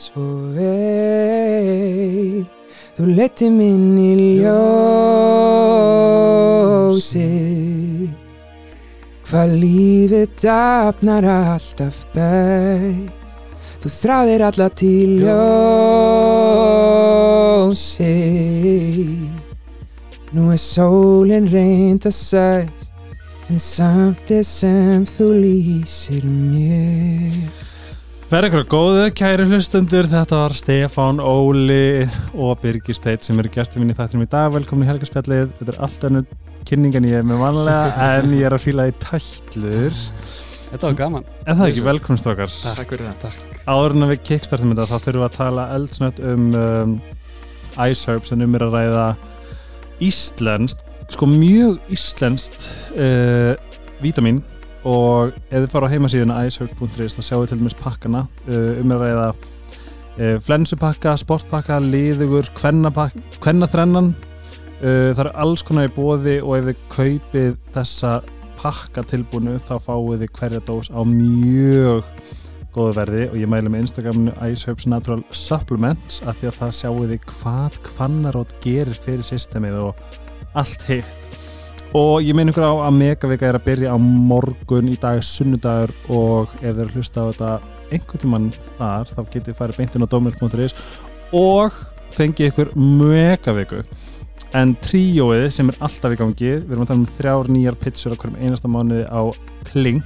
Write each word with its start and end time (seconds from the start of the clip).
svo 0.00 0.28
vel. 0.56 2.46
Þú 3.00 3.06
leti 3.16 3.46
minn 3.48 3.96
í 3.96 4.14
ljósi 4.42 4.90
Hvað 9.30 9.48
lífið 9.62 10.28
dafnar 10.42 11.24
alltaf 11.24 12.02
best. 12.12 13.14
Þú 13.80 13.88
þráðir 13.94 14.42
alla 14.50 14.68
til 14.76 15.10
ljósi 15.22 15.38
Nú 20.36 20.42
er 20.52 20.60
sólinn 20.60 21.48
reynd 21.48 22.04
að 22.10 22.16
sæst 22.18 22.92
En 23.48 23.58
samt 23.62 24.28
er 24.36 24.44
sem 24.44 25.08
þú 25.08 25.26
lýsir 25.40 26.24
mér 26.28 27.69
Verður 28.30 28.46
ykkur 28.46 28.66
góðu, 28.70 29.06
kæri 29.18 29.42
hlustundur, 29.42 30.06
þetta 30.06 30.36
var 30.38 30.52
Stefán, 30.54 31.18
Óli 31.18 32.04
og 32.38 32.60
Birgir 32.62 32.94
Steit 32.94 33.26
sem 33.26 33.40
eru 33.42 33.50
gæstum 33.50 33.82
minn 33.82 33.90
í 33.90 33.96
þættinum 33.98 34.22
í 34.22 34.28
dag, 34.30 34.52
velkomin 34.54 34.86
í 34.86 34.86
helgarspjallið, 34.86 35.48
þetta 35.58 35.72
er 35.72 35.78
allt 35.82 36.06
ennur 36.06 36.28
kynningan 36.68 37.08
ég 37.10 37.18
er 37.18 37.26
með 37.26 37.40
vanlega 37.42 38.04
en 38.20 38.36
ég 38.36 38.46
er 38.46 38.54
að 38.54 38.62
fíla 38.62 38.84
í 38.86 38.94
tællur. 39.02 39.98
Þetta 40.68 40.84
var 40.84 40.94
gaman. 41.00 41.26
En 41.42 41.58
það 41.58 41.64
er 41.64 41.72
ekki 41.72 41.84
velkomst 41.88 42.30
okkar. 42.30 42.54
Takk 42.78 42.94
fyrir 42.94 43.08
það. 43.08 43.18
Takk. 43.24 43.58
Áður 43.66 43.96
en 43.96 44.06
að 44.06 44.12
við 44.12 44.22
kickstartum 44.30 44.76
þetta 44.76 44.86
þá 44.92 44.94
þurfum 45.08 45.18
við 45.18 45.26
að 45.26 45.36
tala 45.40 45.66
eldsnött 45.80 46.22
um, 46.30 46.46
um 46.60 46.94
iSerbs 47.88 48.30
en 48.36 48.46
um 48.46 48.56
er 48.60 48.66
að 48.68 48.78
ræða 48.78 49.08
íslenskt, 50.06 50.86
sko 51.10 51.32
mjög 51.34 51.82
íslenskt 51.98 52.70
uh, 52.94 53.58
vítamin 54.06 54.38
og 54.88 55.34
ef 55.50 55.64
þið 55.64 55.70
fara 55.72 55.88
á 55.88 55.92
heimasíðuna 55.92 56.40
iSearch.is 56.48 57.16
þá 57.18 57.22
sjáu 57.24 57.46
til 57.48 57.58
dæmis 57.60 57.76
pakkana 57.76 58.24
uh, 58.48 58.80
um 58.80 58.94
að 58.94 59.04
ræða 59.04 59.28
uh, 59.30 60.36
flensupakka, 60.46 61.16
sportpakka, 61.20 61.80
liðugur 61.84 62.48
kvennaþrennan. 62.56 64.12
Uh, 64.80 65.12
það 65.12 65.24
eru 65.26 65.34
alls 65.44 65.64
konar 65.66 65.90
í 65.90 65.94
bóði 65.94 66.38
og 66.40 66.56
ef 66.56 66.70
þið 66.70 66.84
kaupið 66.94 67.56
þessa 67.76 68.18
pakka 68.60 69.04
tilbúinu 69.08 69.58
þá 69.60 69.76
fáið 69.84 70.24
þið 70.24 70.34
hverja 70.38 70.64
dós 70.68 70.92
á 70.92 71.00
mjög 71.04 72.08
góðu 72.74 72.96
verði. 72.96 73.22
Og 73.28 73.38
ég 73.40 73.50
mælu 73.50 73.72
með 73.72 73.86
Instagraminu 73.86 74.36
iSearch 74.48 74.88
Natural 74.88 75.24
Supplements 75.34 76.22
af 76.24 76.40
því 76.40 76.52
að 76.52 76.60
það 76.62 76.76
sjáu 76.80 77.08
þið 77.12 77.30
hvað 77.34 77.80
kvannarótt 77.90 78.56
gerir 78.64 78.96
fyrir 79.04 79.26
systemið 79.26 79.82
og 79.90 80.20
allt 80.58 80.88
hitt 80.88 81.19
og 81.96 82.22
ég 82.22 82.36
meina 82.38 82.52
ykkur 82.52 82.62
á 82.62 82.74
að 82.86 82.98
Megavika 83.00 83.48
er 83.48 83.56
að 83.58 83.64
byrja 83.66 83.94
á 83.94 83.98
morgun 83.98 84.90
í 84.92 84.96
dag 85.00 85.18
sunnudagur 85.26 85.90
og 86.14 86.52
ef 86.62 86.76
þeir 86.76 86.92
hlusta 86.94 87.24
á 87.26 87.28
þetta 87.30 87.54
einhvern 87.90 88.22
tímann 88.22 88.50
þar 88.76 89.10
þá 89.10 89.18
getið 89.24 89.48
þið 89.48 89.56
farið 89.58 89.80
beintin 89.80 90.06
á 90.06 90.12
domilk.is 90.12 90.76
og 91.34 91.80
fengið 92.14 92.52
ykkur 92.52 92.70
Megaviku 92.78 93.82
en 94.54 94.76
tríóið 94.86 95.48
sem 95.54 95.72
er 95.72 95.82
alltaf 95.82 96.14
í 96.14 96.20
gangi 96.20 96.52
við 96.60 96.70
erum 96.70 96.86
að 96.86 96.92
tala 96.92 97.02
um 97.02 97.10
þrjár 97.18 97.52
nýjar 97.56 97.80
pitsur 97.82 98.14
á 98.14 98.18
hverjum 98.18 98.38
einasta 98.38 98.70
mánuði 98.70 99.04
á 99.10 99.22
Kling. 99.70 100.00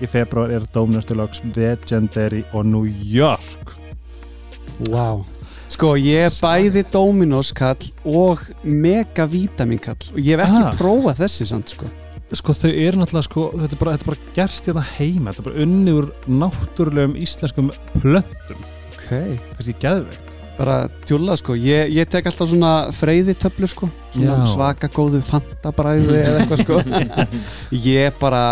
Í 0.00 0.08
februar 0.08 0.54
er 0.54 0.64
Dominostulags 0.72 1.42
Legendary 1.52 2.40
og 2.54 2.64
New 2.70 2.86
York. 2.88 3.76
Wow 4.88 5.26
Sko 5.70 5.92
ég 6.00 6.26
er 6.26 6.34
bæði 6.42 6.82
Dominos 6.90 7.52
kall 7.56 7.86
og 8.10 8.42
mega 8.66 9.26
vítamin 9.30 9.78
kall. 9.82 10.00
Og 10.12 10.18
ég 10.18 10.34
hef 10.38 10.48
ekki 10.48 10.64
Ah. 10.66 10.74
prófað 10.78 11.20
þessi 11.24 11.46
samt 11.46 11.68
sko. 11.76 11.86
Sko 12.32 12.52
þau 12.54 12.70
eru 12.70 12.98
náttúrulega 13.00 13.26
sko, 13.26 13.44
þetta, 13.58 13.72
er 13.74 13.78
bara, 13.78 13.92
þetta 13.96 14.04
er 14.06 14.10
bara 14.10 14.34
gerst 14.36 14.66
hérna 14.66 14.84
heima. 14.98 15.30
Þetta 15.32 15.40
er 15.40 15.48
bara 15.50 15.62
unni 15.64 15.94
úr 15.98 16.10
náttúrulegum 16.28 17.16
íslenskum 17.18 17.70
plöntum. 18.02 18.60
Ok. 18.94 19.08
Kannski 19.56 19.74
geðveikt. 19.82 20.36
Bara 20.60 20.90
djúla 21.08 21.36
sko, 21.40 21.54
ég, 21.56 21.88
ég 21.96 22.06
tek 22.12 22.26
alltaf 22.28 22.50
svona 22.50 22.90
freyði 22.92 23.32
töflu 23.34 23.66
sko. 23.66 23.88
Svona 24.12 24.44
Já. 24.44 24.50
svaka 24.52 24.88
góðu 24.92 25.22
fantabræðu 25.24 26.18
eða 26.20 26.40
eitthvað 26.42 26.64
sko. 26.66 26.80
Ég 27.72 28.12
bara 28.20 28.42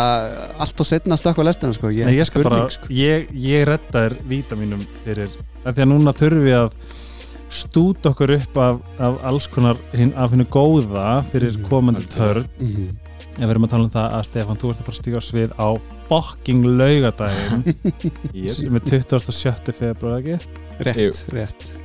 allt 0.59 0.81
og 0.81 0.87
setna 0.89 1.19
stökk 1.19 1.37
á 1.39 1.45
lestina 1.45 1.75
sko. 1.77 1.91
Ég, 1.93 2.09
er 2.09 2.25
skal 2.25 2.43
bara, 2.47 2.71
sko. 2.71 2.87
ég, 2.89 3.29
ég 3.35 3.67
redda 3.69 4.07
þér 4.09 4.17
vítaminum 4.31 4.87
fyrir, 5.05 5.29
af 5.67 5.75
því 5.77 5.85
að 5.85 5.91
núna 5.93 6.15
þurfum 6.17 6.47
við 6.49 6.57
að 6.63 6.73
stúta 7.51 8.11
okkur 8.13 8.31
upp 8.37 8.57
af, 8.57 8.79
af 8.99 9.19
alls 9.31 9.47
konar 9.49 9.77
hin, 9.93 10.13
af 10.17 10.31
hennu 10.31 10.45
góða 10.53 11.25
fyrir 11.33 11.57
Mhm. 11.57 11.69
komandi 11.69 12.07
törn. 12.13 12.49
Mhm. 12.61 12.89
en 13.39 13.45
við 13.47 13.51
erum 13.55 13.65
að 13.65 13.71
tala 13.71 13.85
um 13.85 13.91
það 13.91 14.15
að 14.19 14.25
Stefan, 14.27 14.57
þú 14.57 14.71
ert 14.71 14.79
að 14.81 14.85
fara 14.85 14.97
að 14.97 15.03
stíga 15.03 15.19
á 15.19 15.23
svið 15.23 15.53
á 15.59 15.69
fucking 16.09 16.65
laugadaginn 16.65 17.63
sem 18.55 18.75
er 18.75 18.81
27. 18.81 19.73
februar 19.73 20.19
ekki? 20.19 20.39
Rétt, 20.83 21.21
rétt. 21.31 21.77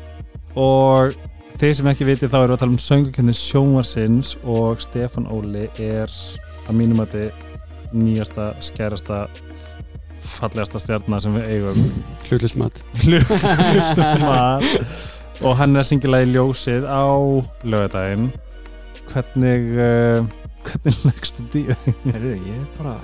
Og 0.58 1.14
þeir 1.62 1.76
sem 1.78 1.86
ekki 1.92 2.06
viti 2.10 2.26
þá 2.28 2.40
erum 2.42 2.50
við 2.50 2.56
að 2.56 2.64
tala 2.64 2.72
um 2.72 2.82
söngukennið 2.82 3.38
sjónvarsins 3.38 4.34
og 4.44 4.82
Stefan 4.82 5.28
Óli 5.30 5.68
er 5.80 6.10
að 6.68 6.74
mínum 6.74 7.04
að 7.06 7.14
þið 7.14 7.32
nýjasta, 7.94 8.48
skærasta 8.60 9.28
fallegasta 10.24 10.80
stjarnar 10.82 11.22
sem 11.22 11.36
við 11.38 11.50
eigum. 11.54 11.84
Hlutlismat 12.32 12.82
hlustum 13.04 14.24
mat 14.26 14.64
og 15.44 15.58
hann 15.60 15.76
er 15.76 15.84
að 15.84 15.90
syngja 15.90 16.12
lagi 16.12 16.32
ljósið 16.32 16.86
á 16.88 17.04
lögadaginn 17.68 18.30
hvernig 19.12 19.66
uh, 19.76 20.24
hvernig 20.64 21.02
leggst 21.10 21.42
þetta 21.42 21.60
í 21.60 21.64
þig? 21.84 22.00
Herðu, 22.14 22.34
ég 22.48 22.56
er 22.62 22.72
bara 22.78 22.96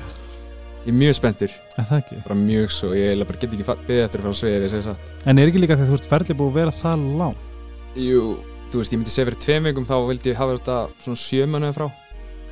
Ég 0.86 0.94
er 0.94 0.96
mjög 0.96 1.18
spenntur, 1.18 1.52
bara 1.76 2.38
mjög 2.40 2.72
svo 2.72 2.94
Ég 2.96 3.20
bara 3.28 3.42
get 3.42 3.52
ekki 3.52 3.66
beðið 3.68 4.06
eftir 4.06 4.22
að 4.22 4.24
fara 4.24 4.32
að 4.32 4.38
segja 4.40 4.60
ef 4.60 4.64
ég 4.64 4.72
segja 4.72 4.86
satt. 4.88 5.10
En 5.28 5.42
er 5.42 5.52
ekki 5.52 5.60
líka 5.60 5.76
þegar 5.76 5.90
þú 5.92 5.98
ert 5.98 6.08
ferðið 6.14 6.40
búið 6.40 6.50
að 6.54 6.60
vera 6.62 6.76
það 6.80 7.04
lang 7.20 7.42
Jú, 8.00 8.22
þú 8.72 8.80
veist, 8.80 8.94
ég 8.96 9.02
myndi 9.02 9.14
segja 9.14 9.28
fyrir 9.28 9.42
tveim 9.44 9.68
vikum 9.68 9.90
þá 9.90 9.96
vildi 10.08 10.32
ég 10.32 10.40
hafa 10.40 10.56
þetta 10.56 10.78
svona 11.04 11.20
sjö 11.20 11.50
mánuði 11.52 11.76
frá. 11.76 11.88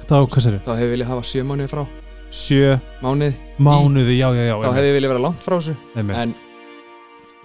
Þá, 0.04 0.18
hvað 0.28 0.44
sér 0.44 0.60
Þá 0.66 0.72
hefði 0.74 0.88
ég 0.88 0.94
viljað 0.98 1.12
hafa 1.14 1.28
sjö 1.32 1.46
mánuði 1.48 1.72
frá. 1.72 1.84
Sjö 2.28 2.74
Mánuði, 3.00 3.36
mánuði, 3.64 4.18
já, 4.20 4.28
já, 4.36 4.44
já 4.50 4.56
þá 4.60 4.74
hefði 4.76 4.90
ég 4.90 4.98
viljað 4.98 5.14
vera 5.14 5.24
langt 5.24 5.46
frá 5.46 5.56
þessu. 5.56 5.78
En 5.96 6.34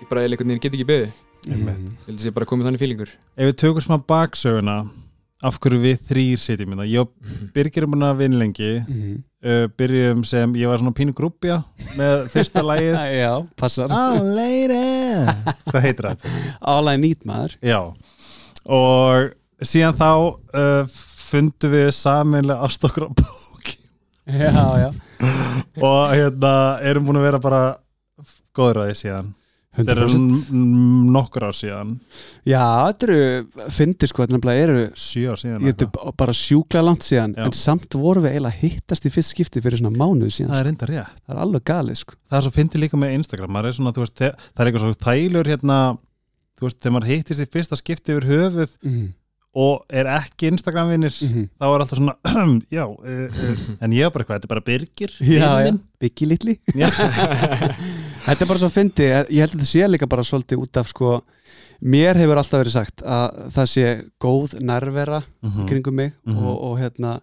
ég 0.02 0.08
bara 0.10 0.24
veginn 0.26 0.58
get 0.58 0.74
ekki 0.74 0.88
beðið. 0.88 1.21
Ég 1.42 1.62
held 1.66 2.18
að 2.18 2.26
ég 2.28 2.34
bara 2.36 2.46
komið 2.46 2.68
þannig 2.68 2.82
fílingur 2.82 3.10
Ef 3.34 3.48
við 3.48 3.56
tökum 3.58 3.82
smá 3.82 3.96
baksöguna 4.06 4.76
af 5.42 5.58
hverju 5.58 5.80
við 5.82 6.02
þrýr 6.06 6.38
sitjum 6.40 6.72
hérna. 6.72 6.86
Ég 6.86 7.02
og 7.02 7.50
Birgir 7.54 7.82
er 7.84 7.90
búin 7.90 8.06
að 8.06 8.20
vinna 8.22 8.38
lengi. 8.44 8.70
Mhm. 8.86 9.16
uh, 9.42 9.64
byrjum 9.78 10.22
sem, 10.24 10.54
ég 10.54 10.70
var 10.70 10.78
svona 10.78 10.94
pínu 10.94 11.14
grúpja 11.18 11.64
með 11.98 12.26
fyrsta 12.32 12.62
lagið. 12.62 12.94
Já, 13.18 13.32
passar. 13.58 13.90
Hvað 15.72 15.86
heitir 15.88 16.10
það? 16.12 16.26
All 16.60 16.92
I 16.92 16.96
need 17.02 17.26
maður. 17.26 17.56
Já. 17.58 17.80
Og 18.70 19.32
síðan 19.66 19.98
þá 19.98 20.10
uh, 20.14 20.96
fundum 21.32 21.74
við 21.74 21.90
saminlega 21.98 22.68
ást 22.68 22.86
okkur 22.86 23.08
á 23.08 23.10
bóki. 23.10 23.78
Já, 24.30 24.66
já. 24.78 24.90
Og 25.88 26.00
hérna 26.12 26.54
erum 26.86 27.06
búin 27.06 27.18
að 27.18 27.26
vera 27.30 27.42
bara 27.42 27.62
því 28.54 28.94
síðan 28.98 29.30
þetta 29.76 29.94
eru 29.94 30.06
100% 30.08 30.50
n- 30.52 31.12
nokkur 31.14 31.46
ár 31.48 31.56
síðan. 31.56 31.92
Já, 32.44 32.62
þetta 32.90 33.06
eru 33.08 33.68
Fyndir 33.72 34.10
sko, 34.10 34.22
þetta 34.26 34.36
eru 34.36 34.42
síðan 35.40 35.64
Ég 35.66 35.76
þetta 35.78 35.88
er 36.06 36.12
bara 36.22 36.34
sjúkla 36.36 36.82
langt 36.84 37.06
síðan 37.06 37.34
Já. 37.38 37.46
En 37.46 37.56
samt 37.56 37.96
vorum 37.96 38.26
við 38.26 38.34
eiginlega 38.36 38.60
hittast 38.62 39.08
í 39.08 39.12
fyrst 39.14 39.32
skipti 39.32 39.62
Fyrir 39.64 39.80
svona 39.80 39.94
mánuð 39.96 40.34
síðan 40.36 40.52
það 40.52 40.60
sko. 40.60 40.66
er 40.66 40.72
enda 40.74 40.90
rétt. 40.92 41.22
Það 41.26 41.34
er 41.36 41.42
alveg 41.46 41.64
galið 41.72 42.00
sko. 42.02 42.18
Það 42.28 42.38
er 42.38 42.46
svo 42.48 42.54
fyndið 42.58 42.84
líka 42.84 43.00
með 43.00 43.14
Instagram 43.20 43.56
er 43.62 43.72
svona, 43.72 43.92
veist, 44.04 44.18
það 44.22 44.62
er 44.66 44.70
eitthvað 44.72 44.84
svo 44.86 44.94
þælur 45.08 45.52
hérna, 45.54 45.78
þú 46.58 46.68
veist, 46.68 46.78
þegar 46.82 46.94
maður 46.98 47.12
hittist 47.14 47.40
í 47.46 47.50
fyrsta 47.56 47.78
skipti 47.80 48.12
yfir 48.16 48.28
höfuð 48.28 48.76
mm 48.84 49.10
og 49.54 49.84
er 49.92 50.06
ekki 50.08 50.48
Instagram-vinnir 50.48 51.10
-hmm. 51.12 51.48
þá 51.60 51.64
er 51.66 51.80
alltaf 51.84 51.98
svona, 51.98 52.14
já 52.78 52.84
uh, 52.88 52.96
uh, 53.04 53.58
en 53.80 53.92
ég 53.92 54.04
er 54.06 54.10
bara 54.10 54.24
eitthvað, 54.24 54.40
þetta 54.40 54.48
er 54.48 54.54
bara 54.54 54.66
Birgir 54.66 55.10
byggi 56.00 56.26
litli. 56.26 56.54
Þetta 58.26 58.44
er 58.44 58.48
bara 58.48 58.58
svo 58.62 58.68
fyndi 58.72 59.02
Ég 59.04 59.40
held 59.42 59.52
að 59.52 59.58
þetta 59.58 59.66
sé 59.70 59.88
líka 59.90 60.06
bara 60.10 60.22
svolítið 60.26 60.62
út 60.62 60.76
af 60.80 60.88
sko 60.88 61.20
Mér 61.82 62.14
hefur 62.20 62.38
alltaf 62.38 62.60
verið 62.62 62.72
sagt 62.76 63.02
að 63.02 63.38
það 63.56 63.66
sé 63.72 63.86
góð 64.22 64.56
nærvera 64.62 65.22
Mhm, 65.42 65.66
kringum 65.68 65.94
mig 65.94 66.12
Mhm. 66.26 66.38
og, 66.46 66.62
og 66.62 66.78
hérna 66.78 67.20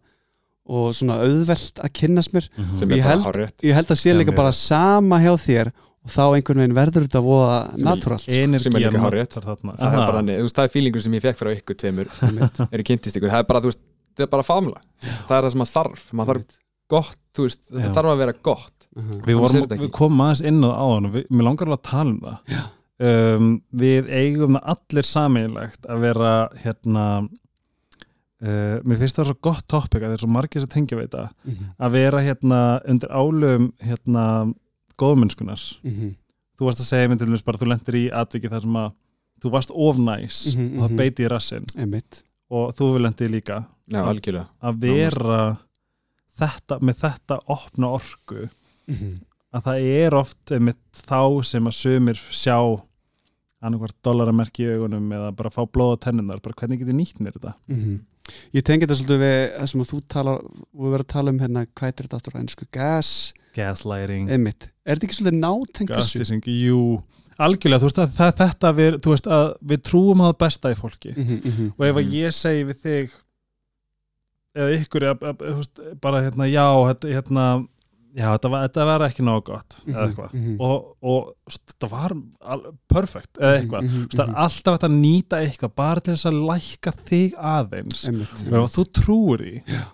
og 0.69 0.93
svona 0.93 1.15
auðvelt 1.23 1.79
að 1.81 1.93
kynnast 1.93 2.33
mér 2.33 2.49
mhm. 2.57 2.75
Sem 2.77 2.89
Ég 2.89 3.01
bara 3.03 3.31
held- 3.41 3.63
ég 3.63 3.73
held 3.73 3.87
að 3.91 3.95
sé 4.03 4.13
líka 4.13 4.35
bara 4.35 4.51
sama 4.51 5.17
hjá 5.19 5.33
þér 5.37 5.71
og 6.09 6.13
þá 6.15 6.23
einhvern 6.39 6.61
veginn 6.63 6.75
verður 6.79 7.05
þetta 7.07 7.21
voða 7.29 7.59
er- 7.69 7.85
natúralt 7.85 8.25
sko. 8.25 8.33
Sem 8.33 8.55
er 8.75 8.89
líka 8.89 9.03
þarna. 9.45 9.75
Það 9.77 9.85
er 9.85 9.93
Aha. 9.93 10.05
bara 10.09 10.17
þannig, 10.19 10.39
þú 10.41 10.47
veist, 10.49 10.57
það 10.59 10.67
er 10.67 10.73
fílingur 10.75 11.05
sem 11.05 11.13
ég 11.19 11.25
fekk 11.29 11.39
frá 11.43 11.51
ykkur 11.53 11.77
tveimur 11.83 12.09
eru 12.73 12.83
kynntist 12.89 13.19
ykkur, 13.19 13.29
það 13.35 13.43
er 13.45 13.47
bara, 13.53 13.61
þú 13.61 13.71
veist, 13.71 13.81
það 14.17 14.25
er 14.25 14.31
bara 14.33 14.47
famla 14.49 14.81
það 15.29 15.37
er 15.37 15.45
það 15.45 15.51
sem 15.53 15.61
maður 15.63 15.73
þarf, 15.77 16.03
maður 16.19 16.33
þarf 16.33 16.59
gott, 16.89 17.17
veist, 17.45 17.63
þetta 17.69 17.85
Já. 17.87 17.93
þarf 17.99 18.13
að 18.15 18.21
vera 18.25 18.33
gott 18.49 18.75
Mhm. 18.89 19.19
Við, 19.21 19.35
Annars 19.37 19.53
vorum, 19.53 19.71
er 19.71 19.77
við 19.83 19.91
komum 19.93 20.21
aðeins 20.25 20.39
inn 20.49 20.63
á 20.65 20.71
það 20.81 21.11
við, 21.13 21.25
mér 21.29 21.45
langar 21.45 21.67
alveg 21.69 21.77
að 21.77 21.89
tala 21.91 22.09
um 22.09 22.21
það 22.25 23.35
um, 23.37 23.49
Við 23.83 24.07
eigum 24.09 24.55
það 24.57 24.71
allir 24.73 25.05
sameinlegt 25.07 25.85
að 25.93 25.99
vera 26.07 26.31
hérna 26.63 27.03
uh, 28.41 28.79
Mér 28.81 28.99
finnst 29.03 29.19
það 29.19 29.29
svo 29.29 29.37
gott 29.45 29.67
topic 29.69 30.01
að 30.01 30.07
það 30.09 30.15
er 30.17 30.23
svo 30.23 30.31
margir 30.33 30.63
sem 30.65 30.71
tengja 30.73 30.97
við 30.99 31.07
þetta 31.11 31.27
Mhm. 31.45 31.69
að 31.85 31.95
vera 31.99 32.23
hérna 32.25 32.59
undir 32.89 33.13
álum 33.13 33.69
hérna 33.85 34.25
góðmennskunar 34.99 35.61
Mhm. 35.83 36.15
þú 36.59 36.65
varst 36.67 36.81
að 36.83 36.89
segja 36.91 37.07
mér 37.09 37.17
til 37.21 37.27
dæmis 37.29 37.45
bara 37.45 37.57
þú 37.57 37.67
lendir 37.71 37.95
í 37.95 38.05
atviki 38.11 38.49
þar 38.51 38.61
sem 38.65 38.73
að 38.81 38.91
þú 39.41 39.51
varst 39.53 39.71
of 39.73 39.97
næs 39.97 40.39
Mhm, 40.55 40.65
og 40.75 40.83
það 40.83 40.89
mhm. 40.89 40.97
beiti 40.99 41.23
í 41.23 41.29
rassinn. 41.31 41.65
Einmitt. 41.77 42.23
Og 42.51 42.73
þú 42.75 42.93
vil 42.93 43.01
lendi 43.05 43.27
líka 43.29 43.65
Já, 43.87 44.03
algjörlega. 44.03 44.47
að 44.61 44.79
vera 44.81 45.57
þetta, 46.39 46.79
með 46.81 46.95
þetta 47.03 47.39
opna 47.47 47.87
orku 47.99 48.49
Mhm. 48.89 49.13
að 49.53 49.63
það 49.63 49.89
er 50.05 50.15
oft 50.15 50.45
þá 50.49 51.45
sem 51.45 51.63
að 51.65 51.73
sumir 51.73 52.15
sjá 52.31 52.81
annarkvart 53.61 53.95
dollaramerki 54.03 54.63
í 54.65 54.75
augunum 54.77 55.09
eða 55.11 55.35
bara 55.35 55.49
fá 55.49 55.65
blóð 55.67 55.97
á 55.97 55.99
tennunar, 56.05 56.41
bara 56.41 56.53
hvernig 56.55 56.79
get 56.79 56.87
ég 56.87 56.95
nýtt 56.95 57.19
mér 57.19 57.33
þetta? 57.33 57.53
Mhm. 57.69 57.99
Ég 58.53 58.63
tengi 58.63 58.85
þetta 58.85 58.95
svolítið 58.95 59.19
við 59.19 59.59
það 59.59 59.67
sem 59.69 59.81
að 59.81 59.89
þú 59.91 60.01
tala, 60.07 60.33
við 60.39 60.91
verðum 60.93 60.99
að 61.03 61.07
tala 61.07 61.29
um 61.29 61.39
hérna 61.39 61.65
hvað 61.75 61.87
er 61.87 62.03
þetta 62.07 62.15
aftur 62.19 62.33
á 62.35 62.39
ennsku, 62.43 62.65
gas? 62.71 63.33
Gaslighting, 63.55 64.29
einmitt, 64.29 64.69
er 64.89 64.97
þetta 64.97 65.07
ekki 65.09 65.17
svolítið 65.19 65.39
nátengt 65.45 65.95
þessu? 65.95 66.41
jú 66.65 66.81
algjörlega, 67.39 67.79
þú 67.79 67.87
veist 67.87 67.99
að 68.03 68.13
það, 68.19 68.31
þetta 68.41 68.69
við, 68.81 68.99
veist 69.05 69.27
að 69.37 69.45
við 69.71 69.81
trúum 69.87 70.21
að 70.27 70.37
besta 70.43 70.71
í 70.73 70.77
fólki 70.79 71.13
Mhm, 71.15 71.39
mhm. 71.45 71.67
og 71.77 71.85
ef 71.87 71.95
að 71.95 72.05
Mhm. 72.05 72.15
ég 72.19 72.33
segi 72.35 72.65
við 72.67 72.79
þig 72.83 73.17
eða 74.59 74.77
ykkur 74.81 75.05
eða, 75.07 75.19
eða, 75.29 75.35
þú 75.53 75.59
veist, 75.61 75.83
bara 76.03 76.21
hérna, 76.25 76.47
já, 76.49 76.65
hérna 77.05 77.45
já, 78.17 78.25
þetta 78.33 78.49
var, 78.49 78.63
þetta 78.67 78.85
var 78.89 79.03
ekki 79.07 79.23
nóg 79.27 79.43
gott 79.45 79.75
eða 79.85 79.93
Mhm, 79.93 80.09
eitthvað 80.09 80.33
mhm. 80.33 80.55
og, 80.59 80.95
og 81.03 81.35
þetta 81.53 81.89
var 81.93 82.15
perfect 82.89 83.37
eða 83.39 83.53
eitthvað, 83.61 83.83
Mhm, 83.87 84.01
veist, 84.09 84.17
það 84.17 84.27
er 84.33 84.41
alltaf 84.43 84.79
að 84.89 84.97
nýta 84.99 85.39
eitthvað 85.45 85.75
bara 85.75 85.99
til 86.01 86.13
þess 86.15 86.25
að 86.31 86.41
lækka 86.49 86.91
þig 87.05 87.37
aðeins 87.37 88.03
og 88.09 88.63
ef 88.63 88.75
þú 88.75 88.85
trúir 88.99 89.39
því 89.45 89.63
Já. 89.69 89.85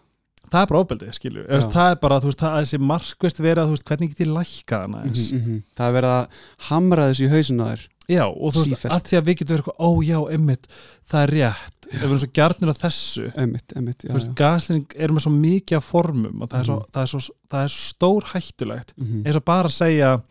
Það 0.51 0.62
er 0.62 0.69
bara 0.71 0.81
ofbeldið, 0.83 1.12
skilju 1.18 1.44
það 1.74 1.89
er 1.92 2.00
bara, 2.01 2.19
þú 2.24 2.30
veist, 2.31 2.39
það 2.44 2.56
er 2.59 2.65
þessi 2.65 2.80
markvist 2.92 3.39
verið 3.45 3.69
veist, 3.74 3.86
hvernig 3.89 4.09
get 4.13 4.24
ég 4.27 4.33
lækka 4.36 4.80
það 4.83 4.94
næs 4.95 5.25
Mhm, 5.31 5.42
mhm. 5.42 5.63
Það 5.77 5.88
er 5.89 5.95
verið 6.00 6.13
að 6.15 6.27
hamra 6.69 7.09
þessu 7.12 7.25
í 7.25 7.31
hausin 7.36 7.62
á 7.62 7.65
þér 7.71 7.88
já, 8.07 8.25
og 8.30 8.53
þú 8.53 8.65
veist, 8.65 8.86
að 8.86 9.01
því 9.09 9.18
að 9.18 9.25
við 9.25 9.38
getum 9.39 9.56
verið 9.56 9.69
ó 9.81 9.89
já, 10.06 10.19
einmitt 10.36 10.68
það 11.09 11.24
er 11.24 11.33
rétt, 11.36 11.71
ef 11.86 11.95
við 11.95 12.06
erum 12.06 12.19
svo 12.19 12.31
gjarnir 12.38 12.69
á 12.69 12.75
þessu 12.86 13.25
einmitt, 13.36 13.74
einmitt, 13.75 14.03
já, 14.06 14.13
veist, 14.13 14.27
já. 14.30 14.36
gaslining 14.36 14.86
er 14.95 15.09
með 15.15 15.25
svo 15.25 15.31
mikið 15.33 15.77
af 15.77 15.83
formum 15.89 16.42
og 16.42 16.50
það 16.50 16.59
er 16.59 16.65
svo, 16.69 16.75
Mhm. 16.80 16.91
það 16.94 17.01
er 17.01 17.07
svo, 17.15 17.19
það 17.50 17.63
er 17.63 17.74
svo 17.74 17.83
stór 17.89 18.24
hættulegt 18.33 18.94
Mhm. 18.98 19.24
eins 19.25 19.36
og 19.36 19.45
bara 19.45 19.68
að 19.69 19.77
segja 19.81 20.21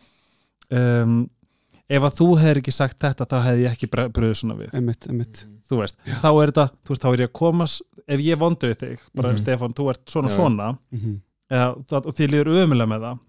um, 0.71 1.29
ef 1.89 2.01
að 2.01 2.15
þú 2.17 2.27
hefur 2.41 2.57
ekki 2.61 2.73
sagt 2.73 2.99
þetta 2.99 3.25
þá 3.29 3.35
hefði 3.45 3.65
ég 3.65 3.71
ekki 3.75 3.89
brugðið 3.93 4.35
svona 4.39 4.55
við 4.57 4.73
einmitt, 4.73 5.07
einmitt 5.09 5.45
þú 5.69 5.77
veist, 5.81 5.97
þá 6.05 6.29
er 6.41 6.51
þetta, 6.51 6.65
þú 6.85 6.89
veist, 6.93 7.01
þá 7.03 7.09
er 7.13 7.21
ég 7.25 7.29
að 7.29 7.35
komast 7.41 7.81
ef 8.07 8.19
ég 8.25 8.37
vondu 8.41 8.67
við 8.71 8.77
þig, 8.83 8.99
bara 9.15 9.29
Mhm. 9.33 9.37
Stefán 9.43 9.73
þú 9.73 9.89
ert 9.89 10.05
svona 10.09 10.29
Já. 10.29 10.35
svona 10.35 10.77
Mhm. 10.91 11.21
eða, 11.51 11.85
það, 11.87 12.05
og 12.05 12.13
þið 12.15 12.31
líður 12.33 12.65
ömulega 12.65 12.89
með 12.89 13.01
það 13.05 13.19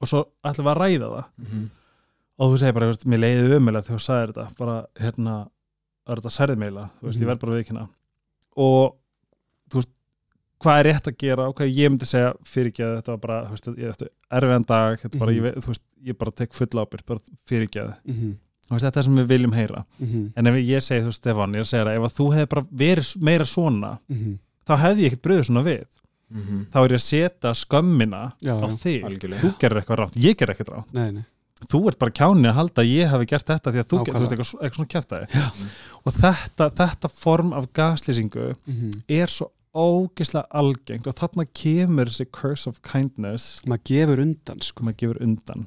og 0.00 0.08
svo 0.08 0.24
ætlum 0.44 0.64
við 0.66 0.72
að 0.74 0.80
ræða 0.82 1.08
það 1.12 1.24
Mhm. 1.38 1.70
og 2.38 2.52
þú 2.52 2.58
segir 2.58 2.74
bara, 2.74 2.86
þú 2.86 2.92
veist, 2.92 3.06
mér 3.06 3.18
leiði 3.18 3.58
ömulega 3.58 3.84
þegar 3.84 3.98
þú 3.98 4.06
sagðir 4.08 4.32
þetta, 4.32 4.56
bara, 4.58 4.86
hérna 5.00 5.48
það 6.06 6.12
er 6.12 6.20
þetta 6.20 6.36
særið 6.38 6.56
meila, 6.58 6.90
þú 7.00 7.04
veist, 7.08 7.18
Mhm. 7.20 7.22
ég 7.24 7.28
verð 7.28 7.40
bara 7.40 7.52
viðkynna 7.52 7.88
og 8.56 8.94
þú 8.94 8.96
veist, 8.96 8.98
hvað 10.62 10.78
er 10.80 10.84
rétt 10.92 11.06
að 11.10 11.16
gera 11.22 11.46
og 11.48 11.54
hvað 11.58 11.70
ég 11.76 11.90
myndi 11.92 12.06
segja 12.08 12.32
fyrirgeðu 12.44 12.96
þetta 12.98 13.14
var 13.14 13.18
bara, 13.22 13.38
veist, 13.52 14.02
erfiðan 14.32 14.66
dag 14.66 14.98
þetta 14.98 15.14
er 15.14 15.18
bara, 15.20 15.32
Mhm. 15.32 15.44
ég, 15.44 15.54
þú 15.62 15.66
veist, 15.72 15.82
ég 16.04 16.18
bara 16.18 16.30
tek 16.32 16.52
full 16.52 16.66
ábyrgð 16.66 17.06
bara 17.06 17.20
fyrirgeðu, 17.48 17.94
Mhm. 18.06 18.32
þú 18.68 18.74
veist, 18.74 18.84
þetta 18.84 18.96
er 18.98 19.02
sem 19.02 19.16
við 19.16 19.26
viljum 19.26 19.54
heyra 19.54 19.84
Mhm. 20.00 20.32
en 20.36 20.46
ef 20.46 20.54
ég 20.54 20.82
segi, 20.82 21.04
þú 21.06 21.12
Stefán, 21.14 21.54
ég 21.54 21.56
er 21.56 21.62
að 21.62 21.72
segja 21.72 21.84
það 21.86 21.96
ef 21.96 22.02
að 22.02 22.16
þú 22.18 22.34
hefði 22.34 22.48
bara 22.48 22.66
verið 22.74 23.16
meira 23.22 23.44
svona 23.44 23.98
Mhm. 24.08 24.38
þá 24.66 24.76
hefði 24.78 25.00
ég 25.02 25.12
ekkert 25.12 25.22
bröðið 25.22 25.46
svona 25.46 25.64
við 25.64 25.84
Mhm. 26.30 26.66
þá 26.72 26.76
er 26.84 26.88
ég 26.88 26.98
að 26.98 27.08
setja 27.08 27.54
skömmina 27.54 28.32
Já, 28.42 28.54
á 28.60 28.66
þig, 28.68 29.04
Algjörlega. 29.04 29.40
þú 29.40 29.58
gerir 29.58 29.80
eitthvað 29.82 29.96
rátt 29.98 30.14
ég 30.16 30.36
ger 30.36 30.46
ekkert 30.48 30.68
rátt, 30.74 30.92
Nei, 30.92 31.10
nei. 31.12 31.24
þú 31.66 31.88
ert 31.88 31.98
bara 31.98 32.10
kjáni 32.10 32.46
að 32.50 32.54
halda 32.54 32.82
að 32.82 32.92
ég 32.92 33.08
hafi 33.08 33.26
gert 33.26 33.46
þetta 33.46 33.72
því 33.72 33.78
að 33.80 33.88
þú, 33.88 33.98
Nákvæmlega. 33.98 34.04
get, 34.04 34.14
þú 34.14 34.20
veist, 34.20 34.32
eitthvað, 34.32 34.60
eitthvað 34.60 34.76
svona 34.76 34.92
kjæftæði 34.92 35.26
og 36.04 36.12
þetta, 36.14 36.70
þetta 36.74 37.10
form 37.10 37.52
af 37.52 37.72
gaslýsingu 37.72 38.54
Mhm. 38.66 38.90
er 39.08 39.26
svo 39.26 39.46
ógislega 39.78 40.46
algengt 40.60 41.06
og 41.10 41.14
þarna 41.18 41.44
kemur 41.54 42.10
þessi 42.10 42.26
curse 42.34 42.66
of 42.70 42.80
kindness 42.82 43.60
maður 43.66 43.84
gefur 43.92 44.22
undan 44.24 44.60
sko. 44.60 44.82
sem 44.82 44.88
maður 44.90 45.00
gefur 45.04 45.22
undan 45.28 45.66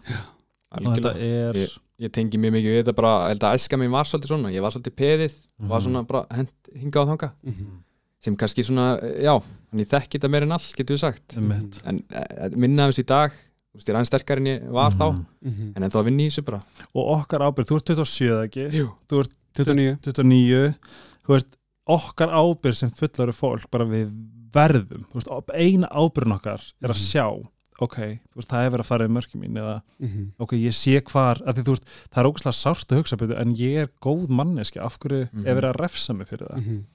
og 0.72 0.92
þetta 0.98 1.16
er 1.20 1.54
Ég- 1.66 1.80
Ég 2.02 2.10
tengi 2.10 2.34
mjög 2.42 2.54
mikið 2.56 2.72
við 2.74 2.80
þetta 2.82 2.94
bara, 2.98 3.28
held 3.30 3.44
að 3.46 3.56
æska 3.60 3.78
mér 3.78 3.90
var 3.94 4.08
svolítið 4.10 4.32
svona, 4.32 4.50
ég 4.50 4.62
var 4.66 4.72
svolítið 4.74 4.94
peðið, 4.98 5.34
var 5.70 5.80
Mhm. 5.80 5.84
svona 5.86 6.08
bara 6.08 6.26
hent 6.34 6.70
hingað 6.76 7.02
og 7.04 7.10
þanga, 7.12 7.32
Mhm. 7.46 7.68
sem 8.26 8.36
kannski 8.36 8.64
svona, 8.66 8.98
eh, 9.04 9.22
já, 9.22 9.36
þannig 9.70 9.86
ég 9.86 9.92
þekki 9.92 10.18
þetta 10.18 10.30
meir 10.32 10.42
en 10.42 10.52
all, 10.52 10.66
getur 10.74 10.96
við 10.96 11.00
sagt. 11.00 11.28
einmitt. 11.38 11.80
En 11.86 12.02
eh, 12.10 12.50
minna 12.56 12.88
þessu 12.90 13.04
í 13.04 13.06
dag, 13.06 13.30
þú 13.30 13.76
veist, 13.78 13.86
ég 13.86 13.90
er 13.94 13.96
aðeins 14.02 14.10
sterkar 14.10 14.38
en 14.38 14.46
ég 14.46 14.72
var 14.72 14.90
þá, 14.94 15.12
Mhm. 15.14 15.26
Mhm. 15.46 15.74
en 15.78 15.84
en 15.84 15.92
þá 15.92 16.04
vinn 16.06 16.18
ég 16.18 16.26
í 16.26 16.32
þessu 16.34 16.44
bara. 16.46 16.60
og 16.96 17.22
okkar 17.28 17.40
ábyrgð, 17.46 17.68
þú 17.70 17.76
ert 17.76 17.86
27 17.86 18.48
ekki 18.48 18.72
Jú. 18.72 18.90
þú 19.08 19.20
ert 19.20 19.32
29 19.54 19.98
29 20.02 20.76
þú 21.28 21.36
veist, 21.36 21.46
okkar 21.90 22.30
ábyrgð 22.30 22.78
sem 22.78 22.92
fullari 22.92 23.34
fólk 23.34 23.70
bara 23.72 23.86
við 23.90 24.12
verðum 24.54 25.06
veist, 25.14 25.32
eina 25.54 25.88
ábyrgðin 25.90 26.36
okkar 26.38 26.62
er 26.82 26.90
að 26.90 26.98
Mhm. 26.98 27.06
sjá 27.08 27.26
ok, 27.82 27.98
veist, 28.36 28.50
það 28.50 28.66
er 28.66 28.70
verið 28.70 28.84
að 28.84 28.86
fara 28.92 29.08
í 29.08 29.12
mörki 29.12 29.40
mín 29.40 29.58
eða 29.58 29.82
Mhm. 30.00 30.32
ok, 30.40 30.52
ég 30.54 30.74
sé 30.74 31.02
hvar 31.02 31.38
því, 31.42 31.64
veist, 31.66 31.86
það 32.12 32.18
er 32.24 32.30
ógæslega 32.30 32.62
sárt 32.62 32.88
að 32.92 32.98
hugsa 32.98 33.42
en 33.42 33.56
ég 33.56 33.78
er 33.84 33.90
góð 34.02 34.30
manneski 34.30 34.80
af 34.80 35.00
hverju 35.00 35.30
Mhm. 35.34 35.48
er 35.48 35.56
verið 35.56 35.74
að 35.74 35.80
refsa 35.82 36.14
mig 36.16 36.28
fyrir 36.28 36.48
það 36.48 36.58
Mhm. 36.66 36.86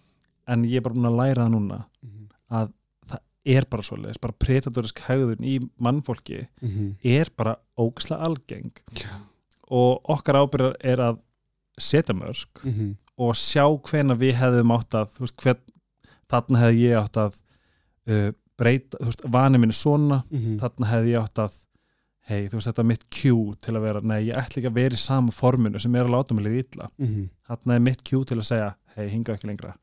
en 0.48 0.64
ég 0.64 0.76
er 0.76 0.80
bara 0.80 0.94
búin 0.94 1.10
að 1.10 1.16
læra 1.16 1.46
það 1.46 1.50
núna 1.54 1.84
Mhm. 2.02 2.28
að 2.50 2.72
það 3.08 3.18
er 3.46 3.64
bara 3.70 3.82
svoleiðis 3.82 4.20
bara 4.20 4.34
predatorisk 4.38 4.98
hegðun 5.00 5.40
í 5.40 5.70
mannfólki 5.80 6.46
Mhm. 6.62 6.96
er 7.04 7.26
bara 7.36 7.56
ógæslega 7.78 8.22
algeng 8.22 8.70
Já. 8.94 9.08
og 9.68 10.02
okkar 10.08 10.34
ábyrgð 10.46 10.74
er 10.84 10.96
að 10.98 11.18
setja 11.78 12.14
mörg 12.14 12.62
Mhm. 12.64 12.96
og 13.18 13.34
sjá 13.34 13.64
hvena 13.90 14.16
við 14.16 14.34
hefðum 14.34 14.72
átt 14.78 14.90
að 14.94 15.18
veist, 15.20 15.36
hvern, 15.36 15.60
þarna 16.30 16.58
hefði 16.58 16.80
ég 16.90 16.98
átt 17.02 17.16
að 17.16 17.40
uh, 18.08 18.32
breyta, 18.58 18.98
þú 18.98 19.04
veist, 19.10 19.22
vani 19.30 19.58
minni 19.58 19.72
svona 19.76 20.22
Mhm. 20.30 20.58
þarna 20.60 20.86
hefði 20.92 21.12
ég 21.14 21.22
átt 21.22 21.38
að 21.46 21.58
hei, 22.28 22.48
þú 22.48 22.54
veist, 22.58 22.66
þetta 22.68 22.78
er 22.82 22.84
mitt 22.90 23.04
cue 23.10 23.54
til 23.62 23.74
að 23.76 23.82
vera 23.82 24.00
nei, 24.02 24.24
ég 24.26 24.34
ætla 24.34 24.58
ekki 24.62 24.70
að 24.70 24.74
vera 24.80 24.94
í 24.94 24.98
sama 24.98 25.30
forminu 25.30 25.78
sem 25.80 25.94
er 25.94 26.04
að 26.04 26.10
láta 26.16 26.34
mig 26.34 26.44
liða 26.44 26.64
illa, 26.64 26.88
Mhm. 26.98 27.28
þarna 27.48 27.74
er 27.76 27.80
mitt 27.80 28.02
cue 28.04 28.24
til 28.24 28.36
að 28.38 28.44
segja, 28.50 28.74
hei, 28.96 29.08
hinga 29.08 29.36
ekki 29.36 29.46
lengra 29.46 29.74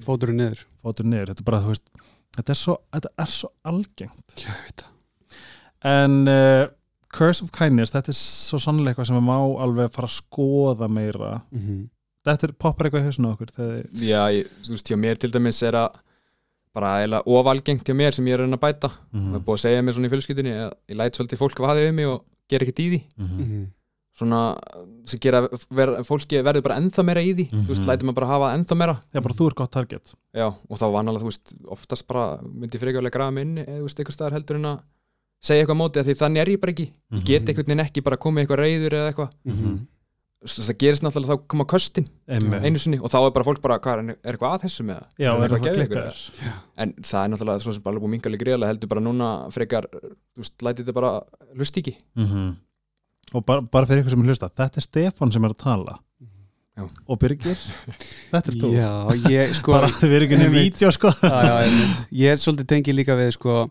fóturinn 0.00 0.36
niður 0.40 0.64
fótur 0.82 1.04
niður, 1.06 1.26
þetta 1.34 1.40
er 1.40 1.44
bara, 1.44 1.60
þú 1.60 1.68
veist 1.68 1.88
þetta 2.36 2.50
er 2.50 2.54
svo, 2.54 2.76
þetta 2.92 3.08
er 3.18 3.26
svo 3.26 3.48
algengt 3.64 4.34
Já, 4.36 4.48
ég 4.48 4.64
veit 4.64 4.76
það. 4.82 4.90
en 5.84 6.28
uh, 6.28 6.66
Curse 7.14 7.44
of 7.44 7.50
Kindness, 7.54 7.92
þetta 7.94 8.10
er 8.10 8.18
svo 8.18 8.58
sannlega 8.62 8.94
eitthvað 8.94 9.06
sem 9.12 9.18
við 9.20 9.26
má 9.28 9.36
alveg 9.64 9.92
fara 9.94 10.08
að 10.10 10.16
skoða 10.18 10.88
meira 10.90 11.42
Mhm. 11.52 11.84
þetta 12.26 12.48
er 12.48 12.52
poppar 12.58 12.88
eitthvað 12.88 13.04
í 13.04 13.08
hausinu 13.10 13.30
okkur 13.34 13.52
þegar, 13.54 13.84
Já, 14.00 14.22
ég, 14.34 14.48
þú 14.64 14.70
veist, 14.74 14.88
hjá 14.90 14.96
mér 14.98 15.18
til 15.20 15.30
dæmis 15.30 15.62
er 15.62 15.72
að 15.78 15.94
bara 16.74 16.94
eiginlega 16.98 17.22
ofalgengt 17.26 17.84
hjá 17.86 17.94
mér 17.94 18.12
sem 18.16 18.24
ég 18.26 18.34
er 18.34 18.40
að 18.40 18.46
reyna 18.48 18.56
að 18.58 18.64
bæta. 18.66 18.88
Það 19.14 19.34
er 19.38 19.44
búið 19.46 19.54
að 19.58 19.62
segja 19.64 19.82
mér 19.86 19.94
svona 19.94 20.08
í 20.08 20.12
fjölskyldinni 20.14 20.54
að 20.58 20.72
ég 20.90 20.96
læt 20.98 21.14
svolítið 21.14 21.38
fólk 21.38 21.60
vaðið 21.62 21.84
við 21.86 21.94
mig 21.94 22.06
og 22.10 22.24
ger 22.50 22.58
ekkert 22.64 22.80
í 22.82 22.88
því. 22.90 23.00
Mhm. 23.18 23.66
Svona 24.14 24.40
sem 25.06 25.18
gera, 25.20 25.40
ver, 25.70 25.88
fólki 26.06 26.38
verður 26.42 26.62
bara 26.62 26.76
ennþá 26.80 27.04
meira 27.04 27.20
í 27.22 27.34
því. 27.34 27.46
Þú 27.50 27.66
veist, 27.66 27.82
Mhm. 27.82 27.88
lætur 27.90 28.06
maður 28.06 28.14
bara 28.14 28.26
hafa 28.26 28.50
ennþá 28.56 28.76
meira. 28.78 29.00
Já, 29.12 29.20
bara 29.22 29.34
þú 29.34 29.46
er 29.50 29.54
gott 29.54 29.70
target 29.72 30.14
Já, 30.34 30.46
og 30.70 30.78
þá 30.78 30.86
vanalega, 30.92 31.22
þú 31.22 31.30
veist, 31.30 31.54
oftast 31.68 32.06
bara 32.08 32.38
myndi 32.42 32.78
segja 35.44 35.64
eitthvað 35.64 35.76
á 35.76 35.82
móti, 35.82 36.00
af 36.00 36.06
því 36.08 36.14
þannig 36.22 36.42
er 36.44 36.52
ég 36.54 36.60
bara 36.62 36.72
ekki. 36.74 36.86
Ég 37.14 37.24
get 37.28 37.48
einhvern 37.50 37.68
veginn 37.68 37.84
ekki 37.84 38.02
bara 38.06 38.16
komið 38.24 38.44
eitthvað 38.46 38.62
reyður 38.64 38.96
eða 39.00 39.10
eitthvað, 39.12 39.34
Mhm. 39.44 39.74
Þú 40.44 40.50
veist, 40.50 40.68
það 40.68 40.76
gerist 40.82 41.02
náttúrulega 41.06 41.32
þá 41.32 41.44
koma 41.48 41.64
köstin 41.64 42.04
einu 42.28 42.76
sinni 42.82 42.98
og 43.00 43.08
þá 43.08 43.16
er 43.24 43.30
bara 43.32 43.44
fólk 43.46 43.62
bara, 43.64 43.78
hvað 43.80 44.00
er, 44.02 44.16
er 44.28 44.34
eitthvað 44.36 44.50
að 44.58 44.64
þessu 44.66 44.84
með 44.84 44.98
það? 44.98 45.06
Já, 45.24 45.30
Er 45.32 45.54
eitthvað 45.54 45.78
eitthvað 45.80 46.02
eða? 46.04 46.52
en 46.84 46.92
það 47.00 47.22
er 47.24 47.30
náttúrulega 47.32 47.62
svo 47.64 47.72
sem 47.72 47.82
bara 47.86 48.02
búið 48.02 48.12
mingalega 48.12 48.42
greiðlega 48.44 48.68
heldur 48.74 48.90
bara 48.92 49.00
núna 49.06 49.28
frekar, 49.54 49.86
lætið 50.36 50.82
þetta 50.84 50.92
bara 50.98 51.12
lust 51.56 51.78
ekki. 51.80 51.94
Mm 52.20 52.50
Og 53.32 53.46
bara, 53.48 53.62
bara 53.62 53.86
fyrir 53.88 54.02
ykkur 54.04 54.10
sem 54.12 54.20
er 54.20 54.28
hlusta 54.34 54.50
Þetta 54.52 54.76
er 54.76 54.84
Stefán 54.84 55.32
sem 55.32 55.44
er 55.48 55.54
að 55.54 55.62
tala. 55.64 55.94
Já. 56.76 56.84
Og 57.08 57.18
Birgir, 57.18 57.56
þetta 58.30 58.52
er 58.52 58.58
þú. 58.60 58.68
Já, 58.76 58.90
ég 59.32 59.54
sko 59.56 59.72
Bara 59.72 59.88
við 59.88 60.12
erum 60.18 60.28
ekki 60.28 60.36
Einmitt. 60.44 60.76
vídeo 60.76 60.92
sko. 60.92 61.08
Já, 61.24 61.56
ég 62.12 62.28
er 62.36 62.36
svolítið 62.36 62.68
tengið 62.68 62.98
líka 63.00 63.16
við 63.16 63.32
sko 63.38 63.70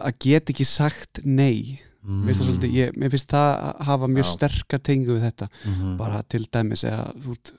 að 0.00 0.18
get 0.24 0.50
ekki 0.52 0.64
sagt 0.66 1.20
nei 1.24 1.80
það 2.00 2.34
svolítið, 2.40 2.72
ég, 2.74 2.94
mér 2.96 3.10
finnst 3.12 3.28
það 3.28 3.50
að 3.60 3.80
hafa 3.90 4.06
mjög 4.08 4.24
sterkar 4.30 4.80
tengu 4.80 5.16
við 5.18 5.24
þetta 5.28 5.48
Mhm. 5.66 5.96
bara 5.98 6.22
til 6.22 6.46
dæmis 6.48 6.84
eða 6.84 7.12
þú 7.20 7.32
ert 7.36 7.52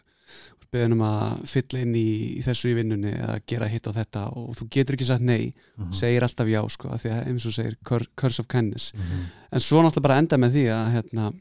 beðin 0.72 0.94
um 0.94 1.02
að 1.04 1.42
fylla 1.52 1.80
inn 1.84 1.96
í, 1.96 2.40
í 2.40 2.42
þessu 2.42 2.70
í 2.72 2.76
vinnunni 2.78 3.12
eða 3.12 3.40
gera 3.46 3.68
hitt 3.68 3.88
á 3.88 3.92
þetta 3.92 4.22
og 4.40 4.56
þú 4.56 4.70
getur 4.72 4.96
ekki 4.96 5.06
sagt 5.06 5.22
nei, 5.22 5.54
Mhm. 5.78 5.92
segir 5.94 6.24
alltaf 6.24 6.48
já 6.48 6.62
sko, 6.70 6.88
því 6.90 7.10
að 7.12 7.28
eins 7.28 7.46
og 7.46 7.54
segir 7.54 7.76
cur- 7.84 8.08
curse 8.16 8.40
of 8.40 8.48
kindness 8.48 8.94
Mhm. 8.94 9.26
en 9.52 9.60
svo 9.60 9.82
náttúrulega 9.84 10.02
bara 10.02 10.18
enda 10.18 10.38
með 10.38 10.52
því 10.56 10.66
að 10.72 10.92
hérna, 10.96 11.34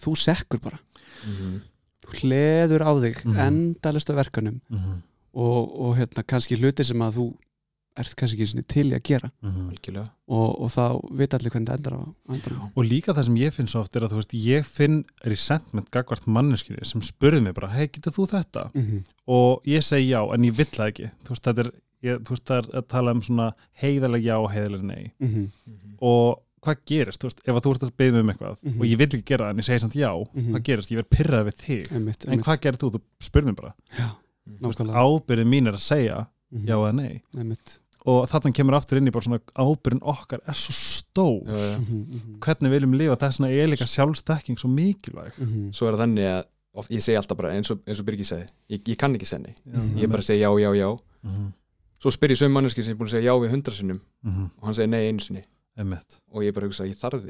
þú 0.00 0.16
sekkur 0.16 0.60
bara 0.62 0.78
Mhm. 1.26 1.60
þú 2.06 2.08
hleður 2.22 2.80
á 2.86 2.92
þig 3.02 3.24
Mhm. 3.24 3.36
endalist 3.38 4.08
af 4.10 4.16
verkanum 4.16 4.60
Mhm. 4.70 5.02
og, 5.34 5.80
og 5.80 5.96
hérna, 5.98 6.22
kannski 6.24 6.56
hluti 6.56 6.84
sem 6.84 6.98
að 6.98 7.14
þú 7.16 7.34
ert 8.00 8.14
kannski 8.16 8.36
ekki 8.38 8.46
sinni 8.50 8.64
til 8.68 8.86
í 8.90 8.94
að 8.96 9.02
gera. 9.10 9.30
Mhm. 9.42 9.68
algjörlega. 9.70 10.06
Og, 10.28 10.60
og 10.62 10.70
þá 10.70 10.84
veit 11.18 11.34
allir 11.34 11.50
hvernig 11.50 11.68
það 11.68 11.78
endar 11.80 11.94
á 11.94 12.00
á 12.00 12.32
endanum. 12.34 12.72
og 12.76 12.84
líka 12.84 13.14
það 13.14 13.24
sem 13.24 13.36
ég 13.36 13.52
finn 13.54 13.66
svo 13.66 13.80
oft 13.80 13.96
er 13.96 14.02
að 14.06 14.12
þú 14.14 14.20
veist, 14.20 14.34
ég 14.46 14.66
finn 14.66 15.04
resentment 15.24 15.90
gagvart 15.90 16.26
manneskinu 16.26 16.84
sem 16.84 17.00
spurði 17.02 17.42
mig 17.42 17.54
bara, 17.54 17.68
hei, 17.68 17.86
getur 17.88 18.12
þú 18.12 18.28
þetta? 18.30 18.70
Mhm, 18.74 19.04
og 19.28 19.62
ég 19.66 19.82
segi 19.82 20.10
já, 20.12 20.20
en 20.34 20.42
ég 20.44 20.54
vill 20.56 20.66
það 20.66 20.92
ekki. 20.92 21.10
Þú 21.24 21.34
veist, 21.34 21.42
þetta 21.48 21.64
er, 21.66 21.72
ég, 22.02 22.18
þú 22.24 22.30
veist, 22.36 22.44
það 22.44 22.58
er 22.58 22.78
að 22.82 22.86
tala 22.88 23.10
um 23.16 23.20
svona 23.22 23.52
heiðalega 23.82 24.24
já 24.24 24.36
og 24.38 24.50
heiðalega 24.54 24.82
nei. 24.84 25.12
Mhm, 25.20 25.50
og 26.00 26.40
hvað 26.62 26.76
gerist, 26.86 27.20
þú 27.22 27.28
veist, 27.30 27.38
ef 27.48 27.54
að 27.56 27.62
þú 27.64 27.70
ert 27.74 27.82
að 27.88 27.92
beða 27.96 28.12
mig 28.12 28.20
um 28.22 28.30
eitthvað 28.30 28.56
Mhm. 28.62 28.80
og 28.80 28.86
ég 28.86 28.98
vill 28.98 29.08
ekki 29.08 29.24
gera 29.24 29.44
það 29.46 29.50
en 29.50 29.56
ég 29.56 29.64
segi 29.64 29.80
samt 29.80 29.94
já, 29.96 30.10
Mhm. 30.34 30.50
hvað 30.54 30.62
gerist, 30.62 30.90
ég 30.92 30.96
verð 31.00 31.10
pyrrað 31.10 31.46
við 31.48 31.56
þig. 31.56 31.92
Einmitt, 31.92 32.24
en 32.26 32.32
einmitt. 32.32 32.44
hvað 32.46 32.60
gerir 32.60 32.76
þú, 32.78 32.90
þú 32.92 33.00
spyr 33.20 33.42
mér 33.48 33.56
bara. 33.56 33.74
Já, 33.98 34.10
nákvæmlega. 34.60 34.94
ábyrðin 34.94 35.48
mín 35.48 35.66
er 35.68 35.72
að 35.72 35.80
segja 35.80 36.26
Mhm, 36.52 36.66
já 36.66 36.74
eða 36.76 36.94
nei. 36.94 37.22
Einmitt. 37.36 37.78
Og 38.06 38.28
þarna 38.30 38.52
kemur 38.56 38.74
aftur 38.78 38.98
inn 39.00 39.08
í 39.08 39.12
bara 39.12 39.26
svona 39.26 39.40
ábyrðin 39.54 40.02
okkar 40.02 40.40
er 40.48 40.56
svo 40.56 40.72
stór. 40.72 41.42
Já, 41.46 41.56
já. 41.72 41.78
Mhm, 41.78 42.00
mhm, 42.00 42.38
hvernig 42.40 42.70
við 42.70 42.76
viljum 42.78 42.94
lifa, 42.98 43.16
vegna 43.20 43.50
er 43.52 43.68
líka 43.68 43.86
sjálfstekking 43.86 44.58
svo 44.58 44.68
mikilvæg. 44.72 45.32
Mhm. 45.38 45.70
svo 45.74 45.88
er 45.88 45.92
það 45.94 46.02
þannig 46.06 46.26
að 46.30 46.44
oft, 46.74 46.90
ég 46.90 47.02
segi 47.02 47.16
alltaf 47.18 47.36
bara 47.36 47.52
eins 47.54 47.70
og, 47.70 47.80
eins 47.86 47.98
og 48.00 48.06
Birgir 48.06 48.24
segi 48.24 48.46
ég, 48.70 48.82
ég 48.86 48.96
kann 48.96 49.14
ekki 49.14 49.26
Mhm. 49.66 49.96
ég 49.98 50.08
bara 50.08 50.22
segi 50.22 50.40
já, 50.40 50.50
já, 50.60 50.70
já. 50.74 50.98
Mhm, 51.24 51.52
svo 52.00 52.10
spyr 52.10 52.30
ég 52.30 52.38
sögum 52.38 52.52
manneski 52.52 52.82
sem 52.82 52.92
er 52.92 52.96
búin 52.98 53.08
að 53.08 53.16
segja 53.18 53.30
já 53.32 53.34
við 53.40 53.50
hundra 53.50 53.72
sinnum 53.74 54.00
mhm, 54.24 54.50
og 54.58 54.64
hann 54.64 54.74
segir 54.74 54.88
nei 54.88 55.08
einu 55.10 55.20
sinni. 55.20 55.42
Einmitt. 55.78 56.20
Og 56.32 56.42
ég 56.42 56.54
bara 56.54 56.66
hugsa 56.66 56.84
ég 56.84 56.96
þarf 56.96 57.24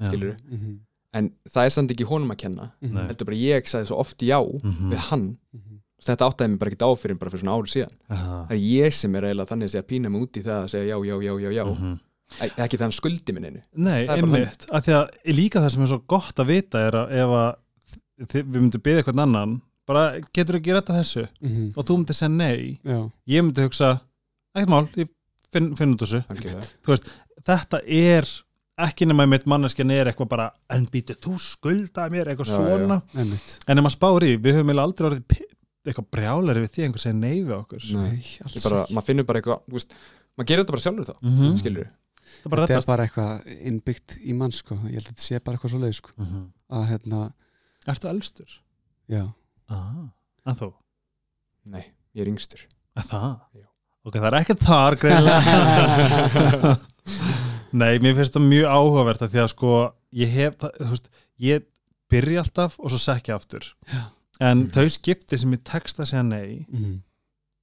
Já. 0.00 0.10
skilur 0.10 0.36
Mhm, 0.50 0.78
en 1.14 1.30
það 1.48 1.64
er 1.64 1.70
samt 1.70 1.90
ekki 1.90 2.04
honum 2.04 2.30
að 2.30 2.36
kenna 2.38 2.72
heldur 2.82 3.24
bara 3.26 3.36
ég 3.36 3.62
sagði 3.64 3.86
svo 3.88 3.96
oft 3.98 4.18
já 4.18 4.40
við 4.90 4.98
hann, 4.98 5.38
mhm. 5.54 5.75
Þetta 6.04 6.26
áttaði 6.28 6.50
mig 6.50 6.58
bara 6.60 6.70
ekki 6.70 6.84
á 6.86 6.90
fyrir 7.00 7.18
bara 7.18 7.30
fyrir 7.30 7.42
svona 7.44 7.56
árið 7.56 7.72
síðan. 7.74 7.94
Aha. 8.10 8.40
það 8.48 8.56
er 8.56 8.64
ég 8.66 8.92
sem 8.94 9.14
er 9.16 9.22
eiginlega 9.30 9.50
þannig 9.52 9.68
að 9.70 9.72
segja 9.76 9.86
pína 9.88 10.10
mig 10.12 10.22
út 10.26 10.36
í 10.36 10.42
það 10.44 10.58
að 10.64 10.68
segja 10.74 10.86
já, 10.92 10.98
já, 11.06 11.16
já, 11.22 11.32
já, 11.40 11.50
já. 11.56 11.64
Mhm. 11.64 11.94
Ek- 12.42 12.56
ekki 12.58 12.78
þann 12.80 12.92
skuldi 12.92 13.32
minn 13.32 13.44
einu. 13.46 13.60
Nei, 13.76 14.06
einmitt, 14.10 14.66
af 14.74 14.84
því 14.84 14.92
að 14.98 15.34
líka 15.36 15.60
það 15.62 15.70
sem 15.72 15.82
er 15.82 15.86
svo 15.92 16.00
gott 16.06 16.34
að 16.42 16.46
vita 16.50 16.78
er 16.88 16.92
að 16.92 17.12
ef 17.12 17.34
að 17.38 17.56
við 18.32 18.56
myndum 18.60 18.82
byggja 18.82 19.02
eitthvað 19.04 19.20
annan 19.22 19.60
bara 19.86 20.20
getur 20.34 20.56
ekki 20.58 20.72
rætta 20.74 20.96
þessu? 20.96 21.28
Mhm. 21.40 21.72
og 21.76 21.84
þú 21.86 21.96
myndir 22.00 22.14
segja 22.18 22.32
nei, 22.34 22.78
Já, 22.84 23.10
ég 23.28 23.42
myndi 23.46 23.62
hugsa 23.62 24.00
ekkert 24.56 24.68
mál, 24.72 24.88
ég 24.96 25.08
finn, 25.52 25.74
finn 25.76 25.94
út 25.94 26.02
þessu. 26.02 26.24
Algjörlega. 26.26 27.14
þetta 27.46 27.80
er 27.86 28.26
ekki 28.86 29.06
nema 29.08 29.24
mitt 29.28 29.46
manneskjan 29.48 29.90
er 29.94 30.10
eitthvað 30.10 30.28
bara 30.28 30.50
en 30.68 30.86
býtu, 30.92 31.14
þú 31.16 31.36
skuldaði 31.40 32.10
mér 32.12 32.26
eitthvað 32.32 32.50
Já, 32.50 32.56
svona. 32.58 32.98
Einmitt. 33.14 33.58
En 33.68 33.78
ef 33.78 33.84
maður 33.86 33.96
spáir 33.96 34.26
í, 34.26 34.36
við 34.36 34.58
höfum 34.58 34.72
eiginlega 34.72 34.88
aldrei 34.90 35.08
orðið 35.10 35.44
eitthvað 35.92 36.08
brjálari 36.16 36.62
við 36.64 36.70
því 36.74 36.82
að 36.82 36.86
einhver 36.88 37.02
segir 37.04 37.18
nei 37.20 37.36
við 37.42 37.54
okkur 37.56 37.86
Nei. 37.96 38.16
Alls 38.46 38.64
bara, 38.66 38.82
maður 38.90 39.06
finnur 39.10 39.26
bara 39.28 39.40
eitthvað 39.40 39.62
þú 39.66 39.76
veist, 39.78 39.94
maður 40.36 40.48
gerir 40.50 40.62
þetta 40.64 40.74
bara 40.76 40.84
sjálfur 40.86 41.06
þá, 41.08 41.14
mm 41.22 41.38
-hmm. 41.38 41.56
skilur 41.62 41.86
það 41.86 42.50
bara 42.50 42.62
Þetta 42.62 42.72
er 42.72 42.76
rettast 42.76 42.90
bara 42.90 43.04
eitthvað 43.06 43.32
innbyggt 43.70 44.16
í 44.22 44.32
mann 44.34 44.52
sko. 44.52 44.74
ég 44.86 44.96
held 44.98 45.06
að 45.06 45.10
þetta 45.12 45.22
sé 45.26 45.40
bara 45.40 45.56
eitthvað 45.56 45.70
svo 45.70 45.78
leið 45.84 45.94
sko. 46.00 46.10
mm 46.16 46.26
-hmm. 46.26 46.46
að 46.76 46.88
hérna, 46.90 47.20
Ertu 47.86 48.08
elstur? 48.08 48.50
já 49.08 49.32
Ah, 49.68 50.10
en 50.46 50.54
þú? 50.54 50.72
nei, 51.64 51.84
ég 52.14 52.22
er 52.22 52.28
yngstur 52.30 52.60
Er 52.96 53.02
það? 53.02 53.40
Já. 53.54 53.66
Ok, 54.06 54.14
það 54.14 54.26
er 54.26 54.34
ekkert 54.40 54.62
þar 54.62 54.96
greinlega 54.96 56.76
Nei, 57.80 57.98
mér 57.98 58.14
finnst 58.14 58.34
það 58.36 58.46
mjög 58.46 58.66
áhugavert 58.70 59.22
af 59.22 59.30
því 59.32 59.40
að 59.42 59.48
sko 59.52 59.70
ég 60.16 60.28
hef, 60.32 60.54
það, 60.56 60.70
þú 60.80 60.90
veist, 60.90 61.08
ég 61.42 61.64
byrja 62.10 62.38
alltaf 62.44 62.78
og 62.78 62.90
svo 62.92 62.98
sekja 63.02 63.34
aftur 63.36 63.66
Já. 63.90 64.02
En 64.40 64.58
Mhm. 64.66 64.70
þau 64.74 64.88
skipti 64.90 65.38
sem 65.38 65.52
ég 65.52 65.62
tekst 65.64 65.98
að 65.98 66.10
segja 66.10 66.22
nei 66.26 66.66
Mhm, 66.72 67.00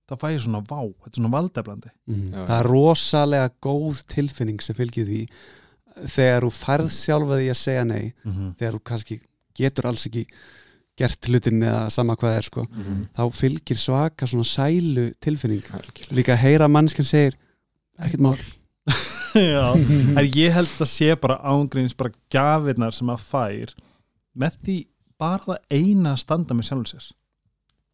þá 0.09 0.15
fæ 0.19 0.27
ég 0.33 0.41
svona 0.41 0.61
vá, 0.65 0.81
þetta 0.83 1.07
er 1.07 1.21
svona 1.21 1.31
valdeflandi 1.37 1.89
mhm. 2.07 2.31
Já, 2.33 2.45
það 2.47 2.59
er 2.59 2.67
rosalega 2.71 3.49
góð 3.61 4.03
tilfinning 4.07 4.61
sem 4.61 4.75
fylgir 4.75 5.05
því 5.07 5.27
þegar 6.09 6.41
þú 6.47 6.51
færð 6.57 6.89
sjálfa 6.89 7.37
því 7.39 7.49
að 7.53 7.61
segja 7.61 7.83
nei 7.85 8.13
mm 8.25 8.31
-hmm. 8.33 8.55
þegar 8.57 8.73
þú 8.73 8.83
kannski 8.83 9.19
getur 9.55 9.85
alls 9.85 10.07
ekki 10.07 10.25
gert 10.97 11.25
hlutin 11.27 11.61
eða 11.63 11.89
sama 11.91 12.15
hvað 12.15 12.29
það 12.31 12.37
er 12.37 12.41
sko. 12.41 12.63
Mhm. 12.71 13.07
þá 13.17 13.31
fylgir 13.33 13.77
svaka 13.77 14.25
svona 14.27 14.43
sælu 14.45 15.13
tilfinning 15.19 15.61
Algjörlega. 15.63 16.11
líka 16.11 16.33
að 16.33 16.41
heyra 16.41 16.67
mannskan 16.67 17.05
segir 17.05 17.33
ekkert 17.99 18.19
mál 18.19 18.37
Já, 19.33 19.73
en 19.73 20.25
ég 20.31 20.51
held 20.53 20.67
að 20.67 20.85
sé 20.87 21.15
bara 21.19 21.37
ángríns 21.43 21.95
bara 21.97 22.11
gafirnar 22.29 22.91
sem 22.93 23.07
að 23.07 23.19
fær 23.19 23.73
með 24.37 24.55
því 24.63 24.85
bara 25.21 25.43
það 25.45 25.59
eina 25.77 26.13
að 26.13 26.21
standa 26.23 26.55
með 26.57 26.69
sjálfum 26.69 26.89
sér. 26.89 27.09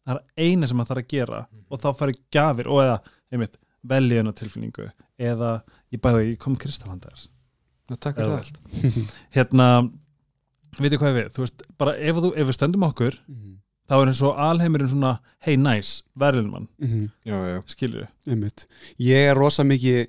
Það 0.06 0.16
er 0.16 0.46
eina 0.48 0.68
sem 0.70 0.80
að 0.80 0.90
þarf 0.90 1.02
að 1.04 1.10
gera 1.12 1.40
og 1.68 1.82
þá 1.82 1.88
færi 1.98 2.14
gafir 2.32 2.70
og 2.72 2.82
eða, 2.82 2.98
einmitt, 3.30 3.58
veljuna 3.90 4.32
tilfinningu 4.36 4.86
eða, 5.20 5.50
ég 5.92 6.02
bæði, 6.04 6.30
ég 6.32 6.38
kom 6.40 6.56
kristalhandar 6.60 7.26
Já, 7.90 7.96
takk 7.96 8.20
fyrir 8.20 8.30
það 8.30 9.10
hérna, 9.36 9.66
veitu 10.78 11.00
hvað 11.00 11.16
við? 11.18 11.28
Þú 11.36 11.44
veist, 11.44 11.64
bara 11.80 11.96
ef, 11.98 12.20
þú, 12.22 12.30
ef 12.36 12.48
við 12.50 12.56
stöndum 12.56 12.86
okkur 12.88 13.18
Mhm, 13.26 13.56
þá 13.90 13.94
er 13.98 14.12
eins 14.12 14.22
og 14.22 14.40
alheimurinn 14.48 14.92
svona 14.92 15.12
hey 15.44 15.56
nice, 15.60 16.04
verðin 16.14 16.50
mann, 16.52 16.68
mhm. 16.80 17.08
já, 17.26 17.36
já, 17.52 17.60
skilur 17.74 18.08
Einmitt. 18.30 18.66
Ég 19.02 19.30
er 19.32 19.36
rosa 19.38 19.64
mikið 19.66 20.06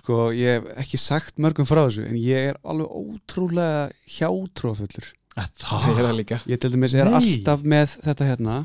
sko, 0.00 0.28
ég 0.36 0.60
hef 0.60 0.84
ekki 0.84 1.00
sagt 1.00 1.40
mörgum 1.42 1.66
frá 1.68 1.82
þessu 1.86 2.04
en 2.06 2.18
ég 2.20 2.52
er 2.52 2.60
alveg 2.62 2.92
ótrúlega 3.00 3.88
hjátrúafullur 4.18 5.08
ég 5.38 5.98
er 6.00 6.04
það 6.08 6.16
líka. 6.18 6.40
Ég 6.50 6.60
til 6.60 6.72
dæmis 6.74 6.94
er 6.98 7.06
Nei. 7.06 7.14
alltaf 7.20 7.62
með 7.62 7.96
þetta 8.04 8.26
hérna. 8.32 8.58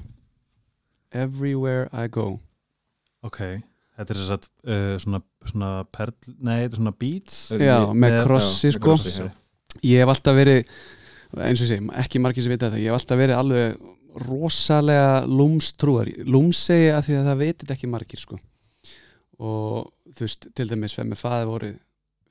Everywhere 1.16 1.88
I 1.94 2.08
go. 2.12 2.40
Ok, 3.26 3.40
þetta 3.96 4.12
er 4.14 4.20
þess 4.20 4.34
að 4.36 4.48
uh, 4.68 4.96
svona, 5.02 5.22
svona 5.48 5.70
perl, 5.96 6.14
nei, 6.36 6.58
þetta 6.66 6.76
er 6.76 6.82
svona 6.82 6.96
beats. 7.00 7.38
Já, 7.56 7.78
með 7.90 8.02
með- 8.04 8.20
krossi 8.28 8.68
já, 8.68 8.72
með 8.72 8.78
sko. 8.78 8.86
krossi, 8.90 9.14
já. 9.22 9.30
ég 9.86 10.04
hef 10.04 10.12
alltaf 10.16 10.36
verið 10.38 10.74
eins 11.46 11.62
og 11.64 11.70
segi, 11.70 11.88
ekki 12.04 12.22
margir 12.24 12.46
sem 12.46 12.54
vita 12.54 12.70
þetta 12.70 12.82
ég 12.84 12.92
hef 12.92 13.00
alltaf 13.00 13.20
verið 13.20 13.40
alveg 13.40 13.92
rosalega 14.26 15.08
lúmstrúar, 15.28 16.08
lúms 16.24 16.62
segi 16.70 16.86
ég 16.90 16.96
að 17.00 17.08
því 17.10 17.16
að 17.20 17.26
það 17.30 17.42
veitir 17.42 17.74
ekki 17.76 17.90
margir 17.92 18.22
sko. 18.22 18.38
Og 19.44 19.90
þú 20.16 20.24
veist, 20.28 20.48
til 20.56 20.70
dæmis 20.70 20.94
fyrir 20.96 21.10
með 21.12 21.20
faði 21.20 21.50
voru 21.50 21.72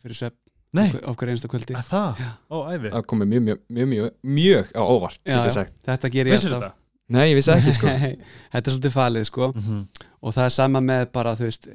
fyrir 0.04 0.16
svepp 0.20 0.38
á 0.74 1.10
hverju 1.14 1.34
einsta 1.34 1.48
kvöldi 1.52 1.74
að 1.78 1.88
það, 1.90 2.22
Já. 2.24 2.30
ó, 2.50 2.56
æfi 2.74 2.90
það 2.94 3.04
komið 3.12 3.28
mjög, 3.32 3.42
mjög, 3.44 3.60
mjög, 3.68 3.88
mjög, 3.92 4.10
mjög 4.38 4.72
á 4.74 4.82
óvart 4.82 5.20
Já, 5.24 5.36
já. 5.44 5.50
sagt. 5.50 5.72
þetta 5.86 6.10
ger 6.10 6.26
ég 6.26 6.32
vissir 6.34 6.52
alltaf 6.52 6.72
þetta? 6.72 6.80
nei, 7.14 7.24
ég 7.30 7.36
vissi 7.38 7.50
ekki 7.54 7.72
sko 7.76 7.86
þetta 8.52 8.64
er 8.64 8.72
svolítið 8.74 8.94
falið 8.98 9.24
sko 9.30 9.52
Mm 9.54 9.62
-hmm. 9.62 9.84
og 10.22 10.34
það 10.34 10.44
er 10.44 10.54
sama 10.56 10.80
með 10.80 11.06
bara 11.12 11.34
þú 11.36 11.44
veist 11.48 11.68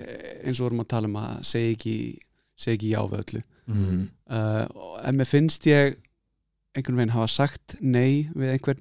eins 0.44 0.60
og 0.60 0.66
vorum 0.66 0.80
að 0.84 0.88
tala 0.88 1.08
um 1.08 1.16
að 1.16 1.44
segja 1.44 1.72
ekki 1.78 1.96
segja 2.58 2.76
ekki 2.76 2.92
já 2.96 3.02
við 3.08 3.20
öllu 3.24 3.42
Mhm. 3.70 4.08
uh, 4.34 4.66
og 4.76 5.00
ef 5.06 5.14
mér 5.16 5.26
finnst 5.30 5.66
ég 5.68 5.96
einhvern 6.76 6.96
veginn 6.98 7.12
hafa 7.14 7.28
sagt 7.28 7.76
nei 7.82 8.30
við 8.36 8.50
einhvern 8.56 8.80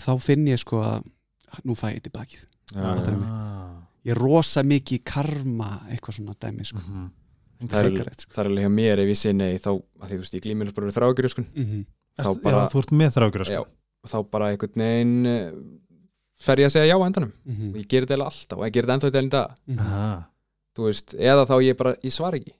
þá 0.00 0.18
finn 0.20 0.46
ég 0.48 0.58
sko 0.58 0.80
að 0.82 1.04
nú 1.64 1.74
fæ 1.78 1.94
ég 1.94 2.02
tilbakið 2.02 2.42
já, 2.74 2.80
já. 2.82 3.10
mig. 3.16 3.28
ah. 3.28 3.86
ég 4.04 4.10
er 4.12 4.18
rosa 4.18 4.62
mikið 4.62 5.00
karma 5.04 5.80
eitthvað 5.90 6.14
svona 6.18 6.34
dæmi 6.40 6.64
sko. 6.64 6.78
Mhm. 6.78 7.06
Það 7.60 7.88
er, 7.88 8.12
sko. 8.20 8.32
það 8.36 8.42
er 8.44 8.50
alveg 8.50 8.66
hjá 8.66 8.72
mér 8.76 9.02
ef 9.04 9.08
ég 9.12 9.18
segi 9.20 9.36
nei 9.36 9.56
þá, 9.58 9.70
að 10.00 10.06
því 10.10 10.16
þú 10.16 10.22
veist, 10.24 10.36
ég 10.36 10.44
glýmur 10.46 10.72
bara 10.76 10.86
við 10.90 10.98
þrágjur 10.98 11.28
sko. 11.32 11.44
mm 11.54 11.84
þá 12.16 12.30
Ertu- 12.30 12.42
bara, 12.42 12.60
já, 12.64 12.68
þú 12.72 12.78
ert 12.80 12.92
með 12.96 13.10
þrákjur 13.16 13.42
já, 13.44 13.60
sko. 13.60 14.08
þá 14.08 14.18
bara 14.32 14.46
einhvern 14.52 14.80
veginn 14.80 15.26
eh, 15.26 15.50
fer 16.46 16.62
ég 16.62 16.68
að 16.70 16.72
segja 16.76 16.88
já 16.92 16.96
á 16.96 17.06
endanum 17.06 17.32
-hmm. 17.44 17.70
og 17.72 17.76
ég 17.76 17.88
gerir 17.88 18.06
þetta 18.08 18.24
alltaf 18.24 18.58
og 18.58 18.64
ég 18.64 18.72
gerir 18.72 18.86
þetta 18.86 18.96
ennþá 18.96 19.08
í 19.10 19.16
dælinn 19.16 19.34
dag 19.34 19.50
Aha. 19.78 20.06
þú 20.76 20.86
veist, 20.88 21.14
eða 21.14 21.44
þá 21.44 21.56
ég 21.64 21.76
bara, 21.76 21.92
ég 22.02 22.12
svara 22.12 22.36
ekki 22.40 22.52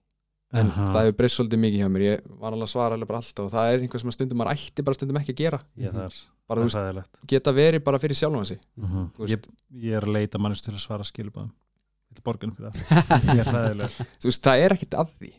en 0.52 0.66
Aha. 0.70 0.86
það 0.92 1.04
hefur 1.06 1.16
breyst 1.18 1.36
svolítið 1.40 1.58
mikið 1.64 1.80
hjá 1.80 1.88
mér 1.88 2.02
ég 2.06 2.20
var 2.40 2.52
alveg 2.52 2.68
að 2.68 2.72
svara 2.72 2.94
alveg 2.94 3.08
bara 3.08 3.18
alltaf 3.18 3.44
og 3.44 3.50
það 3.50 3.72
er 3.72 3.78
einhver 3.80 4.00
sem 4.00 4.08
að 4.10 4.16
stundum 4.16 4.38
maður 4.38 4.52
ætti 4.56 4.84
bara 4.86 4.94
stundum 4.94 5.16
ekki 5.20 5.32
að 5.32 5.40
gera 5.40 5.60
ég 5.76 5.92
þar, 5.92 6.14
bara 6.48 6.60
þú 6.60 6.68
veist, 6.68 7.18
geta 7.26 7.52
verið 7.52 7.84
bara 7.84 7.98
fyrir 7.98 8.16
sjálfan 8.16 8.46
sig 8.46 8.60
mm 8.76 9.08
Þú 9.16 9.28
ég, 9.32 9.48
ég 9.72 9.92
er 9.96 10.04
að 10.04 10.12
leita 10.12 10.38
mannist 10.38 10.64
til 10.64 10.74
að 10.74 10.84
svara 10.84 11.04
skilubæðum 11.04 11.50
henni 12.25 13.42
ræðileg 13.46 13.90
þú 14.20 14.30
veist, 14.30 14.42
það 14.46 14.62
er 14.64 14.75
ekkit 14.76 14.94
að 15.00 15.11
því. 15.18 15.32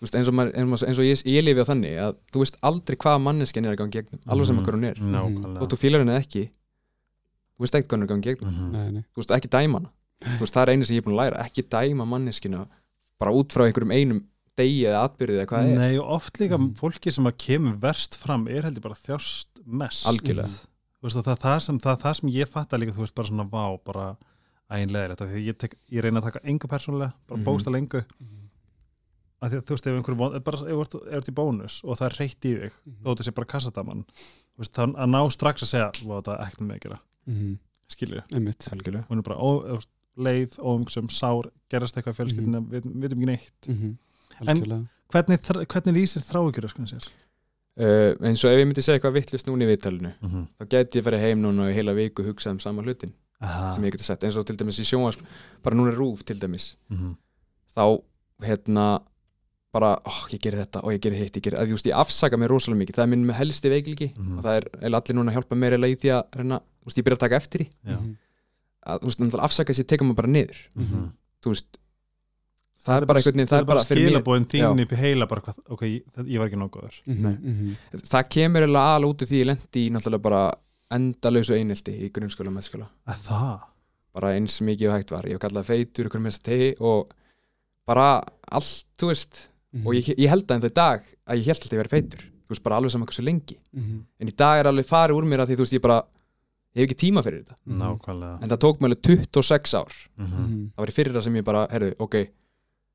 Þú 0.00 0.06
veist, 0.06 0.14
eins 0.16 0.28
og, 0.30 0.34
maður, 0.38 0.52
eins 0.56 0.82
og, 0.82 0.88
eins 0.88 0.98
og 1.02 1.04
ég, 1.04 1.22
ég 1.28 1.44
lifi 1.44 1.60
á 1.60 1.66
þannig 1.68 1.96
að 2.00 2.14
þú 2.32 2.40
veist 2.44 2.56
aldrei 2.70 2.96
hvaða 2.96 3.20
manneskjan 3.26 3.66
er 3.68 3.74
að 3.74 3.80
ganga 3.82 3.96
gegnum 4.00 4.20
alveg 4.32 4.46
sem 4.48 4.60
hver 4.64 4.76
hún 4.78 4.86
er. 4.88 5.00
nákvæmlega. 5.00 5.60
Og 5.60 5.68
þú 5.74 5.78
fílar 5.82 6.00
henni 6.04 6.16
ekki 6.16 6.44
þú 6.48 7.64
veist 7.66 7.74
ekkert 7.76 7.90
hvað 7.90 7.98
hún 7.98 8.04
er 8.04 8.08
að 8.08 8.12
ganga 8.14 8.28
gegnum. 8.30 8.54
Mhm. 8.54 8.70
nei, 8.72 8.90
nei. 8.96 9.02
þú 9.12 9.20
veist 9.20 9.34
ekki 9.36 9.50
dæma 9.52 9.80
hana. 9.82 9.92
Þú 10.24 10.40
veist 10.44 10.56
það 10.56 10.62
er 10.64 10.72
einu 10.74 10.84
sem 10.88 10.96
ég 10.96 11.02
er 11.02 11.06
búin 11.08 11.16
að 11.16 11.22
læra 11.24 11.44
ekki 11.44 11.66
dæma 11.76 12.06
manneskina 12.08 12.64
bara 13.20 13.34
út 13.36 13.52
frá 13.52 13.66
einhverjum 13.66 13.92
einum 13.92 14.22
degi 14.56 14.80
eða 14.88 15.04
atbyrðið 15.08 15.38
eða 15.42 15.48
hvað 15.52 15.68
er. 15.68 15.78
Nei, 15.78 15.98
og 16.00 16.08
oft 16.16 16.40
líka 16.40 16.56
Mhm. 16.58 16.74
fólki 16.80 17.12
sem 17.12 17.24
að 17.28 17.36
kemur 17.44 17.76
verst 17.80 18.16
fram 18.20 18.48
er 18.48 18.62
heldur 18.62 18.80
bara 18.88 18.94
þjást 18.96 19.60
mest. 19.66 20.06
Algjörlega. 20.08 20.48
Þú 21.00 21.08
veist, 21.08 21.16
það, 21.24 21.38
það, 21.40 21.60
sem, 21.64 21.78
það 21.80 22.00
það 22.02 22.16
sem 22.18 22.28
ég 22.34 22.48
fatta 22.48 22.76
líka 22.80 22.92
þú 22.92 23.04
veist 23.04 23.14
bara 23.16 23.28
svona 23.28 23.46
vá, 23.48 23.64
bara 23.84 24.16
æginleðilegt 24.70 25.20
því 25.34 25.44
ég, 25.46 25.56
tek, 25.58 25.74
ég 25.90 26.02
reyna 26.04 26.20
að 26.20 26.28
taka 26.30 26.40
engu 26.44 26.68
persónulega 26.68 27.12
bara 27.28 27.36
mm 27.36 27.40
Mhm. 27.40 27.40
-hmm. 27.40 27.44
bókstala 27.44 27.78
engu 27.78 28.04
að 29.40 29.50
því 29.50 29.56
að 29.60 29.64
þú 29.64 29.74
veist 29.76 29.86
ef 29.88 29.94
einhver 29.96 30.16
von, 30.20 30.42
bara 30.44 30.58
ef 30.58 30.62
þú 30.76 30.80
ert- 30.84 31.06
í 31.28 31.34
bónus 31.34 31.80
og 31.84 31.96
það 31.98 32.06
er 32.10 32.16
reytt 32.20 32.44
í 32.44 32.52
þig 32.60 32.72
Mhm. 32.84 32.96
þó 33.04 33.08
þetta 33.14 33.24
sé 33.24 33.34
bara 33.34 33.46
veist, 34.58 34.72
það 34.74 34.94
að 34.94 35.08
ná 35.14 35.20
strax 35.30 35.62
að 35.62 35.70
segja 35.72 35.90
það 36.24 36.34
er 36.34 36.44
ekkert 36.44 36.60
með 36.66 36.76
að 36.76 36.80
gera, 36.84 36.98
Mhm. 37.26 37.58
skilju 37.88 38.22
einmitt 38.32 38.68
algjörlega 38.72 39.06
hún 39.08 39.18
er 39.18 39.22
bara, 39.22 39.36
ó, 39.38 39.80
leið 40.18 40.58
og 40.58 40.80
um 40.98 41.08
sár 41.08 41.50
gerast 41.70 41.96
eitthvað 41.96 42.14
í 42.14 42.18
fjölskyldinu, 42.20 42.68
við 42.68 42.82
við 42.82 43.00
vitum 43.02 43.18
ekki 43.18 43.26
neitt 43.26 43.68
Mhm. 43.68 43.96
En- 44.40 44.56
Algjörlega. 44.56 44.88
hvernig, 45.12 45.38
hvernig 45.66 45.94
lýsir 45.96 46.22
þráhyggjur 46.22 46.64
öskun 46.68 46.86
sér? 46.86 47.08
uh, 47.80 48.14
eins 48.26 48.44
og 48.44 48.50
ef 48.50 48.58
ég 48.60 48.66
myndi 48.66 48.82
segja 48.82 48.98
eitthvað 49.00 49.14
vittlust 49.14 49.46
núna 49.46 49.64
í 49.64 49.76
viðtalinu 49.76 50.12
Mm 50.20 50.28
-hmm. 50.30 50.46
þá 50.60 50.68
geti 50.68 50.98
ég 51.00 51.04
farið 51.04 51.20
heim 51.20 51.40
núna 51.42 51.68
og 51.68 51.74
heila 51.74 51.94
viku 51.94 52.22
hugsað 52.22 52.50
um 52.50 52.58
sama 52.60 52.82
hlutin 52.82 53.12
Aha. 53.40 53.74
sem 53.74 53.84
ég 53.84 53.92
geti 53.94 54.04
sagt 54.04 54.22
eins 54.22 54.36
og 54.36 54.44
til 54.46 54.56
dæmis 54.56 54.78
í 54.78 54.84
sjónvars 54.84 55.16
bara 55.64 55.74
núna 55.76 55.92
er 55.92 55.96
rúf 55.98 56.22
til 56.24 56.36
dæmis 56.38 56.76
Mhm. 56.90 57.14
þá 57.76 58.02
hérna 58.44 59.00
bara, 59.72 59.96
ó, 60.04 60.10
ég 60.30 60.40
geri 60.42 60.56
þetta 60.58 60.82
og 60.82 60.90
ég 60.92 61.00
geri 61.00 61.16
hitt 61.16 61.36
ég, 61.36 61.42
geri, 61.42 61.56
að, 61.56 61.68
þú 61.70 61.76
veist, 61.78 61.86
ég 61.86 61.94
afsaka 61.96 62.36
mér 62.36 62.48
rosalega 62.50 62.80
mikið 62.84 62.96
það 62.98 63.02
er 63.06 63.10
minn 63.12 63.26
með 63.26 63.34
helsti 63.38 63.70
veikliki 63.70 64.08
Mhm. 64.18 64.38
og 64.38 64.44
það 64.44 64.56
er 64.56 64.64
allir 64.90 65.14
núna 65.16 65.30
að 65.30 65.36
hjálpa 65.38 65.56
mér 65.56 65.78
í 65.78 65.96
því 65.96 66.10
að 66.10 66.24
reyna, 66.36 66.58
þú 66.60 66.84
veist, 66.86 66.98
ég 66.98 67.04
byrja 67.04 67.16
að 67.16 67.24
taka 67.26 67.36
eftir 67.36 67.60
því 67.60 67.68
Já. 67.86 67.96
Mhm. 68.00 68.16
að, 68.86 68.98
þú 69.00 69.04
veist, 69.06 69.20
náttúrulega 69.20 69.44
afsaka 69.44 69.72
sér 69.72 69.86
tekum 69.86 70.08
maður 70.10 70.16
bara 70.16 70.28
niður 70.28 70.58
Mhm. 70.76 71.10
þú 71.42 71.48
veist, 71.54 71.66
það 72.84 73.02
er 73.02 73.06
bara 73.06 73.18
einhvern 73.20 73.36
veginn, 73.36 73.46
það 73.48 73.60
er 73.60 73.64
bara 73.64 73.84
fyrir 73.84 74.04
mér 74.04 74.10
skilabóðin 74.10 74.46
þín 74.50 74.82
upp 74.82 74.92
í 74.92 74.96
heila 74.96 75.26
bara, 75.28 75.40
hvað, 75.40 75.58
ok, 75.70 75.82
það, 76.16 76.26
ég 76.28 76.38
var 76.38 76.48
ekki 76.48 76.60
nokkuður 76.60 76.94
Mhm. 77.06 77.22
Nei. 77.22 77.36
Mhm. 77.36 77.76
það 77.94 78.28
kemur 78.28 78.60
eiginlega 78.66 78.96
alveg 78.96 79.10
út 79.14 79.22
af 79.22 79.28
því 79.28 79.40
ég 79.40 79.46
lendi 79.46 79.88
í 79.88 79.90
náttúrulega 79.92 80.22
bara 80.22 80.52
endalausu 80.90 81.54
einelti 81.54 81.92
í 82.06 82.10
grunnskóla 82.14 82.50
og 82.50 82.56
meðskóla 82.58 82.88
bara 84.14 84.32
eins 84.34 84.56
mikið 84.66 84.88
og 84.90 84.96
hægt 84.98 85.10
var, 85.14 85.26
ég 85.28 85.36
hef 85.38 85.42
kallað 85.44 85.68
feitur 85.70 86.08
ykkur 86.08 86.20
með 86.24 86.32
þess 86.34 86.40
að 86.42 86.48
tegi 86.50 86.70
og 86.80 87.12
bara 87.86 88.08
allt, 88.50 88.84
þú 88.98 89.06
veist 89.12 89.46
Mhm. 89.72 89.86
og 89.86 89.94
ég, 89.94 90.08
ég 90.18 90.28
held 90.28 90.46
að 90.50 90.56
ennþá 90.58 90.66
í 90.70 90.74
dag 90.74 91.02
að 91.30 91.36
ég 91.38 91.46
held 91.46 91.60
að 91.62 91.70
ég 91.76 91.78
verið 91.80 91.94
feitur 91.94 92.22
þú 92.26 92.48
veist, 92.50 92.62
bara 92.64 92.76
alveg 92.80 92.90
saman 92.90 93.06
hversu 93.06 93.22
lengi 93.22 93.56
Mhm. 93.72 94.00
en 94.18 94.28
í 94.28 94.34
dag 94.36 94.58
er 94.58 94.66
alveg 94.66 94.84
farið 94.88 95.14
úr 95.14 95.24
mér 95.30 95.38
að 95.44 95.46
því, 95.50 95.54
þú 95.54 95.62
veist, 95.62 95.72
ég 95.78 95.82
bara 95.82 96.02
ég 96.74 96.80
hef 96.82 96.88
ekki 96.90 96.98
tíma 97.06 97.22
fyrir 97.22 97.44
þetta 97.44 97.54
Mhm. 97.66 97.78
nákvæmlega 97.78 98.42
en 98.42 98.48
það 98.50 98.58
tók 98.58 98.78
mér 98.80 98.90
alveg 98.90 99.02
26 99.02 99.74
ár 99.74 99.92
Mhm. 100.18 100.26
Mhm. 100.26 100.70
það 100.74 100.76
var 100.82 100.86
í 100.88 100.92
fyrir 100.98 101.12
það 101.14 101.22
sem 101.22 101.34
ég 101.36 101.44
bara, 101.44 101.66
herru, 101.70 101.94
ok 102.00 102.14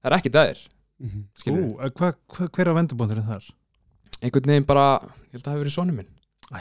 það 0.03 0.11
er 0.11 0.17
ekki 0.19 0.31
það 0.31 0.67
Mhm. 0.99 1.23
Ú, 1.47 1.75
hva, 1.77 2.13
hva, 2.27 2.47
hver 2.51 2.67
á 2.67 2.73
vendabóndurinn 2.75 3.27
þar? 3.27 3.43
einhvern 4.21 4.45
veginn 4.47 4.65
bara, 4.65 4.99
ég 4.99 5.31
held 5.31 5.43
að 5.43 5.47
það 5.47 5.51
hafi 5.55 5.63
verið 5.63 5.75
sonu 5.75 5.91
minn 5.95 6.07
Æ, 6.53 6.59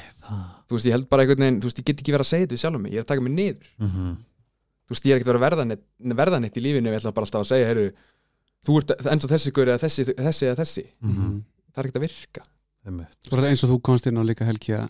þú 0.65 0.79
veist, 0.79 0.87
ég 0.89 0.95
held 0.97 1.09
bara 1.13 1.25
einhvern 1.25 1.45
veginn, 1.45 1.59
þú 1.61 1.69
veist, 1.69 1.81
ég 1.83 1.85
get 1.91 2.01
ekki 2.01 2.15
verið 2.15 2.25
að 2.25 2.31
segja 2.31 2.47
þetta 2.47 2.57
við 2.57 2.63
sjálfum 2.63 2.83
mig, 2.87 2.93
ég 2.95 3.03
er 3.03 3.05
að 3.05 3.11
taka 3.13 3.25
mig 3.27 3.35
niður. 3.37 3.67
Mhm. 3.85 4.15
þú 4.85 4.93
veist, 4.95 5.05
ég 5.05 5.13
er 5.15 5.21
ekkert 5.21 5.35
að 5.35 5.45
verða 5.45 5.65
neitt, 5.69 5.85
verða 6.21 6.41
neitt 6.41 6.57
í 6.57 6.63
lífinu, 6.65 6.91
ég 6.93 6.99
ætla 7.01 7.13
bara 7.17 7.25
alltaf 7.29 7.45
að 7.45 7.51
segja, 7.53 7.69
heyrðu 7.71 7.93
þú 8.65 8.79
ert 8.81 8.95
eins 9.13 9.25
og 9.25 9.31
þessi 9.35 9.53
gaur 9.57 9.71
eða 9.73 9.83
þessi, 9.85 10.05
þessi 10.17 10.47
eða 10.49 10.59
þessi. 10.63 10.85
Mhm. 11.05 11.31
það 11.75 11.81
er 11.81 11.89
ekkert 11.89 12.01
að 12.01 12.07
virka. 12.07 12.43
Eins 12.85 13.65
og 13.65 13.71
þú 13.73 13.79
komst 13.83 14.07
inn 14.09 14.21
á 14.21 14.25
líka 14.25 14.45
helgi 14.49 14.77
að, 14.77 14.89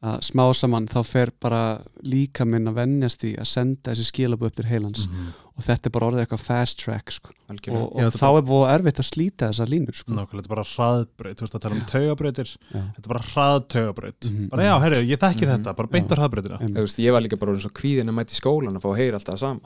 að 0.00 0.20
smá 0.22 0.44
saman 0.54 0.86
þá 0.86 1.00
fer 1.04 1.30
bara 1.42 1.80
líka 2.06 2.44
minn 2.46 2.68
að 2.70 2.74
vennjast 2.78 3.24
í 3.26 3.32
að 3.36 3.46
senda 3.50 3.90
þessi 3.90 4.04
skilabu 4.12 4.46
upp 4.46 4.54
til 4.54 4.64
heilans 4.70 5.08
Mhm. 5.08 5.32
og 5.58 5.64
þetta 5.64 5.86
er 5.86 5.90
bara 5.90 6.06
orðið 6.06 6.22
eitthvað 6.26 6.40
fast 6.46 6.78
track 6.78 7.10
sko. 7.10 7.30
algjörlega 7.50 7.82
og, 7.82 7.96
Já, 7.98 8.06
og 8.06 8.12
þetta 8.12 8.20
þá 8.22 8.38
er 8.38 8.42
búið 8.46 8.70
erfitt 8.78 9.00
að 9.02 9.08
slíta 9.10 9.48
þessa 9.50 9.66
línu 9.66 9.94
sko. 9.94 10.12
Nákvæmlega, 10.12 10.38
þetta 10.38 10.46
er 10.46 10.54
bara 10.54 10.62
hraðbraut, 10.62 11.34
þú 11.34 11.42
veist 11.42 11.54
að 11.54 11.60
tala 11.60 11.74
um 11.74 11.80
taugabrautir 11.90 12.46
Já. 12.46 12.80
þetta 12.94 13.04
er 13.04 13.08
bara 13.08 13.24
hraðtaugabraut 13.32 14.30
Mhm. 14.30 14.48
bara 14.50 14.62
já, 14.62 14.80
herru, 14.82 15.02
ég 15.02 15.18
þekki 15.18 15.42
Mhm. 15.46 15.50
þetta, 15.64 15.76
bara 15.76 15.88
beint 15.88 16.08
á 16.08 16.14
hraðbrautina 16.14 16.60
Einmitt. 16.60 16.76
Þú 16.76 16.82
veist, 16.86 16.98
ég 16.98 17.12
var 17.12 17.20
líka 17.22 17.38
bara 17.38 17.52
orðinn 17.52 17.66
svo 17.66 17.72
kvíðin 17.74 18.08
að 18.08 18.14
mæta 18.14 18.32
í 18.32 18.40
skólan 18.40 18.76
að 18.76 18.82
fá 18.82 18.88
að 18.94 18.96
heyra 18.98 19.14
alltaf 19.18 19.34
það 19.34 19.38
sama 19.38 19.60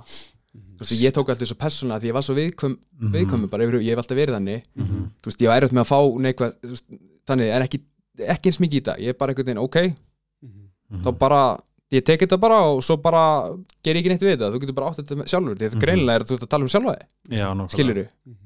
Mhm. 0.52 0.76
þú 0.78 0.80
veist, 0.80 1.02
ég 1.02 1.12
tók 1.12 1.28
alltaf 1.28 1.48
svo 1.48 1.56
persónulega 1.60 2.00
því 2.00 2.08
ég 2.08 2.12
var 2.12 2.22
svo 2.22 2.34
viðkvæm, 2.34 2.76
Mhm. 3.02 3.12
viðkvæmur 3.12 3.50
bara 3.50 3.64
yfir, 3.64 3.80
ég 3.82 3.90
hef 3.90 3.98
alltaf 3.98 4.16
verið 4.16 4.36
þannig 4.38 4.62
Mhm. 4.76 5.10
þú 5.20 5.26
veist, 5.28 5.40
ég 5.40 5.48
var 5.48 5.60
erfitt 5.60 5.72
með 5.76 5.84
að 5.84 5.92
fá 5.92 5.98
veist, 6.62 6.84
þannig, 7.26 7.52
en 7.52 7.62
ekki, 7.62 7.80
ekki 8.28 8.46
eins 8.48 8.58
mikið 8.60 8.72
í 8.72 8.82
þetta 8.82 8.98
ég 8.98 9.08
er 9.08 9.12
bara 9.14 9.32
einhvern 9.34 9.46
veginn, 9.46 9.58
ok, 9.58 9.94
Mhm. 10.92 11.00
Mhm. 11.00 11.04
þá 11.08 11.18
bara 11.18 11.42
ég 11.92 12.04
tek 12.04 12.20
þetta 12.20 12.38
bara 12.40 12.61
og 12.68 12.82
svo 12.84 12.96
bara 13.02 13.25
ger 13.82 13.94
ég 13.96 14.02
ekki 14.04 14.08
neitt 14.12 14.22
við 14.22 14.37
þetta, 14.37 14.52
þú 14.52 14.61
getur 14.62 14.75
bara 14.78 14.90
átt 14.90 15.00
þetta 15.02 15.26
sjálfur 15.28 15.56
því 15.56 15.66
þetta 15.68 15.76
Mhm. 15.76 15.82
greinilega 15.84 16.14
er 16.14 16.20
að 16.22 16.28
þú 16.30 16.34
ert 16.38 16.46
að 16.46 16.52
tala 16.54 16.62
um 16.64 16.68
sjálfa 16.68 16.94
þig 16.96 17.38
skilur 17.68 17.94
þú, 17.96 18.08
Mhm. 18.26 18.38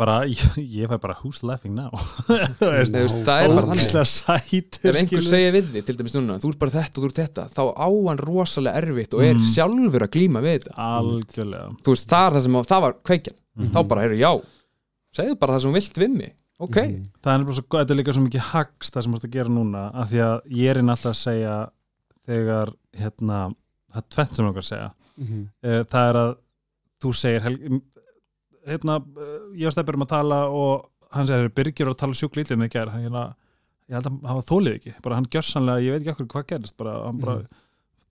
bara, 0.00 0.14
ég, 0.24 0.40
ég 0.80 0.88
fæ 0.88 0.98
bara 1.00 1.14
who's 1.20 1.42
laughing 1.42 1.74
now 1.74 1.90
veist, 2.60 2.92
Nei, 2.92 3.04
það 3.24 3.42
er 3.44 3.48
bara 3.48 3.66
þannig 3.66 3.80
ef 4.84 4.96
einhver 4.96 5.22
segir 5.28 5.52
við 5.56 5.66
þig, 5.74 5.84
til 5.86 5.96
dæmis 5.96 6.14
núna 6.16 6.38
þú 6.40 6.48
ert 6.54 6.58
bara 6.58 6.70
þetta 6.70 6.96
og 6.98 7.04
þú 7.04 7.08
ert 7.10 7.20
þetta, 7.20 7.44
þá 7.52 7.62
á 7.76 7.88
hann 8.08 8.18
rosalega 8.18 8.76
erfitt 8.80 9.14
og 9.14 9.20
er 9.24 9.34
Mhm. 9.34 9.44
sjálfur 9.54 10.00
að 10.06 10.12
glíma 10.16 10.40
við 10.44 10.60
þetta 10.60 10.72
algjörlega 10.76 11.76
þú 11.84 11.92
veist, 11.96 12.08
það 12.08 12.32
það 12.32 12.42
sem, 12.42 12.52
það 12.72 12.80
var 12.80 12.92
kveikjan 13.04 13.36
Mhm. 13.58 13.70
þá 13.72 13.88
bara, 13.88 14.00
heyrðu, 14.08 14.18
já, 14.18 14.32
segðu 15.16 15.38
bara 15.38 15.52
það 15.54 15.60
sem 15.60 15.70
þú 15.70 15.74
vilt 15.74 15.94
við 16.04 16.16
mig 16.16 16.32
ok, 16.60 16.76
Mhm. 16.76 17.02
það 17.24 17.40
er 17.48 17.52
svo, 17.56 17.64
þetta 17.72 17.90
er 17.90 17.98
líka 18.00 18.12
svo 18.14 18.22
mikið 18.28 18.46
hags 18.52 18.90
það 18.90 19.02
sem 19.02 19.12
þú 19.12 19.16
ert 19.20 19.28
að 19.28 19.36
gera 19.38 19.48
núna 19.56 19.82
af 19.94 20.10
því 20.10 20.20
að 20.28 20.40
ég 20.60 20.70
er 20.70 20.80
alltaf 20.82 21.12
að 21.12 21.20
segja 21.24 21.54
þegar 22.28 22.74
hérna, 23.00 23.38
það 23.92 24.02
er 24.02 24.08
tvent 24.14 24.36
sem 24.36 24.46
okkar 24.50 24.64
að 24.66 24.72
segja 24.72 24.90
Mhm. 25.20 25.48
Eh, 25.62 25.82
það 25.84 26.10
er 26.10 26.16
að 26.16 26.36
þú 27.02 27.10
segir 27.12 27.40
hérna, 28.66 28.96
eh, 29.00 29.60
ég 29.60 29.66
og 29.66 29.72
Stefnir 29.74 29.94
um 29.98 30.04
að 30.06 30.08
tala 30.14 30.38
og 30.48 30.86
hann 31.12 31.26
segir, 31.26 31.48
Birgir 31.54 31.86
var 31.86 31.94
að 31.94 31.98
tala 32.04 32.12
sjúk 32.14 32.36
lítið 32.38 32.56
með 32.60 32.70
gær, 32.70 32.88
hann 32.92 33.02
hérna 33.04 33.34
ég 33.90 33.96
held 33.96 34.06
að 34.06 34.26
hann 34.30 34.42
þólið 34.48 34.76
ekki, 34.78 34.94
bara 35.02 35.14
hann 35.18 35.26
gjörsanlega 35.26 35.82
ég 35.84 35.92
veit 35.96 36.02
ekki 36.06 36.14
okkur 36.14 36.28
hvað 36.34 36.46
gerist, 36.52 36.76
bara 36.76 36.94
hann 37.04 37.18
bara 37.18 37.42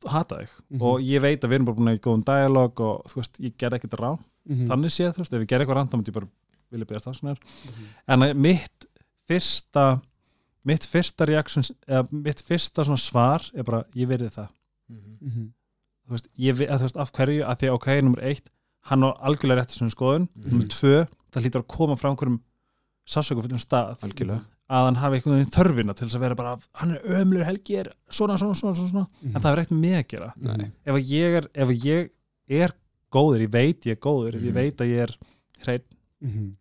hata 0.08 0.36
þig 0.42 0.50
Mhm. 0.72 0.82
og 0.82 1.00
ég 1.02 1.22
veit 1.22 1.42
að 1.42 1.50
við 1.50 1.56
erum 1.56 1.66
bara 1.66 1.76
búin 1.78 1.90
að 1.94 1.98
í 2.00 2.04
góðum 2.06 2.26
dialog 2.26 2.80
og 2.82 3.04
þú 3.06 3.16
veist, 3.16 3.40
ég 3.40 3.58
ger 3.58 3.70
ekkert 3.72 4.00
rá 4.00 4.20
Mhm. 4.50 4.68
þannig 4.68 4.92
séð, 4.96 5.14
þú 5.16 5.18
veist, 5.24 5.34
ef 5.34 5.42
ég 5.42 5.48
ger 5.48 5.60
eitthvað 5.60 5.76
rand 5.76 5.90
þá 5.92 5.96
myndi 5.98 6.12
ég 6.12 6.14
bara 6.14 6.28
vilja 6.72 6.86
beðast 6.86 7.08
afsökunar 7.08 7.38
Mhm. 7.40 7.86
en 8.08 8.20
að 8.28 8.34
mitt 8.36 8.86
fyrsta 9.30 10.02
mitt 10.66 10.86
fyrsta 10.86 11.26
reaction 11.26 11.64
eða 11.88 12.08
mitt 12.12 12.42
fyrsta 12.46 12.84
svona 12.86 13.00
svar 13.00 13.46
er 13.56 13.64
bara, 13.64 13.84
ég 13.96 14.08
verið 14.08 14.34
það 14.36 14.50
Mhm. 14.90 15.18
Mhm. 15.22 15.48
þú 16.08 16.12
veist, 16.16 16.28
ég, 16.38 16.56
að, 16.68 16.78
þú 16.80 16.86
veist, 16.88 16.98
af 16.98 17.12
hverju, 17.14 17.44
að 17.46 17.58
því 17.60 17.70
ok, 17.74 17.88
nummer 18.02 18.22
eitt 18.24 18.50
hann 18.90 19.04
á 19.06 19.10
algjörlega 19.22 19.62
rétt 19.62 19.70
þessum 19.74 19.92
skoðun 19.94 20.28
Mhm. 20.36 20.50
nummer 20.52 20.66
tvö, 20.68 21.08
það 21.32 21.44
hlýtur 21.44 21.62
að 21.62 21.68
koma 21.68 21.96
frá 21.96 22.10
einhverjum 22.10 22.40
sásöku 23.08 23.42
fyrir 23.44 23.60
stað 23.60 24.00
algjörlega 24.02 24.42
að 24.70 24.86
hann 24.86 24.96
hafi 24.96 25.16
einhvern 25.18 25.38
veginn 25.38 25.54
þörfina 25.54 25.96
til 25.96 26.08
að 26.08 26.20
vera 26.20 26.36
bara 26.36 26.58
hann 26.76 26.92
er 26.92 27.00
ömlur 27.24 27.44
helgi, 27.46 27.78
er 27.80 27.94
svona, 28.10 28.38
svona, 28.38 28.54
svona, 28.56 28.76
svona, 28.76 28.90
svona. 28.92 29.08
Mhm. 29.24 29.36
en 29.36 29.42
það 29.42 29.52
er 29.52 29.62
ekkert 29.64 29.80
með 29.80 29.98
að 30.00 30.08
gera 30.08 30.34
ef 30.86 30.96
ég 31.06 31.38
er, 31.38 31.48
ef 31.56 31.70
ég 31.70 32.10
er 32.50 32.72
góður, 33.12 33.42
ég 33.42 33.50
veit 33.52 33.82
ég 33.86 33.92
er 33.92 33.96
góður 33.96 34.34
ég 34.36 34.42
Mhm. 34.50 34.54
veit 34.54 34.78
að 34.78 34.88
ég 34.90 35.00
er 35.04 35.16
hrein, 35.64 35.82
Mhm. 36.22 36.56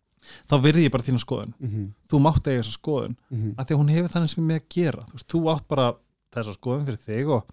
þá 0.49 0.55
virði 0.61 0.83
ég 0.87 0.91
bara 0.91 1.03
þína 1.03 1.19
skoðun 1.23 1.53
Mhm. 1.59 1.93
þú 2.11 2.19
mátt 2.19 2.47
eiga 2.47 2.61
þessa 2.61 2.77
skoðun 2.79 3.15
Mhm. 3.31 3.55
að 3.55 3.65
því 3.65 3.71
að 3.75 3.79
hún 3.79 3.89
hefur 3.95 4.09
þannig 4.13 4.29
sem 4.29 4.43
er 4.43 4.47
með 4.53 4.59
að 4.61 4.69
gera 4.69 5.05
þú, 5.05 5.13
veist, 5.13 5.27
þú 5.27 5.39
átt 5.55 5.67
bara 5.67 5.95
þessa 6.33 6.53
skoðun 6.57 6.85
fyrir 6.85 6.99
þig 7.07 7.29
og 7.29 7.43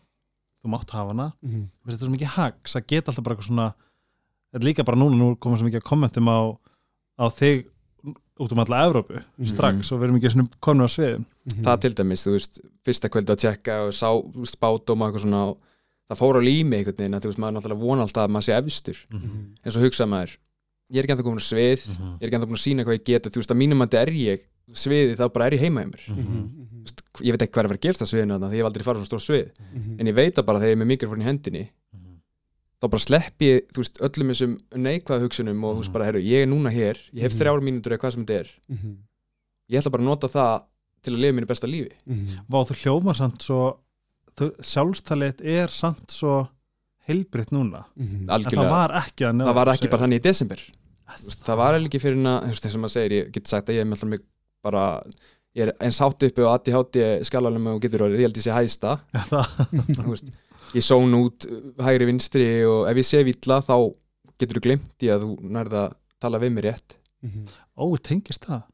þú 0.65 0.71
mátt 0.71 0.91
hafa 0.91 1.09
hana 1.15 1.33
Mhm. 1.45 1.69
Þetta 1.87 2.03
er 2.03 2.07
svo 2.09 2.17
mikið 2.17 2.35
hags 2.37 2.75
að 2.77 2.87
geta 2.87 3.11
alltaf 3.13 3.23
bara 3.25 3.37
eitthvað 3.37 3.49
svona 3.49 3.75
þetta 4.53 4.63
er 4.63 4.67
líka 4.75 4.85
bara 4.85 4.97
núna, 4.97 5.17
nú 5.17 5.37
komum 5.39 5.59
svo 5.59 5.69
mikið 5.69 5.81
að 5.83 5.91
kommentum 5.91 6.29
á, 6.29 6.59
á 7.19 7.29
þig 7.31 7.67
út 8.39 8.53
um 8.53 8.59
alla 8.59 8.85
Evrópu 8.91 9.23
Mhm. 9.39 9.47
strax 9.49 9.93
og 9.93 10.01
við 10.01 10.05
erum 10.05 10.17
ekki 10.21 10.49
komin 10.61 10.83
á 10.85 10.89
sviðum 10.91 11.25
Mhm. 11.49 11.63
það 11.65 11.81
til 11.81 11.95
dæmis, 11.95 12.27
þú 12.27 12.33
veist, 12.35 12.61
fyrsta 12.85 13.09
kvöldi 13.09 13.33
að 13.33 13.41
tjekka 13.41 13.87
og 13.87 13.93
sá, 13.93 14.07
þú 14.11 14.35
veist, 14.43 14.57
spádóma 14.59 15.09
eitthvað 15.11 15.25
svona 15.25 15.49
og 15.51 15.59
það 16.11 16.19
fór 16.19 16.37
á 16.37 16.41
lími 16.43 16.75
einhvern 16.77 16.97
veginn 16.97 17.15
að 17.15 17.23
þú 17.23 17.29
veist, 17.33 17.39
maður 17.39 17.55
náttúrulega 17.57 17.81
vona 17.81 18.03
alltaf 18.03 18.27
að 18.27 18.31
maður 18.31 18.47
sé 18.47 18.53
efstur 18.63 19.07
Mhm. 19.11 19.55
en 19.65 19.73
svo 19.73 19.81
hugsa 19.83 20.05
maður, 20.07 20.37
ég 20.91 20.99
er 20.99 21.03
ekki 21.07 21.15
ennþá 21.17 21.27
komin 21.27 21.43
á 21.43 21.51
svið 21.51 21.81
Mhm. 21.89 22.13
ég 22.17 22.23
er 22.23 22.27
ekki 22.29 22.37
ennþá 22.39 22.49
búin 22.51 22.61
að 22.61 22.67
sína 22.67 22.85
hvað 22.87 22.99
ég 22.99 23.05
geta 23.05 23.31
þú 23.31 23.39
veist, 23.43 23.51
að 23.51 23.61
mínum 23.63 23.83
að 23.83 23.87
þetta 23.91 24.03
er 24.03 24.11
ég 24.15 24.41
sviði 24.73 25.17
þá 25.17 25.33
bara 25.33 25.47
er 25.47 25.53
ég 25.57 25.61
heima 25.61 25.83
í 25.83 25.87
mér 25.91 26.03
Mhm. 26.09 26.21
Mhm. 26.21 26.45
Þú 26.77 26.83
veist, 26.87 27.01
ég 27.27 27.31
veit 27.33 27.43
ekki 27.43 27.53
hvað 27.53 27.63
er 27.63 27.67
að 27.67 27.73
vera 27.73 27.79
að 27.79 27.85
gerast 27.87 28.03
á 28.03 28.07
sviðinu 28.07 28.33
þarna, 28.37 28.49
því 28.51 28.55
ég 28.57 28.63
hef 28.63 28.67
aldrei 28.71 28.85
farið 28.87 28.97
á 28.97 29.03
svo 29.03 29.11
stór 29.11 29.25
svið 29.27 29.49
Mhm. 29.75 30.01
en 30.01 30.07
ég 30.07 30.15
veit 30.15 30.35
það 30.35 30.47
bara 30.47 30.59
þegar 30.61 30.71
ég 30.71 30.77
er 30.77 30.83
með 30.85 30.91
mikrofón 30.93 31.23
í 31.23 31.27
hendinni 31.27 31.65
þá 32.77 32.91
bara 32.91 33.01
slepp 33.01 33.39
ég, 33.41 33.61
þú 33.73 33.79
veist, 33.83 33.97
öllum 34.05 34.29
þessum 34.31 34.53
neikvæða 34.77 35.21
hugsunum 35.25 35.65
og 35.65 35.77
þú 35.77 35.81
veist 35.81 35.89
Mhm. 35.89 35.93
bara, 35.93 36.05
herru, 36.05 36.21
ég 36.23 36.43
er 36.43 36.47
núna 36.47 36.71
hér 36.71 36.97
ég 37.15 37.21
hef 37.23 37.33
Mhm. 37.33 37.41
þrjár 37.41 37.61
mínútur 37.63 37.93
eða 37.93 37.99
hvað 37.99 38.13
sem 38.13 38.27
þetta 38.27 38.41
er 38.41 38.49
Mhm. 38.71 38.97
ég 39.71 39.79
ætla 39.81 39.91
bara 39.91 40.03
að 40.03 40.07
nota 40.07 40.29
það 40.29 40.63
til 41.03 41.13
að 41.15 41.21
lifa 41.21 41.35
mínu 41.41 41.47
besta 41.47 41.67
lífi 41.67 41.91
Mhm. 42.07 42.27
Vá, 42.51 42.67
heilbritt 47.07 47.53
núna. 47.55 47.85
Mhm. 47.97 48.27
en 48.29 48.45
það 48.47 48.71
var 48.71 48.95
ekki 49.01 49.27
að 49.29 49.45
það 49.45 49.55
var 49.61 49.73
ekki 49.73 49.91
bara 49.93 50.03
þannig 50.05 50.21
í 50.21 50.27
desember. 50.27 50.63
Þú 51.17 51.35
það 51.47 51.61
var 51.61 51.79
ekki 51.79 52.01
fyrir 52.03 52.19
en 52.19 52.31
að, 52.33 52.39
þú 52.43 52.53
veist, 52.53 52.65
þess 52.67 52.77
að 52.77 52.83
maður 52.83 52.95
segir, 52.97 53.13
ég 53.17 53.33
get 53.33 53.51
sagt 53.51 53.69
að 53.71 53.77
ég 53.77 53.85
er 53.85 53.87
með 53.87 53.97
alltaf 53.97 54.11
mig 54.11 54.23
bara, 54.67 54.83
ég 55.57 55.67
er 55.67 55.73
eins 55.87 56.01
hátt 56.03 56.27
uppi 56.27 56.43
og 56.43 56.51
aðti 56.53 56.75
hátti 56.75 57.05
skalalum 57.29 57.69
og 57.73 57.81
getur 57.85 58.07
orðið, 58.07 58.23
ég 58.25 58.27
held 58.27 58.41
ég 58.41 58.47
sé 58.47 58.57
veist, 60.11 60.33
ég 60.75 60.83
són 60.85 61.15
út 61.21 61.47
hægri 61.87 62.09
vinstri 62.11 62.49
og 62.67 62.89
ef 62.91 62.97
ég 62.97 63.07
sé 63.07 63.23
villa 63.27 63.61
þá 63.63 63.77
getur 64.37 64.59
þú 64.59 64.65
glimt 64.67 65.07
í 65.07 65.13
að 65.15 65.23
þú 65.25 65.37
nærða 65.57 65.85
að 65.87 65.95
tala 66.21 66.43
við 66.43 66.57
mér 66.57 66.71
rétt. 66.73 66.99
Mhm. 67.23 67.47
Ó, 67.77 67.85
tengist 68.03 68.45
það? 68.49 68.67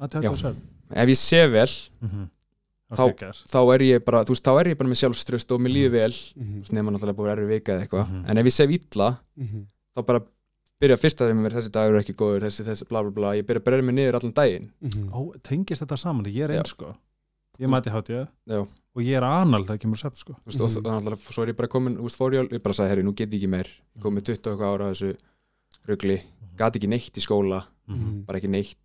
Að 0.00 0.22
Já. 0.24 0.54
ef 1.00 1.08
ég 1.08 1.18
sé 1.18 1.46
vel, 1.48 1.70
mm 2.02 2.28
Þá- 2.90 3.46
þá 3.46 3.58
er 3.74 3.80
ég 3.86 4.04
bara, 4.04 4.24
þú 4.24 4.34
veist, 4.34 4.44
þá 4.44 4.60
er 4.60 4.66
ég 4.72 4.78
bara 4.78 4.90
með 4.90 4.98
sjálfströst 5.00 5.52
og 5.54 5.60
mér 5.60 5.72
líður 5.76 5.90
vel, 5.94 6.10
þú 6.10 6.36
Mhm. 6.42 6.58
veist, 6.60 6.72
nema 6.72 6.90
náttúrulega 6.90 7.18
búið 7.20 7.32
erfið 7.36 7.48
vika 7.54 7.72
eða 7.72 7.86
eitthvað, 7.86 8.08
Mhm. 8.10 8.30
en 8.30 8.38
ef 8.38 8.44
ég 8.46 8.54
sé 8.56 8.66
villa 8.68 9.18
Mhm. 9.38 9.66
þá 9.96 10.06
bara 10.06 10.20
byrja 10.80 10.96
fyrst 10.98 11.20
að 11.20 11.30
þeim 11.30 11.42
verið 11.46 11.56
þessi 11.60 11.70
dagur 11.70 11.94
er 11.96 12.02
ekki 12.02 12.14
góður, 12.16 12.40
þessi, 12.42 12.64
þessi, 12.64 12.88
bla 12.88 13.02
bla 13.02 13.10
bla. 13.10 13.30
Ég 13.36 13.42
byrja 13.46 13.60
að 13.60 13.64
berja 13.64 13.84
mig 13.84 13.94
niður 13.94 14.14
allan 14.18 14.32
daginn. 14.32 14.70
Mhm. 14.82 15.10
Ó, 15.12 15.32
tengist 15.42 15.82
þetta 15.86 15.98
saman, 15.98 16.24
ég 16.24 16.42
er 16.48 16.50
eins 16.58 16.70
sko. 16.74 16.96
Ég 17.60 17.68
mæti 17.68 17.90
hátíða. 17.92 18.28
Já. 18.48 18.66
og 18.96 19.02
ég 19.04 19.16
er 19.16 19.22
anal 19.22 19.62
þegar 19.64 19.78
kemur 19.78 19.96
sepp 19.98 20.16
sko. 20.16 20.34
Þú 20.48 20.50
veist, 20.50 20.78
og 20.84 21.18
svo 21.32 21.42
er 21.44 21.52
ég 21.52 21.56
bara 21.56 21.68
komin 21.68 21.96
úr 21.96 22.10
fórjál, 22.10 22.48
ég 22.50 22.60
bara 22.60 22.72
sagði, 22.74 22.88
herri, 22.88 23.02
nú 23.04 23.14
get 23.14 23.30
ég 23.30 23.40
ekki 23.42 23.48
meir. 23.48 23.66
Ég 23.96 24.02
kom 24.02 24.16
með 24.16 24.24
20 24.24 24.46
og 24.50 24.58
eitthvað 24.58 24.74
ára 24.74 24.90
þessu 24.90 25.16
rugli, 25.86 26.22
gati 26.56 26.78
ekki 26.80 26.88
neitt 26.88 27.12
í 27.14 27.22
skóla. 27.22 27.64
Mhm. 27.88 28.24
bara 28.26 28.38
ekki 28.40 28.48
neitt 28.48 28.76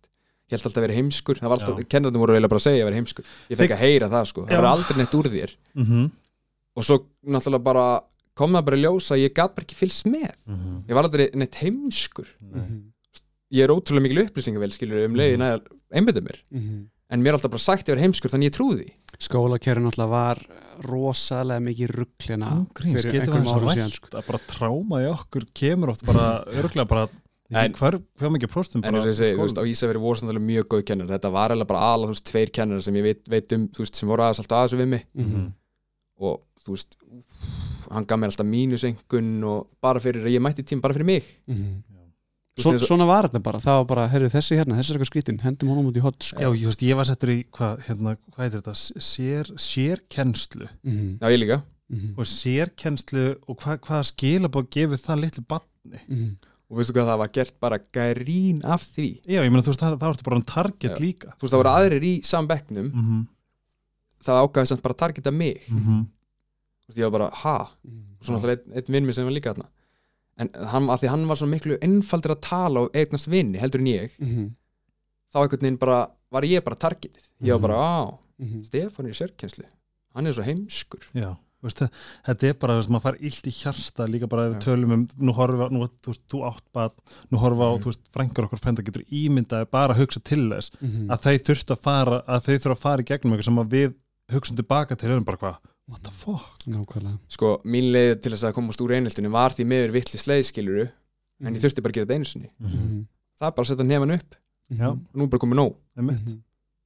ég 0.46 0.56
held 0.56 0.66
alltaf 0.68 0.80
að 0.80 0.86
vera 0.86 0.98
heimskur, 0.98 1.40
það 1.40 1.50
var 1.50 1.58
alltaf, 1.58 1.86
kennarnir 1.90 2.22
voru 2.22 2.34
eiginlega 2.36 2.52
bara 2.52 2.62
að 2.62 2.66
segja 2.68 2.84
að 2.84 2.90
vera 2.90 3.00
heimskur, 3.00 3.30
ég 3.50 3.60
fekk 3.60 3.74
að 3.76 3.82
heyra 3.82 4.10
það 4.12 4.28
sko, 4.30 4.44
það 4.46 4.62
var 4.62 4.70
aldrei 4.70 4.98
neitt 5.00 5.16
úr 5.18 5.30
þér. 5.32 5.56
Mm 5.74 6.10
og 6.76 6.84
svo 6.84 6.98
náttúrulega 7.24 7.64
bara 7.64 7.84
kom 8.36 8.52
það 8.52 8.66
bara 8.66 8.76
að 9.00 9.22
ég 9.22 9.32
gat 9.32 9.54
bara 9.56 9.64
ekki 9.64 9.78
fylgst 9.78 10.06
með. 10.12 10.34
-hmm. 10.44 10.82
ég 10.88 10.94
var 10.94 11.04
aldrei 11.08 11.30
neitt 11.32 11.54
heimskur. 11.62 12.28
Mhm. 12.40 12.92
ég 13.52 13.62
er 13.64 13.70
ótrúlega 13.70 14.02
mikil 14.02 14.26
upplýsingavel 14.26 14.72
skilur 14.74 15.06
um 15.06 15.14
leiðin 15.14 15.44
að 15.46 15.66
einbytta 15.94 16.20
mér. 16.20 16.38
Mhm. 16.50 16.88
en 17.10 17.22
mér 17.22 17.28
er 17.28 17.38
alltaf 17.38 17.50
bara 17.50 17.62
sagt 17.62 17.88
ég 17.88 17.94
var 17.94 18.02
heimskur 18.02 18.32
þannig 18.32 18.50
ég 18.50 18.56
trúði 18.56 18.88
skólakerfi 19.22 19.82
náttúlega 19.84 20.10
var 20.10 20.40
rosalega 20.82 21.62
mikið 21.62 21.92
rugglina 21.94 22.50
fyrir 22.74 23.20
einhverjum 23.20 23.46
árum 23.46 23.70
síðan 23.70 23.92
rætt 23.92 24.00
sko. 24.00 24.10
að 24.10 24.26
bara 24.26 24.40
tráma 24.50 25.02
í 25.04 25.06
okkur 25.12 25.46
kemur 25.54 25.92
oft 25.94 26.04
bara 26.04 26.44
örglega 26.50 26.88
bara 26.90 27.06
hver, 27.50 28.00
hver 28.18 28.30
mikið 28.34 28.50
próstum 28.52 28.82
en 28.84 28.94
eins 28.94 29.04
og 29.06 29.12
ég 29.12 29.18
segi, 29.20 29.36
þú 29.38 29.44
veist, 29.46 29.58
á 29.60 29.64
Ísafjörði 29.70 30.00
voru 30.02 30.18
samt 30.18 30.30
alveg 30.32 30.46
mjög 30.48 30.66
góð 30.72 30.84
kennar 30.88 31.06
þetta 31.14 31.30
var 31.30 31.50
eiginlega 31.54 31.68
bara 31.70 31.92
alveg, 31.94 32.08
þú 32.10 32.14
veist, 32.16 32.26
tveir 32.30 32.50
kennar 32.52 32.82
sem 32.82 32.94
ég 32.98 33.02
veit, 33.06 33.22
veit 33.28 33.52
um, 33.56 33.68
þú 33.68 33.84
veist, 33.84 33.94
sem 34.00 34.08
voru 34.08 34.22
aðeins 34.26 34.40
alltaf 34.42 34.58
aðeins 34.58 34.80
við 34.80 34.88
mig. 34.96 35.06
Mhm. 35.14 35.52
og 36.18 36.40
þú 36.64 36.72
veist 36.74 36.96
hann 37.92 38.06
gaf 38.08 38.18
mér 38.18 38.30
alltaf 38.32 38.46
mínusengun 38.48 39.44
og 39.44 39.68
bara 39.80 40.00
fyrir, 40.00 40.24
ég 40.32 40.40
mætti 40.42 40.64
tím 40.66 40.80
bara 40.80 40.94
fyrir 40.96 41.06
mig. 41.06 41.22
Mhm. 41.46 41.82
Þú 42.56 42.62
Svo, 42.62 42.70
veist, 42.72 42.82
og- 42.82 42.88
svona 42.88 43.06
var 43.06 43.28
þetta 43.28 43.42
bara, 43.42 43.58
það 43.60 43.76
var 43.76 43.84
bara 43.84 44.08
herri, 44.08 44.28
þessi 44.32 44.56
hérna, 44.56 44.78
þessi 44.80 44.90
er 44.90 44.96
eitthvað 44.96 45.10
skrítin, 45.12 45.40
hendum 45.42 45.68
honum 45.68 45.90
út 45.92 45.96
í 45.96 46.00
hot 46.00 46.18
sko. 46.24 46.40
Já, 46.40 46.48
ég, 46.56 46.64
veist, 46.64 46.80
ég 46.82 46.96
var 46.96 47.04
settur 47.04 47.28
í, 47.28 47.44
hvað, 47.52 47.82
hérna, 47.84 48.16
hvað 48.32 48.42
heitir 48.46 48.62
þetta? 48.62 48.74
Sér, 48.96 49.44
sérkennslu. 49.60 50.68
Mhm. 50.82 51.18
já, 51.20 51.26
ég 51.28 51.38
líka. 51.44 51.62
Mhm. 51.92 52.14
og 52.18 52.24
sérkennslu 52.24 53.36
og 53.46 53.58
hvað, 53.60 53.78
Mhm. 56.66 56.72
og 56.72 56.78
veistu 56.78 56.92
hvað 56.96 57.06
það 57.10 57.18
var 57.18 57.28
gert 57.32 57.60
bara 57.60 57.78
grín 57.78 58.64
af 58.64 58.82
því 58.82 59.20
Já, 59.26 59.40
ég 59.42 59.50
meina 59.50 59.62
þú 59.62 59.70
veist, 59.72 59.80
það, 59.80 59.98
það 60.00 60.08
vartu 60.10 60.24
bara 60.24 60.36
um 60.36 60.42
target 60.42 60.90
Já. 60.90 61.00
líka 61.00 61.28
þú 61.36 61.42
veist, 61.42 61.52
það 61.54 61.62
voru 61.62 61.70
aðrir 61.76 62.02
í 62.02 62.14
sambekknum 62.24 62.86
mm 62.92 63.04
-hmm. 63.06 63.26
það 64.26 64.40
ágæði 64.42 64.66
samt 64.66 64.82
bara 64.82 64.94
targeta 64.94 65.30
mig 65.30 65.62
Mm 65.70 65.78
-hmm. 65.78 66.06
þú 66.82 66.88
veist, 66.88 66.98
ég 66.98 67.02
var 67.10 67.10
bara, 67.18 67.30
ha 67.34 67.70
Mhm. 67.84 68.02
og 68.20 68.24
svo 68.26 68.34
náttúrulega 68.34 68.60
einn, 68.66 68.72
einn 68.74 68.84
vinn 68.92 69.06
mér 69.06 69.12
sem 69.14 69.24
var 69.24 69.32
líka 69.32 69.54
þarna 69.54 69.68
en 70.38 70.48
hann, 70.66 70.86
að 70.88 70.98
því 71.00 71.08
hann 71.08 71.26
var 71.28 71.36
svo 71.36 71.46
miklu 71.46 71.78
einfaldur 71.80 72.30
að 72.36 72.40
tala 72.40 72.80
og 72.80 72.90
eignast 72.94 73.26
vinni 73.28 73.58
heldur 73.58 73.80
en 73.80 73.86
ég 73.86 74.10
Mhm. 74.18 74.50
þá 75.34 75.36
einhvern 75.42 75.60
veginn 75.60 75.78
bara, 75.78 76.10
var 76.32 76.42
ég 76.42 76.64
bara 76.64 76.76
targetið 76.76 77.30
ég 77.42 77.50
var 77.52 77.58
Mhm. 77.58 77.62
bara, 77.62 77.74
á, 77.74 78.18
Mhm. 78.38 78.64
Stefán 78.64 79.06
er 79.06 79.10
í 79.10 79.14
sérkenslu 79.14 79.64
hann 80.14 80.26
er 80.26 80.32
svo 80.32 80.42
heimskur 80.42 81.00
Já, 81.14 81.36
veist, 81.66 81.82
þetta 82.26 82.48
er 82.48 82.54
bara, 82.62 82.76
veist, 82.80 82.90
maður 82.94 83.06
fær 83.06 83.18
illt 83.20 83.46
í 83.50 83.52
hjarta 83.56 84.06
líka 84.08 84.28
bara 84.28 84.46
ef 84.48 84.54
við 84.56 84.64
tölum 84.66 84.92
um, 84.96 85.04
nú 85.20 85.32
horfa, 85.36 85.68
nú, 85.74 85.86
þú 86.02 86.12
veist, 86.14 86.22
þú 86.32 86.42
átt 86.50 86.64
bad, 86.72 86.92
nú 87.32 87.38
horfa 87.42 87.64
á, 87.66 87.70
Mhm. 87.76 87.82
þú 87.82 87.90
veist, 87.92 88.02
frængur 88.14 88.44
okkar 88.48 88.62
frænda 88.62 88.82
getur 88.86 89.04
ímyndaði 89.10 89.70
bara 89.70 89.94
að 89.94 90.00
hugsa 90.04 90.20
til 90.24 90.48
þess 90.50 90.70
Mhm. 90.80 91.06
að 91.10 91.22
þau 91.26 91.36
þurft 91.50 91.70
að 91.74 91.78
fara, 91.78 92.22
að 92.26 92.40
þau 92.46 92.54
þurft 92.58 92.76
að 92.76 92.84
fara 92.86 93.02
í 93.02 93.06
gegnum 93.10 93.32
eitthvað 93.34 93.44
sem 93.50 93.58
að 93.58 93.68
við 93.76 93.94
hugsaum 94.32 94.56
tilbaka 94.56 94.96
til 94.96 95.08
höfum 95.10 95.24
bara 95.24 95.36
hvað, 95.36 95.56
what 95.88 96.02
the 96.02 96.10
fuck 96.10 96.64
Nákvæmlega 96.66 97.18
sko, 97.28 97.60
mín 97.64 97.92
leið 97.92 98.20
til 98.22 98.32
þess 98.32 98.44
að 98.50 98.54
komast 98.54 98.80
úr 98.80 98.90
einheltinu 98.96 99.30
var 99.30 99.50
því 99.50 99.64
meður 99.66 99.92
vittli 99.94 100.18
sleiðskiluru 100.18 100.82
en 100.86 101.52
Mhm. 101.52 101.54
ég 101.54 101.60
þurfti 101.62 101.82
bara 101.82 101.92
að 101.92 101.94
gera 101.94 102.06
þetta 102.06 102.16
einu 102.16 102.24
sinni 102.26 102.50
Mhm. 102.60 103.06
það 103.38 103.46
er 103.46 103.52
bara 103.52 103.64
að 103.64 103.70
setja 103.70 103.86
nefn 103.86 104.14
upp 104.14 104.34
Já. 104.72 104.88
og 104.90 104.98
nú 105.14 105.22
er 105.22 105.26
bara 105.28 105.38
komið 105.38 105.54
nóg 105.60 105.74
Einmitt, 105.96 106.24
Mhm. 106.26 106.40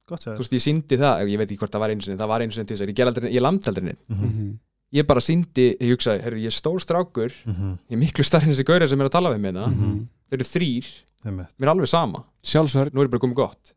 gott 0.07 0.19
þú 0.21 0.37
veist, 0.37 0.53
ég 0.53 0.61
síndi 0.61 0.97
það, 0.99 1.25
ég 1.31 1.37
veit 1.39 1.49
ekki 1.49 1.57
hvort 1.57 1.71
það 1.71 1.79
var 1.79 1.89
einu 1.89 2.01
sinni 2.01 2.17
það 2.19 2.27
var 2.27 2.41
einu 2.41 2.51
sinni 2.51 2.67
til 2.67 2.77
þess 2.77 2.85
að 2.85 2.89
ég, 2.89 2.95
gerði 2.95 3.11
aldrei- 3.13 3.33
ég 3.33 3.41
lamdi 3.41 3.67
aldrei 3.67 3.83
neitt 3.83 4.09
Mhm. 4.09 4.25
Mhm. 4.25 4.59
Ég 4.93 5.05
bara 5.07 5.21
síndi, 5.23 5.69
ég 5.79 5.93
hugsaði, 5.95 6.21
herru, 6.25 6.37
ég 6.43 6.51
er 6.51 6.55
stór 6.55 6.79
strákur 6.83 7.31
ég 7.31 7.91
er 7.95 7.97
miklu 8.01 8.23
starri 8.27 8.49
en 8.49 8.53
þessi 8.55 8.65
gaurar 8.67 8.89
sem 8.91 8.99
er 9.01 9.07
að 9.09 9.15
tala 9.17 9.29
við 9.33 9.39
mig 9.39 9.53
hérna. 9.53 9.67
Mhm. 9.71 10.07
þeir 10.29 10.39
eru 10.39 10.47
þrýr, 10.51 10.87
mér 11.31 11.47
er 11.67 11.71
alveg 11.75 11.87
sama 11.87 12.23
Sjálfsvörn 12.43 12.93
nú 12.93 13.01
er 13.03 13.07
bara 13.07 13.19
komið 13.23 13.35
gott 13.35 13.73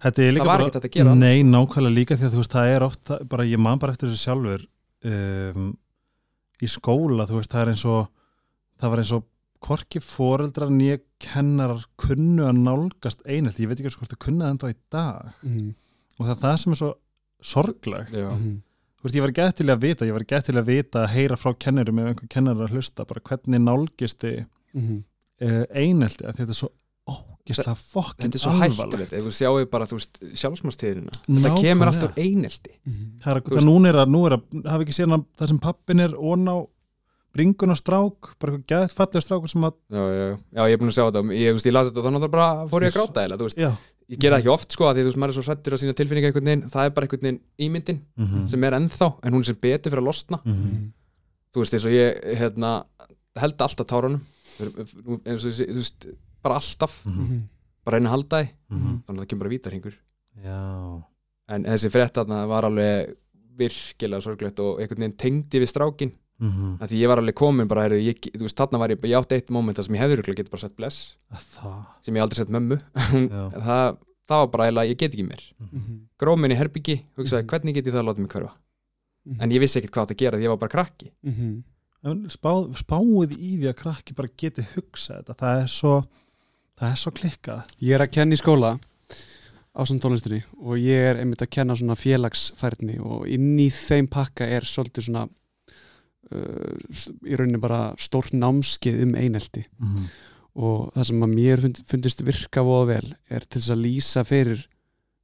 Þetta 0.00 0.22
er 0.24 0.32
líka 0.32 0.44
það 0.44 0.46
var 0.48 0.58
bara, 0.58 0.68
ekkert 0.70 0.84
að 0.88 0.90
gera 0.96 1.10
annars. 1.10 1.20
nei, 1.20 1.42
nákvæmlega 1.44 1.94
líka 1.94 2.16
því 2.16 2.24
að 2.24 2.32
þú 2.32 2.40
veist, 2.40 2.54
það 2.54 2.68
er 2.76 2.82
oft, 2.86 3.10
bara 3.28 3.44
ég 3.44 3.58
man 3.60 3.78
bara 3.78 3.92
eftir 3.92 4.08
þessu 4.08 4.24
sjálfur 4.24 4.62
um, 5.04 5.66
í 6.60 6.66
skóla, 6.68 7.26
þú 7.28 7.36
veist, 7.40 7.50
það 7.52 7.60
er 7.66 7.72
eins 7.74 7.84
og 7.84 8.08
það 8.80 8.90
var 8.94 9.02
eins 9.02 9.12
og 9.12 9.26
hvorki 9.60 10.00
foreldrar 10.00 10.70
nýja 10.72 11.00
kennarar 11.20 11.82
kunnu 12.00 12.46
að 12.48 12.62
nálgast 12.64 13.20
einhelti, 13.28 13.66
ég 13.66 13.68
veit 13.68 13.80
ekki 13.82 13.92
hvort 13.92 14.08
þau 14.14 14.24
kunna 14.24 14.46
það 14.46 14.54
enda 14.56 14.70
í 14.72 14.76
dag 14.90 15.32
Mhm. 15.44 15.74
og 16.18 16.26
það 16.26 16.30
er 16.32 16.40
það 16.46 16.58
sem 16.64 16.72
er 16.72 16.76
svo 16.80 16.90
sorglegt 17.42 18.12
Já. 18.16 18.28
Mhm. 18.30 18.62
Þú 19.00 19.06
veist, 19.08 19.16
ég 19.16 19.24
var 19.24 19.32
gett 19.40 19.56
til 19.56 19.66
að 19.72 19.80
vita, 19.86 20.06
ég 20.08 20.12
var 20.16 20.24
gett 20.28 20.44
til 20.50 20.56
að 20.60 20.66
vita 20.68 21.04
að 21.06 21.14
heyra 21.16 21.36
frá 21.40 21.54
kennurum 21.56 21.98
ef 22.02 22.10
einhver 22.12 22.28
kennar 22.36 22.60
að 22.66 22.74
hlusta 22.76 23.06
bara 23.08 23.20
hvernig 23.30 23.62
nálgist 23.64 24.20
þið 24.24 24.44
Mhm. 24.74 24.98
uh, 25.42 25.64
einhelti, 25.74 26.22
að 26.28 26.36
þetta 26.38 26.52
er 26.54 26.58
svo 26.60 26.68
ógislega 27.10 27.72
fokkin 27.74 28.28
þetta 28.30 28.36
er 28.38 28.42
svo 28.44 28.52
hættulegt, 28.60 29.12
ef 29.16 29.24
þú 29.24 29.32
sjáu 29.34 29.64
bara 29.72 29.86
þú 29.90 29.96
veist, 29.98 30.20
sjálfsmástíðina, 30.38 31.14
þetta 31.26 31.54
kemur 31.64 31.88
alltaf 31.90 32.10
úr 32.12 32.20
einelti. 32.22 32.74
Það 33.24 33.32
er, 33.32 33.40
það 33.48 33.64
núna 33.66 33.88
er 33.90 33.98
að, 34.04 34.12
nú 34.14 34.20
er 34.28 34.36
að 34.36 34.44
hafa 34.70 34.84
ekki 34.84 34.94
séð 35.00 35.16
það 35.40 35.48
sem 35.50 35.58
pappin 35.64 36.00
er 36.04 36.14
ón 36.14 36.46
á 36.46 36.56
bringun 37.34 37.70
á 37.74 37.76
strák, 37.78 38.30
bara 38.42 38.52
eitthvað 38.58 38.66
gæðt 38.70 38.94
fallega 38.98 39.22
strákur 39.22 39.50
sem 39.50 39.62
að, 39.66 39.74
já, 39.90 40.02
já, 40.02 40.22
já, 40.30 40.36
já, 40.54 40.62
ég 40.66 40.72
er 40.74 40.80
búin 40.82 40.90
að 40.90 40.96
sjá 40.96 41.04
þetta. 41.08 41.20
Ég, 41.40 41.52
veist, 41.54 41.66
ég 41.70 41.74
las 41.76 41.90
þetta 41.90 42.00
og 42.02 42.06
þannig 42.08 42.24
að 42.26 42.32
bara 42.34 42.46
fór 42.70 42.82
ég 42.86 42.90
að 42.90 42.96
gráta 43.00 43.24
eða, 43.26 43.38
þú 43.40 43.46
veist, 43.48 43.60
já 43.62 43.70
ég 44.10 44.18
gera 44.20 44.36
það 44.36 44.42
ekki 44.42 44.52
oft 44.52 44.72
sko, 44.74 44.86
af 44.88 44.96
því 44.96 45.04
þú 45.04 45.10
veist, 45.10 45.20
maður 45.22 45.32
er 45.32 45.38
svo 45.38 45.44
hrættur 45.46 45.76
að 45.76 45.82
sína 45.82 45.94
tilfinninga 45.98 46.30
einhvern 46.30 46.50
veginn, 46.50 46.64
það 46.72 46.84
er 46.88 46.94
bara 46.96 47.06
einhvern 47.06 47.26
veginn 47.26 47.40
ímyndin 47.66 48.00
mm 48.16 48.26
-hmm. 48.26 48.48
sem 48.48 48.64
er 48.64 48.76
ennþá, 48.78 49.08
en 49.22 49.32
hún 49.32 49.40
er 49.40 49.44
sem 49.50 49.56
betur 49.60 49.90
fyrir 49.90 50.02
að 50.02 50.08
losna. 50.10 50.40
Mhm. 50.44 50.92
þú 51.52 51.58
veist, 51.60 51.74
eins 51.74 51.84
og 51.84 51.92
ég, 51.92 52.10
hérna 52.38 52.84
held 53.36 53.56
alltaf 53.60 53.86
tárunum. 53.86 54.20
Nú, 54.60 55.20
eins 55.26 55.44
og, 55.44 55.52
þú 55.52 55.74
veist, 55.74 56.06
bara 56.42 56.54
alltaf. 56.54 57.04
Mhm. 57.04 57.42
bara 57.84 57.96
reyna 57.96 58.10
að 58.10 58.16
halda 58.16 58.42
því, 58.42 58.48
Mhm. 58.70 59.02
þannig 59.06 59.20
að 59.20 59.24
það 59.24 59.28
kemur 59.28 59.44
bara 59.44 59.54
vítarhingur 59.54 59.94
já. 60.44 61.02
En 61.48 61.64
þessi 61.64 61.90
frétt 61.90 62.12
þarna 62.14 62.46
var 62.46 62.64
alveg 62.64 63.16
virkilega 63.58 64.22
sorglegt 64.22 64.60
og 64.60 64.80
einhvern 64.80 64.98
veginn 65.02 65.16
tengdi 65.16 65.58
við 65.60 65.68
strákin 65.72 66.12
Mhm. 66.40 66.78
að 66.80 66.88
því 66.88 66.98
ég 67.02 67.08
var 67.08 67.18
alveg 67.20 67.34
komin 67.36 67.68
bara, 67.68 67.82
heyrðu, 67.84 68.00
ég, 68.06 68.20
þú 68.32 68.46
veist, 68.46 68.56
þarna 68.56 68.78
var 68.80 68.88
ég, 68.94 69.00
ég 69.04 69.18
átti 69.20 69.34
eitt 69.36 69.50
moment 69.50 69.76
þar 69.76 69.84
sem 69.84 69.94
ég 69.94 70.00
hefði 70.00 70.16
örugglega 70.16 70.38
getið 70.40 70.50
bara 70.50 70.60
sett 70.64 70.76
bless 70.76 71.14
Að 71.32 71.44
það 71.56 71.86
sem 72.06 72.14
ég 72.16 72.22
aldrei 72.22 72.36
sett 72.40 72.48
mömmu 72.54 72.78
það, 73.66 73.98
það 74.30 74.38
var 74.40 74.46
bara 74.54 74.64
eiginlega, 74.70 74.88
ég 74.90 74.96
get 74.98 75.12
ekki 75.14 75.26
meir 75.28 75.44
Mhm. 75.60 75.98
grómin 76.18 76.52
í 76.52 76.56
herbyggi, 76.56 76.96
hugsaði 77.18 77.42
Mhm. 77.44 77.50
hvernig 77.52 77.74
get 77.74 77.86
ég 77.86 77.92
það 77.92 78.00
að 78.00 78.08
láta 78.08 78.18
mig 78.24 78.30
hverfa 78.30 78.52
Mhm. 79.26 79.40
en 79.42 79.50
ég 79.50 79.60
vissi 79.60 79.76
ekkert 79.80 79.92
hvað 79.92 80.02
átt 80.06 80.14
að 80.16 80.22
gera 80.24 80.36
því 80.38 80.42
ég 80.44 80.48
var 80.48 80.56
bara 80.56 80.74
krakki 80.76 81.10
Mhm. 81.24 81.62
Spá, 82.32 82.52
spáið 82.72 83.36
í 83.36 83.58
því 83.60 83.68
að 83.68 83.76
krakki 83.76 84.14
bara 84.16 84.28
geti 84.38 84.62
hugsa 84.74 85.20
þetta, 85.20 85.34
það 85.36 85.62
er 85.62 85.66
svo 85.68 86.04
það 86.80 86.90
er 86.92 86.96
svo 86.96 87.10
klikkað 87.12 87.66
Ég 87.82 87.92
er 87.94 88.00
að 88.06 88.12
kenna 88.12 88.32
í 88.34 88.40
skóla 88.40 88.80
á 89.76 89.80
svona 89.84 90.00
tónlistinni 90.00 90.42
og 90.64 90.78
ég 90.80 90.96
er 91.10 91.16
einmitt 91.20 91.42
að 91.44 91.50
kenna 91.50 91.74
svona 91.76 91.94
félagsfærni 91.94 92.98
og 93.04 93.28
inn 93.28 93.58
í 93.60 93.68
þeim 93.68 94.08
pakka 94.08 94.48
er 94.48 94.62
svolítið 94.62 95.10
svona 95.10 95.28
uh, 96.32 96.74
í 97.26 97.36
rauninni 97.38 97.60
bara 97.62 97.94
stórt 97.98 98.32
námskeið 98.36 99.02
um 99.06 99.14
einelti 99.18 99.64
mm. 99.78 100.04
og 100.60 100.92
það 100.94 101.06
sem 101.10 101.22
að 101.26 101.34
mér 101.34 101.60
fund, 101.64 101.80
fundist 101.86 102.22
virka 102.26 102.62
voða 102.66 102.86
vel 102.94 103.14
er 103.30 103.46
til 103.46 103.60
þess 103.60 103.70
að 103.74 103.82
lýsa 103.86 104.24
fyrir 104.28 104.66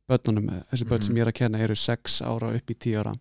börnunum, 0.08 0.50
þessi 0.70 0.86
börn 0.86 1.00
Mhm. 1.00 1.06
sem 1.08 1.16
ég 1.16 1.22
er 1.26 1.30
að 1.32 1.38
kenna 1.40 1.58
eru 1.64 1.74
6 1.74 2.20
ára 2.22 2.52
upp 2.54 2.70
í 2.70 2.74
10 2.78 2.96
ára 3.00 3.14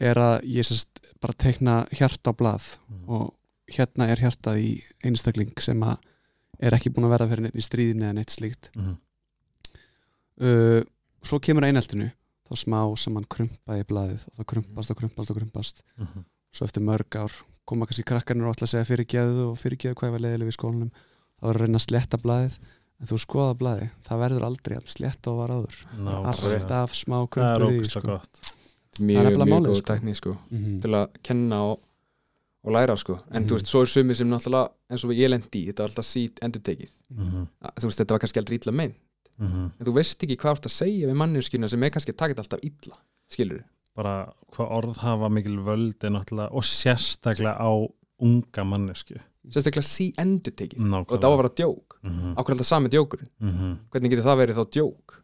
er 0.00 0.14
að 0.16 0.36
ég 0.46 0.64
sérst 0.64 0.88
bara 1.20 1.34
tekna 1.36 1.74
hjarta 1.92 2.30
á 2.30 2.38
blað 2.38 2.78
og 3.08 3.34
hérna 3.68 4.06
er 4.08 4.16
hjartað 4.22 4.56
í 4.62 4.70
einstakling 5.04 5.52
sem 5.60 5.80
að 5.84 5.98
er 6.60 6.72
ekki 6.72 6.90
búin 6.90 7.04
að 7.04 7.12
verða 7.18 7.28
fyrir 7.28 7.42
neitt 7.44 7.58
í 7.60 7.66
stríðinni 7.66 8.06
eða 8.08 8.14
neitt 8.16 8.32
slíkt 8.32 8.70
Mm. 8.76 8.96
uh, 10.40 10.80
svo 11.22 11.40
kemur 11.42 11.66
eineltinu 11.66 12.10
þá 12.48 12.56
smá 12.62 12.80
saman 12.96 13.26
krumpaði 13.28 13.84
blaðið 13.90 14.22
og 14.30 14.38
það 14.38 14.48
krumpast 14.54 14.90
og 14.94 15.00
krumpast 15.02 15.30
og 15.34 15.36
krumpast 15.42 15.82
Mm. 15.98 16.24
Svo 16.54 16.64
eftir 16.68 16.82
mörg 16.82 17.16
ár 17.20 17.32
koma 17.68 17.86
kannski 17.86 18.04
krakkarnir 18.08 18.48
og 18.48 18.54
ætla 18.56 18.64
að 18.68 18.72
segja 18.74 18.88
fyrirgeðu 18.88 19.50
og 19.50 19.58
fyrirgeðu 19.60 19.94
hvað 20.00 20.14
var 20.16 20.20
leiðileg 20.24 20.48
við 20.48 20.56
skólanum 20.56 20.90
þá 21.38 21.42
var 21.48 21.54
að 21.58 21.60
reyna 21.66 21.78
að 21.78 21.86
sletta 21.86 22.18
blaðið 22.22 22.54
en 22.98 23.06
þú 23.06 23.18
skoða 23.22 23.54
blaðið, 23.60 23.90
það 24.08 24.22
verður 24.24 24.44
aldrei 24.48 24.76
að 24.78 24.86
sletta 24.90 25.30
og 25.30 25.36
var 25.38 25.50
áður 25.54 25.76
Nákvæmlega. 25.98 26.56
alltaf 26.58 26.94
smá 26.98 27.18
það 27.28 27.44
er 27.52 27.60
krumpur 27.60 27.84
í 27.84 27.90
sko. 27.92 28.16
mjög, 28.98 29.28
mjög 29.28 29.36
málið, 29.52 29.68
góð 29.68 29.76
sko. 29.78 29.86
tekník 29.92 30.16
sko, 30.18 30.32
Mhm. 30.50 30.80
til 30.82 30.90
að 30.90 31.06
kenna 31.22 31.60
og, 31.62 31.80
og 32.64 32.72
læra 32.72 32.96
sko, 32.98 33.14
en 33.30 33.42
Mhm. 33.42 33.48
þú 33.48 33.54
veist, 33.54 33.66
svo 33.70 33.82
er 33.82 33.86
sumir 33.86 34.14
sem 34.16 34.26
náttúrulega, 34.28 34.70
eins 34.90 35.04
og 35.04 35.10
ég 35.10 35.28
lendi 35.30 35.62
í, 35.62 35.66
þetta 35.68 35.78
var 35.84 35.88
alltaf 35.90 36.04
sít 36.08 36.40
endur 36.42 36.60
tekið, 36.62 36.90
mm. 37.14 37.48
þú 37.78 37.84
veist, 37.86 37.98
þetta 38.00 38.10
var 38.10 38.18
kannski 38.18 38.38
aldrei 38.40 38.58
illa 38.58 38.72
mein, 38.72 38.94
Mm. 39.38 39.70
en 39.78 39.86
þú 39.86 39.92
veist 39.94 40.18
ekki 40.18 40.36
hvað 40.36 40.50
þú 40.50 40.56
ert 40.58 40.66
að 40.66 40.74
segja 40.74 41.06
við 41.06 41.14
manneskina 41.14 41.68
sem 41.70 41.82
er 41.84 41.90
kannski 41.90 42.10
að 42.12 42.16
taka 42.16 42.34
þetta 42.34 42.42
alltaf 42.42 42.60
illa 42.64 42.96
skilur 43.30 43.62
bara 43.98 44.14
hvað 44.54 44.70
orð 44.78 45.00
hafa 45.04 45.28
mikil 45.34 45.58
völd 45.66 46.04
er 46.06 46.14
náttúrulega 46.14 46.54
og 46.54 46.64
sérstaklega 46.68 47.56
á 47.58 47.70
unga 48.22 48.64
mannesku 48.66 49.18
sérstaklega 49.48 49.86
sí 49.86 50.08
endur 50.22 50.54
tekið 50.54 50.78
Nákvæmlega. 50.78 51.04
og 51.08 51.12
þetta 51.16 51.28
á 51.28 51.32
að 51.34 51.40
vera 51.42 51.52
djók, 51.60 51.98
mm 52.04 52.32
ákveð 52.38 52.54
alltaf 52.54 52.66
sami 52.70 52.88
djókurinn 52.94 53.30
-hmm. 53.42 53.76
hvernig 53.90 54.10
getur 54.14 54.26
það 54.28 54.40
verið 54.42 54.58
þá 54.58 54.64
djók? 54.78 55.18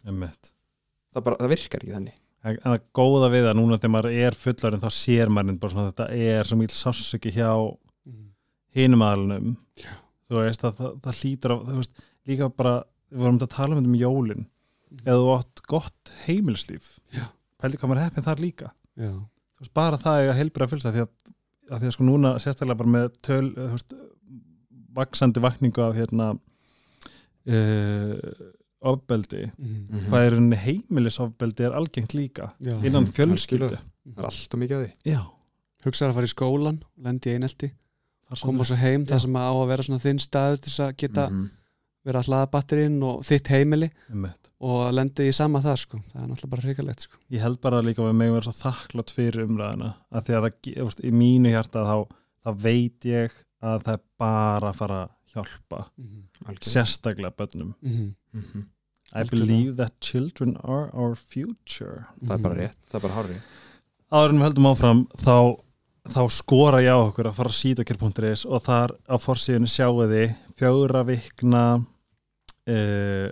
Það, 1.15 1.23
bara, 1.25 1.37
það 1.41 1.53
virkar 1.55 1.81
ekki 1.85 1.95
þannig. 1.95 2.15
En 2.45 2.57
en 2.65 2.73
það 2.75 2.81
góða 2.99 3.29
við 3.33 3.45
það 3.47 3.55
núna 3.57 3.77
þegar 3.79 3.93
maður 3.95 4.17
er 4.27 4.35
fullarinn 4.35 4.83
þá 4.83 4.91
sér 4.93 5.29
maður 5.33 5.59
bara 5.61 5.73
svona 5.73 5.93
þetta 5.93 6.07
er 6.13 6.45
svo 6.45 6.57
mjög 6.59 6.75
sássöki 6.75 7.31
hjá 7.33 7.51
Mhm. 8.05 8.27
hinum 8.75 9.03
aðalunum 9.07 9.57
þú 10.29 10.35
veist 10.43 10.65
að 10.65 10.75
það, 10.81 10.91
það 11.05 11.21
hlýtur 11.21 11.51
á 11.55 11.57
þú 11.65 11.77
veist, 11.79 12.03
líka 12.27 12.49
bara, 12.57 12.75
við 13.13 13.19
vorum 13.23 13.39
að 13.39 13.49
tala 13.55 13.77
um 13.77 13.81
þetta 13.81 13.93
um 13.93 14.01
jólin. 14.03 14.47
Eða 15.05 15.19
þú 15.23 15.31
átt 15.39 15.63
gott 15.67 16.13
heimilislíf 16.27 16.99
Já. 17.13 17.25
Pældi 17.65 17.81
hvað 17.81 17.91
maður 17.93 18.05
heppin 18.07 18.27
þar 18.29 18.43
líka 18.45 18.71
veist, 18.97 19.73
bara 19.75 19.97
það 20.01 20.21
er 20.23 20.33
að 20.35 20.39
heilbra 20.43 20.69
fylgsta 20.71 20.93
því 20.95 21.05
að, 21.05 21.13
að 21.73 21.79
því 21.81 21.89
að 21.91 21.95
sko 21.97 22.05
núna 22.09 22.35
sérstaklega 22.43 22.81
bara 22.83 22.95
með 22.99 23.07
töl, 23.25 23.47
veist, 23.73 23.95
vaksandi 24.95 25.43
vakningu 25.43 25.83
af 25.83 25.97
hérna 25.99 26.27
uh, 27.49 28.19
ofbeldi 28.85 29.47
Mhm. 29.57 30.09
hvað 30.11 30.27
er 30.27 30.35
henni 30.39 30.57
heimilisofbeldi 30.61 31.65
er 31.65 31.73
algengt 31.79 32.13
líka 32.15 32.51
Já. 32.61 32.75
innan 32.85 33.05
Mhm, 33.05 33.13
fjölskyldu 33.17 33.65
algjörlega. 33.65 33.83
það 34.15 34.19
er 34.19 34.25
alltaf 34.29 34.59
mikið 34.61 34.77
af 34.77 34.85
því 34.85 35.13
já, 35.13 35.21
Hugsaðu 35.85 36.11
að 36.11 36.15
fara 36.15 36.27
í 36.27 36.33
skólan, 36.35 36.79
lendi 36.99 37.31
einelti 37.35 37.71
koma 38.43 38.65
svo 38.65 38.77
heim, 38.77 39.05
Já. 39.05 39.15
það 39.15 39.21
sem 39.21 39.35
á 39.37 39.53
að 39.53 39.69
vera 39.69 39.83
svona 39.83 40.01
þinn 40.01 40.19
staður 40.21 40.61
til 40.61 40.71
þess 40.71 40.81
að 40.81 40.97
geta 40.97 41.29
Mhm. 41.31 41.51
Vera 42.05 42.21
að 42.21 42.29
hlaða 42.29 42.51
batterinn 42.51 42.99
og 43.03 43.23
þitt 43.25 43.49
heimili 43.49 43.89
einmitt. 44.11 44.51
og 44.61 44.93
lendi 44.95 45.29
í 45.29 45.33
sama 45.35 45.61
það 45.65 45.79
sko 45.85 45.99
það 46.13 46.23
er 46.23 46.29
náttúrulega 46.29 46.51
bara 46.55 46.63
hrikalegt 46.69 47.01
sko 47.07 47.17
ég 47.33 47.41
held 47.45 47.61
bara 47.61 47.81
líka 47.83 48.03
að 48.03 48.11
við 48.11 48.19
megum 48.21 48.35
vera 48.39 48.51
svo 48.53 48.57
þakklátt 48.71 49.11
fyrir 49.17 49.47
umræðina 49.47 49.95
að 50.13 50.29
því 50.29 50.37
að 50.39 50.47
það, 50.47 51.01
í 51.05 51.11
mínu 51.23 51.51
hjarta 51.55 51.85
þá, 51.89 51.97
þá 52.45 52.51
veit 52.69 53.09
ég 53.09 53.33
að 53.65 53.83
það 53.89 53.95
er 53.95 54.03
bara 54.21 54.71
að 54.71 54.79
fara 54.83 55.01
að 55.05 55.11
hjálpa 55.35 55.81
Algjörlega. 56.45 56.71
sérstaklega 56.71 57.35
bönnum 57.41 57.75
Mhm. 57.83 58.15
Mhm. 58.35 58.65
I 59.15 59.19
Algjörlega. 59.21 59.31
believe 59.47 59.77
that 59.77 60.01
children 60.01 60.57
are 60.65 60.91
our 60.93 61.15
future 61.15 62.07
það 62.23 62.31
er 62.31 62.39
Mhm. 62.39 62.43
bara 62.43 62.55
rétt, 62.55 62.77
það 62.91 62.95
er 62.95 63.01
bara 63.09 63.15
hárri 63.15 63.41
áður 64.13 64.29
en 64.31 64.39
við 64.39 64.45
höldum 64.49 64.67
áfram 64.75 65.07
þá, 65.17 65.61
þá 66.09 66.31
skora 66.31 66.79
ég 66.83 66.93
á 66.93 66.99
okkur 67.01 67.25
að 67.31 67.35
fara 67.35 67.49
að 67.49 67.59
sítakir.is 67.59 68.45
og 68.45 68.63
þar 68.63 68.91
á 69.09 69.17
forsíðinu 69.17 69.67
sjáu 69.67 70.05
þið 70.07 70.37
fjögra 70.59 71.05
vikna 71.07 71.87
uh, 72.71 73.29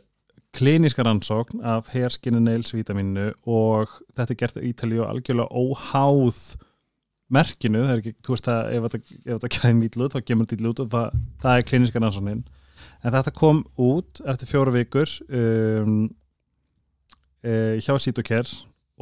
klíniska 0.53 1.05
rannsókn 1.07 1.63
af 1.65 1.89
vitaminu 1.93 3.33
og 3.49 3.89
þetta 4.13 4.33
er 4.33 4.41
gert 4.43 4.59
á 4.61 4.67
Ítali 4.69 5.01
og 5.01 5.09
algjörlega 5.09 5.49
óháð 5.49 6.41
merkinu, 7.33 7.85
það 7.87 7.93
er 7.95 8.03
ekki, 8.03 8.17
þú 8.21 8.35
veist 8.35 8.49
að 8.53 8.73
ef 8.77 8.83
þetta, 8.87 9.21
þetta 9.31 9.53
kæm 9.57 9.79
ítlut, 9.87 10.13
þá 10.13 10.27
kemur 10.29 10.49
þetta 10.49 10.59
ítlut 10.59 10.83
og 10.85 10.91
það, 10.93 11.23
það 11.41 11.55
er 11.57 11.69
klíniska 11.71 12.03
rannsóknin. 12.03 12.43
En 13.03 13.15
þetta 13.15 13.33
kom 13.35 13.63
út 13.81 14.21
eftir 14.29 14.51
fjóra 14.51 14.75
vikur 14.75 15.15
um, 15.33 15.97
uh, 17.47 17.81
hjá 17.81 17.97
Sítokær 17.97 18.51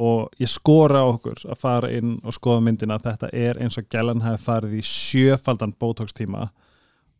og 0.01 0.31
ég 0.41 0.49
skora 0.49 1.03
okkur 1.09 1.43
að 1.51 1.59
fara 1.61 1.91
inn 1.93 2.15
og 2.23 2.33
skoða 2.33 2.63
myndina. 2.65 2.99
Þetta 3.01 3.29
er 3.35 3.59
eins 3.61 3.77
og 3.77 3.89
gælan 3.91 4.23
hafi 4.23 4.41
farið 4.45 4.79
í 4.79 4.85
sjöfaldan 4.87 5.75
botox 5.77 6.15
tíma 6.17 6.47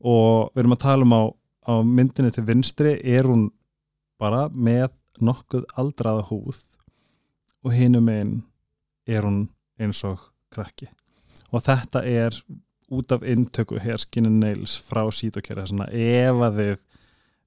og 0.01 0.49
við 0.55 0.63
erum 0.63 0.77
að 0.77 0.83
tala 0.85 1.05
um 1.05 1.13
á, 1.13 1.23
á 1.67 1.73
myndinu 1.85 2.31
til 2.33 2.45
vinstri 2.47 2.95
er 3.03 3.27
hún 3.29 3.49
bara 4.21 4.47
með 4.49 4.89
nokkuð 5.21 5.67
aldraða 5.77 6.25
húð 6.29 6.61
og 7.61 7.75
hinum 7.75 8.09
einn 8.09 8.35
er 9.09 9.25
hún 9.25 9.43
eins 9.81 10.01
og 10.07 10.21
krakki. 10.53 10.89
Og 11.51 11.63
þetta 11.65 12.03
er 12.07 12.35
út 12.91 13.11
af 13.13 13.23
inntöku 13.23 13.79
hér 13.79 13.99
Skin 14.01 14.27
and 14.27 14.41
Nails 14.43 14.75
frá 14.81 15.03
Sítokera 15.13 15.63
ef 15.63 16.43
að 16.47 16.59
þið 16.59 16.77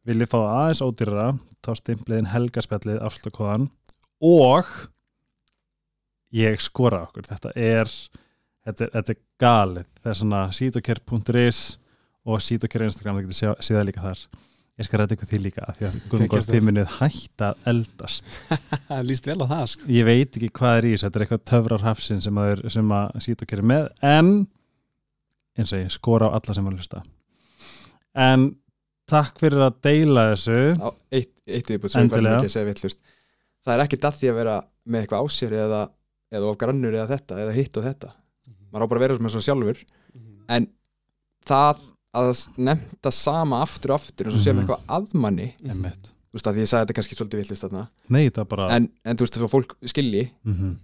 viljið 0.05 0.31
fá 0.31 0.39
aðeins 0.41 0.83
ódýrara 0.85 1.29
þá 1.65 1.71
stimpliðin 1.81 2.33
helgaspjallið 2.33 3.01
afslökuðan 3.05 3.69
og 4.25 4.69
ég 6.35 6.61
skora 6.61 7.05
okkur 7.07 7.29
þetta 7.29 7.53
er, 7.57 7.91
þetta 8.65 8.85
er, 8.85 8.93
þetta 8.97 9.15
er 9.15 9.21
galið. 9.41 9.89
Það 10.01 10.11
er 10.13 10.21
svona 10.21 10.43
sitoker.is 10.53 11.63
og 12.25 12.43
sitoker 12.43 12.85
Instagram 12.87 13.21
það 13.21 13.29
getur 13.29 13.63
séða 13.65 13.87
líka 13.89 14.05
þar. 14.05 14.25
Ég 14.75 14.89
skal 14.89 14.99
ræða 14.99 15.15
ykkur 15.15 15.29
því 15.31 15.39
líka 15.45 15.67
af 15.71 15.77
því 15.79 15.89
að 16.25 16.49
þið 16.49 16.65
munið 16.67 16.95
hætta 16.97 17.51
að 17.53 17.69
eldast. 17.71 18.31
Það 18.89 19.05
líst 19.07 19.29
vel 19.29 19.37
á 19.39 19.47
það 19.53 19.69
sko. 19.71 19.87
Ég 19.95 20.07
veit 20.09 20.39
ekki 20.41 20.49
hvað 20.59 20.79
er 20.81 20.89
í 20.89 20.91
þessu 20.95 21.07
þetta 21.07 21.21
er 21.21 21.25
eitthvað 21.27 21.45
töfrar 21.51 21.85
hafsin 21.87 22.25
sem 22.25 22.41
að, 22.43 22.65
sem 22.75 22.95
að 22.97 23.21
sitoker 23.23 23.63
er 23.63 23.69
með 23.71 23.87
en 24.11 24.33
eins 25.55 25.71
og 25.77 25.85
ég 25.85 25.95
skora 25.95 26.27
á 26.27 26.35
alla 26.35 26.57
sem 26.59 26.67
að 26.67 26.75
hlusta. 26.81 27.05
En 28.19 28.49
takk 29.07 29.39
fyrir 29.39 29.63
að 29.63 29.79
deila 29.87 30.27
þessu. 30.33 30.59
Á, 30.75 30.89
eitt, 31.15 31.33
eitt 31.47 31.71
viðbútt 31.71 31.95
sem 31.95 32.03
ég 32.03 32.11
Endilega. 32.11 32.41
ekki 32.43 32.51
að 32.51 32.57
segja 32.57 32.71
vittlust 32.73 33.05
það 33.65 33.75
er 33.77 33.85
ekki 33.87 34.01
að 34.05 34.21
því 34.21 34.31
að 34.31 34.39
vera 34.41 34.59
með 34.85 35.05
eitthvað 35.05 35.25
á 35.25 35.27
sér 35.33 35.57
eða, 35.63 35.81
eða 36.35 36.51
of 36.51 36.61
grannur 36.61 36.97
eða 36.97 37.09
þetta 37.15 37.41
eða 37.45 37.57
hitt 37.57 37.81
og 37.81 37.87
þetta. 37.89 38.13
Maður 38.75 38.85
á 38.85 38.91
bara 38.91 39.01
að 39.01 39.05
vera 39.07 39.25
með 39.25 39.35
svo 39.35 39.43
sjálfur. 39.45 39.83
En 40.53 40.69
það 41.49 41.85
að 42.15 42.47
nefnda 42.57 43.11
sama 43.13 43.63
aftur 43.65 43.91
og 43.95 44.01
aftur 44.01 44.29
og 44.33 44.41
sem 44.41 44.57
Mhm. 44.57 44.65
eitthvað 44.65 44.87
aðmanni 44.99 45.53
þú 45.65 46.35
veist 46.35 46.47
að 46.51 46.57
ég 46.59 46.67
sagði 46.71 46.87
þetta 46.87 46.95
kannski 46.99 47.15
svolítið 47.19 47.41
vittlust 47.43 47.63
þarna 47.67 47.89
nei 48.11 48.29
það 48.31 48.49
bara 48.49 48.69
en, 48.75 48.89
en 49.05 49.17
þú 49.17 49.21
veist 49.27 49.37
að 49.39 49.49
fólk 49.55 49.75
skilji 49.87 50.31
Mhm. 50.45 50.77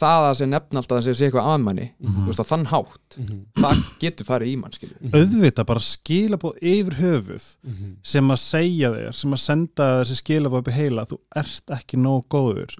það 0.00 0.24
að 0.30 0.36
sé 0.38 0.46
nefna 0.46 0.78
alltaf 0.80 1.00
að 1.00 1.06
sé 1.18 1.26
eitthvað 1.26 1.48
aðmanni 1.50 1.86
Mhm. 1.98 2.20
þú 2.22 2.26
veist 2.30 2.40
að 2.40 2.50
þann 2.52 2.66
hátt 2.70 3.16
það 3.58 3.80
getur 4.00 4.24
farið 4.28 4.50
í 4.52 4.56
mann 4.60 4.70
skilju 4.70 5.10
auðvitað 5.10 5.66
bara 5.66 5.80
skilabóð 5.80 6.60
yfir 6.62 6.94
höfuð 7.00 7.46
Mhm. 7.66 7.96
sem 8.02 8.28
að 8.30 8.38
segja 8.38 8.90
þér, 8.94 9.14
sem 9.14 9.30
að 9.32 9.38
senda 9.38 9.88
þessi 10.04 10.16
skilabóð 10.22 10.58
upp 10.62 10.68
í 10.68 10.72
heila, 10.78 11.04
þú 11.06 11.18
ert 11.36 11.66
ekki 11.74 11.98
nóg 11.98 12.22
góður, 12.30 12.70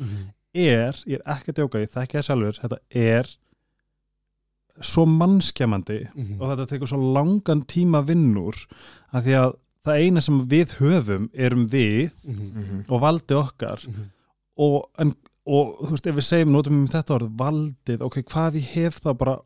er 0.55 0.95
ég 1.07 1.15
er 1.19 1.23
ekki 1.27 1.51
að 1.53 1.59
djóka, 1.59 1.83
ég 1.83 1.91
þekki 1.91 2.19
það 2.19 2.27
sjálfur 2.29 2.61
þetta 2.63 2.79
er 2.95 3.27
svo 4.81 5.05
mannskjamandi 5.07 5.99
og 6.41 6.45
þetta 6.49 6.67
tekur 6.71 6.89
svo 6.89 6.99
langan 7.15 7.63
tíma 7.69 8.01
vinnur 8.07 8.57
að 9.13 9.27
því 9.27 9.35
að 9.41 9.53
það 9.85 10.01
eina 10.05 10.21
sem 10.25 10.41
við 10.49 10.73
höfum 10.79 11.29
erum 11.35 11.67
við 11.69 12.11
Mhm. 12.25 12.85
og 12.89 13.01
valdi 13.01 13.35
okkar. 13.35 13.81
Og, 14.59 14.91
en, 14.99 15.15
og 15.47 15.79
þú 15.87 15.91
veist, 15.91 16.07
ef 16.07 16.15
við 16.17 16.27
segjum 16.27 16.53
notum 16.53 16.81
um 16.83 16.87
þetta 16.89 17.15
orð, 17.17 17.31
valdið, 17.37 18.01
ok, 18.03 18.19
hvað 18.29 18.55
ég 18.61 18.69
hef 18.75 19.01
þá 19.01 19.15
bara 19.17 19.39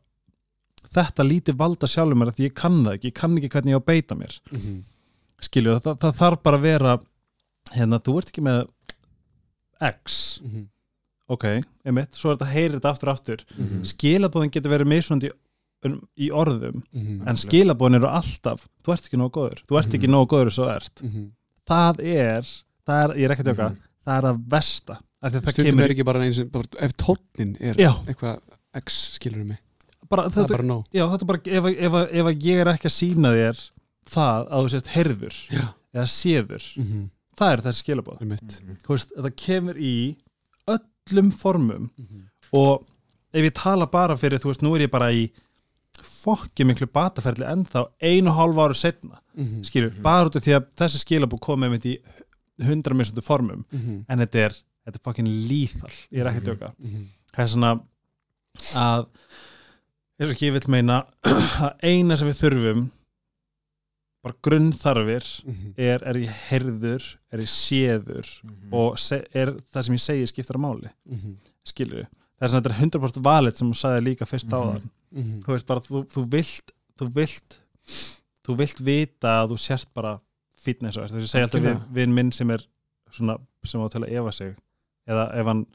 þetta 0.95 1.23
lítið 1.23 1.55
valda 1.57 1.87
sjálfur 1.87 2.15
mér 2.19 2.31
að 2.31 2.35
því 2.39 2.45
ég 2.49 2.53
kann 2.55 2.83
það 2.83 2.93
ekki, 2.97 3.07
ég 3.11 3.13
kann 3.15 3.37
ekki 3.37 3.49
hvernig 3.49 3.71
ég 3.71 3.79
á 3.79 3.81
að 3.81 3.85
beita 3.91 4.15
mér. 4.15 4.35
Skilju, 5.41 5.79
það, 5.81 5.97
það 6.03 6.15
þarf 6.19 6.43
bara 6.43 6.57
að 6.57 6.61
vera 6.67 6.97
hérna, 7.75 7.99
þú 7.99 8.17
ert 8.19 8.29
ekki 8.31 8.43
með 8.45 8.67
X, 9.81 10.39
ok, 11.29 11.45
einmitt 11.85 12.13
svo 12.13 12.31
er 12.31 12.37
þetta 12.37 12.51
heyrir 12.53 12.75
þetta 12.79 12.91
aftur 12.93 13.09
aftur 13.13 13.43
Mhm. 13.57 13.81
skilabóðin 13.83 14.51
getur 14.51 14.71
verið 14.71 14.87
mismunandi 14.91 15.31
um, 15.85 15.99
í 16.17 16.29
orðum, 16.31 16.83
Mhm. 16.93 17.27
en 17.27 17.35
skilabóðin 17.35 17.95
eru 17.95 18.07
alltaf, 18.07 18.67
þú 18.83 18.93
ert 18.93 19.05
ekki 19.09 19.17
nóg 19.17 19.31
góður 19.31 19.63
þú 19.67 19.79
ert 19.79 19.93
ekki 19.93 20.07
Mhm. 20.07 20.11
nóg 20.15 20.27
góður 20.27 20.51
svo 20.53 20.69
ert 20.75 21.01
það 21.67 21.99
er, 22.03 22.41
það 22.87 23.03
er, 23.03 23.15
ég 23.17 23.25
er 23.25 23.31
ekki 23.35 23.43
að 23.43 23.49
djóka 23.53 23.69
Mhm. 23.69 23.77
það 24.05 24.17
er 24.17 24.27
að 24.31 24.43
versta 24.49 24.99
það 25.23 25.49
Stundum 25.49 25.65
kemur 25.65 25.83
er 25.83 25.89
ekki 25.95 26.05
bara 26.05 26.19
eins 26.19 26.39
ef 26.39 26.93
tónnin 26.97 27.55
er 27.59 27.73
Já. 27.73 27.91
eitthvað 28.05 28.39
X 28.75 29.17
skilur 29.17 29.45
mig, 29.45 29.57
bara, 30.09 30.23
það 30.29 30.37
er 30.37 30.43
þetta, 30.43 30.57
bara 30.57 30.63
nóg 30.63 30.85
já, 30.93 31.07
þetta 31.09 31.21
er 31.21 31.25
bara, 31.25 31.39
ef, 31.45 31.65
ef, 31.65 31.93
ef 32.13 32.25
að 32.25 32.41
ég 32.41 32.57
er 32.61 32.65
ekki 32.73 32.89
að 32.89 32.97
sína 32.99 33.31
þér 33.33 33.71
það 34.05 34.49
að 34.51 34.65
þú 34.65 34.69
sést 34.69 34.87
herður 34.87 35.35
Já. 35.49 35.73
eða 35.95 36.05
séður, 36.05 36.77
Mhm. 36.77 37.09
það 37.37 37.53
er 37.53 37.61
þessi 37.65 37.81
skilabóð 37.83 38.19
Það 38.19 38.21
er 38.21 38.63
Mhm. 38.65 38.77
þú 38.83 38.87
veist, 38.93 39.11
þetta 39.17 39.35
kemur 39.35 39.75
í 39.77 40.15
öllum 41.11 41.31
formum 41.31 41.89
Mhm. 41.97 42.21
og 42.53 42.85
ef 43.33 43.43
ég 43.45 43.53
tala 43.53 43.85
bara 43.85 44.15
fyrir, 44.17 44.39
þú 44.39 44.49
veist, 44.49 44.61
nú 44.63 44.75
er 44.75 44.87
ég 44.87 44.91
bara 44.91 45.11
í 45.11 45.29
fokki 46.01 46.65
miklu 46.65 46.87
bataferli 46.87 47.45
ennþá 47.45 47.85
einu 48.01 48.31
hálf 48.31 48.55
áru 48.57 48.73
setna 48.75 49.19
Mhm. 49.37 49.61
skilur, 49.63 49.91
Mhm. 49.91 50.01
bara 50.01 50.25
út 50.29 50.35
af 50.35 50.43
því 50.43 50.59
að 50.59 50.65
þessi 50.77 51.03
skilabóð 51.05 51.39
komið 51.39 51.69
með 51.71 51.85
í 51.85 51.97
hundra 52.65 52.93
minnstu 52.95 53.21
formum 53.21 53.65
Mhm. 53.71 54.05
en 54.09 54.19
þetta 54.19 54.35
er, 54.35 54.49
þetta 54.85 54.95
er 54.95 55.03
fokkin 55.03 55.27
líþal 55.27 55.91
ég 56.11 56.19
er 56.19 56.25
ekki 56.25 56.57
að 56.57 56.73
Mhm. 56.79 57.05
það 57.35 57.43
er 57.43 57.47
svona 57.47 57.81
að 58.73 59.07
eins 60.19 60.29
og 60.29 60.35
ekki 60.35 60.47
ég 60.49 60.53
vil 60.53 60.61
meina 60.69 61.05
að 61.23 61.75
eina 61.83 62.17
sem 62.17 62.27
við 62.27 62.49
þurfum 62.49 62.91
bara 64.25 64.35
grunnþarfir 64.41 65.25
Mhm. 65.45 65.73
er, 65.77 66.01
er 66.03 66.17
ég 66.17 66.31
herður 66.49 67.03
er 67.31 67.39
ég 67.43 67.51
séður 67.51 68.25
Mhm. 68.43 68.73
og 68.73 68.97
se, 68.99 69.19
er 69.33 69.51
það 69.73 69.83
sem 69.85 69.95
ég 69.95 70.01
segi 70.05 70.27
skiptar 70.31 70.57
að 70.57 70.63
máli 70.65 70.89
Mhm. 71.05 71.35
skilur 71.65 71.99
við, 72.01 72.07
það 72.39 72.41
er 72.41 72.49
svona 72.49 72.61
þetta 72.63 72.73
er 72.73 72.81
100% 72.81 73.21
valið 73.23 73.55
sem 73.55 73.71
þú 73.71 73.77
sagði 73.83 74.03
líka 74.07 74.25
fyrst 74.25 74.49
á 74.49 74.59
Mhm. 74.61 74.71
þann 74.73 74.89
Mhm. 75.13 75.41
þú 75.43 75.47
veist 75.53 75.65
bara, 75.67 75.79
þú, 75.79 76.05
þú 76.09 76.29
vilt 76.29 76.71
þú 76.97 77.09
vilt, 77.13 77.59
þú 78.47 78.55
vilt 78.57 78.79
vita 78.79 79.27
að 79.45 79.49
þú 79.51 79.57
sért 79.59 79.87
bara 79.93 80.19
fitness 80.57 80.97
og 80.97 81.03
þess 81.09 81.13
að 81.13 81.21
ég 81.21 81.29
segi 81.29 81.43
alltaf 81.43 81.61
við, 81.61 81.93
við 81.93 82.09
minn 82.09 82.31
sem 82.31 82.49
er 82.51 82.61
svona, 83.11 83.37
sem 83.63 83.79
á 83.81 83.85
að 83.87 84.11
efa 84.11 84.31
sig 84.33 84.55
eða 85.07 85.35
ef 85.35 85.45
hann 85.45 85.65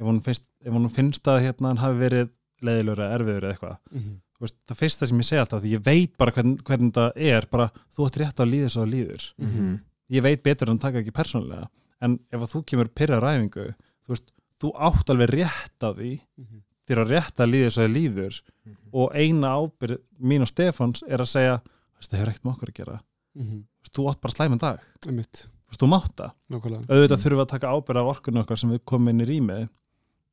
ef 0.00 0.06
hún 0.06 0.20
finnst, 0.20 0.42
ef 0.64 0.72
hún 0.72 0.90
finnst 0.90 1.22
að 1.24 1.40
hérna 1.40 1.68
hann 1.68 1.76
hafi 1.78 1.98
verið 2.10 2.28
leiðilegur 2.62 2.98
eða 2.98 3.14
erfiður 3.18 3.42
eða 3.44 3.56
eitthvað 3.56 3.78
Mhm. 3.94 4.20
Veist, 4.44 4.56
það 4.68 4.80
fyrsta 4.82 5.08
sem 5.10 5.18
ég 5.22 5.28
segi 5.28 5.40
alltaf 5.42 5.62
því 5.64 5.72
ég 5.74 5.84
veit 5.86 6.16
bara 6.20 6.34
hvern, 6.36 6.54
hvernig 6.66 6.92
það 6.96 7.12
er 7.32 7.46
bara 7.50 7.68
þú 7.96 8.06
ætti 8.08 8.22
rétt 8.22 8.42
að 8.44 8.50
líða 8.52 8.70
svo 8.74 8.84
það 8.84 8.92
líður. 8.94 9.26
Mhm. 9.38 9.80
ég 10.14 10.22
veit 10.22 10.42
betur 10.44 10.70
en 10.70 10.78
taka 10.78 11.00
ekki 11.00 11.14
persónulega. 11.16 11.68
En 12.04 12.18
ef 12.30 12.40
að 12.40 12.50
þú 12.52 12.64
kemur 12.68 12.88
pyrra 12.94 13.20
ræfingu 13.20 13.70
þú 14.04 14.08
veist, 14.12 14.26
þú 14.60 14.72
átt 14.76 15.10
alveg 15.10 15.30
rétt 15.30 15.80
á 15.80 15.90
því 15.96 16.20
Mhm. 16.38 16.60
þér 16.88 17.00
á 17.00 17.04
rétt 17.08 17.36
að 17.40 17.50
líða 17.54 17.70
svo 17.72 17.82
þið 17.86 17.94
líður. 17.96 18.42
Mhm. 18.66 18.76
og 18.92 19.10
eina 19.14 19.48
ábyrð 19.58 19.98
mín 20.22 20.42
og 20.42 20.48
Stefáns 20.48 21.02
er 21.08 21.18
að 21.18 21.32
segja 21.32 21.60
það 22.04 22.18
hefur 22.18 22.28
ekkert 22.30 22.44
með 22.44 22.54
okkur 22.54 22.68
að 22.68 22.74
gera. 22.74 23.00
Mhm. 23.38 23.64
Veist, 23.82 23.94
þú 23.96 24.08
átt 24.10 24.20
bara 24.20 24.32
slæman 24.34 24.58
dag, 24.60 24.78
Þú 25.00 25.16
veist, 25.16 25.78
þú 25.78 25.88
mátt 25.88 26.14
það. 26.16 26.32
Nákvæmlega. 26.52 26.86
Auðvitað 26.86 27.22
þurfum 27.24 27.38
við 27.40 27.44
að 27.46 27.48
taka 27.48 27.72
ábyrð 27.72 27.96
af 27.96 28.10
orkunni 28.16 28.40
okkar 28.44 28.58
sem 28.58 28.70
við 28.70 28.84
komum 28.84 29.08
inn 29.08 29.20
í 29.20 29.26
rýmið. 29.26 29.68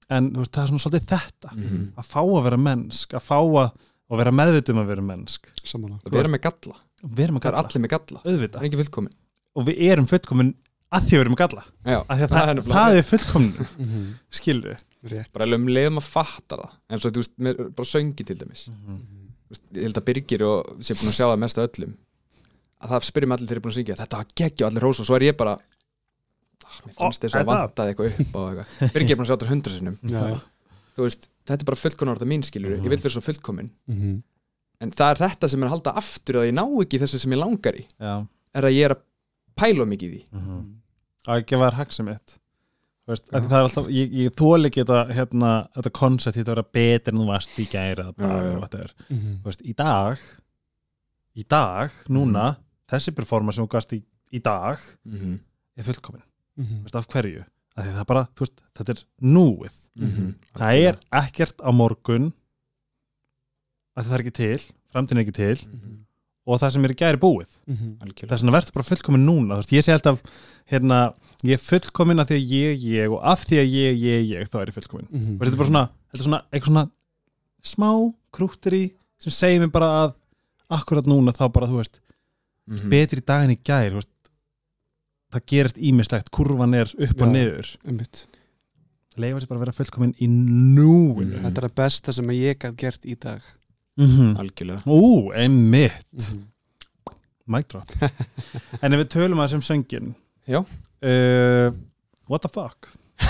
En 0.09 0.29
veist, 0.33 0.51
það 0.51 0.63
er 0.63 0.67
svona 0.67 0.83
svolítið 0.83 1.07
þetta. 1.07 1.49
Mhm. 1.55 1.93
að 1.95 2.05
fá 2.05 2.19
að 2.21 2.43
vera 2.43 2.57
mennsk, 2.57 3.07
að 3.15 3.23
fá 3.23 3.39
að 3.39 3.71
og 4.11 4.19
vera 4.19 4.33
meðvitum 4.35 4.81
að 4.81 4.89
vera 4.91 5.05
mennsk. 5.07 5.47
Samanlega 5.63 6.03
Það 6.05 6.17
vera 6.19 6.31
með 6.33 6.41
galla, 6.47 6.75
við 7.07 7.23
erum 7.25 7.39
að 7.39 7.45
það 7.45 7.51
er 7.51 7.55
galla, 7.55 7.63
allir 7.71 7.83
með 7.85 7.93
galla. 7.95 8.21
Auðvitað. 8.27 8.59
Er 8.61 8.67
ekki 8.69 8.79
fullkomin 8.81 9.15
og 9.55 9.65
við 9.67 9.81
erum 9.91 10.07
fullkomin 10.11 10.51
að 10.91 11.05
því 11.07 11.15
að 11.15 11.17
við 11.17 11.23
erum 11.25 11.35
að 11.37 11.41
galla. 11.41 11.63
Já, 11.87 11.97
að 12.01 12.19
því 12.19 12.25
að 12.27 12.31
Það 12.31 12.41
er 12.41 12.47
það, 12.47 12.53
nefnilega 12.59 12.81
það 12.81 12.99
er 13.01 13.07
fullkomin 13.11 13.53
Mhm. 13.85 14.05
skilur 14.41 14.79
Rétt. 15.11 15.31
Bara 15.33 15.47
um 15.57 15.63
leiðum 15.71 15.97
að 15.97 16.07
fatta 16.11 16.57
það. 16.61 16.73
En 16.93 16.99
svo, 17.01 17.09
þú 17.15 17.21
veist, 17.23 17.31
með, 17.41 17.61
bara 17.79 17.89
söngi 17.89 18.25
til 18.27 18.37
dæmis. 18.37 18.67
Mhm. 18.69 18.97
Þú 19.47 19.55
veist, 19.55 19.63
ég 19.79 19.87
held 19.87 19.97
að 20.01 20.05
Birgir 20.11 20.43
og 20.45 20.75
sé 20.85 20.93
búin 20.99 21.09
að 21.09 21.17
sjá 21.17 21.25
það 21.31 21.39
mest 21.41 21.57
af 21.57 21.69
öllum. 21.71 21.95
Að 22.81 22.93
það 22.93 23.07
spyrir 23.07 23.27
mig 23.31 23.37
allir 23.39 23.47
þegar 23.49 23.57
ég 23.57 23.61
er 23.61 23.65
búin 23.65 23.73
að 23.73 23.79
syngja 23.79 23.97
þetta 24.01 24.19
var 24.21 24.29
geggja 24.41 24.65
og 24.65 24.69
allir 24.71 24.85
rósa 24.85 25.01
og 25.01 25.07
svo 25.09 25.15
er 25.17 25.25
ég 25.25 25.37
bara 25.39 25.55
ah, 25.57 26.77
mér 26.85 26.95
fannst 26.99 27.21
þess 27.25 27.35
er 27.35 27.41
að 27.41 27.49
það? 27.49 27.59
vantaði 27.65 27.91
eitthvað 27.95 28.21
upp 28.21 28.37
á 28.37 28.41
eitthvað. 28.51 28.93
Birgir 28.95 29.11
er 29.15 29.19
búin 29.19 29.25
að 29.25 29.29
sjá 29.31 29.35
þetta 29.37 29.51
hundra 29.51 29.73
sinnum. 29.75 29.97
Já, 30.05 30.21
já 30.31 30.37
þú 31.01 31.07
veist, 31.09 31.29
þetta 31.49 31.61
er 31.65 31.69
bara 31.71 31.81
fullkomin 31.81 32.13
orða 32.15 32.27
mín 32.29 32.43
skilur 32.47 32.75
ég 32.77 32.89
vil 32.89 32.97
vera 33.01 33.13
svo 33.15 33.23
fullkomin. 33.25 33.71
Mhm. 33.87 34.19
en 34.81 34.91
það 34.97 35.11
er 35.11 35.19
þetta 35.29 35.49
sem 35.49 35.61
er 35.63 35.67
að 35.67 35.73
halda 35.75 35.91
aftur 36.01 36.35
að 36.41 36.47
ég 36.49 36.53
ná 36.57 36.63
ekki 36.81 36.99
þessu 37.01 37.19
sem 37.21 37.31
ég 37.35 37.37
langar 37.41 37.75
í. 37.77 37.83
Já. 38.01 38.27
Er 38.55 38.63
að 38.65 38.73
ég 38.75 38.85
er 38.87 38.95
að 38.95 39.01
pæla 39.55 39.85
mikið 39.85 40.07
í 40.07 40.13
því. 40.15 40.21
Mhm. 40.33 40.61
að 41.27 41.45
gefa 41.45 41.67
þær 41.69 41.77
haxi 41.77 42.03
mitt. 42.03 42.37
Þú 43.01 43.11
veist, 43.11 43.27
að 43.33 43.45
það 43.49 43.57
er 43.59 43.65
alltaf, 43.67 43.87
ég, 43.91 44.11
ég 44.13 44.33
þóli 44.37 44.69
ekki 44.69 44.81
þetta, 44.85 45.13
hérna, 45.13 45.51
þetta 45.75 45.91
koncept 45.91 46.37
þetta 46.37 46.51
að 46.51 46.55
vera 46.55 46.71
betur 46.73 47.13
en 47.13 47.19
þú 47.19 47.27
varst 47.27 47.59
í. 47.59 47.65
Mhm. 49.09 49.37
Þú 49.41 49.43
veist, 49.43 49.61
í 49.61 49.75
dag 49.75 50.17
í 51.37 51.45
dag, 51.47 51.91
núna 52.09 52.57
þessi 52.91 53.13
performance 53.15 53.55
sem 53.55 53.65
þú 53.65 53.71
gast 53.71 53.93
í, 53.95 54.01
í 54.33 54.41
dag 54.41 54.79
mm 55.05 55.39
er 55.77 55.83
fullkomin, 55.83 56.21
Mhm. 56.59 56.85
Af 56.93 57.07
hverju? 57.07 57.39
að 57.39 57.45
það 57.77 57.99
er 58.01 58.05
bara, 58.05 58.25
þú 58.35 58.45
veist, 58.45 58.61
þetta 58.77 58.93
er 58.95 59.03
núið 59.21 59.75
-hmm. 59.99 60.35
það 60.55 60.81
er 60.87 60.99
ekkert 61.11 61.57
á 61.61 61.69
morgun 61.71 62.33
að 63.97 64.05
það 64.07 64.13
er 64.17 64.23
ekki 64.25 64.35
til 64.39 64.61
framtíðin 64.91 65.19
er 65.19 65.25
ekki 65.25 65.35
til 65.35 65.67
Mhm. 65.67 65.97
og 66.47 66.59
það 66.59 66.71
sem 66.73 66.85
er 66.85 66.91
í 66.91 66.95
gæri 66.99 67.19
búið 67.21 67.51
Mhm. 67.67 67.97
algjörlega 68.01 68.31
þess 68.31 68.41
vegna 68.43 68.55
verður 68.57 68.73
bara 68.73 68.89
fullkomin 68.89 69.25
núna 69.25 69.55
veist, 69.59 69.71
ég 69.71 69.83
sé 69.85 69.93
alltaf, 69.93 70.21
hérna 70.71 71.13
ég 71.43 71.53
er 71.53 71.57
fullkomin 71.57 72.19
af 72.19 72.27
því 72.27 72.35
að 72.39 72.49
ég, 72.49 72.81
ég 72.81 73.11
og 73.11 73.19
af 73.23 73.45
því 73.45 73.57
að 73.61 73.67
ég, 73.71 73.99
ég, 73.99 74.29
ég, 74.31 74.49
þá 74.49 74.55
er 74.61 74.65
ég 74.67 74.73
fullkomin 74.79 75.07
Mhm. 75.11 75.35
og 75.35 75.39
þetta 75.47 75.53
er 75.53 75.57
bara 75.57 75.69
svona, 75.69 75.89
þetta 76.11 76.19
er 76.19 76.27
svona 76.27 76.43
eitthvað 76.51 76.71
svona 76.71 76.91
smá 77.63 78.13
krútteri 78.33 78.91
sem 79.19 79.31
segir 79.31 79.59
mér 79.61 79.71
bara 79.71 79.85
að 80.07 80.13
akkurat 80.71 81.05
núna 81.05 81.31
þá 81.35 81.51
bara, 81.51 81.67
þú 81.67 81.77
veist, 81.77 81.99
Mhm. 82.69 82.89
betri 82.89 83.17
í 83.21 83.25
dag 83.25 83.43
en 83.43 83.55
í 83.55 83.59
gær 83.63 83.91
þú 83.91 83.95
veist, 83.99 84.07
það 85.31 85.41
gerist 85.53 85.77
ímislegt 85.79 86.29
kurvan 86.33 86.73
er 86.77 86.87
upp 86.91 87.21
og 87.21 87.27
niður. 87.31 87.67
leifa 89.19 89.39
sér 89.41 89.47
bara 89.49 89.57
að 89.59 89.63
vera 89.65 89.75
fullkomin 89.75 90.13
í 90.19 90.27
núinu. 90.31 91.37
Mm. 91.37 91.43
Þetta 91.47 91.59
er 91.61 91.65
það 91.67 91.75
besta 91.81 92.09
sem 92.15 92.27
ég 92.35 92.55
gæt 92.61 92.77
gert 92.79 93.03
í 93.05 93.15
dag. 93.19 93.41
Mm 93.99 94.35
algjörlega. 94.39 94.81
Ú, 94.87 95.31
einmitt. 95.35 96.31
Mhm. 96.31 96.41
mic 97.51 97.65
drop. 97.67 97.89
En 98.81 98.93
ef 98.93 98.99
við 99.01 99.09
tölum 99.11 99.39
að 99.43 99.47
sem 99.49 99.61
söngin 99.61 100.15
Já. 100.47 100.59
uh, 100.61 101.71
what 102.27 102.41
the 102.41 102.49
fuck? 102.49 102.87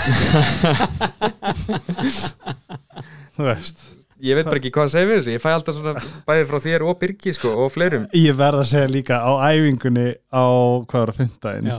Þú 3.36 3.42
veist 3.48 3.78
ég 4.22 4.38
veit 4.38 4.46
bara 4.48 4.60
ekki 4.60 4.70
hvað 4.74 4.88
að 4.88 4.92
segja 4.94 5.08
við 5.10 5.18
þessu. 5.18 5.32
Ég 5.34 5.42
fæ 5.42 5.48
alltaf 5.52 5.76
svona 5.78 6.02
bæði 6.28 6.48
frá 6.50 6.58
þér 6.66 6.84
og 6.86 6.98
Birgi 7.00 7.34
sko, 7.36 7.52
og 7.64 7.72
fleirum. 7.74 8.04
Ég 8.16 8.36
verð 8.38 8.62
að 8.62 8.68
segja 8.72 8.90
líka 8.92 9.18
á 9.18 9.30
æfingunni 9.50 10.08
á 10.30 10.44
hvað 10.86 11.00
var 11.02 11.12
að 11.14 11.18
fymtdæin 11.22 11.70
Já, 11.72 11.78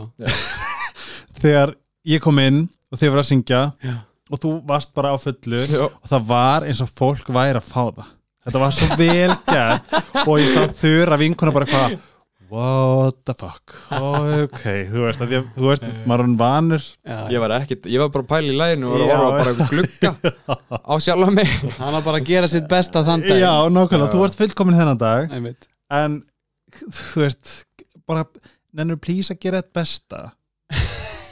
þegar 1.44 1.76
ég 2.14 2.24
kom 2.24 2.42
inn 2.44 2.66
og 2.92 3.00
þið 3.00 3.14
var 3.14 3.22
að 3.24 3.30
syngja 3.30 3.62
já, 3.84 3.94
og 4.34 4.42
þú 4.44 4.52
varst 4.70 4.92
bara 4.96 5.14
á 5.16 5.18
fullu 5.22 5.64
Já. 5.64 5.86
og 5.88 6.10
það 6.12 6.28
var 6.34 6.68
eins 6.68 6.84
og 6.84 6.92
fólk 6.92 7.32
væri 7.34 7.60
að 7.62 7.70
fá 7.70 7.84
það. 7.96 8.12
Þetta 8.44 8.60
var 8.60 8.74
svo 8.76 8.88
vel 9.00 9.36
gert 9.48 9.94
og 10.28 10.34
ég 10.42 10.50
sá 10.52 10.66
þurra 10.82 11.20
vinkuna 11.22 11.54
bara 11.56 11.68
eitthvað 11.70 11.94
what 12.54 13.16
the 13.26 13.34
fuck? 13.34 13.74
Ok, 13.98 14.66
þú 14.92 15.06
veist, 15.08 15.22
að 15.24 15.32
ég, 15.34 15.46
þú 15.56 15.70
veist 15.72 15.88
maður 16.10 16.28
er 16.28 16.34
vanur. 16.38 16.84
Ég 17.34 17.42
var 17.42 17.54
ekkit, 17.58 17.88
ég 17.90 18.04
var 18.04 18.12
bara 18.14 18.26
að 18.26 18.30
pæla 18.30 18.52
í 18.52 18.58
læginu 18.60 18.92
og 18.92 19.06
var 19.10 19.24
að 19.24 19.38
bara 19.40 19.54
einhver 19.54 19.72
glugga 19.72 20.12
á 20.70 20.94
sjálfa 21.02 21.30
mig. 21.34 21.56
Hann 21.80 21.98
var 21.98 22.06
bara 22.06 22.20
að 22.22 22.30
gera 22.30 22.50
sitt 22.52 22.68
besta 22.70 23.02
þann 23.08 23.26
dag. 23.26 23.42
Já, 23.42 23.54
nákvæmlega, 23.74 24.12
þú 24.14 24.22
varst 24.22 24.38
fullkomin 24.38 24.78
þennan 24.78 25.02
dag. 25.02 25.34
Einmitt. 25.34 25.66
en 25.94 26.20
þú 26.78 27.24
veist 27.24 27.56
bara, 28.10 28.28
nennur 28.78 29.02
please 29.02 29.34
að 29.34 29.42
gera 29.48 29.64
þetta 29.64 29.80
besta 29.80 30.22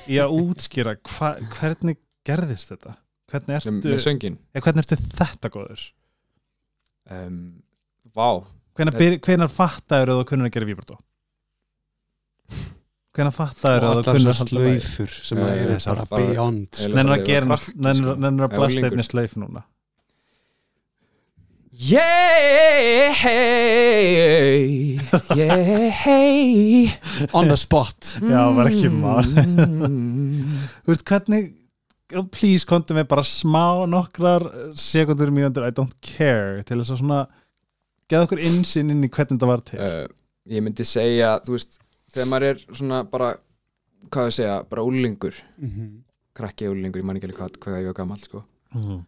í 0.09 0.17
að 0.21 0.35
útskýra 0.39 0.95
hva, 1.05 1.35
hvernig 1.53 2.01
gerðist 2.27 2.73
þetta? 2.73 2.95
Hvernig 3.31 3.59
ertu, 3.59 3.75
með, 3.77 3.91
með 3.93 4.03
söngin 4.03 4.41
eða 4.51 4.65
hvernig 4.65 4.83
ertu 4.87 4.99
þetta 5.19 5.53
góður? 5.53 5.85
Um, 7.11 7.37
vá, 8.17 8.41
byr, 8.97 9.21
hvenær 9.23 9.53
fattaður 9.53 10.15
að 10.15 10.21
þú 10.21 10.41
að 10.41 10.53
gera 10.57 10.69
vibrato 10.69 10.97
hvenær 13.15 13.35
fattaður 13.35 13.83
Og 13.83 13.89
að 13.89 13.91
þú 13.91 14.01
allar 14.01 14.15
kunnur 14.17 14.37
svo 14.37 14.45
að 14.45 14.51
halda 14.51 14.61
væg 14.67 14.81
slaufur 14.85 15.11
sem 15.17 15.37
Já, 15.37 15.43
að 15.43 15.51
já, 15.51 15.61
eru 15.61 15.75
já, 15.75 15.83
bara 15.89 16.05
beyond 16.15 16.81
nennur 16.95 17.15
að 17.17 17.27
gera 17.27 17.59
nennur, 17.75 18.13
nennur 18.25 18.47
að 18.47 18.57
blasta 18.57 18.85
einni 18.89 19.05
sleif 19.07 19.37
núna? 19.39 19.65
Yeah 21.81 22.91
yeah. 25.35 26.91
On 27.33 27.47
the 27.47 27.57
spot. 27.57 28.15
Já, 28.21 28.51
var 28.55 28.69
ekki 28.69 28.89
mál. 28.93 29.25
mm. 29.25 30.61
þú 30.85 30.93
veist 30.93 31.05
hvernig 31.07 31.51
oh, 32.17 32.25
please 32.31 32.67
komdu 32.67 32.95
með 32.97 33.07
bara 33.11 33.25
smá 33.27 33.85
nokkrar 33.89 34.45
sekundur 34.77 35.31
mínútur 35.33 35.67
I 35.67 35.73
don't 35.75 35.95
care 36.05 36.63
til 36.67 36.81
þess 36.81 36.95
að 36.95 37.01
svona 37.03 37.21
geða 38.11 38.27
okkur 38.27 38.43
insinn 38.49 38.91
inn 38.93 39.05
í 39.05 39.11
hvernig 39.11 39.37
þetta 39.37 39.51
var 39.51 39.61
til. 39.67 39.79
Uh, 39.79 40.05
ég 40.51 40.65
myndi 40.65 40.85
segja, 40.87 41.37
þú 41.45 41.55
veist 41.57 41.79
þegar 42.13 42.27
maður 42.31 42.47
er 42.51 42.57
svona 42.73 43.03
bara 43.09 43.35
hvað 44.11 44.27
ég 44.29 44.33
segja, 44.39 44.63
bara 44.69 44.81
úlingur 44.83 45.33
Mhm. 45.59 46.03
krakki 46.33 46.67
úlingur, 46.71 46.99
ég 47.01 47.05
man 47.05 47.17
ekki 47.17 47.27
alveg 47.29 47.37
hvað, 47.39 47.57
hvað 47.59 47.79
ég 47.81 47.85
var 47.91 47.93
gammal 47.93 48.17
sko. 48.17 48.43
mm. 48.75 49.05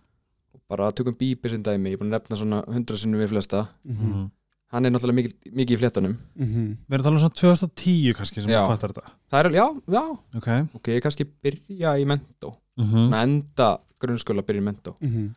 bara 0.70 0.92
tökum 0.92 1.14
bíbir 1.16 1.50
sem 1.52 1.62
dæmi, 1.64 1.90
ég 1.92 1.94
er 1.94 1.98
búin 2.02 2.12
að 2.12 2.20
nefna 2.22 2.38
svona 2.38 2.64
hundra 2.68 2.96
sinnum 2.98 3.20
við 3.22 3.30
flesta, 3.30 3.68
Mhm. 3.86 4.14
Mm. 4.14 4.32
hann 4.72 4.86
er 4.86 4.90
náttúrulega 4.92 5.20
mikið, 5.20 5.34
mikið 5.54 5.76
í 5.78 5.80
fléttanum 5.82 6.18
Mhm. 6.40 6.78
við 6.90 6.94
erum 6.94 7.00
að 7.00 7.04
tala 7.04 7.16
um 7.16 7.22
svona 7.22 7.36
2010 7.42 8.14
kannski 8.14 8.42
sem 8.42 8.50
þú 8.52 8.68
fattar 8.68 8.90
þetta 8.94 9.12
það 9.32 9.46
er 9.46 9.50
já, 9.52 9.66
já, 9.88 10.04
ok 10.36 10.48
ok, 10.76 10.88
ég 10.98 11.02
kannski 11.04 11.26
byrja 11.44 11.94
í 12.02 12.06
mentó 12.06 12.56
mm 12.78 12.86
svona 12.86 13.22
enda 13.24 13.78
grunnskóla 14.00 14.42
byrja 14.42 14.62
í 14.62 14.66
mentó 14.66 14.96
Mhm. 15.02 15.36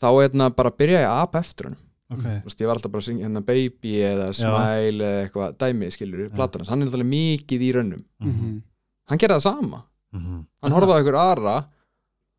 þá 0.00 0.06
hérna 0.22 0.54
bara 0.54 0.70
byrja 0.70 1.00
ég 1.00 1.08
að 1.08 1.22
apa 1.22 1.38
eftir 1.40 1.64
hann 1.68 1.76
ok 2.10 2.22
Þú 2.24 2.44
veist, 2.48 2.60
ég 2.62 2.66
var 2.70 2.78
alltaf 2.78 2.92
bara 2.94 3.02
að 3.02 3.08
syngja 3.10 3.26
hérna 3.28 3.42
baby 3.44 3.94
eða 4.08 4.28
smile 4.36 5.04
eða 5.08 5.24
eitthvað 5.26 5.56
dæmi 5.60 5.90
skilur, 5.92 6.22
Já. 6.28 6.34
platanans, 6.38 6.68
hann 6.72 6.82
er 6.82 6.88
alltaf 6.88 7.08
mikið 7.10 7.64
í 7.68 7.72
rönnum 7.76 8.04
Mhm. 8.24 8.62
hann 9.08 9.18
gerði 9.18 9.36
það 9.38 9.42
sama, 9.48 9.82
Mhm. 10.14 10.46
hann 10.62 10.72
horfði 10.72 10.94
á 10.94 10.98
einhver 10.98 11.18
aðra 11.20 11.56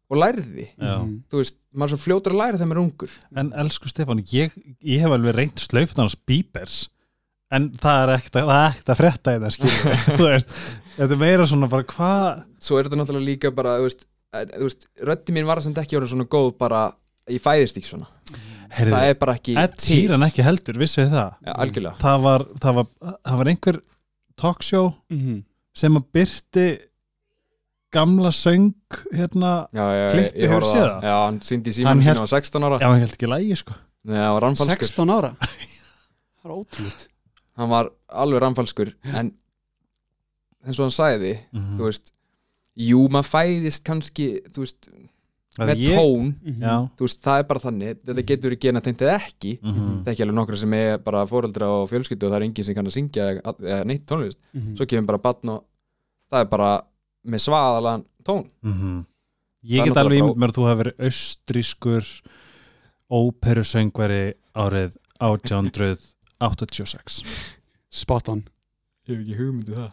og 0.09 0.17
lærði 0.17 0.67
Já. 0.73 0.95
Mhm. 1.03 1.23
þú 1.29 1.37
veist, 1.43 1.55
maður 1.75 1.83
er 1.91 1.93
svo 1.97 2.01
fljótur 2.05 2.33
að 2.33 2.39
læra 2.41 2.57
þegar 2.57 2.69
maður 2.71 2.79
er 2.79 2.85
ungur 2.87 3.11
en 3.35 3.51
elsku 3.51 3.87
Stefán, 3.91 4.23
ég, 4.33 4.51
ég 4.81 4.99
hef 5.03 5.11
alveg 5.11 5.35
reynt 5.35 5.59
slaufinans 5.61 6.15
bíbers 6.27 6.87
en 7.51 7.69
það 7.71 8.03
er 8.03 8.15
ekkert 8.17 8.35
að, 8.41 8.83
að 8.89 8.97
frétta 8.97 9.35
í 9.37 9.39
það 9.41 9.53
skilur 9.53 9.93
þú 10.17 10.25
veist, 10.29 10.49
þetta 10.97 11.11
er 11.13 11.21
meira 11.21 11.45
svona 11.49 11.69
bara 11.69 11.83
hvað 11.83 12.43
svo 12.59 12.77
er 12.79 12.89
þetta 12.89 12.97
náttúrulega 13.03 13.29
líka 13.29 13.53
bara 13.55 13.77
þú 13.77 13.85
veist, 13.85 14.05
eh, 14.33 14.45
þú 14.45 14.65
veist 14.65 14.85
röddi 15.09 15.33
mín 15.37 15.45
var 15.45 15.61
samt 15.61 15.77
ekki 15.77 15.97
orðin 15.97 16.13
svona 16.15 16.27
góð 16.29 16.57
bara, 16.57 16.83
ég 17.29 17.41
fæðist 17.41 17.77
ekki 17.77 17.89
svona 17.93 18.07
það 18.69 18.77
Heyrðu, 18.79 18.99
er 19.09 19.13
bara 19.21 19.33
ekki 19.39 19.55
Ed 19.57 19.75
Sheeran 19.81 20.25
ekki 20.27 20.43
heldur, 20.45 20.77
vissu 20.81 21.01
þið 21.01 21.13
það? 21.15 21.31
Já, 21.47 21.53
algjörlega. 21.63 21.95
Það 22.03 22.21
var, 22.27 22.45
það 22.63 22.75
var, 22.79 22.87
það 23.29 23.37
var 23.41 23.51
einhver 23.53 23.79
talkshow 24.39 24.93
Mhm. 25.09 25.43
sem 25.75 25.95
að 25.99 26.05
byrti 26.13 26.67
gamla 27.91 28.29
söng 28.31 28.73
hérna, 29.13 29.67
já, 29.73 29.85
já, 29.97 30.09
Klippi, 30.13 30.41
hefur 30.45 30.65
séð 30.69 30.83
það? 30.85 31.03
já, 31.09 31.15
hann 31.25 31.39
síndi 31.41 31.71
í 31.73 31.85
Hann 31.85 32.01
símanum 32.01 32.03
sínu 32.05 32.25
á 32.25 32.27
16 32.29 32.63
ára. 32.67 32.79
Já, 32.79 32.87
hann 32.91 32.99
held 33.01 33.15
ekki 33.17 33.27
lægi 33.31 33.57
sko. 33.57 33.73
Nei, 34.05 34.15
hann 34.17 34.33
var 34.35 34.41
rannfalskur. 34.45 34.85
16 34.85 35.09
ára? 35.09 35.31
Það 36.39 36.45
er 36.45 36.53
ótrúlega 36.55 37.07
hann 37.59 37.69
var 37.69 37.89
alveg 38.09 38.39
rannfalskur 38.45 38.93
en 39.03 39.33
eins 40.65 40.79
og 40.79 40.85
hann 40.85 40.95
sagði 40.95 41.33
Mhm. 41.51 41.77
þú 41.79 41.83
veist, 41.89 42.11
jú, 42.77 43.01
maður 43.09 43.27
fæðist 43.33 43.83
kannski, 43.83 44.27
þú 44.53 44.63
veist, 44.63 44.87
með 45.57 45.75
ég- 45.81 45.97
tón. 45.97 46.35
Já, 46.61 46.75
þú 46.95 47.01
veist, 47.07 47.21
það 47.23 47.39
er 47.39 47.43
bara 47.49 47.59
þannig, 47.59 47.97
þetta 48.05 48.25
getur 48.25 48.51
ekki 48.55 48.67
gena 48.69 48.81
tengt 48.81 49.01
eða 49.01 49.15
ekki, 49.19 49.59
mhm. 49.61 50.03
það 50.03 50.07
er 50.07 50.13
ekki 50.13 50.23
alveg 50.27 50.35
nokkra 50.37 50.57
sem 50.57 50.73
er 50.73 50.97
bara 50.99 51.25
fóreldra 51.25 51.67
og 51.79 51.89
fjölskyldu 51.89 52.23
og 52.27 52.31
það 52.31 52.37
er 52.39 52.45
enginn 52.47 52.65
sem 52.65 52.75
kann 52.75 52.85
að 52.87 52.95
syngja 52.95 53.23
eða, 53.33 53.53
eða 53.59 53.85
neitt 53.85 54.05
tónlist, 54.05 54.37
Mhm. 54.53 54.75
svo 54.77 54.85
kemur 54.85 55.07
bara 55.07 55.17
batn 55.25 55.49
og 55.49 55.63
það 56.31 56.41
er 56.41 56.45
bara 56.45 56.81
með 57.27 57.39
svaðalan 57.47 58.05
tón. 58.23 58.45
Mhm. 58.63 59.05
Ég 59.65 59.83
get 59.85 59.97
alveg 59.97 60.19
ímynd 60.21 60.37
mér 60.37 60.49
að 60.53 60.55
þú 60.55 60.67
hafi 60.69 60.83
verið 60.83 60.99
austrískur 61.09 62.05
óperusöngvari 63.11 64.33
árið 64.55 64.95
1886 65.19 67.23
spot 67.89 68.29
on 68.29 68.43
Ég 69.09 69.17
hef 69.17 69.23
ekki 69.25 69.37
hugmyndu 69.39 69.73
það 69.75 69.89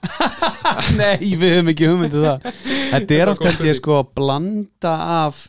Nei, 1.00 1.30
við 1.40 1.54
höfum 1.56 1.72
ekki 1.72 1.88
hugmyndu 1.90 2.22
það 2.26 2.48
Þetta 2.92 3.18
er 3.22 3.32
oft 3.32 3.46
held 3.48 3.64
ég 3.70 3.78
sko 3.80 3.96
að 4.02 4.10
blanda 4.20 4.94
af 5.24 5.42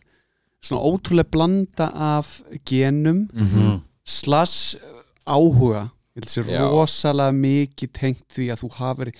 svona 0.67 0.81
ótrúlega 0.89 1.31
blanda 1.35 1.91
af 1.93 2.31
genum 2.67 3.25
mm. 3.33 3.77
slash 4.07 4.77
áhuga 5.27 5.89
ég 6.17 6.23
held 6.23 6.31
sér 6.33 6.47
Já. 6.49 6.63
rosalega 6.65 7.33
mikið 7.37 7.91
tengt 7.93 8.23
því 8.33 8.47
að 8.49 8.61
þú 8.63 8.69
hafur 8.79 9.11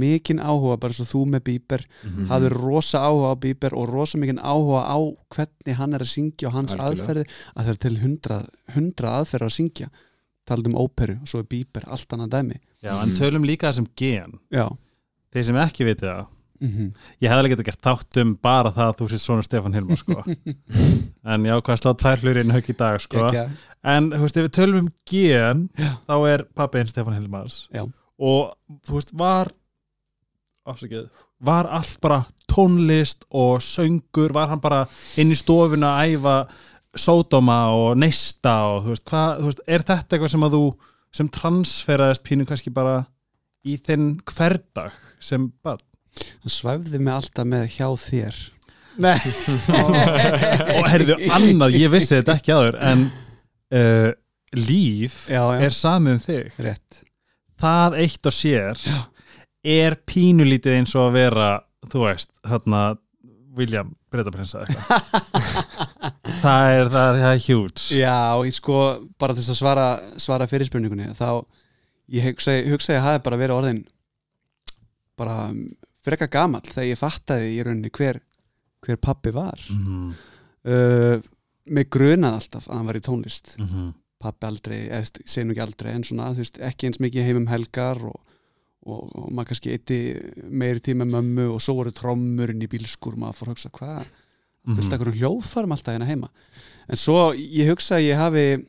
mikinn 0.00 0.40
áhuga 0.42 0.80
bara 0.82 0.96
svo 0.96 1.04
þú 1.06 1.20
með 1.36 1.44
Bieber 1.46 1.84
Mhm. 2.02 2.26
hafður 2.32 2.56
rosa 2.58 2.98
áhuga 3.06 3.30
á 3.30 3.36
Bieber 3.44 3.76
og 3.78 3.86
rosa 3.92 4.18
mikinn 4.18 4.42
áhuga 4.42 4.82
á 4.82 4.98
hvernig 5.30 5.76
hann 5.78 5.94
er 5.94 6.02
að 6.02 6.10
syngja 6.16 6.48
og 6.50 6.56
hans 6.58 6.74
Algjörlega. 6.74 6.90
aðferðir 6.90 7.28
að 7.54 7.64
það 7.64 7.70
er 7.76 7.80
til 7.86 7.96
hundra, 8.02 8.38
hundra 8.74 9.12
aðferðir 9.20 9.46
að 9.46 9.56
syngja 9.60 9.88
talað 10.50 10.72
um 10.72 10.76
óperu 10.82 11.16
og 11.20 11.30
svo 11.30 11.40
er 11.42 11.48
Bieber 11.50 11.86
allt 11.88 12.12
annað 12.16 12.34
dæmi 12.36 12.58
Já, 12.84 12.92
en 12.98 13.14
tölum 13.16 13.46
líka 13.48 13.70
þessum 13.70 13.88
gen 13.98 14.36
Já 14.52 14.66
Þeir 15.30 15.46
sem 15.46 15.58
ekki 15.62 15.86
vitið 15.88 16.10
það 16.10 16.22
mm 16.60 16.88
Ég 17.20 17.30
hefði 17.30 17.38
alveg 17.38 17.52
getað 17.54 17.68
gert 17.70 17.86
þátt 17.86 18.18
um 18.20 18.32
bara 18.44 18.72
það 18.76 18.90
að 18.90 18.98
þú 18.98 19.06
sér 19.10 19.22
svona 19.24 19.44
Stefán 19.46 19.76
Hilmar 19.76 20.00
sko. 20.00 20.16
En 21.32 21.46
já, 21.48 21.54
hvað 21.64 21.78
slá 21.80 21.90
tvær 22.00 22.20
hlurir 22.24 22.42
inn 22.44 22.52
högg 22.52 22.68
í 22.72 22.76
dag 22.76 22.98
sko. 23.00 23.22
En 23.84 24.10
þú 24.12 24.20
veist, 24.24 24.36
ef 24.40 24.46
við 24.46 24.52
tölum 24.56 24.82
um 24.82 24.90
gen 25.08 25.62
Já. 25.76 25.90
þá 26.08 26.14
er 26.32 26.44
pappi 26.56 26.80
einn 26.80 26.90
Stefán 26.90 27.16
Hilmars 27.16 27.62
Já. 27.72 27.86
og 28.20 28.52
þú 28.88 28.98
veist, 28.98 29.14
var 29.16 29.52
afsakið, 30.68 31.08
var 31.40 31.68
allt 31.72 31.96
bara 32.04 32.20
tónlist 32.50 33.24
og 33.30 33.62
söngur 33.64 34.34
var 34.36 34.50
hann 34.52 34.60
bara 34.60 34.82
inn 35.20 35.32
í 35.32 35.38
stofuna 35.38 35.94
að 36.00 36.16
æfa 36.16 36.34
sódóma 36.98 37.58
og 37.76 37.98
neista 38.00 38.54
og 38.70 38.84
þú 38.84 38.94
veist, 38.94 39.04
hvað, 39.10 39.40
þú 39.40 39.50
veist, 39.50 39.62
er 39.66 39.84
þetta 39.86 40.16
eitthvað 40.16 40.32
sem 40.34 40.46
að 40.46 40.56
þú 40.56 40.62
sem 41.20 41.28
transferaðist 41.34 42.24
pínu 42.26 42.46
kannski 42.48 42.72
bara 42.74 42.96
í 43.66 43.76
þinn 43.78 44.08
hverdag 44.26 44.96
sem 45.22 45.50
barn? 45.62 45.82
Hann 46.42 46.52
svæfði 46.52 46.98
mig 46.98 47.14
alltaf 47.14 47.46
með 47.46 47.68
hjá 47.76 47.86
þér. 48.02 48.40
Nei. 49.00 49.16
Og 50.80 50.88
heyrðu 50.90 51.16
annað, 51.30 51.76
ég 51.78 51.92
vissi 51.92 52.16
þetta 52.16 52.34
ekki 52.40 52.54
aður 52.56 52.80
en 52.90 53.06
uh, 53.76 54.10
líf 54.58 55.22
Já, 55.30 55.44
já, 55.54 55.60
er 55.68 55.76
samið 55.76 56.16
um 56.16 56.22
þig. 56.24 56.58
Rétt. 56.66 57.00
Það 57.60 57.96
eitt 58.02 58.26
og 58.26 58.34
sér 58.34 58.80
Já. 58.82 58.98
er 59.62 59.96
pínulítið 60.08 60.78
eins 60.80 60.94
og 60.96 61.10
að 61.10 61.16
vera 61.20 61.48
þú 61.92 62.04
veist, 62.06 62.32
þarna 62.48 62.82
William 63.60 63.92
Breitaprinsa 64.12 64.64
það 66.44 66.72
er, 66.74 66.90
það 66.90 67.04
er, 67.04 67.20
það 67.20 67.30
er 67.30 67.44
huge. 67.46 67.84
Já, 67.98 68.18
ég 68.48 68.56
sko, 68.56 68.80
bara 69.20 69.36
til 69.36 69.44
þess 69.44 69.54
að 69.54 69.60
svara, 69.60 69.86
svara 70.20 70.48
fyrirspurningunni 70.50 71.12
þá 71.18 71.28
ég 72.10 72.26
hugsa, 72.30 72.56
hugsa 72.72 72.96
ég 72.96 73.06
hafi 73.06 73.22
bara 73.28 73.38
verið 73.40 73.60
orðin 73.60 73.84
bara 75.20 75.36
freka 76.00 76.30
gamall 76.32 76.64
þegar 76.64 76.88
ég 76.88 76.98
fattaði 76.98 77.54
í 77.54 77.62
rauninni 77.66 77.92
hver, 77.92 78.22
hver 78.84 79.00
pappi 79.04 79.32
var. 79.36 79.60
Mm 79.70 80.12
uh, 80.68 81.20
mig 81.70 81.90
grunað 81.92 82.38
alltaf 82.38 82.68
að 82.68 82.78
hann 82.78 82.88
var 82.88 82.98
í 82.98 83.04
tónlist. 83.04 83.56
-hmm. 83.58 83.92
pappi 84.20 84.46
aldrei, 84.46 84.80
eða 84.88 85.44
nú 85.44 85.54
ekki 85.54 85.62
aldrei 85.64 85.92
en 85.94 86.04
svona, 86.04 86.32
þú 86.34 86.42
veist, 86.42 86.58
ekki 86.60 86.86
eins 86.86 87.00
mikið 87.00 87.24
heim 87.24 87.36
um 87.36 87.46
helgar 87.46 88.02
og, 88.04 88.20
og, 88.86 89.10
og 89.14 89.30
maður 89.32 89.48
kannski 89.50 89.72
eitti 89.74 89.98
meiri 90.50 90.80
tíma 90.80 91.04
mömmu 91.04 91.48
og 91.54 91.60
svo 91.60 91.74
voru 91.80 91.92
trommurinn 91.92 92.62
í 92.64 92.68
bílskur 92.72 93.16
maður 93.20 93.36
fór 93.40 93.48
að 93.50 93.54
hugsa 93.56 93.70
hvað 93.70 94.04
fullt 94.04 94.76
Mhm. 94.76 94.78
af 94.78 94.92
einhverjum 94.92 95.18
hljóðfærum 95.20 95.72
alltaf 95.72 95.94
hérna 95.94 96.06
heima 96.06 96.28
en 96.88 96.96
svo 97.00 97.32
ég 97.34 97.68
hugsa 97.70 97.96
að 97.96 98.06
ég 98.10 98.16
hafi 98.20 98.66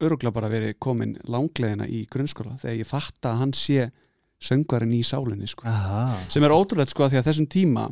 öruglega 0.00 0.32
bara 0.34 0.48
verið 0.48 0.74
komin 0.78 1.16
langleðina 1.26 1.86
í 1.88 2.06
grunnskóla 2.06 2.58
þegar 2.60 2.76
ég 2.78 2.86
fatta 2.86 3.32
að 3.32 3.38
hann 3.40 3.52
sé 3.52 3.90
söngvarinn 4.38 4.92
í 4.92 5.00
sálinni 5.02 5.48
sko. 5.48 5.64
Sem 6.28 6.44
er 6.44 6.50
ótrúlega 6.54 6.88
sko 6.92 7.04
að 7.06 7.10
því 7.14 7.18
að 7.22 7.26
þessum 7.30 7.46
tíma 7.48 7.86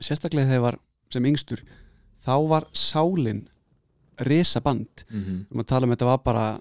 sérstaklega 0.00 0.46
þegar 0.46 0.58
ég 0.60 0.62
var 0.62 0.78
sem 1.12 1.26
yngstur 1.26 1.60
þá 2.24 2.34
var 2.48 2.66
sálin 2.72 3.42
risaband 4.22 5.04
Mhm. 5.10 5.46
um 5.50 5.60
að 5.60 5.66
tala 5.66 5.86
um 5.86 5.92
þetta 5.96 6.06
var 6.06 6.18
bara 6.18 6.60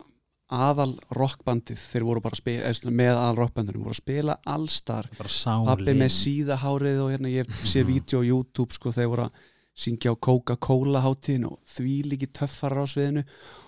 aðal 0.52 0.92
rockbandið 1.16 1.80
þeir 1.80 2.06
voru 2.08 2.24
bara 2.24 2.38
spila, 2.38 2.74
svona 2.76 2.96
með 3.00 3.12
aðal 3.14 3.40
rockbandunum 3.40 3.86
voru 3.86 3.96
að 3.96 4.02
spila 4.02 4.36
allstar. 4.54 5.10
Pappi 5.18 5.96
með 5.98 6.14
síðahárið 6.18 7.02
og 7.06 7.12
hérna 7.14 7.32
ég 7.32 7.56
sé 7.62 7.84
vídeo 7.90 8.22
á 8.22 8.28
YouTube 8.28 8.76
sko 8.76 8.94
þeir 8.96 9.12
voru 9.14 9.28
að 9.28 9.50
syngja 9.82 10.14
á 10.14 10.24
Coca-Cola 10.28 11.02
hátíðin 11.06 11.50
og 11.50 11.60
því 11.72 11.98
líki 12.12 12.30
töffar 12.36 12.76
á 12.76 12.86
sviðinu. 12.90 13.26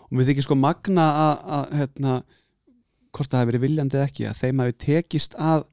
Og 0.10 0.18
mér 0.18 0.30
þykir 0.30 0.48
sko 0.48 0.58
magna 0.60 1.06
að, 1.24 1.46
að 1.58 1.78
hérna, 1.80 2.16
hvort 3.16 3.32
það 3.32 3.40
hefur 3.44 3.52
verið 3.54 3.66
viljandi 3.68 4.00
eða 4.00 4.10
ekki 4.10 4.28
að 4.30 4.42
þeim 4.44 4.64
hafi 4.64 4.78
tekist 4.84 5.38
að 5.40 5.68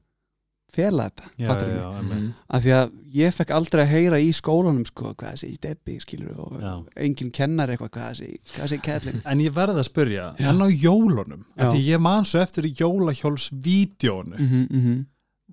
fela 0.71 1.07
þetta, 1.09 1.29
já, 1.37 1.47
já. 1.47 2.01
Mhm. 2.01 2.33
af 2.49 2.63
því 2.63 2.73
að 2.77 2.91
ég 3.13 3.35
fekk 3.35 3.53
aldrei 3.55 3.83
að 3.83 3.91
heyra 3.91 4.19
í 4.23 4.29
skólanum 4.35 4.85
sko, 4.87 5.13
hvað 5.13 5.35
þessi 5.35 5.55
steppi 5.57 5.97
skilur 5.99 6.39
og 6.39 6.59
Já. 6.61 6.73
enginn 6.95 7.31
kennar 7.35 7.69
eitthvað 7.73 7.91
hvað 7.97 8.21
þessi, 8.57 8.81
kællin 8.85 9.21
en 9.25 9.43
ég 9.43 9.55
verði 9.55 9.81
að 9.83 9.89
spyrja, 9.89 10.27
Já. 10.39 10.49
en 10.49 10.61
á 10.63 10.67
jólunum 10.71 11.43
af 11.57 11.73
því 11.73 11.81
ég 11.87 11.99
man 11.99 12.25
svo 12.25 12.39
eftir 12.43 12.67
í 12.69 12.73
jólahjólsvídeónu 12.79 14.37
mm 14.37 14.47
-hmm, 14.47 14.67
mm 14.69 14.81
-hmm. 14.85 15.05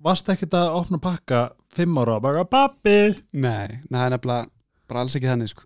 varst 0.03 0.29
ekkert 0.29 0.53
að 0.53 0.75
opna 0.75 0.97
pakka 0.97 1.49
fimm 1.67 1.97
ára 1.97 2.15
og 2.15 2.21
bara 2.21 2.45
pappi 2.45 3.15
Nei, 3.33 3.79
það 3.91 4.05
er 4.05 4.09
nefnilega 4.09 4.47
bara 4.87 5.01
alls 5.01 5.15
ekki 5.15 5.29
þannig 5.29 5.49
sko. 5.49 5.63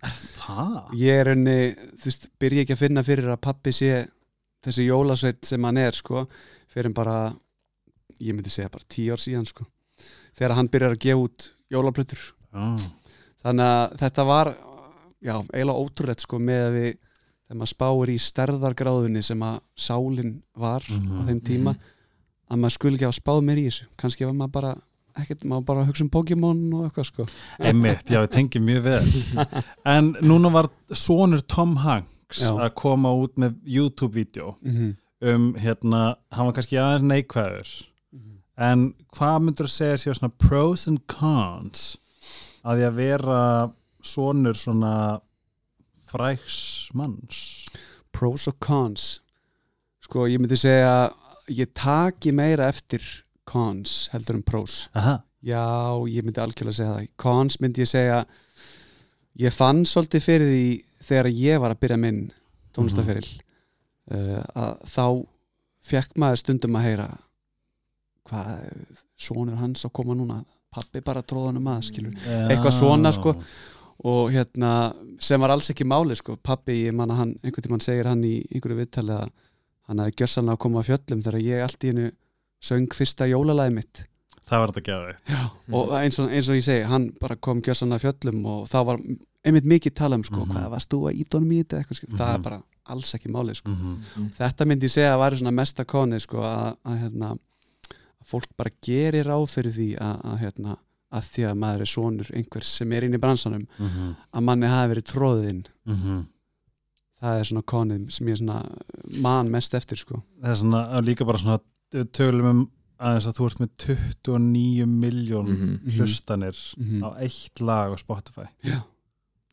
Ég 1.00 1.20
er 1.22 1.32
henni, 1.32 1.74
þú 1.96 2.04
veist, 2.04 2.28
byrja 2.38 2.64
ekki 2.64 2.72
að 2.76 2.82
finna 2.82 3.02
fyrir 3.02 3.30
að 3.32 3.40
pappi 3.40 3.72
sé 3.72 4.06
þessi 4.64 4.86
jólasveit 4.88 5.44
sem 5.44 5.64
hann 5.64 5.80
er 5.80 5.96
sko, 5.96 6.26
fyrir 6.68 6.94
bara 6.96 7.34
ég 8.20 8.34
myndi 8.34 8.50
segja 8.52 8.68
bara 8.72 8.84
tíu 8.88 9.12
ár 9.12 9.18
síðan 9.22 9.46
sko, 9.48 9.64
þegar 10.36 10.54
hann 10.58 10.68
byrjar 10.68 10.94
að 10.96 11.02
gefa 11.06 11.24
út 11.24 11.48
jólaplötur 11.70 12.22
Já. 12.54 12.76
þannig 13.44 13.66
að 13.66 13.96
þetta 13.98 14.24
var 14.28 14.52
já, 15.24 15.34
eiginlega 15.52 15.80
ótrúlegt 15.84 16.20
sko 16.20 16.38
með 16.38 16.62
að 16.68 16.72
við 16.78 16.90
þegar 17.44 17.58
maður 17.60 17.72
spáir 17.74 18.10
í 18.14 18.18
stærðargráðunni 18.18 19.22
sem 19.22 19.42
að 19.42 19.60
sálin 19.76 20.42
var 20.56 20.82
á 20.82 20.94
Mhm. 20.94 21.26
þeim 21.28 21.40
tíma 21.44 21.74
að 22.50 22.58
maður 22.60 22.70
skuli 22.78 22.94
ekki 22.98 23.04
hafa 23.08 23.20
spáð 23.20 23.42
mér 23.44 23.58
í 23.58 23.64
þessu 23.68 23.86
kannski 23.96 24.24
var 24.26 24.34
maður 24.34 24.52
bara 24.52 24.74
ekkert, 25.16 25.44
maður 25.44 25.64
bara 25.64 25.80
að 25.82 25.86
hugsa 25.90 26.02
um 26.04 26.10
Pokémon 26.10 26.62
og 26.74 26.84
eitthvað 26.88 27.06
sko 27.06 27.26
Einmitt, 27.60 28.10
já, 28.10 28.20
við 28.24 28.30
tengjum 28.34 28.64
mjög 28.64 28.82
vel 28.82 29.04
En 29.94 30.12
núna 30.22 30.50
var 30.52 30.68
sonur 30.92 31.40
Tom 31.46 31.76
Hanks 31.76 32.40
Já. 32.40 32.50
að 32.50 32.74
koma 32.74 33.12
út 33.14 33.36
með 33.38 33.54
YouTube-vídeó 33.64 34.56
mm 34.62 34.72
-hmm. 34.76 34.96
um, 35.34 35.54
hérna, 35.54 36.16
hann 36.32 36.46
var 36.46 36.52
kannski 36.54 36.76
aðeins 36.76 37.02
neikvæður 37.06 37.68
en 38.60 38.86
hvað 39.14 39.36
myndur 39.42 39.68
að 39.68 39.74
segja 39.74 40.00
sér 40.00 40.18
svona 40.18 40.34
pros 40.38 40.86
and 40.90 41.02
cons 41.10 41.94
að 42.64 42.80
því 42.80 42.86
að 42.88 42.98
vera 43.00 43.40
sonur 44.04 44.58
svona 44.58 44.94
fræks 46.10 46.58
manns? 46.94 47.66
Pros 48.14 48.46
og 48.48 48.58
cons. 48.62 49.18
Sko 50.04 50.28
ég 50.30 50.40
myndi 50.40 50.58
segja 50.60 51.10
ég 51.50 51.72
taki 51.76 52.32
meira 52.32 52.68
eftir 52.70 53.02
cons 53.48 54.08
heldur 54.12 54.38
en 54.38 54.46
pros. 54.46 54.84
Aha. 54.94 55.18
Já, 55.44 55.64
ég 56.08 56.24
myndi 56.24 56.40
algjörlega 56.40 56.78
segja 56.78 56.94
það. 56.94 57.12
Cons 57.20 57.60
myndi 57.60 57.84
ég 57.84 57.90
segja 57.90 58.24
Ég 59.34 59.50
fann 59.50 59.82
svolítið 59.82 60.22
fyrir 60.22 60.50
því 60.50 60.66
þegar 61.02 61.28
ég 61.34 61.62
var 61.62 61.72
að 61.74 61.80
byrja 61.82 61.98
minn 61.98 62.20
tónlistaferil 62.74 63.26
uh, 64.14 64.42
að 64.54 64.84
þá 64.86 65.06
fekk 65.84 66.14
maður 66.22 66.40
stundum 66.44 66.78
að 66.78 66.86
heyra 66.86 67.08
hvað 68.28 68.86
sonur 69.16 69.56
hans 69.60 69.84
að 69.86 69.92
koma 69.92 70.14
núna 70.14 70.44
pappi 70.74 71.00
bara 71.04 71.22
tróðanum 71.22 71.68
að 71.70 71.82
skilur 71.90 72.14
Eitthvað 72.50 72.72
svona, 72.78 73.12
sko. 73.14 73.34
og 74.04 74.32
hérna 74.34 74.70
sem 75.22 75.40
var 75.40 75.50
alls 75.54 75.70
ekki 75.70 75.84
máli 75.86 76.16
sko 76.18 76.36
pappi, 76.42 76.80
ég 76.88 76.94
man 76.94 77.10
að 77.10 77.16
hann, 77.20 77.34
einhvern 77.44 77.62
tímann 77.68 77.80
segir 77.84 78.06
hann 78.10 78.24
í 78.26 78.40
einhverju 78.50 78.80
viðtali 78.80 79.14
að 79.20 79.28
hann 79.88 79.98
hefði 80.02 80.16
gjössanlega 80.22 80.56
að 80.56 80.62
koma 80.64 80.80
að 80.82 80.88
fjöllum 80.90 81.22
þegar 81.22 81.44
ég 81.44 81.62
allt 81.62 81.84
í 81.84 81.92
hennu 81.92 82.10
söng 82.64 82.88
fyrsta 82.96 83.28
jólalagi 83.30 83.74
mitt 83.76 84.04
það 84.48 84.58
var 84.60 84.72
þetta 84.72 84.96
Já. 85.28 85.38
Mhm. 85.68 85.74
og 85.74 85.92
eins 86.00 86.18
og, 86.18 86.28
eins 86.30 86.48
og 86.48 86.56
ég 86.58 86.64
segi, 86.66 86.82
hann 86.88 87.10
bara 87.20 87.36
kom 87.36 87.62
gjössanlega 87.62 88.00
að 88.00 88.04
fjöllum 88.08 88.44
og 88.46 88.66
þá 88.68 88.78
var 88.84 88.98
einmitt 89.44 89.64
mikið 89.68 89.94
tala 89.94 90.16
um 90.16 90.24
sko, 90.24 90.44
Mhm. 90.44 90.52
hvað 90.56 90.70
varst 90.70 90.88
þú 90.90 90.98
að 91.08 91.16
ídónum 91.24 91.52
í 91.52 91.62
þetta 91.62 91.78
eitthvað, 91.84 91.96
sko. 91.96 92.06
það 92.16 92.28
Mhm. 92.28 92.34
er 92.34 92.38
bara 92.38 92.62
alls 92.86 93.14
ekki 93.14 93.28
máli 93.32 93.54
sko. 93.54 93.70
mm 93.70 94.30
þetta 94.38 94.66
myndi 94.66 94.84
ég 94.88 94.90
segja 94.92 95.14
að 95.14 95.20
væri 95.22 95.38
svona 95.40 95.52
mesta 95.54 95.84
koni 95.84 96.18
sko, 96.20 96.38
að, 96.40 96.76
að, 96.84 96.98
hérna, 97.02 97.38
fólk 98.24 98.48
bara 98.56 98.70
gerir 98.82 99.26
ráð 99.26 99.46
fyrir 99.54 99.72
því 99.72 99.88
að, 100.00 100.20
að, 100.24 100.36
hérna, 100.42 100.76
að 101.14 101.22
því 101.32 101.42
að 101.48 101.58
maður 101.62 101.80
er 101.80 101.90
sonur 101.94 102.30
einhvers 102.34 102.70
sem 102.78 102.92
er 102.92 103.04
inn 103.04 103.14
í 103.14 103.20
bransanum 103.22 103.66
-hmm. 103.78 104.14
að 104.32 104.42
manni 104.42 104.66
hafi 104.66 104.94
verið 104.94 105.10
tróðinn 105.12 105.64
Mm 105.86 106.24
það 107.24 107.38
er 107.40 107.44
svona 107.48 107.62
konið 107.62 108.10
sem 108.12 108.26
ég 108.28 108.36
svona 108.36 108.56
man 109.22 109.48
mest 109.50 109.74
eftir 109.74 109.96
sko 109.96 110.18
það 110.42 110.50
er 110.50 110.56
svona 110.60 110.80
og 110.98 111.04
líka 111.06 111.24
bara 111.24 111.38
svona 111.38 111.58
við 111.94 112.10
tölum 112.12 112.46
um 112.50 112.70
aðeins 113.00 113.26
að 113.26 113.36
þú 113.38 113.46
ert 113.46 113.60
með 113.60 113.70
29 113.78 114.86
miljón 114.86 115.46
Mhm. 115.48 115.78
hlustanir 115.96 116.56
Mhm. 116.76 117.02
á 117.04 117.08
eitt 117.20 117.60
lag 117.60 117.92
á 117.92 117.96
Spotify 117.96 118.46
Já. 118.64 118.82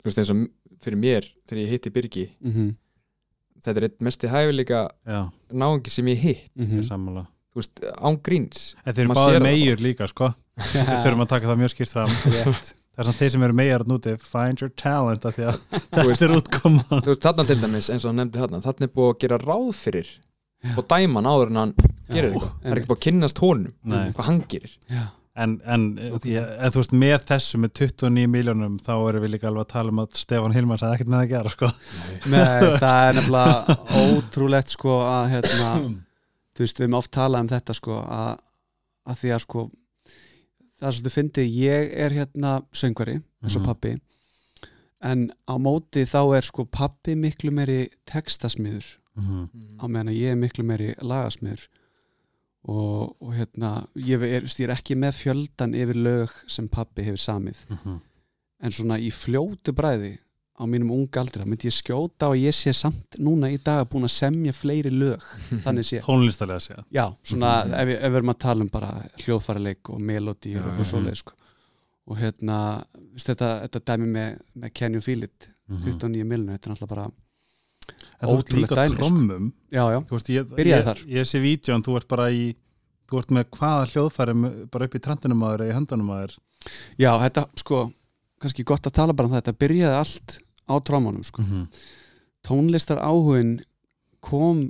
þú 0.02 0.04
veist 0.04 0.18
eins 0.18 0.30
og 0.32 0.48
fyrir 0.82 0.98
mér 1.00 1.24
þegar 1.48 1.62
ég 1.64 1.70
hitti 1.70 1.90
Birgi 1.90 2.30
mm 2.44 2.76
þetta 3.64 3.78
er 3.78 3.84
eitt 3.84 4.00
mesti 4.02 4.28
hæfileika 4.28 4.90
já, 5.06 5.30
náungi 5.54 5.90
sem 5.90 6.06
ég 6.08 6.18
hitt 6.18 6.52
Mhm. 6.58 6.80
ég 6.80 6.84
sammála 6.84 7.28
þú 7.52 7.62
veist, 7.62 7.82
án 8.02 8.20
gríns. 8.26 8.62
En 8.86 8.96
þeir 8.96 9.04
eru 9.06 9.16
báðið 9.18 9.38
það. 9.38 9.46
megjur 9.48 9.84
líka 9.88 10.08
sko. 10.12 10.32
Við 10.76 10.94
þurfum 11.06 11.26
að 11.26 11.32
taka 11.34 11.50
það 11.52 11.60
mjög 11.64 11.74
skýrt 11.76 11.94
fram. 11.96 12.16
Það 12.92 13.06
er 13.06 13.08
svona 13.08 13.18
þeir 13.22 13.32
sem 13.34 13.44
eru 13.48 13.56
megar 13.56 13.84
núti 13.88 14.12
Find 14.20 14.62
your 14.62 14.72
talent 14.78 15.24
af 15.26 15.38
því 15.38 15.46
að 15.48 15.62
veist- 15.96 16.10
þetta 16.12 16.28
er 16.28 16.34
útkoma 16.36 16.84
þú 16.92 17.06
veist, 17.08 17.24
þarna 17.24 17.46
til 17.48 17.56
dæmis 17.62 17.88
eins 17.94 18.04
og 18.04 18.12
hann 18.12 18.20
nefndi 18.22 18.42
þarna 18.44 18.60
þarna 18.66 18.88
er 18.88 18.92
búið 19.00 19.14
að 19.14 19.22
gera 19.24 19.40
ráð 19.46 19.70
fyrir 19.80 20.10
og 20.76 20.84
dæma 20.92 21.22
hann 21.22 21.30
áður 21.32 21.50
en 21.54 21.60
hann 21.62 21.72
gerir 22.12 22.34
eitthvað. 22.36 22.52
Það 22.62 22.74
er 22.76 22.82
ekki 22.82 22.90
búið 22.92 23.00
að 23.00 23.06
kynnast 23.08 23.40
honum 23.42 23.96
hvað 24.12 24.28
hann 24.28 24.42
gerir. 24.52 24.76
Já. 24.92 25.02
En, 25.42 25.54
en, 25.64 25.84
því, 26.22 26.34
en 26.44 26.74
þú 26.76 26.82
veist 26.82 26.94
með 27.02 27.22
þessu 27.32 27.60
með 27.64 27.72
29 27.80 28.28
miljónum 28.36 28.74
þá 28.84 28.92
erum 29.08 29.24
við 29.24 29.32
líka 29.38 29.48
alveg 29.48 29.64
að 29.64 29.70
tala 29.72 29.94
um 29.96 30.02
að 30.04 30.18
Stefán 30.20 30.54
Hilmars 30.54 30.84
hefði 30.84 30.98
ekkert 31.00 31.12
með 31.14 31.22
að 31.24 31.30
gera 31.32 31.54
sko. 31.56 31.70
Nei, 32.28 32.66
það 32.84 33.04
er 33.08 33.18
nefnilega 33.22 33.78
ótrúlegt 34.04 34.74
sko 34.76 34.98
að 35.08 35.30
hérna, 35.38 35.70
þú 36.62 36.68
veist, 36.68 36.80
við 36.80 36.86
erum 36.88 36.98
oft 37.02 37.12
talað 37.18 37.42
um 37.48 37.52
þetta 37.52 37.76
sko 37.80 37.98
að, 38.06 38.40
að 39.10 39.20
því 39.24 39.34
að 39.36 39.44
sko 39.48 39.64
það 40.82 40.88
er 40.90 40.96
svolítið 40.98 41.16
fyndið, 41.18 41.52
ég 41.58 41.92
er 42.06 42.16
hérna 42.20 42.52
söngvari, 42.74 43.18
eins 43.42 43.56
og 43.58 43.62
Mhm. 43.62 43.70
pappi 43.72 43.94
en 45.02 45.32
á 45.50 45.54
móti 45.58 46.04
þá 46.06 46.38
er 46.38 46.46
sko 46.46 46.66
pappi 46.66 47.16
miklu 47.18 47.52
meiri 47.52 47.90
textasmiður 48.06 48.98
Mhm. 49.18 49.80
á 49.82 49.86
meðan 49.90 50.10
að 50.14 50.20
ég 50.22 50.32
er 50.32 50.36
miklu 50.40 50.64
meiri 50.64 50.94
lagasmiður 51.02 51.68
og, 52.64 53.16
og 53.22 53.34
hérna 53.34 53.88
ég 53.98 54.22
er, 54.22 54.42
ég 54.46 54.68
er 54.70 54.76
ekki 54.76 54.96
með 54.96 55.18
fjöldan 55.18 55.74
yfir 55.76 55.98
lög 55.98 56.30
sem 56.48 56.68
pappi 56.70 57.04
hefur 57.04 57.18
samið 57.18 57.66
Mhm. 57.70 58.00
en 58.62 58.72
svona 58.72 59.00
í 59.00 59.10
fljótu 59.12 59.74
bræði 59.74 60.18
á 60.62 60.66
mínum 60.70 60.92
unga 60.94 61.20
aldri, 61.24 61.42
þá 61.42 61.48
myndi 61.50 61.68
ég 61.72 61.74
skjóta 61.74 62.30
og 62.30 62.38
ég 62.38 62.54
sé 62.54 62.72
samt 62.78 63.18
núna 63.18 63.50
í 63.50 63.58
dag 63.66 63.88
búin 63.90 64.06
að 64.06 64.14
semja 64.14 64.54
fleiri 64.54 64.92
lög, 64.94 65.24
þannig 65.66 65.88
sé 65.90 66.02
Tónlistalega 66.06 66.60
að 66.62 66.66
segja 66.68 66.84
já, 66.94 67.06
svona 67.26 67.54
ef, 67.66 67.88
við- 67.90 67.98
ef 67.98 68.12
við 68.14 68.20
erum 68.22 68.34
að 68.36 68.40
tala 68.46 68.62
um 68.68 68.70
bara 68.70 68.92
hljóðfæraleik 69.26 69.90
og 69.96 70.02
og 70.54 70.54
Já, 70.54 70.62
eitthvað 70.62 70.86
já. 70.86 70.92
svoleið 70.94 71.18
sko. 71.24 71.34
og 72.12 72.18
hérna 72.22 72.60
þetta, 73.18 73.50
þetta 73.66 73.82
dæmi 73.92 74.08
með, 74.14 74.40
með 74.62 74.74
Can 74.78 74.94
You 74.94 75.02
Feel 75.02 75.24
It 75.24 75.50
Mhm. 75.72 75.84
29 75.88 76.26
miljonur, 76.28 76.58
þetta 76.58 76.68
er 76.68 76.74
náttúrulega 76.74 76.90
bara 76.92 77.06
á 78.22 78.28
dæmi, 78.82 78.96
sko. 78.96 78.98
trommum 79.00 79.46
já, 79.72 79.84
já, 79.94 80.00
veist, 80.10 80.30
ég, 80.30 80.50
Byrjaði 80.58 80.82
ég, 80.82 80.88
þar. 80.90 81.00
ég 81.16 81.30
sé 81.30 81.40
vídjón, 81.42 81.84
þú 81.86 81.96
ert 81.98 82.08
bara 82.12 82.26
í 82.30 82.56
þú 83.10 83.20
ert 83.22 83.32
með 83.38 83.46
hvaða 83.56 83.88
hljóðfæri 83.94 84.36
bara 84.72 84.86
upp 84.90 84.96
í 84.96 85.02
trendunum 85.06 85.42
að 85.48 85.54
þér 85.56 85.64
eða 85.66 85.72
í 85.72 85.78
höndunum 85.78 86.12
að 86.12 86.22
þér 86.26 86.36
já, 87.06 87.12
þetta 87.24 87.46
sko 87.64 87.80
kannski 88.42 88.64
gott 88.68 88.88
að 88.90 88.96
tala 89.00 89.14
bara 89.14 89.28
um 89.32 89.36
þetta, 89.38 89.54
byrjaði 89.64 89.98
allt 90.02 90.38
á 90.72 90.76
trómanum 90.88 91.24
sko. 91.24 91.42
Mhm. 91.42 91.68
tónlistar 92.48 92.98
áhugin 93.04 93.60
kom 94.22 94.70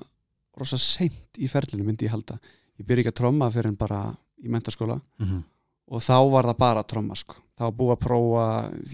rosa 0.57 0.77
seint 0.77 1.37
í 1.39 1.47
ferlinu 1.47 1.85
myndi 1.87 2.05
ég 2.07 2.11
halda 2.15 2.39
ég 2.79 2.85
byrja 2.87 3.05
ekki 3.05 3.13
að 3.13 3.19
tromma 3.21 3.51
fyrir 3.53 3.71
en 3.71 3.75
bara 3.79 4.01
í 4.43 4.49
mentaskóla 4.51 4.99
Mhm. 5.19 5.43
og 5.91 5.99
þá 6.01 6.17
var 6.31 6.43
það 6.45 6.57
bara 6.57 6.83
að 6.83 6.87
tromma 6.87 7.15
sko. 7.15 7.35
var 7.61 7.71
búið 7.77 7.93
að 7.93 7.99
prófa 8.01 8.45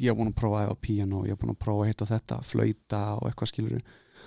ég 0.01 0.09
var 0.11 0.17
búin 0.19 0.33
að 0.33 0.35
prófa 0.35 0.67
á 0.67 0.75
piano, 0.81 1.23
ég 1.23 1.29
var 1.29 1.37
búin 1.37 1.55
að 1.55 1.59
prófa 1.63 1.85
hitt 1.87 2.01
og 2.01 2.07
þetta 2.09 2.43
flauta 2.43 3.01
og 3.15 3.29
eitthvað 3.31 3.47
skilur 3.53 3.81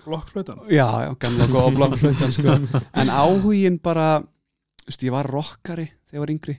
Blokkflautan 0.06 0.58
já, 0.70 0.86
já, 1.04 1.14
gamla 1.18 1.44
góða 1.46 1.74
blokkflautan 1.76 2.32
sko. 2.32 2.48
en 3.00 3.08
áhugin 3.12 3.76
bara 3.82 4.22
veist, 4.86 5.02
ég 5.04 5.10
var 5.12 5.26
rockari 5.28 5.90
þegar 6.08 6.14
ég 6.16 6.18
var 6.24 6.30
yngri 6.32 6.56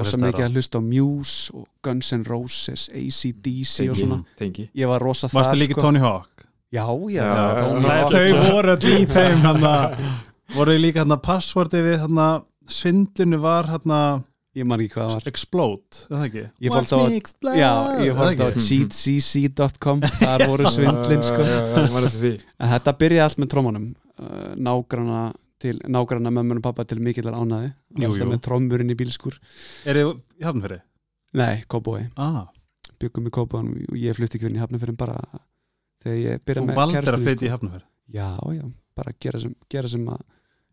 og 0.00 0.06
svo 0.06 0.18
mikið 0.22 0.44
að 0.46 0.52
hlusta 0.56 0.78
á 0.78 0.82
Muse 0.82 1.52
og 1.54 1.66
Guns 1.84 2.12
N' 2.16 2.24
Roses, 2.28 2.88
AC/DC 2.94 3.88
og 3.90 3.96
svona, 3.96 4.20
tengi 4.38 4.68
ég 4.74 4.88
var 4.88 5.00
rosa 5.04 5.28
Varstu 5.28 5.50
þar 5.52 5.60
líka 5.60 5.76
sko. 5.76 5.80
Tony 5.80 5.98
Hawk? 6.00 6.46
já, 6.72 6.86
já, 7.12 7.22
Já, 7.22 7.62
Hawk. 7.62 8.12
þau 8.12 8.52
voru 8.52 8.76
öll 8.76 8.98
í 9.02 9.06
þeim 9.06 9.40
hana, 9.44 9.74
voru 10.56 10.78
líka 10.78 11.02
hérna 11.04 11.18
passvorti 11.20 11.82
við 11.84 11.98
hérna 12.06 12.42
svindlinu 12.68 13.38
var 13.42 13.64
hérna 13.68 14.22
ég 14.56 14.66
man 14.68 14.80
ekki 14.84 14.92
hvað 14.98 15.08
það 15.08 15.14
var 15.16 15.28
explode, 15.32 16.00
er 16.10 16.16
það 16.16 16.24
ekki? 16.28 16.42
Ég 16.60 16.74
alltaf 16.76 17.00
á- 17.00 17.08
me 17.08 17.16
explode 17.16 17.56
Já, 17.56 17.70
ég 18.04 18.12
fór 18.12 18.22
það 18.22 18.28
alltaf 18.28 18.46
á 18.46 18.50
ekki? 18.52 18.64
cheatcc.com 18.68 20.00
þar 20.20 20.46
voru 20.48 20.66
svindlin 20.72 21.22
sko 21.24 21.40
já, 21.42 21.56
já, 21.56 21.86
já, 21.88 22.00
já, 22.02 22.10
því. 22.18 22.32
en 22.60 22.68
þetta 22.74 22.92
byrjaði 23.00 23.24
allt 23.26 23.38
með 23.40 23.48
trómanum 23.54 23.86
uh, 24.20 24.52
nágrana 24.56 25.22
til 25.62 25.78
nágrana 25.86 26.32
mömmun 26.34 26.60
og 26.60 26.66
pappa 26.66 26.84
til 26.88 27.00
mikillar 27.04 27.36
ánæði 27.38 27.70
Jú, 27.98 28.08
alltaf 28.08 28.28
með 28.32 28.42
trómurinn 28.46 28.92
í 28.92 28.98
bílskur. 28.98 29.38
Er 29.86 30.00
þið 30.00 30.12
í 30.42 30.46
Hafnfyrir? 30.48 30.82
nei, 31.38 31.62
kóbói, 31.70 32.10
Ah, 32.20 32.44
byggum 33.00 33.30
í 33.30 33.32
kóbóin 33.32 33.72
og 33.88 33.96
ég 33.96 34.16
flutti 34.18 34.38
ekki 34.38 34.48
verið 34.50 34.58
í 34.60 34.62
hafnafyrir 34.62 34.98
bara 34.98 35.16
þegar 36.02 36.18
ég 36.20 36.44
byrjaði 36.44 36.66
þú 36.66 36.68
með 36.68 36.80
valdir 36.80 36.98
að 36.98 37.06
kærustunni, 37.06 37.26
flytja 37.26 37.46
í 37.46 37.48
sko. 37.48 37.56
Hafnfyrir 37.56 37.86
já, 38.18 38.28
já, 38.58 38.64
bara 38.98 39.14
gera 39.20 39.40
sem, 39.42 39.54
gera 39.72 39.88
sem 39.88 40.06
að 40.12 40.22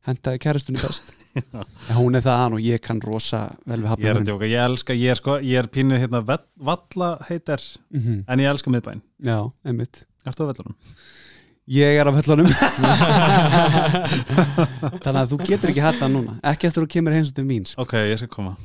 hendaði 0.09 0.41
kærustunni 0.43 0.81
best. 0.81 1.09
En 1.89 1.95
hún 1.99 2.17
er 2.17 2.23
það 2.25 2.57
og 2.57 2.63
ég 2.65 2.81
kann 2.83 3.01
rosa 3.03 3.41
vel 3.69 3.81
við 3.83 4.03
Ég 4.03 4.11
er 4.11 4.19
að 4.19 4.29
djóka, 4.29 4.49
ég 4.49 4.63
elska, 4.65 4.95
ég 4.97 5.13
er 5.13 5.19
sko, 5.19 5.37
ég 5.45 5.61
er 5.61 5.69
pínuð 5.71 6.01
hérna 6.03 6.23
valla 6.25 7.09
heitar 7.29 7.61
mm 7.93 7.99
-hmm. 7.99 8.23
en 8.27 8.39
ég 8.39 8.49
elska 8.49 8.71
miðbæn 8.71 9.01
já, 9.23 9.51
einmitt? 9.63 10.05
Ég 11.69 11.99
er 12.01 12.07
á 12.09 12.13
höllunum 12.15 12.47
Þannig 15.03 15.19
að 15.21 15.31
þú 15.33 15.37
getur 15.45 15.69
ekki 15.71 15.83
hætta 15.83 16.07
núna. 16.09 16.37
Ekki 16.49 16.69
eftir 16.69 16.85
þú 16.85 16.89
kemur 16.95 17.13
heimsum 17.15 17.35
til 17.37 17.45
mín 17.45 17.65
sko. 17.69 17.83
Ok, 17.85 17.93
ég 18.09 18.17
skal 18.21 18.31
koma. 18.33 18.55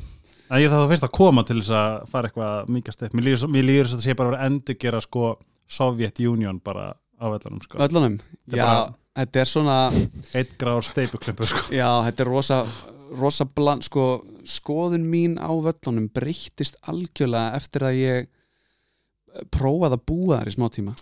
En 0.48 0.61
ég 0.62 0.70
þarf 0.72 0.84
þá 0.86 0.92
fyrst 0.94 1.07
að 1.09 1.12
koma 1.18 1.44
til 1.48 1.59
þess 1.61 1.72
að 1.76 2.09
fara 2.12 2.28
eitthvað 2.30 2.70
mikast 2.76 3.05
upp 3.07 3.14
Mér 3.16 3.64
líður 3.64 3.88
þess 3.88 3.96
að 3.96 4.00
það 4.00 4.07
sé 4.07 4.16
bara 4.20 4.36
að 4.38 4.44
endur 4.48 4.78
gera 4.84 5.00
sko 5.05 5.30
Soviet 5.74 6.20
Union 6.20 6.59
bara 6.64 6.86
á 6.92 7.24
vellunum 7.32 7.62
sko. 7.64 7.78
Höllunum 7.80 8.16
Já, 8.52 8.64
bara- 8.64 8.92
þetta 9.20 9.36
er 9.44 9.48
svona 9.52 9.76
Eitt 10.36 10.52
gráður 10.61 10.88
steipuklimpu 10.90 11.48
sko. 11.48 11.62
Já, 11.74 11.88
þetta 12.09 12.20
er 12.26 12.30
rosa 12.32 12.59
rosa 13.14 13.44
bland, 13.46 13.84
sko 13.86 14.05
skoðun 14.48 15.05
mín 15.09 15.36
á 15.40 15.48
völlunum 15.52 16.09
breyttist 16.12 16.76
algjörlega 16.90 17.57
eftir 17.61 17.84
að 17.88 17.98
ég 18.00 18.30
prófaði 19.55 19.96
að 19.98 20.05
búa 20.09 20.38
þar 20.40 20.50
í 20.50 20.55
smá 20.57 20.66
tíma 20.72 20.92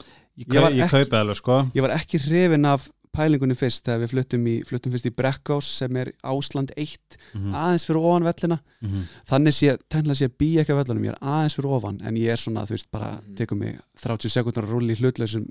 Ég, 0.40 0.48
Ég 0.48 0.76
ég 0.80 0.88
kaupi 0.90 1.16
alveg 1.18 1.36
sko. 1.36 1.58
Ég 1.76 1.82
var 1.84 1.92
ekki 1.98 2.18
hrifin 2.22 2.64
af 2.64 2.86
pælingunni 3.12 3.52
fyrst 3.54 3.84
þegar 3.84 3.98
við 4.00 4.12
fluttum, 4.14 4.46
í, 4.48 4.54
fluttum 4.64 4.92
fyrst 4.94 5.04
í 5.10 5.12
Brekkás 5.12 5.66
sem 5.82 5.96
er 6.00 6.12
Ásland 6.24 6.70
1 6.80 7.18
Mhm, 7.34 7.50
aðeins 7.52 7.84
fyrir 7.84 8.00
ofan 8.00 8.24
vellina. 8.24 8.56
Mhm. 8.80 9.02
þannig 9.28 9.52
sé, 9.52 9.74
sé 10.16 10.28
að 10.30 10.36
býja 10.40 10.62
ekki 10.64 10.72
af 10.72 10.78
völlunum 10.86 11.04
ég 11.04 11.12
er 11.12 11.18
aðeins 11.20 11.54
fyrir 11.58 11.74
ofan, 11.76 12.00
en 12.02 12.14
ég 12.16 12.32
er 12.32 12.36
svona 12.40 12.64
þú 12.64 12.70
veist, 12.78 12.88
bara 12.90 13.10
tekum 13.36 13.58
mig 13.58 13.76
30 14.00 14.30
sekundar 14.32 14.64
að 14.64 14.72
rulli 14.72 14.96
hlutlausum 14.96 15.44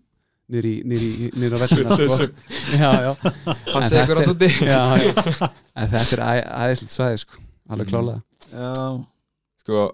niður 0.51 0.65
í, 0.65 0.73
niður 0.83 1.05
í, 1.05 1.29
niður 1.37 1.53
á 1.53 1.59
vellina 1.61 1.95
sko. 1.95 2.27
já, 2.81 2.91
já, 3.05 3.13
Passið 3.71 3.93
En 3.93 4.03
ykkur 4.03 4.17
á 4.17 4.21
þetta 4.21 4.33
túti 4.33 4.49
já, 4.65 4.81
já. 4.97 5.49
En 5.75 5.87
þetta 5.87 6.11
er 6.17 6.43
æðislegt 6.65 6.97
svæði 6.97 7.17
sko, 7.21 7.37
alveg 7.69 7.85
Mm. 7.85 7.91
klálega 7.93 8.21
Já. 8.51 9.05
Sko, 9.61 9.91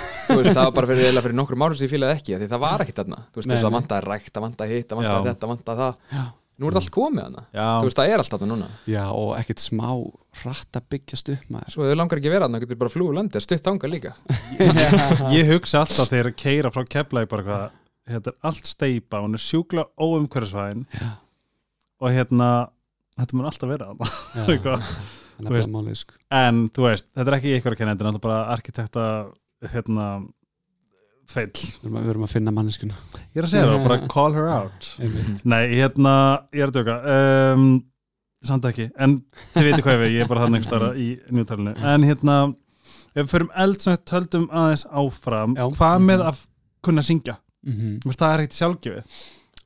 það 0.50 0.60
var 0.60 0.72
bara 0.76 0.88
fyrir, 0.90 1.04
fyrir 1.24 1.36
nokkrum 1.38 1.64
árum 1.64 1.76
sem 1.78 1.86
ég 1.88 1.92
fílaði 1.94 2.16
ekki 2.18 2.34
það 2.52 2.62
var 2.64 2.84
ekkert 2.84 2.98
þarna. 3.02 3.20
Þú 3.32 3.40
veist, 3.40 3.48
Nei, 3.48 3.54
þess 3.56 3.64
að 3.64 3.70
nei. 3.70 3.76
vantaði 3.78 4.06
rækt, 4.10 4.32
það 4.34 4.44
vantaði 4.48 4.78
hitt, 4.78 4.88
það 4.90 5.00
vantaði 5.00 5.30
þetta, 5.30 5.50
vantaði 5.54 5.84
það. 5.84 6.02
Já. 6.18 6.24
Nú 6.54 6.68
er 6.68 6.70
þetta 6.74 6.84
allt 6.84 6.94
komið 6.94 7.24
veist, 7.88 7.98
það 7.98 8.10
er 8.14 8.22
allt 8.22 8.34
þarna 8.34 8.48
núna. 8.52 8.66
Já, 8.86 9.04
og 9.10 9.30
ekkert 9.40 9.62
smá 9.64 9.88
hratt 10.44 10.78
að 10.78 10.84
byggjast 10.94 11.32
upp 11.34 11.48
maður. 11.50 11.72
Svo 11.74 11.88
þau 11.88 11.96
langar 11.98 12.20
ekki 12.20 12.30
að 12.30 12.36
vera 12.36 12.46
þarna, 12.46 12.60
getur 12.62 12.78
bara 12.84 12.92
flúið 12.94 13.16
landi 13.18 13.40
Stutt 13.42 13.64
þanga 13.64 13.90
líka. 13.90 14.12
Ég 15.34 15.50
hugsa 15.50 15.80
alltaf 15.82 16.12
þegar 16.12 16.30
að 16.30 16.36
keira 16.44 16.70
frá 16.74 16.84
keflaði 16.94 17.30
bara 17.32 17.46
hvað 17.48 17.64
Þetta 18.04 18.30
er 18.34 18.38
allt 18.44 18.66
steipa, 18.68 19.20
hún 19.24 19.32
er 19.38 19.40
sjúkla 19.40 19.86
óumhverfisvæðin 19.96 20.82
og 22.04 22.10
hérna 22.12 22.48
þetta 23.16 23.38
Þú 25.38 25.54
veist. 25.56 25.72
málið 25.72 25.98
sko. 25.98 26.16
en 26.38 26.64
þú 26.74 26.86
veist, 26.88 27.06
þetta 27.14 27.30
er 27.30 27.36
ekki 27.38 27.54
ykkur 27.58 27.74
að 27.74 27.80
kenna 27.80 27.94
þetta 27.94 28.04
er 28.04 28.08
náttúrulega 28.10 28.26
bara 28.28 28.54
arkitekta 28.54 29.04
hérna 29.72 30.08
feill, 31.30 31.50
við 31.82 32.10
erum 32.12 32.26
að, 32.26 32.32
finna 32.34 32.52
manneskuna 32.54 32.98
ég 33.32 33.40
er 33.40 33.46
að 33.48 33.52
segja 33.54 33.68
það, 33.70 33.86
bara 33.86 33.98
call 34.14 34.36
her 34.36 34.50
out. 34.52 34.90
Nei, 35.48 35.62
hérna, 35.72 36.14
ég 36.54 36.66
er 36.66 36.72
að 36.72 36.78
djóka. 36.78 36.96
Um, 37.54 37.68
samt 38.44 38.66
ekki, 38.68 38.90
en 39.00 39.16
þið 39.54 39.70
veitir 39.70 39.86
hvað 39.86 40.02
við, 40.02 40.12
ég 40.18 40.26
er 40.26 40.28
bara 40.28 40.44
hann 40.44 40.58
einhverstara 40.58 40.90
í 41.00 41.06
njútalinu, 41.32 41.72
en 41.80 42.04
hérna 42.04 42.34
ef 43.14 43.22
við 43.22 43.30
förum 43.32 43.54
eldsnögt 43.64 44.12
höldum 44.12 44.44
aðeins 44.52 44.84
áfram, 44.90 45.56
Já. 45.56 45.64
hvað 45.78 46.04
með 46.10 46.26
að 46.28 46.42
kunna 46.84 47.06
syngja, 47.06 47.38
mm 47.64 48.02
veist, 48.04 48.20
það 48.20 48.34
er 48.34 48.44
ekkert 48.44 48.58
sjálfgefið 48.60 49.22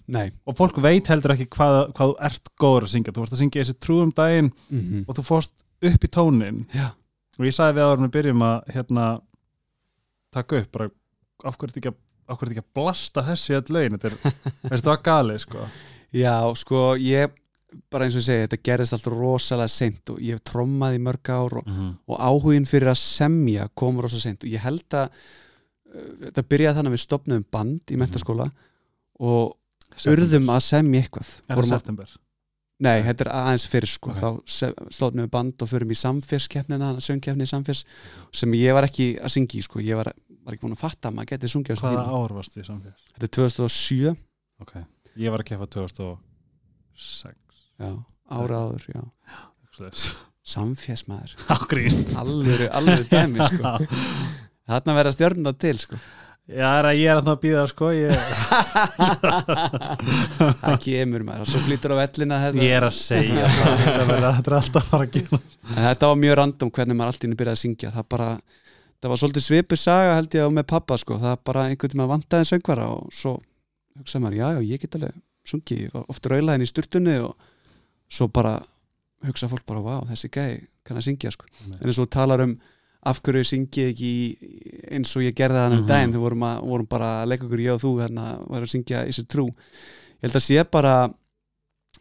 nei. 0.08 0.28
Og 0.48 0.56
fólk 0.58 0.78
veit 0.84 1.06
heldur 1.12 1.34
ekki 1.36 1.46
hvað, 1.54 1.78
hvað 1.96 2.12
þú 2.12 2.16
ert 2.30 2.50
góður 2.60 2.86
að 2.88 2.92
syngja, 2.94 3.12
þú 3.16 3.22
vorst 3.24 3.36
að 3.36 3.42
syngja 3.42 3.62
þessi 3.64 3.78
trúum 3.84 4.12
daginn 4.16 4.50
mm 4.72 5.04
og 5.08 5.18
þú 5.18 5.24
fórst 5.28 5.64
upp 5.88 6.04
í 6.04 6.10
tónin 6.10 6.62
já, 6.74 6.88
og 7.38 7.44
ég 7.46 7.54
sagði 7.54 7.76
við 7.78 7.86
áður 7.86 8.04
við 8.06 8.14
byrjum 8.18 8.42
að 8.48 8.72
hérna 8.74 9.06
taka 10.34 10.62
upp 10.62 10.72
bara 10.74 10.88
af 11.46 11.56
hverju 11.58 11.70
ertu 11.70 11.82
ekki 11.82 11.92
ekki 12.28 12.60
að 12.64 12.72
blasta 12.76 13.22
þessi 13.24 13.54
öll 13.56 13.68
lögin? 13.72 13.98
Þetta 13.98 14.10
er, 14.10 14.80
var 14.90 15.02
galið 15.06 15.38
sko. 15.46 15.66
Já, 16.12 16.34
sko 16.60 16.80
ég 17.00 17.36
bara 17.92 18.04
eins 18.08 18.16
og 18.16 18.22
ég 18.22 18.26
segi, 18.26 18.42
þetta 18.46 18.58
gerðist 18.64 18.94
alltaf 18.96 19.12
rosalega 19.14 19.68
seint 19.72 20.12
og 20.12 20.18
ég 20.24 20.36
hef 20.38 20.44
trommað 20.48 20.96
í 20.96 21.00
mörg 21.04 21.30
ár 21.32 21.58
og, 21.60 21.66
Mhm. 21.68 21.88
og 22.08 22.20
áhugin 22.24 22.66
fyrir 22.68 22.88
að 22.92 22.98
semja 23.00 23.68
kom 23.76 24.00
rosa 24.00 24.20
seint. 24.20 24.44
Og 24.44 24.48
ég 24.50 24.60
held 24.64 24.88
að 24.96 25.08
uh, 25.08 26.10
þetta 26.26 26.44
byrjaði 26.48 26.76
þannig 26.78 26.92
að 26.92 26.96
við 26.98 27.04
stopnum 27.04 27.44
band 27.52 27.80
í 27.92 27.96
mentaskóla 28.00 28.50
og 29.20 29.54
urðum 30.06 30.50
að 30.54 30.64
semja 30.68 31.02
eitthvað. 31.02 31.30
Er 31.48 31.60
það 31.60 31.70
september? 31.72 32.16
Nei, 32.78 33.00
þetta 33.02 33.24
er 33.24 33.30
aðeins 33.34 33.64
fyrir 33.66 33.90
sko. 33.90 34.12
Ok. 34.12 34.20
þá 34.22 34.84
stopnum 34.94 35.24
við 35.24 35.32
band 35.34 35.64
og 35.64 35.70
förum 35.70 35.90
í 35.90 35.98
samférskeppnina 35.98 36.92
söngkeppni 37.02 37.48
í 37.48 37.50
samférs 37.50 37.82
sem 38.30 38.54
ég 38.54 38.76
var 38.76 38.86
ekki 38.86 39.16
að 39.18 39.34
syngja 39.34 39.58
í 39.58 39.64
sko. 39.66 39.82
Ég 39.82 39.98
var, 39.98 40.12
var 40.46 40.54
ekki 40.54 40.62
búin 40.62 40.76
að 40.76 40.84
fatta 40.84 41.10
að 41.10 41.16
maður 41.16 41.32
getið 41.32 41.48
þessum 41.48 41.66
Hvaða 41.72 42.04
ár 42.14 42.36
varstu 42.36 42.62
í 42.62 42.68
samfélags? 42.68 43.10
Þetta 43.16 43.26
er 43.26 43.34
2007 43.40 44.14
Ok, 44.62 44.72
ég 45.18 45.34
var 45.34 45.42
að 45.42 45.50
keppa 45.50 45.68
2006 45.74 47.34
já, 47.78 47.90
ára 48.38 48.62
áður, 48.62 48.86
já. 48.94 49.02
Samférsmaður, 50.48 51.34
alveg, 52.18 52.64
alveg 52.72 53.10
dæmi 53.10 53.42
sko. 53.52 53.74
Þarna 54.68 54.94
verða 54.96 55.12
stjörnum 55.14 55.50
það 55.50 55.60
til 55.66 55.76
sko 55.82 56.00
Já, 56.48 56.64
er 56.80 56.86
að 56.88 56.96
ég 56.96 57.10
er 57.12 57.18
að 57.18 57.26
það 57.26 57.34
að 57.34 57.40
býða 57.42 57.62
sko 57.68 57.88
ég, 57.92 58.08
það 60.62 60.76
kemur 60.84 61.24
maður. 61.26 61.42
Og 61.44 61.48
svo 61.50 61.58
flýtur 61.66 61.92
á 61.92 61.96
vellina 61.98 62.38
þetta. 62.46 62.62
ég 62.64 62.72
er 62.78 62.86
að 62.86 62.94
segja 62.96 63.50
Þetta 63.52 64.30
er 64.38 64.56
alltaf 64.56 64.78
að 64.80 64.86
fara 64.88 65.04
að 65.04 65.12
gera. 65.18 65.40
En 65.74 65.82
þetta 65.90 66.08
var 66.08 66.16
mjög 66.22 66.34
random 66.40 66.70
hvernig 66.78 66.96
maður 66.96 67.10
allt 67.12 67.26
í 67.26 67.28
einu 67.28 67.36
byrjaði 67.42 67.58
að 67.58 67.62
syngja. 67.64 67.90
Það 67.98 68.06
bara, 68.14 68.28
það 69.02 69.12
var 69.12 69.20
svolítið 69.22 69.44
svipur 69.44 69.80
saga 69.82 70.14
held 70.16 70.32
ég 70.38 70.48
á 70.48 70.50
með 70.56 70.66
pappa 70.72 70.94
sko, 71.02 71.12
það 71.20 71.36
bara 71.50 71.66
einhvern 71.68 71.92
tíma 71.94 72.08
vantaði 72.14 72.48
söngvara 72.54 72.86
og 72.94 73.02
svo 73.12 73.32
hugsaði 73.98 74.22
maður, 74.24 74.38
já 74.40 74.48
já, 74.56 74.60
ég 74.72 74.80
get 74.86 74.96
alveg 74.98 75.14
sungið, 75.48 75.78
ég 75.84 75.92
var 75.98 76.08
oft 76.12 76.24
raulaðin 76.32 76.64
í 76.64 76.70
sturtunni 76.70 77.16
og 77.28 77.32
svo 78.08 78.24
bara 78.32 78.54
hugsaði 79.26 79.52
fólk 79.52 79.66
bara, 79.68 79.84
vá, 79.84 79.96
þessi 80.14 80.28
gæi 80.32 80.64
kann 80.86 80.96
að 81.00 81.06
syngja 81.10 81.32
sko, 81.34 81.44
Nei. 81.66 81.76
en 81.76 81.84
eins 81.90 81.98
og 81.98 82.06
þú 82.06 82.10
talar 82.14 82.40
um 82.46 82.52
af 83.06 83.20
hverju 83.22 83.44
syngið 83.46 83.92
ekki 83.92 84.08
í- 84.10 84.90
eins 84.92 85.16
og 85.16 85.22
ég 85.22 85.34
gerði 85.38 85.62
hann 85.62 85.72
um 85.72 85.78
Mhm. 85.84 85.86
daginn, 85.88 86.12
þú 86.12 86.18
vorum, 86.24 86.40
að, 86.42 86.62
vorum 86.66 86.86
bara 86.88 87.22
að 87.22 87.28
leika 87.28 87.44
okkur 87.46 87.60
ég 87.62 87.72
og 87.74 87.80
þú 87.80 87.92
hérna, 88.02 88.24
var 88.48 88.60
að 88.62 88.72
syngja 88.74 89.06
Is 89.08 89.18
it 89.18 89.28
true 89.28 89.46
ég 89.50 90.22
held 90.22 90.32
að 90.34 90.42
sé 90.48 90.64
bara 90.70 91.08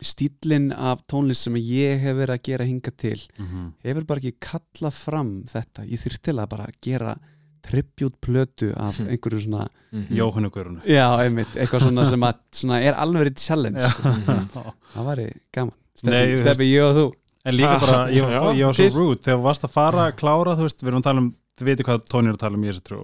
stílinn 0.02 0.72
af 0.76 1.02
tónlist 1.10 1.48
sem 1.48 1.56
ég 1.56 2.00
hef 2.04 2.16
verið 2.18 2.36
að 2.36 2.44
gera 2.44 2.66
hinga 2.66 2.92
til 2.98 3.20
Mhm. 3.40 3.74
hefur 3.84 4.06
bara 4.06 4.20
ekki 4.20 4.36
kallað 4.40 4.94
fram 4.94 5.44
þetta 5.46 5.86
ég 5.90 6.00
þyrftilega 6.02 6.50
bara 6.50 6.66
að 6.66 6.74
gera 6.82 7.18
tribute 7.64 8.16
plötu 8.22 8.74
af 8.78 8.98
Hm. 8.98 9.08
einhverju 9.10 9.42
svona 9.48 9.68
Mhm. 9.92 10.08
Jóhannu 10.18 10.50
Guðrunu 10.52 10.82
já, 10.86 11.18
einmitt, 11.20 11.48
eitthvað 11.56 11.82
svona 11.82 12.06
sem 12.06 12.20
að 12.22 12.34
svona 12.52 12.82
er 12.82 12.94
alveg 12.94 13.36
challenge. 13.38 13.82
Mhm. 13.82 14.50
það 14.94 15.06
væri 15.06 15.34
gaman 15.54 15.74
Steffi 15.96 16.74
ég 16.74 16.82
og 16.84 16.96
þú 16.96 17.14
En 17.46 17.56
líka 17.56 17.78
bara, 17.80 18.00
ég, 18.12 18.24
Já, 18.24 18.42
ég 18.58 18.66
var 18.66 18.74
svo 18.78 18.88
rude. 18.96 19.22
Þegar 19.24 19.38
þú 19.40 19.44
varst 19.46 19.64
að 19.68 19.74
fara 19.78 20.06
að 20.10 20.16
klára, 20.20 20.56
þú 20.58 20.66
veist, 20.68 20.82
við 20.84 20.90
erum 20.92 21.02
að 21.04 21.08
tala 21.10 21.22
um 21.24 21.30
þið 21.58 21.70
veitir 21.70 21.88
hvað 21.88 22.08
Tóni 22.12 22.28
er 22.32 22.38
að 22.38 22.42
tala 22.46 22.58
um 22.58 22.64
í 22.66 22.72
þessu 22.72 22.84
trú. 22.90 23.02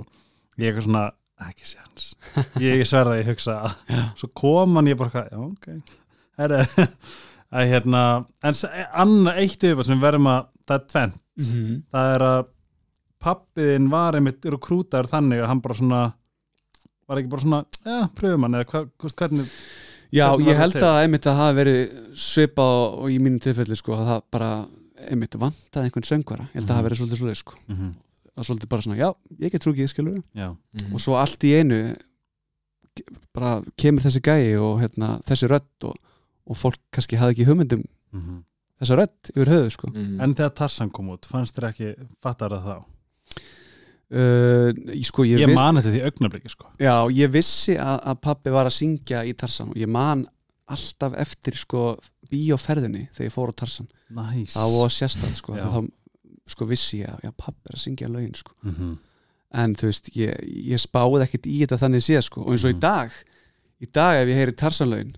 Ég 0.58 0.66
er 0.66 0.72
eitthvað 0.72 0.88
svona, 0.88 1.04
ekki 1.50 1.70
séns. 1.70 2.08
Ég, 2.64 2.80
ég 2.82 2.88
sverða, 2.90 3.18
ég 3.22 3.30
hugsa. 3.32 3.60
Svo 4.20 4.30
kom 4.38 4.76
hann, 4.80 4.90
ég 4.92 4.98
bara, 5.00 5.24
já, 5.32 5.40
ok. 5.40 5.70
Herre, 6.42 6.64
að 7.58 7.70
hérna 7.70 8.02
en 8.44 8.60
annað 9.06 9.40
eitt 9.44 9.64
yfir 9.70 9.86
sem 9.88 10.02
verðum 10.02 10.30
að 10.34 10.50
það 10.68 10.80
er 10.80 10.90
tvennt, 10.94 11.20
Mhm. 11.34 11.78
það 11.90 12.12
er 12.16 12.24
að 12.28 12.42
pappiðin 13.24 13.88
var 13.90 14.14
einmitt 14.20 14.44
rekrútaður 14.46 15.08
þannig 15.10 15.40
að 15.42 15.48
hann 15.50 15.62
bara 15.66 15.78
svona 15.80 16.02
var 17.10 17.18
ekki 17.22 17.32
bara 17.32 17.42
svona, 17.46 17.60
já, 17.88 17.96
pröfum 18.18 18.46
hann 18.46 18.58
eða 18.60 18.68
hvað, 18.70 18.86
þú 19.00 19.08
veist, 19.08 19.18
hvernig 19.24 19.56
já, 20.14 20.26
ég 20.48 20.58
held 20.62 20.78
að 20.80 21.02
einmitt 21.04 21.26
að 21.28 21.34
það 21.34 21.42
hafi 21.44 21.58
verið 21.60 21.82
svipa 22.28 22.66
og, 22.78 22.98
og 23.04 23.12
í 23.12 23.20
mínum 23.20 23.40
tilfelli 23.44 23.76
sko, 23.80 23.96
að 23.98 24.08
það 24.12 24.24
bara 24.38 24.50
einmitt 25.10 25.36
vantaði 25.42 25.90
einhvern 25.90 26.08
söngvara 26.10 26.48
ég 26.50 26.58
held 26.60 26.64
að 26.66 26.72
það 26.72 26.78
hafi 26.80 26.88
verið 26.90 27.02
svolítið 27.02 27.22
svolítið 27.24 27.42
sko. 27.44 27.60
mm 27.68 27.92
að 28.34 28.46
svolítið 28.48 28.70
bara 28.72 28.82
svona, 28.82 28.96
já, 28.98 29.10
ég 29.46 29.52
get 29.54 29.62
trúkið 29.62 29.90
skilur 29.92 30.16
já, 30.34 30.48
Mhm. 30.74 30.94
og 30.96 31.00
svo 31.04 31.14
allt 31.22 31.44
í 31.46 31.52
einu 31.54 31.96
bara 33.34 33.62
kemur 33.78 34.02
þessi 34.06 34.22
gæi 34.26 34.56
og 34.62 34.80
hérna, 34.82 35.20
þessi 35.28 35.50
rödd 35.52 35.86
og, 35.90 35.96
og 36.50 36.58
fólk 36.58 36.80
kannski 36.94 37.18
hafði 37.22 37.36
ekki 37.38 37.48
hugmyndum 37.52 37.84
mm 38.14 38.42
þessa 38.84 38.96
rödd 39.00 39.30
yfir 39.32 39.48
höfuð 39.54 39.70
sko. 39.72 39.88
Mhm. 39.94 40.16
en 40.20 40.34
þegar 40.36 40.50
Tarsan 40.58 40.90
kom 40.92 41.08
út, 41.14 41.26
fannst 41.30 41.56
þér 41.56 41.68
ekki 41.70 41.92
fattar 42.26 42.50
það 42.52 42.66
þá? 42.66 42.78
Uh, 44.14 45.02
sko, 45.08 45.26
ég, 45.28 45.40
Ég, 45.44 45.54
man 45.56 45.80
þetta 45.80 45.94
því 45.96 46.02
augnabliki 46.10 46.50
sko 46.54 46.70
já, 46.80 46.96
ég 47.18 47.32
vissi 47.34 47.76
að, 47.82 48.00
að 48.12 48.20
pappi 48.28 48.54
var 48.54 48.70
að 48.70 48.76
syngja 48.78 49.24
í 49.26 49.34
Tarsan 49.34 49.72
og 49.74 49.78
ég 49.80 49.90
man 49.90 50.26
alltaf 50.74 51.16
eftir 51.20 51.58
sko, 51.60 51.98
bíóferðinni 52.32 53.08
þegar 53.14 53.28
ég 53.30 53.34
fór 53.36 53.52
á 53.52 53.60
Tarsan 53.64 53.90
Næs 54.14 54.54
það 54.56 54.78
var 54.78 54.94
sérstætt 54.94 55.40
sko, 55.42 55.58
þá 55.58 55.80
sko, 56.54 56.66
vissi 56.70 57.02
ég 57.02 57.26
að 57.28 57.36
pappi 57.40 57.70
er 57.72 57.76
að 57.80 57.84
syngja 57.84 58.08
lögin 58.12 58.36
sko. 58.36 58.54
mm 58.62 58.76
-hmm. 58.78 58.94
en 59.64 59.76
þú 59.76 59.90
veist, 59.90 60.10
ég, 60.16 60.34
ég 60.74 60.80
spáði 60.82 61.24
ekkert 61.26 61.46
í 61.48 61.60
þetta 61.64 61.78
þannig 61.84 62.04
séð 62.04 62.22
sko, 62.30 62.42
og 62.46 62.52
eins 62.54 62.66
og 62.66 62.72
í 62.72 62.74
Mhm. 62.74 62.80
dag 62.80 63.12
í 63.82 63.88
dag 63.92 64.22
ef 64.22 64.28
ég 64.30 64.36
heyri 64.40 64.52
Tarsanlögin 64.52 65.16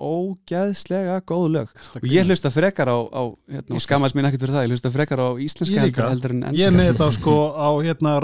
eru 0.00 0.30
ógæðslega 0.30 1.18
góð 1.28 1.46
lög. 1.56 1.74
Og 2.00 2.06
ég 2.08 2.26
hlusta 2.28 2.50
frekar 2.54 2.88
á, 2.90 2.98
á 3.12 3.22
hérna, 3.52 3.80
skammast 3.84 4.16
mín 4.16 4.28
ekkert 4.28 4.44
fyrir 4.46 4.56
það, 4.56 4.66
ég 4.66 4.74
hlusta 4.74 4.92
frekar 4.94 5.20
á 5.22 5.28
íslenska 5.36 5.76
Ég 5.76 5.84
heldur, 5.84 6.08
heldur 6.10 6.34
en 6.36 6.42
Ég 6.56 6.64
er 6.66 6.72
ennska 6.72 6.78
með 6.78 6.90
þetta 6.92 7.10
sko 7.18 7.36
á 7.52 7.68
hérna 7.84 8.16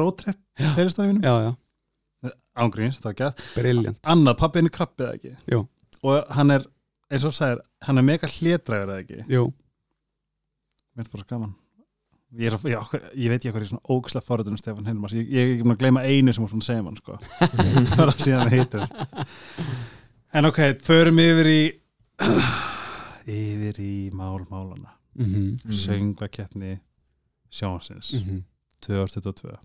já, 1.23 1.55
Ángríns, 2.57 2.97
þetta 2.97 3.11
var 3.13 3.19
gæð 3.21 3.45
briljant 3.59 3.99
Annað, 4.09 4.39
pappi 4.41 4.63
henni 4.63 4.73
krabbið 4.73 5.11
ekki? 5.13 5.35
Jú. 5.53 5.61
Og 6.07 6.33
hann 6.39 6.55
er, 6.57 6.65
eins 7.13 7.27
og 7.29 7.35
þú 7.35 7.39
sagðir 7.43 7.63
Hann 7.85 8.01
er 8.01 8.07
mega 8.09 8.31
hlétræður 8.33 8.95
eða 8.95 9.03
ekki? 9.05 9.21
Jú, 9.29 9.45
Mér 10.97 11.05
er 11.05 11.13
bara 11.13 11.21
svo 11.27 11.29
gaman. 11.35 11.51
Ég, 12.37 12.49
er, 12.49 12.57
svo- 12.57 12.71
ég, 12.73 12.95
ég 13.21 13.31
veit 13.31 13.45
ég 13.45 13.53
hvað 13.53 13.63
er 13.63 13.69
svona 13.69 13.93
ógæslega 13.93 14.25
forðunum 14.27 14.57
Stefán 14.61 14.89
Hilmars, 14.89 15.13
ég, 15.15 15.29
ég 15.29 15.43
er 15.45 15.53
ekki 15.55 15.67
búin 15.67 15.75
að 15.77 15.83
gleyma 15.85 16.03
einu 16.09 16.33
sem 16.33 16.45
var 16.47 16.51
svona 16.55 16.67
segja 16.67 16.85
mann 16.87 16.97
sko. 16.97 17.19
Bara 18.01 18.15
síðan 18.17 18.49
við 18.49 18.57
hittum 18.63 18.83
En 20.37 20.45
ok, 20.45 20.59
förum 20.85 21.19
yfir 21.23 21.49
í 21.49 21.61
yfir 23.37 23.79
í 23.83 23.93
mál 24.15 24.43
málana 24.51 24.93
mm 25.17 25.25
-hmm. 25.25 25.47
Mhm. 25.65 25.73
söngvakeppni 25.73 26.79
sjónsins 27.51 28.13
Mm 28.15 28.43
2022 28.87 29.57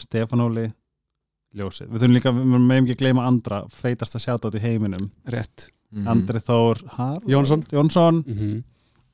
Stefán 0.00 0.40
Óli 0.40 0.72
Ljósið, 1.56 1.88
við 1.88 2.00
þurfum 2.00 2.14
líka, 2.16 2.30
við 2.32 2.44
meðum 2.60 2.86
ekki 2.86 2.96
gleyma 3.00 3.26
andra 3.26 3.62
feitasta 3.70 4.18
sjátt 4.18 4.54
í 4.54 4.58
heiminum 4.60 5.10
rétt 5.26 5.68
Mhm. 5.94 6.08
Andri 6.08 6.38
Þór 6.40 6.82
Har 6.88 7.20
Jónsson. 7.26 7.62
Jónsson 7.72 8.24
mm 8.26 8.64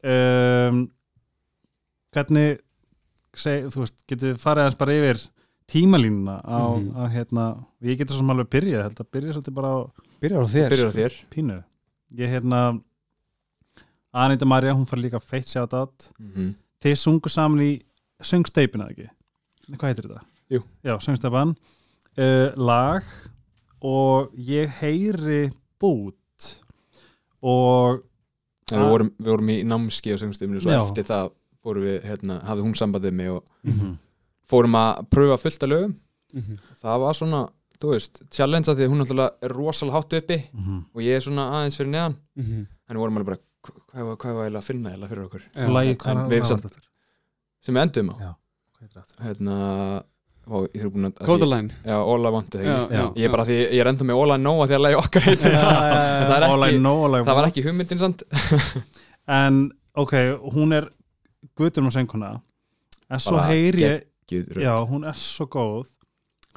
um, 0.04 0.90
hvernig 2.12 2.58
seg, 3.36 3.64
þú 3.70 3.80
veist, 3.84 3.94
getur 4.08 4.32
við 4.34 4.38
farið 4.40 4.62
aðeins 4.62 4.78
bara 4.78 4.92
yfir 4.92 5.28
tímalínuna 5.68 6.40
á, 6.44 6.60
Mhm. 6.76 6.96
á 6.96 7.02
hérna, 7.08 7.64
ég 7.82 7.98
getur 7.98 8.16
svo 8.16 8.30
alveg 8.30 8.48
byrjað 8.48 8.82
held 8.82 9.00
að 9.00 9.10
byrja 9.12 9.32
svolítið 9.32 9.54
bara 9.54 9.68
á 9.68 9.78
Byrjar 10.22 10.42
á 10.42 10.48
þér 10.54 10.68
Byrjar 10.72 10.88
á 10.88 10.92
sko. 10.92 10.98
þér 11.00 11.12
pínu 11.34 11.58
ég 12.22 12.28
hérna 12.32 12.60
Anita 14.12 14.44
Marja, 14.44 14.74
hún 14.76 14.86
far 14.86 14.98
líka 15.00 15.20
feitt 15.20 15.48
sjátt 15.48 15.72
átt 15.72 16.10
Mhm. 16.20 16.54
þið 16.82 16.96
sungu 17.00 17.28
saman 17.32 17.60
í 17.64 17.82
söngsteipina 18.22 18.90
ekki 18.90 19.08
hvað 19.72 19.88
heitir 19.88 20.08
þetta? 20.08 20.22
Jú. 20.50 20.62
Já, 20.84 20.98
söngsteipan 21.00 21.54
uh, 22.18 22.52
lag 22.56 23.02
og 23.82 24.32
ég 24.36 24.68
heyri 24.82 25.50
bút 25.80 26.58
og 27.42 28.02
En 28.70 28.78
við, 28.78 28.88
vorum, 28.88 29.08
við 29.18 29.26
vorum 29.32 29.48
í 29.52 29.56
námski 29.66 30.12
á 30.14 30.16
söngstöfinu 30.20 30.60
svo 30.62 30.70
Já. 30.72 30.82
eftir 30.86 31.04
það 31.04 31.32
fórum 31.62 31.82
við, 31.84 31.96
hérna, 32.06 32.38
hafði 32.46 32.62
hún 32.64 32.76
sambandið 32.78 33.12
mig 33.12 33.30
og 33.30 33.44
mm 33.64 33.98
fórum 34.52 34.74
að 34.76 35.06
pröfa 35.08 35.38
fullt 35.40 35.62
af 35.62 35.68
lögum 35.70 35.94
Mhm. 36.34 36.56
það 36.82 37.00
var 37.00 37.14
svona, 37.14 37.48
þú 37.82 37.90
veist, 37.96 38.20
challenge 38.30 38.70
að 38.70 38.78
því 38.78 38.86
að 38.86 38.92
hún 38.92 39.02
náttúrulega 39.02 39.46
er 39.48 39.54
rosalega 39.56 39.96
hátt 39.98 40.16
uppi 40.20 40.38
-hmm. 40.52 40.84
og 40.94 41.02
ég 41.02 41.16
er 41.16 41.24
svona 41.24 41.48
aðeins 41.56 41.76
fyrir 41.78 41.90
neðan. 41.90 42.16
Mhm. 42.36 42.66
en 42.88 42.96
við 42.96 43.00
vorum 43.00 43.16
alveg 43.16 43.26
bara, 43.26 43.38
hva- 43.62 43.82
hvað 43.90 44.06
var, 44.06 44.16
hvað 44.16 44.34
var 44.34 44.44
eiginlega 44.44 44.62
að 44.62 44.70
finna 44.70 44.90
eiginlega 44.90 45.08
fyrir 45.10 45.24
okkur? 45.26 45.42
Þetta? 46.62 46.80
sem 47.62 47.74
við 47.74 47.82
endum 47.82 48.10
á. 48.10 48.14
Já, 48.22 48.32
hérna, 49.22 49.56
ó, 50.50 50.56
ég 50.66 50.82
þurfi 50.82 50.92
búin 50.94 51.06
að 51.06 51.26
Codaline 51.26 51.70
já, 51.84 51.94
All 51.94 52.26
I 52.26 52.30
Want 52.34 52.54
ég 53.16 53.24
er 53.24 53.30
bara 53.30 53.44
því, 53.44 53.58
ég 53.70 53.80
er 53.80 53.90
enda 53.92 54.04
með 54.04 54.18
All 54.22 54.34
I 54.34 54.38
Know 54.42 54.62
að 54.62 54.68
því 54.72 54.74
að 54.74 54.84
lagi 54.86 54.98
okkar 54.98 55.22
það 56.28 56.36
er 56.36 56.46
var 57.38 57.48
ekki 57.48 57.62
hugmyndin 57.66 57.98
samt. 58.02 58.22
En, 59.28 59.70
ok, 59.94 60.12
hún 60.50 60.72
er 60.74 60.88
guðurum 61.54 61.86
og 61.86 61.94
sönguna 61.94 62.32
en 63.08 63.20
svo 63.22 63.36
heyri 63.46 63.84
ég. 63.84 64.00
Já, 64.64 64.74
hún 64.88 65.04
er 65.06 65.14
svo 65.14 65.46
góð 65.46 65.86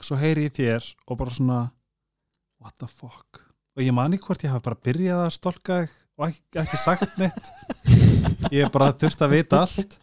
Svo 0.03 0.17
heyri 0.19 0.47
ég 0.49 0.55
þér 0.55 0.87
og 1.07 1.19
bara 1.19 1.35
svona 1.35 1.59
What 2.63 2.75
the 2.81 2.87
fuck? 2.89 3.41
Og 3.75 3.83
ég 3.83 3.93
man 3.95 4.13
ekki 4.15 4.25
hvort 4.29 4.43
ég 4.45 4.51
hafi 4.53 4.65
bara 4.65 4.79
byrjað 4.87 5.21
að 5.25 5.33
stolka 5.35 5.79
þig 5.83 5.95
og 6.15 6.27
ekki, 6.29 6.43
ekki 6.63 6.79
sagt 6.79 7.17
neitt. 7.19 7.49
Ég 8.55 8.71
bara 8.73 8.93
þurfti 8.95 9.25
að 9.25 9.33
vita 9.35 9.61
allt. 9.65 9.97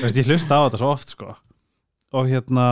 Veist, 0.00 0.16
ég 0.16 0.28
hlusta 0.30 0.56
á 0.56 0.64
þetta 0.64 0.80
svo 0.80 0.90
oft 0.94 1.14
sko. 1.14 1.34
Og 2.14 2.30
hérna 2.30 2.66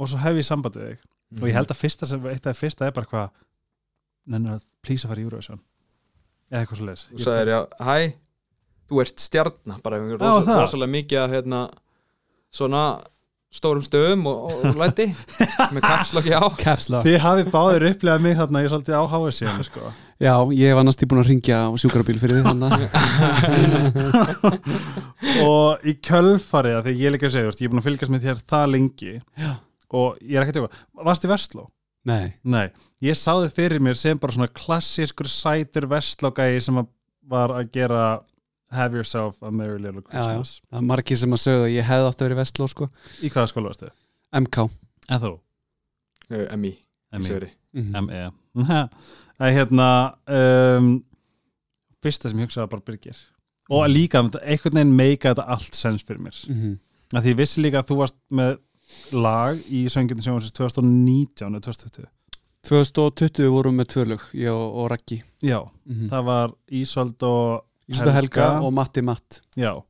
Og 0.00 0.10
svo 0.10 0.18
hef 0.18 0.40
ég 0.40 0.46
samband 0.46 0.74
við 0.80 0.88
þig. 0.88 1.04
Og 1.40 1.48
ég 1.48 1.56
held 1.56 1.70
að 1.70 1.78
fyrsta 1.78 2.08
sem, 2.08 2.24
eitt 2.30 2.46
af 2.50 2.58
fyrsta 2.58 2.88
er 2.88 2.94
bara 2.96 3.10
hvað 3.10 3.30
Nennir 4.32 4.56
að 4.56 4.66
plýsa 4.84 5.06
að 5.06 5.12
fara 5.12 5.20
í 5.20 5.24
Eurovision. 5.26 5.60
Eða 6.48 6.60
eitthvað 6.62 6.78
svo 6.80 6.86
leis 6.88 7.02
Þú 7.10 7.24
sagðir 7.24 7.50
já, 7.52 7.58
hæ, 7.84 7.96
þú 8.88 9.00
ert 9.04 9.22
stjarnar 9.24 9.82
bara 9.84 9.98
rosalega 10.00 10.92
mikið 10.94 11.20
að 11.20 11.34
hérna, 11.34 11.60
svona 12.54 12.82
stórum 13.54 13.84
stöðum 13.84 14.24
og, 14.30 14.50
og 14.50 14.78
læti 14.80 15.06
með 15.74 15.84
kapslokki 15.84 16.34
á 16.34 16.42
Caps 16.58 16.88
lock 16.92 17.06
Þið 17.06 17.20
hafið 17.22 17.50
báðir 17.54 17.86
upplegað 17.92 18.24
mig 18.24 18.36
þarna 18.38 18.62
ég 18.62 18.68
er 18.68 18.74
svolítið 18.74 18.98
á 18.98 19.02
HSC 19.12 19.54
sko. 19.68 19.92
Já, 20.22 20.34
ég 20.54 20.76
var 20.78 20.86
næst 20.86 21.02
í 21.02 21.08
búin 21.10 21.22
að 21.22 21.30
ringja 21.32 21.60
á 21.66 21.70
sjúkrabíl 21.78 22.18
fyrir 22.22 22.42
því 22.42 22.44
og 25.48 25.86
í 25.86 25.96
kjölfarið 26.04 26.80
því 26.86 26.96
ég 26.98 27.06
er 27.08 27.14
líka 27.16 27.30
að 27.30 27.36
segja, 27.36 27.54
ég 27.54 27.66
er 27.66 27.72
búin 27.72 27.82
að 27.82 27.88
fylgjast 27.88 28.14
með 28.14 28.26
þér 28.28 28.42
það 28.54 28.66
lengi 28.74 29.14
Já. 29.14 29.50
og 29.94 30.20
ég 30.22 30.36
er 30.38 30.44
ekki 30.44 30.54
að 30.54 30.60
tjóka, 30.60 30.84
varst 31.08 31.26
í 31.26 31.32
Vestló? 31.32 31.66
Nei, 32.04 32.34
Nei, 32.44 32.66
ég 33.02 33.16
sá 33.16 33.32
þið 33.32 33.50
fyrir 33.56 33.82
mér 33.82 33.96
sem 33.98 34.18
bara 34.20 34.36
svona 34.36 34.50
klassískur 34.52 35.30
sætur 35.30 35.88
Vestló-gæi 35.90 36.60
sem 36.62 36.82
var 37.30 37.54
að 37.56 37.70
gera 37.74 38.02
Have 38.74 38.98
Yourself 38.98 39.42
a 39.42 39.50
Merry 39.50 39.78
Little 39.80 40.02
já, 40.02 40.08
já, 40.08 40.14
Christmas. 40.14 40.54
Það 40.70 40.80
er 40.80 40.86
margir 40.90 41.20
sem 41.20 41.36
að 41.36 41.42
sögðu 41.44 41.66
að 41.68 41.74
ég 41.74 41.88
hefði 41.90 42.08
átt 42.10 42.20
að 42.20 42.26
vera 42.26 42.36
í 42.36 42.40
Vestló 42.40 42.68
sko. 42.70 42.88
Í 43.22 43.30
hvaða 43.34 43.50
skóla 43.52 43.70
varstu? 43.72 43.90
MK 44.34 44.66
En 45.14 45.20
þú? 45.20 45.32
MI, 46.56 46.72
ME. 47.12 47.52
Mhm. 47.74 48.08
Það 48.64 49.46
er 49.48 49.54
hérna 49.58 49.88
um, 50.38 50.90
fyrsta 52.04 52.30
sem 52.30 52.40
ég 52.40 52.48
hugsaði 52.48 52.64
var 52.64 52.72
bara 52.76 52.86
Birgir. 52.88 53.18
Og 53.72 53.86
líka 53.88 54.20
einhvern 54.20 54.76
veginn 54.76 54.96
meika 54.96 55.32
þetta 55.32 55.46
allt 55.54 55.76
sens 55.76 56.04
fyrir 56.04 56.22
mér. 56.24 56.40
Mhm. 56.48 56.78
að 57.14 57.22
því 57.22 57.32
ég 57.34 57.38
vissi 57.38 57.62
líka 57.62 57.82
að 57.82 57.90
þú 57.92 57.96
varst 58.00 58.16
með 58.34 58.56
lag 59.14 59.60
í 59.70 59.84
söngjöndin 59.92 60.24
sem 60.24 60.34
var 60.34 60.44
2019 60.58 61.54
eða 61.54 61.62
2020 61.64 62.10
2020 62.64 63.50
vorum 63.52 63.74
við 63.76 63.80
með 63.82 63.88
tvö 63.92 64.04
lög, 64.08 64.22
ég 64.40 64.50
og, 64.52 64.76
og 64.80 64.90
Raggi. 64.92 65.18
Já, 65.44 65.60
mm 65.84 66.08
það 66.10 66.24
var 66.24 66.54
Ísold 66.72 67.22
og 67.28 67.64
Helga 67.92 68.12
Helga. 68.12 68.60
og 68.62 68.72
Matti 68.72 69.02
Matt. 69.02 69.40
Já. 69.56 69.82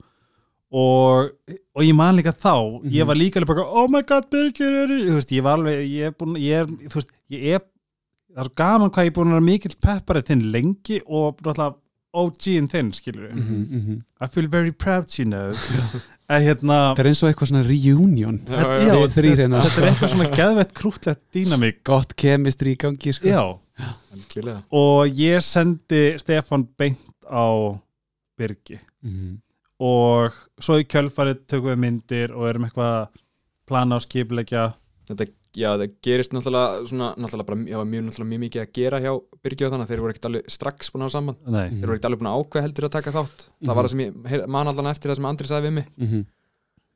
Og, 0.75 1.31
og 1.77 1.83
ég 1.87 1.95
man 1.95 2.17
líka 2.17 2.33
þá 2.33 2.81
Mhm. 2.83 2.91
ég 2.91 3.07
var 3.07 3.15
líka 3.15 3.39
alveg 3.41 3.47
bara 3.47 3.63
oh 3.69 3.87
my 3.89 4.03
god 4.03 4.25
Birgir 4.31 4.73
er 4.83 4.89
í-" 4.89 5.07
þú 5.09 5.15
veist, 5.21 5.31
ég 5.31 5.43
var 5.43 5.59
alveg 5.59 5.87
ég 5.89 6.07
er 6.07 6.11
búin, 6.19 6.35
ég 6.37 6.61
er, 6.63 6.67
þú 6.67 6.95
veist, 6.99 7.11
ég 7.31 7.55
er 7.55 7.61
það 8.35 8.45
er 8.45 8.51
gaman 8.57 8.91
hvað 8.91 9.05
ég 9.05 9.07
er 9.07 9.15
búin 9.15 9.29
að 9.31 9.37
vera 9.39 9.47
mikill 9.53 9.77
pepparið 9.81 10.27
þinn 10.27 10.51
lengi 10.51 11.01
og 11.07 11.37
náttúrulega 11.43 11.75
OG-in 12.15 12.69
þinn, 12.71 12.93
skilur 12.95 13.29
við 13.29 13.35
mm 13.35 13.85
-hmm. 13.87 14.03
I 14.21 14.27
feel 14.29 14.47
very 14.49 14.71
proud, 14.73 15.07
you 15.19 15.25
know. 15.27 15.51
Að 16.31 16.43
hérna 16.47 16.77
Það 16.97 16.99
er 17.01 17.07
eins 17.07 17.23
og 17.23 17.29
eitthvað 17.29 17.49
svona 17.51 17.63
reunion. 17.69 18.39
Já, 18.47 18.63
já, 18.63 18.87
Já, 18.87 19.09
þrír 19.09 19.37
hérna. 19.37 19.63
Þetta 19.63 19.83
er 19.83 19.89
eitthvað 19.91 20.09
svona 20.11 20.31
geðvett 20.41 20.73
krútlegt 20.75 21.21
dýnamík. 21.35 21.83
Gott 21.85 22.15
kemistri 22.17 22.73
í 22.73 22.77
gangi 22.77 23.13
sko. 23.13 23.61
Og 24.73 25.09
ég 25.11 25.43
sendi 25.43 26.19
Stefan 26.19 26.69
beint 26.79 26.99
á 27.31 27.79
Birgi 28.39 28.79
Mhm. 29.03 29.39
og 29.81 30.33
svo 30.61 30.79
í 30.81 30.85
kjölfarið 30.87 31.47
tökum 31.47 31.73
við 31.75 31.79
myndir 31.85 32.33
og 32.35 32.49
erum 32.49 32.65
eitthvað 32.65 32.93
að 33.01 33.09
plana 33.67 33.97
og 33.97 34.03
skipulegja 34.03 34.75
Þetta, 35.05 35.27
já, 35.53 35.69
það 35.77 35.91
gerist 36.03 36.33
náttúrulega 36.33 36.87
svona, 36.89 37.11
náttúrulega 37.21 37.47
bara, 37.47 37.59
já, 37.69 37.79
mjög, 37.85 38.05
náttúrulega 38.07 38.31
mjög 38.31 38.41
mikið 38.45 38.63
að 38.63 38.73
gera 38.73 39.01
hjá 39.05 39.13
Byrgi 39.45 39.65
og 39.67 39.73
þannig 39.75 39.85
að 39.85 39.91
þeir 39.93 40.01
voru 40.01 40.13
ekkert 40.15 40.29
alveg 40.31 40.47
strax 40.55 40.91
búin 40.91 41.03
að 41.03 41.05
hafa 41.05 41.17
saman 41.19 41.37
Nei, 41.45 41.69
Mhm. 41.69 41.75
þeir 41.81 41.87
voru 41.87 41.95
ekkert 41.99 42.09
alveg 42.09 42.21
búin 42.23 42.31
að 42.33 42.39
ákveða 42.41 42.63
heldur 42.65 42.85
að 42.89 42.95
taka 42.97 43.13
þátt 43.13 43.45
það 43.65 43.75
var 43.75 43.85
það 43.85 43.91
sem 43.91 44.01
ég 44.01 44.49
man 44.49 44.67
allan 44.69 44.87
eftir 44.95 45.11
það 45.11 45.17
sem 45.17 45.25
Andri 45.27 45.47
sagði 45.47 45.67
við 45.69 45.73
mig 45.73 45.87
Mhm. 45.99 46.27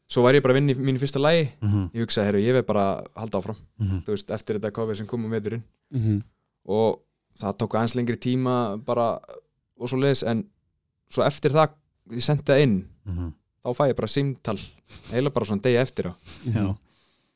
svo 0.09 0.23
var 0.23 0.33
ég 0.33 0.43
bara 0.43 0.55
að 0.55 0.59
vinna 0.61 0.73
í 0.73 0.77
mínu 0.89 0.99
fyrsta 0.99 1.21
lægi 1.21 1.49
Mhm, 1.61 1.91
ég 1.93 2.01
hugsaði, 2.07 2.25
herru, 2.25 2.41
ég 2.41 2.55
veið 2.57 2.67
bara 2.67 2.81
að 2.97 3.07
halda 3.17 3.39
áfram 3.43 3.57
mhm. 3.81 3.99
þú 4.05 4.11
veist, 4.17 4.31
eftir 4.31 4.59
þetta 4.59 4.73
cover 4.73 4.95
sem 4.97 5.07
kom 5.07 5.25
um 5.25 5.31
veturinn 5.31 5.63
Mhm. 5.93 6.23
og 6.67 7.01
það 7.39 7.59
tók 7.59 7.77
aðeins 7.77 7.95
lengri 7.95 8.17
tíma 8.17 8.83
bara 8.83 9.21
og 9.79 9.89
svo 9.89 9.99
leiðis 10.01 10.27
en 10.27 10.45
svo 11.11 11.23
eftir 11.25 11.51
það, 11.53 11.69
ég 12.13 12.23
sendi 12.23 12.43
það 12.45 12.63
inn 12.63 12.77
Mhm. 13.07 13.33
þá 13.65 13.69
fæ 13.77 13.89
ég 13.91 13.97
bara 13.97 14.07
símtal 14.09 14.59
eiginlega 15.13 15.35
bara 15.35 15.47
svona 15.47 15.63
degi 15.63 15.77
eftir 15.83 16.07
á 16.11 16.15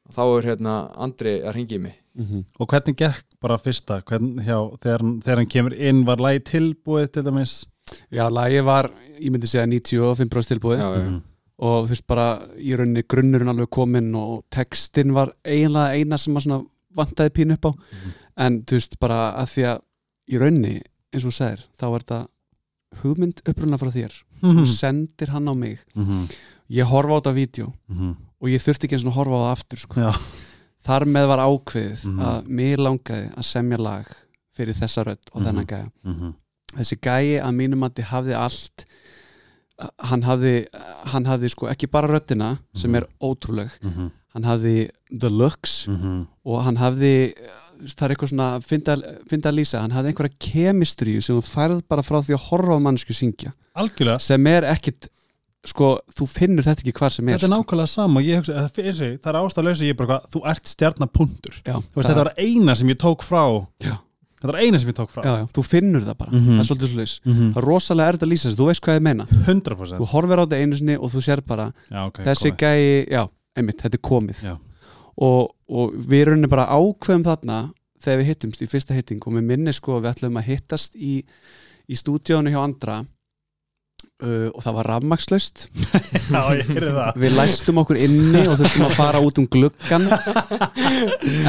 og 0.07 0.13
þá 0.13 0.21
er 0.39 0.47
hérna 0.51 0.75
Andri 0.99 1.41
að 1.43 1.55
ringi 1.55 1.77
í 1.79 1.81
mig 1.81 1.99
Mhm. 2.15 2.45
Og 2.61 2.69
hvernig 2.69 2.95
gekk 2.95 3.25
bara 3.41 3.57
fyrsta 3.57 4.03
hvern, 4.05 4.35
hjá, 4.45 4.79
þegar, 4.81 5.01
þegar 5.25 5.37
hann 5.37 5.47
kemur 5.47 5.73
inn 5.73 6.05
var 6.05 6.17
lagi 6.19 6.41
tilbúið 6.41 7.11
til 7.13 7.23
dæmis 7.23 7.65
Já, 8.13 8.29
lagið 8.29 8.65
var, 8.65 8.91
ég 9.19 9.31
myndi 9.33 9.47
segja 9.49 9.65
95% 9.67 10.59
tilbúið 10.59 10.79
já, 10.79 10.89
já, 10.93 11.09
Mhm. 11.09 11.23
og 11.59 11.87
þú 11.87 11.89
veist 11.89 12.07
bara 12.07 12.39
í 12.59 12.77
rauninni 12.77 13.03
grunnurinn 13.09 13.49
alveg 13.49 13.71
kominn 13.71 14.15
og 14.15 14.45
textin 14.51 15.13
var 15.15 15.33
eiginlega 15.45 15.95
eina 15.97 16.19
sem 16.19 16.35
að 16.35 16.43
svona 16.47 16.67
vantaði 16.95 17.31
pínu 17.31 17.53
upp 17.55 17.65
á 17.65 17.73
Mhm. 17.73 18.13
en 18.37 18.63
þú 18.63 18.73
veist 18.77 18.99
bara 19.01 19.33
að 19.35 19.47
því 19.49 19.63
að 19.65 19.81
í 20.29 20.39
rauninni, 20.39 20.83
eins 21.15 21.25
og 21.25 21.31
þú 21.31 21.33
segir, 21.33 21.67
þá 21.79 21.95
er 21.95 21.99
þetta 22.01 22.27
hugmynd 23.03 23.41
uppruna 23.49 23.79
frá 23.81 23.91
þér 23.91 24.13
Mhm. 24.43 24.59
þú 24.59 24.67
sendir 24.67 25.29
hann 25.31 25.49
á 25.49 25.55
mig 25.55 25.79
Mhm. 25.95 26.29
ég 26.71 26.85
horfa 26.87 27.15
á 27.15 27.21
þetta 27.21 27.35
vídeo 27.35 27.73
Mhm. 27.89 28.17
og 28.41 28.49
ég 28.49 28.61
þurfti 28.63 28.85
ekki 28.87 28.97
eins 28.99 29.07
og 29.07 29.13
horfa 29.15 29.33
á 29.33 29.41
það 29.43 29.53
aftur 29.57 29.79
sko. 29.79 29.95
Þar 30.85 31.05
með 31.07 31.27
var 31.29 31.39
ákveðið 31.39 32.05
Mhm. 32.05 32.21
að 32.21 32.47
mér 32.49 32.77
langaði 32.79 33.35
að 33.35 33.45
semja 33.45 33.79
lag 33.79 34.07
fyrir 34.57 34.75
þessa 34.75 35.05
rödd 35.05 35.31
og 35.33 35.41
Mhm. 35.43 35.47
þennan 35.49 35.67
gæja 35.67 35.91
Mhm. 36.05 36.35
þessi 36.77 36.97
gæi 37.01 37.41
að 37.43 37.55
mínum 37.55 37.85
að 37.89 37.95
þið 37.95 38.05
hafði 38.05 38.35
allt 38.37 38.85
hann 40.01 40.23
hafði, 40.23 40.67
hann 41.07 41.25
hafði 41.27 41.49
sko 41.51 41.67
ekki 41.69 41.91
bara 41.91 42.09
röddina 42.09 42.59
sem 42.75 42.91
Mhm. 42.91 42.97
er 42.97 43.07
ótrúleg 43.23 43.71
Mhm. 43.83 44.11
Hann 44.35 44.45
hafði 44.45 44.91
the 45.11 45.29
looks 45.31 45.87
Mhm. 45.89 46.27
og 46.47 46.63
hann 46.65 46.77
hafði 46.77 47.35
það 47.83 48.03
er 48.07 48.15
eitthvað 48.15 48.31
svona, 48.31 48.47
finna 48.63 49.51
að 49.51 49.57
lýsa 49.59 49.81
hann 49.81 49.91
hafði 49.91 50.13
einhverja 50.13 50.39
kemistríu 50.39 51.23
sem 51.23 51.37
þú 51.37 51.43
færð 51.49 51.83
bara 51.89 52.03
frá 52.03 52.21
því 52.23 52.37
að 52.37 52.45
horfa 52.49 52.77
á 52.79 52.81
mannsku 52.81 53.13
syngja. 53.13 53.53
Algjörlega. 53.77 54.21
Sem 54.21 54.47
er 54.47 54.63
ekkit 54.63 55.09
sko, 55.67 55.99
þú 56.15 56.27
finnur 56.29 56.63
þetta 56.67 56.83
ekki 56.85 56.93
hvar 56.99 57.11
sem 57.11 57.29
er 57.29 57.39
Þetta 57.39 57.49
er 57.49 57.53
nákvæmlega 57.57 57.89
sama 57.89 58.21
hugsa, 58.39 58.55
sig, 58.95 59.19
það 59.23 59.35
er 59.35 59.41
ástæðalösa 59.43 59.89
ég 59.91 59.97
bara, 59.97 60.09
hvað, 60.09 60.31
þú 60.33 60.41
ert 60.51 60.67
veist, 61.97 62.09
þetta 62.09 62.25
var 62.25 62.33
eina 62.39 62.75
sem 62.77 62.89
ég 62.89 62.99
tók 63.03 63.23
frá. 63.23 63.43
Já. 63.83 63.99
Þetta 64.43 64.51
var 64.53 64.59
eina 64.63 64.79
sem 64.83 64.89
ég 64.91 64.97
tók 64.99 65.11
frá. 65.15 65.23
Já, 65.23 65.35
já, 65.39 65.47
þú 65.55 65.63
finnur 65.67 66.03
það 66.03 66.17
bara. 66.19 66.31
Mhm. 66.33 66.57
það 66.59 66.63
er 66.63 66.67
svolítið 66.71 66.91
svolítið 66.95 67.21
Mhm. 67.27 67.53
það 67.55 67.63
er 67.63 67.67
rosalega 67.69 68.09
erfitt 68.13 68.23
að 68.27 68.33
lýsa 68.33 68.47
þessu, 68.51 68.59
þú 68.59 68.67
veist 68.71 68.83
hvað 68.83 68.97
ég 68.99 69.03
meina. 69.03 69.27
100% 69.47 69.99
þú 69.99 70.07
horfir 70.09 70.39
á 70.39 70.43
þetta 70.47 70.61
einu 70.63 70.77
sinni 70.79 70.97
og 70.99 71.11
þú 71.13 71.21
sér 71.23 71.47
bara 71.47 71.73
Já, 71.91 72.07
ok, 72.07 72.19
þessi 72.27 72.51
gæi, 72.57 73.09
já, 73.11 73.29
einmitt, 73.57 73.81
þetta 73.83 73.99
er 73.99 74.05
komið. 74.09 74.43
Og, 75.23 75.51
og 75.69 75.97
við 76.09 76.23
erum 76.27 76.47
bara 76.51 76.69
ákveðum 76.73 77.25
þarna 77.27 77.57
þegar 78.03 78.19
við 78.23 78.31
hittumst 78.33 78.63
í 78.65 78.67
fyrsta 78.71 78.95
hitting 78.97 79.21
og 79.29 79.35
með 79.37 79.45
minni 79.51 79.73
sko 79.77 79.99
að 79.99 80.07
við 80.07 80.13
ætlum 80.15 80.39
að 80.41 80.47
hittast 80.49 80.97
í, 80.97 81.19
í 81.93 81.95
stúdíónu 82.01 82.51
hjá 82.51 82.63
andra 82.65 82.97
uh, 83.05 84.49
og 84.51 84.61
það 84.65 84.75
var 84.79 84.89
rafmakslaust 84.95 85.67
við 87.23 87.37
læstum 87.37 87.79
okkur 87.83 88.01
inni 88.03 88.43
og 88.49 88.57
þurftum 88.59 88.87
að 88.89 88.97
fara 88.97 89.21
út 89.23 89.39
um 89.39 89.47
gluggan 89.53 90.09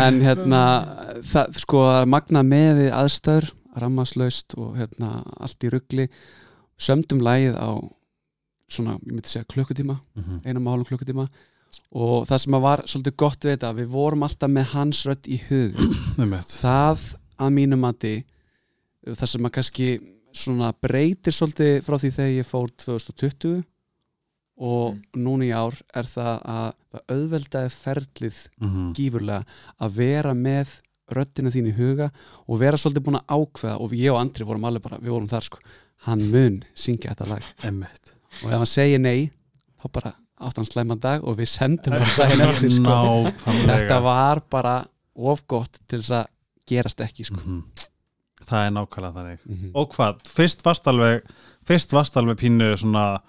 en 0.03 0.19
hérna 0.23 0.61
það 1.31 1.57
sko 1.63 1.81
magna 2.09 2.43
með 2.45 2.83
við 2.83 2.91
aðstæður 2.99 3.49
rafmakslaust 3.81 4.53
og 4.59 4.75
hérna 4.77 5.15
allt 5.41 5.65
í 5.65 5.71
ruggli 5.73 6.07
sömdum 6.83 7.23
lægið 7.25 7.57
á 7.57 7.69
svona, 8.73 8.99
ég 9.01 9.13
myndi 9.15 9.29
segja 9.29 9.47
klukkutíma 9.53 9.97
Mhm. 10.17 10.39
einum 10.45 10.67
og 10.67 10.73
hálfum 10.75 10.91
klukkutíma 10.93 11.27
og 11.93 12.25
það 12.29 12.41
sem 12.45 12.57
var 12.65 12.83
svolítið 12.89 13.15
gott 13.23 13.45
við 13.45 13.55
þetta 13.55 13.73
við 13.77 13.91
vorum 13.93 14.23
alltaf 14.27 14.49
með 14.53 14.71
hans 14.73 15.03
rödd 15.09 15.27
í 15.29 15.39
hug 15.49 15.77
Einmitt. 16.21 16.55
það 16.63 17.03
að 17.43 17.53
mínu 17.59 17.77
mati 17.81 18.13
það 19.07 19.29
sem 19.33 19.45
að 19.49 19.55
kannski 19.59 19.89
svona 20.33 20.71
breytir 20.81 21.35
svolítið 21.35 21.83
frá 21.85 21.97
því 22.01 22.09
þegar 22.15 22.33
ég 22.39 22.47
fór 22.49 22.71
2020 22.81 23.61
og 24.63 24.97
núna 25.17 25.47
í 25.47 25.51
ár 25.57 25.75
er 25.97 26.05
það 26.07 26.33
að 26.53 26.73
það 26.93 27.03
auðveldaði 27.15 27.71
ferlið 27.73 28.39
Mhm. 28.61 28.89
gífurlega 28.97 29.45
að 29.81 29.95
vera 29.97 30.33
með 30.37 30.75
röddina 31.13 31.51
þín 31.53 31.67
í 31.71 31.73
huga 31.77 32.11
og 32.47 32.59
vera 32.61 32.77
svolítið 32.77 33.03
búin 33.07 33.17
að 33.19 33.33
ákveða 33.37 33.79
og 33.81 33.91
ég 33.97 34.13
og 34.13 34.19
Andri 34.21 34.45
vorum 34.45 34.63
alveg 34.69 34.81
bara, 34.85 34.97
við 35.01 35.09
vorum 35.13 35.27
þar 35.29 35.43
sko 35.49 35.59
hann 36.05 36.21
mun 36.31 36.61
syngja 36.75 37.13
þetta 37.13 37.27
lag 37.29 37.43
Einmitt. 37.63 38.13
og 38.43 38.49
ef 38.51 38.57
hann 38.61 38.69
segir 38.69 38.99
nei 39.01 39.31
þá 39.81 39.89
bara 39.91 40.13
átt 40.47 40.59
hann 40.59 40.67
slæman 40.69 40.99
dag 41.03 41.23
og 41.23 41.37
við 41.39 41.49
sendum 41.53 41.93
eftir 41.97 42.71
sko. 42.77 43.31
Þetta 43.67 43.99
var 44.05 44.41
bara 44.51 44.75
of 45.15 45.43
gott 45.47 45.79
til 45.87 45.99
þess 46.01 46.11
að 46.21 46.27
gerast 46.69 47.03
ekki 47.05 47.25
sko. 47.27 47.39
Mhm. 47.43 47.63
Það 48.43 48.65
er 48.67 48.73
nákvæmlega 48.75 49.13
þannig 49.15 49.43
mm 49.47 49.71
Og 49.79 49.93
hvað, 49.95 50.17
fyrst 50.27 50.63
varst 50.65 50.87
alveg 50.91 51.21
fyrst 51.65 51.93
varst 51.95 52.17
alveg 52.19 52.37
pínu 52.41 52.73
svona 52.77 53.21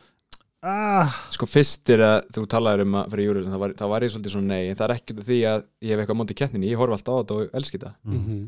ah, 0.65 1.13
sko 1.31 1.47
fyrst 1.47 1.91
er 1.95 2.03
að 2.03 2.17
þú 2.35 2.45
talaður 2.51 2.83
um 2.87 2.97
að 2.99 3.13
fyrir 3.13 3.29
júrið, 3.29 3.49
það 3.53 3.63
var, 3.63 3.75
það 3.79 3.93
var 3.93 4.07
ég 4.07 4.13
svolítið 4.15 4.35
svona 4.35 4.49
nei 4.55 4.69
en 4.71 4.79
það 4.79 4.85
er 4.89 4.95
ekkert 4.97 5.23
því 5.29 5.39
að 5.51 5.65
ég 5.85 5.93
hef 5.93 6.03
eitthvað 6.03 6.17
á 6.17 6.21
móti 6.23 6.37
keppninni 6.41 6.71
ég 6.73 6.81
horf 6.81 6.97
alltaf 6.97 7.15
á 7.15 7.19
þetta 7.21 7.37
og 7.39 7.59
elski 7.61 7.79
þetta 7.79 7.93
mm. 8.09 8.41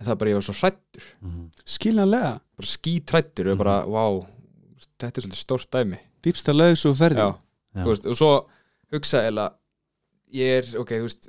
en 0.00 0.06
það 0.08 0.12
er 0.14 0.20
bara 0.22 0.32
ég 0.32 0.38
var 0.40 0.46
svo 0.48 0.56
hrættur, 0.60 1.06
Mhm. 1.20 1.44
skiljanlega, 1.76 2.32
bara 2.56 2.66
skítrættur 2.74 3.52
og 3.52 3.58
bara, 3.60 3.76
vá, 3.86 4.04
þetta 4.98 5.12
er 5.20 5.26
svolítið 5.26 5.42
stórt 5.44 5.70
dæmi 5.70 6.00
dýpsta 6.24 6.56
lög 6.56 6.74
svo 6.80 6.94
ferði 6.96 7.20
já, 7.20 7.28
Já. 7.28 7.36
þú 7.36 7.49
veist, 7.74 8.06
og 8.06 8.16
svo 8.16 8.30
hugsa 8.92 9.22
eða 9.30 9.48
ég 10.34 10.58
er, 10.60 10.78
ok, 10.80 10.88
veist 11.02 11.28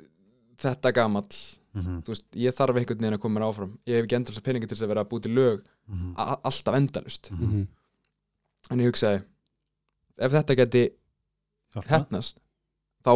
þetta 0.62 0.92
gamall, 0.94 1.28
Mhm, 1.74 2.02
þú 2.04 2.08
veist, 2.12 2.24
ég 2.36 2.52
þarf 2.52 2.76
einhvern 2.76 2.98
veginn 3.00 3.14
að 3.16 3.20
koma 3.22 3.40
mér 3.40 3.46
áfram 3.48 3.78
ég 3.88 3.94
hef 3.96 4.04
ekki 4.04 4.16
endalast 4.18 4.42
peningi 4.44 4.66
til 4.68 4.76
þess 4.76 4.84
að 4.84 4.88
vera 4.92 5.04
að 5.04 5.08
búti 5.08 5.30
lög 5.32 5.62
mhm, 5.88 6.10
a- 6.20 6.36
alltaf 6.44 6.74
endalust 6.76 7.30
mhm. 7.32 7.44
Mhm. 7.46 7.66
en 8.70 8.78
ég 8.78 8.90
hugsaði 8.92 9.22
ef 10.18 10.32
þetta 10.32 10.56
geti 10.56 10.82
hefnast 11.88 12.36
þá 13.02 13.14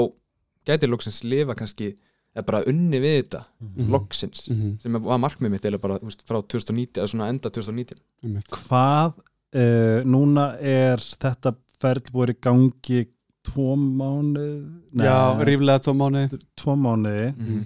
geti 0.66 0.88
loksins 0.88 1.20
lifa 1.28 1.54
kannski 1.54 1.90
eða 2.36 2.46
bara 2.46 2.62
unni 2.68 2.98
við 3.00 3.18
þetta 3.22 3.44
Mhm. 3.60 3.90
loksins 3.92 4.48
Mhm. 4.48 4.80
sem 4.80 4.92
var 4.92 5.18
markmið 5.18 5.50
mitt 5.50 5.62
eða 5.68 5.78
bara 5.80 5.98
veist, 5.98 6.24
frá 6.24 6.40
2019 6.42 7.02
eða 7.02 7.08
svona 7.12 7.28
enda 7.28 7.50
2019 7.50 8.00
Einmitt. 8.24 8.48
Hvað, 8.48 9.18
uh, 9.54 10.00
núna 10.04 10.56
er 10.60 10.96
þetta 10.96 11.54
ferð 11.78 12.10
búið 12.10 12.30
í 12.34 12.40
gangi 12.40 13.06
tvo 13.46 13.76
mánuð 13.76 15.06
Já, 15.06 15.18
ríflega 15.46 15.78
tvo 15.86 15.94
mánu 15.94 16.26
tvo 16.56 16.74
mánuði 16.76 17.34
Mhm. 17.36 17.64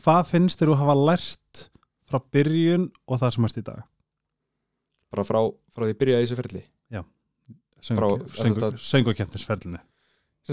Hvað 0.00 0.26
finnst 0.30 0.58
þér 0.60 0.68
þú 0.70 0.76
hafa 0.80 0.94
lært 0.94 1.68
frá 2.10 2.18
byrjun 2.32 2.90
og 3.08 3.18
það 3.20 3.32
sem 3.34 3.44
erst 3.44 3.58
í 3.58 3.62
dag? 3.64 3.82
bara 5.10 5.24
frá, 5.26 5.40
frá 5.74 5.82
því 5.88 5.94
byrjaði 5.98 6.22
í 6.22 6.26
þessu 6.28 6.36
ferli 6.38 6.62
sem 7.82 7.96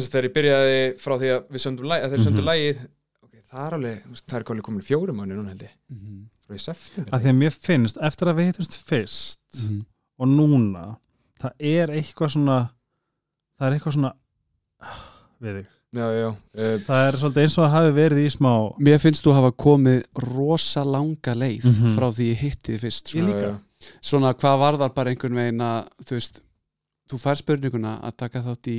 sagt 0.01 0.13
þegar 0.13 0.27
ég 0.27 0.33
byrjaði 0.35 0.79
frá 1.01 1.13
því 1.17 1.29
að 1.33 1.41
við 1.53 1.61
söndum 1.63 1.87
lægið, 1.89 2.03
þegar 2.07 2.17
við 2.17 2.25
söndum 2.27 2.43
Mhm. 2.43 2.49
lægið 2.49 2.77
ok, 3.23 3.33
það 3.51 3.67
er 3.67 3.73
alveg, 3.77 3.97
það 4.27 4.37
er 4.39 4.43
komin 4.43 4.63
komin 4.67 4.83
fjórum 4.87 5.15
mánu 5.17 5.33
núna 5.37 5.49
held 5.53 5.63
ég, 5.63 5.73
Mhm. 5.89 6.25
frá 6.45 6.53
í 6.55 6.59
september 6.59 7.11
að 7.11 7.21
því 7.23 7.29
að 7.29 7.37
mér 7.37 7.51
finnst 7.53 7.97
eftir 8.01 8.27
að 8.27 8.35
við 8.37 8.45
hittumst 8.51 8.75
fyrst 8.83 9.39
Mhm. 9.63 9.85
og 10.19 10.27
núna 10.27 10.97
það 11.39 11.51
er 11.59 11.87
eitthvað 11.87 12.31
svona 12.33 12.69
það 13.59 13.67
er 13.67 13.71
eitthvað 13.79 13.93
svona 13.93 14.13
við 15.41 15.59
þig 15.59 15.65
já, 15.97 16.07
já, 16.19 16.27
uh, 16.27 16.77
það 16.87 17.07
er 17.07 17.17
svolítið 17.21 17.43
eins 17.45 17.57
og 17.57 17.63
það 17.65 17.75
hafi 17.77 17.93
verið 17.97 18.19
í 18.25 18.31
smá 18.35 18.51
Mér 18.89 18.99
finnst 18.99 19.23
þú 19.25 19.33
hafa 19.37 19.51
komið 19.51 20.03
rosa 20.35 20.83
langa 20.83 21.33
leið 21.35 21.63
Mhm. 21.65 21.95
frá 21.95 22.07
því 22.11 22.27
ég 22.33 22.37
hitti 22.43 22.73
þið 22.75 22.79
fyrst 22.87 23.05
Ég 23.07 23.23
svona. 23.23 23.29
líka. 23.31 23.47
já, 23.47 23.87
svona 24.01 24.33
hvað 24.33 24.59
var 24.59 24.73
það 24.81 24.93
bara 24.95 25.09
einhvern 25.11 25.35
veginn 25.35 25.61
að 25.61 25.87
þú 26.05 26.11
veist, 26.17 26.41
þú 27.09 27.17
fær 27.23 27.35
spurninguna 27.37 28.01
að 28.03 28.15
taka 28.17 28.41
þátt 28.41 28.67
í 28.67 28.77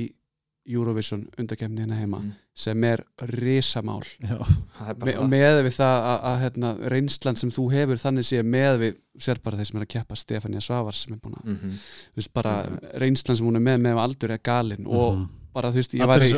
Eurovision 0.69 1.23
undakefni 1.39 1.81
hérna 1.81 1.95
heima 1.97 2.19
Mm. 2.19 2.33
sem 2.53 2.83
er 2.83 2.99
risamál 3.25 4.03
já, 4.21 4.37
það 4.77 4.89
er 4.89 4.93
Me, 4.93 4.99
bara 4.99 5.19
og 5.23 5.29
með 5.31 5.63
við 5.65 5.73
það 5.79 5.95
að, 6.11 6.19
að 6.29 6.39
hérna, 6.43 6.71
reynslan 6.93 7.35
sem 7.37 7.49
þú 7.55 7.71
hefur 7.73 7.95
þannig 7.97 8.25
sé 8.27 8.43
með 8.43 8.77
við 8.83 8.95
sér 9.17 9.41
bara 9.41 9.57
þeir 9.57 9.65
sem 9.71 9.79
er 9.79 9.85
að 9.85 9.93
keppa 9.95 10.15
Stefania 10.15 10.59
Svavars 10.61 11.01
sem 11.05 11.13
er 11.15 11.19
búin 11.23 11.39
að, 11.39 11.45
Mhm. 11.45 11.71
þú 12.13 12.15
veist, 12.21 12.33
bara 12.33 12.79
reynslan 13.01 13.35
sem 13.37 13.47
hún 13.47 13.55
er 13.55 13.65
með 13.65 13.81
með 13.81 13.97
aldur 14.03 14.29
er 14.31 14.37
galin 14.37 14.85
og 14.85 15.15
Mhm. 15.17 15.29
Bara 15.53 15.71
þú 15.71 15.81
veist, 15.81 15.93
ég 15.97 16.01
var 16.07 16.19
í 16.21 16.29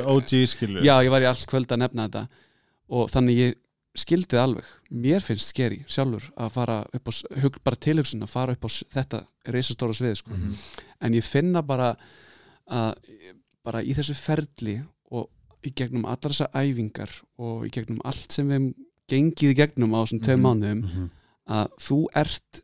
já, 0.86 0.96
ég 1.04 1.10
var 1.12 1.22
í 1.22 1.30
allt 1.32 1.46
kvöld 1.52 1.68
að 1.76 1.82
nefna 1.84 2.08
þetta 2.08 2.28
og 2.90 3.10
þannig 3.12 3.38
ég 3.42 3.56
skildi 3.96 4.38
það 4.38 4.44
alveg 4.46 4.66
mér 5.04 5.20
finnst 5.26 5.50
skeri 5.52 5.82
sjálfur 5.92 6.30
að 6.40 6.52
fara 6.56 6.78
upp 6.96 7.08
á, 7.12 7.14
hug, 7.44 7.58
bara 7.64 7.76
tilhugsun 7.76 8.24
að 8.24 8.30
fara 8.32 8.54
upp 8.56 8.64
á 8.64 8.70
þetta 8.72 9.20
reisastóra 9.52 9.94
svið 9.98 10.16
sko. 10.22 10.32
Mhm. 10.32 10.54
en 11.02 11.14
ég 11.14 11.24
finna 11.28 11.62
bara 11.62 11.96
að 12.72 12.96
bara 13.64 13.82
í 13.84 13.94
þessu 13.94 14.16
ferli 14.16 14.78
og 15.12 15.28
í 15.64 15.74
gegnum 15.76 16.06
allar 16.06 16.32
þessar 16.32 16.50
æfingar 16.56 17.12
og 17.38 17.66
í 17.68 17.70
gegnum 17.70 18.00
allt 18.06 18.32
sem 18.32 18.48
við 18.50 18.74
gengið 19.12 19.52
í 19.52 19.56
gegnum 19.60 19.92
á 19.94 20.00
þessum 20.06 20.22
tveim 20.24 20.40
Mhm. 20.40 20.46
mánuðum 20.48 20.84
Mhm. 20.84 21.10
að 21.50 21.68
þú 21.80 22.06
ert 22.16 22.62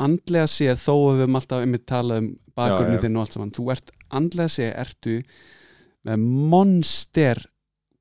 andlega 0.00 0.46
séð 0.48 0.78
þó 0.80 0.94
að 0.96 1.16
við 1.18 1.20
höfum 1.26 1.36
alltaf 1.40 1.62
einmitt 1.64 1.86
talað 1.86 2.18
um 2.22 2.28
bakgrunni 2.56 2.96
þinn 3.02 3.16
og 3.16 3.20
allt 3.26 3.32
saman 3.36 3.50
þú 3.52 3.70
ert 3.74 3.90
andlega 4.10 4.48
séð 4.56 4.72
ertu 4.84 5.16
með 6.08 6.22
monster 6.50 7.42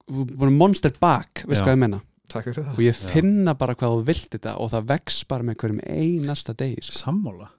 monster 0.09 0.93
bak, 0.99 1.43
veist 1.45 1.61
Já. 1.61 1.65
hvað 1.67 1.75
ég 1.75 1.81
menna 1.83 1.99
takk 2.29 2.45
fyrir 2.49 2.63
það 2.65 2.77
og 2.77 2.83
ég 2.85 2.97
finna 2.97 3.53
bara 3.57 3.75
hvað 3.77 3.95
þú 3.97 4.03
vilt 4.07 4.29
þetta 4.35 4.55
og 4.61 4.71
það 4.73 4.87
vex 4.93 5.23
bara 5.29 5.43
með 5.49 5.55
hverjum 5.61 5.81
einasta 5.85 6.53
degi 6.57 6.81
sko. 6.85 6.97
sammála 7.03 7.49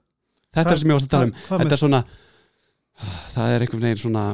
þetta 0.51 0.63
Hvað- 0.65 0.71
er 0.75 0.81
sem 0.81 0.89
ég 0.91 0.97
varst 0.97 1.07
að 1.07 1.13
tala 1.15 1.25
um 1.25 1.31
hvað- 1.31 1.47
hvað 1.51 1.63
þetta 1.65 1.77
er 1.77 1.83
svona 1.83 2.01
það 3.35 3.53
er 3.55 3.65
einhvern 3.65 3.85
veginn 3.85 4.01
svona 4.03 4.25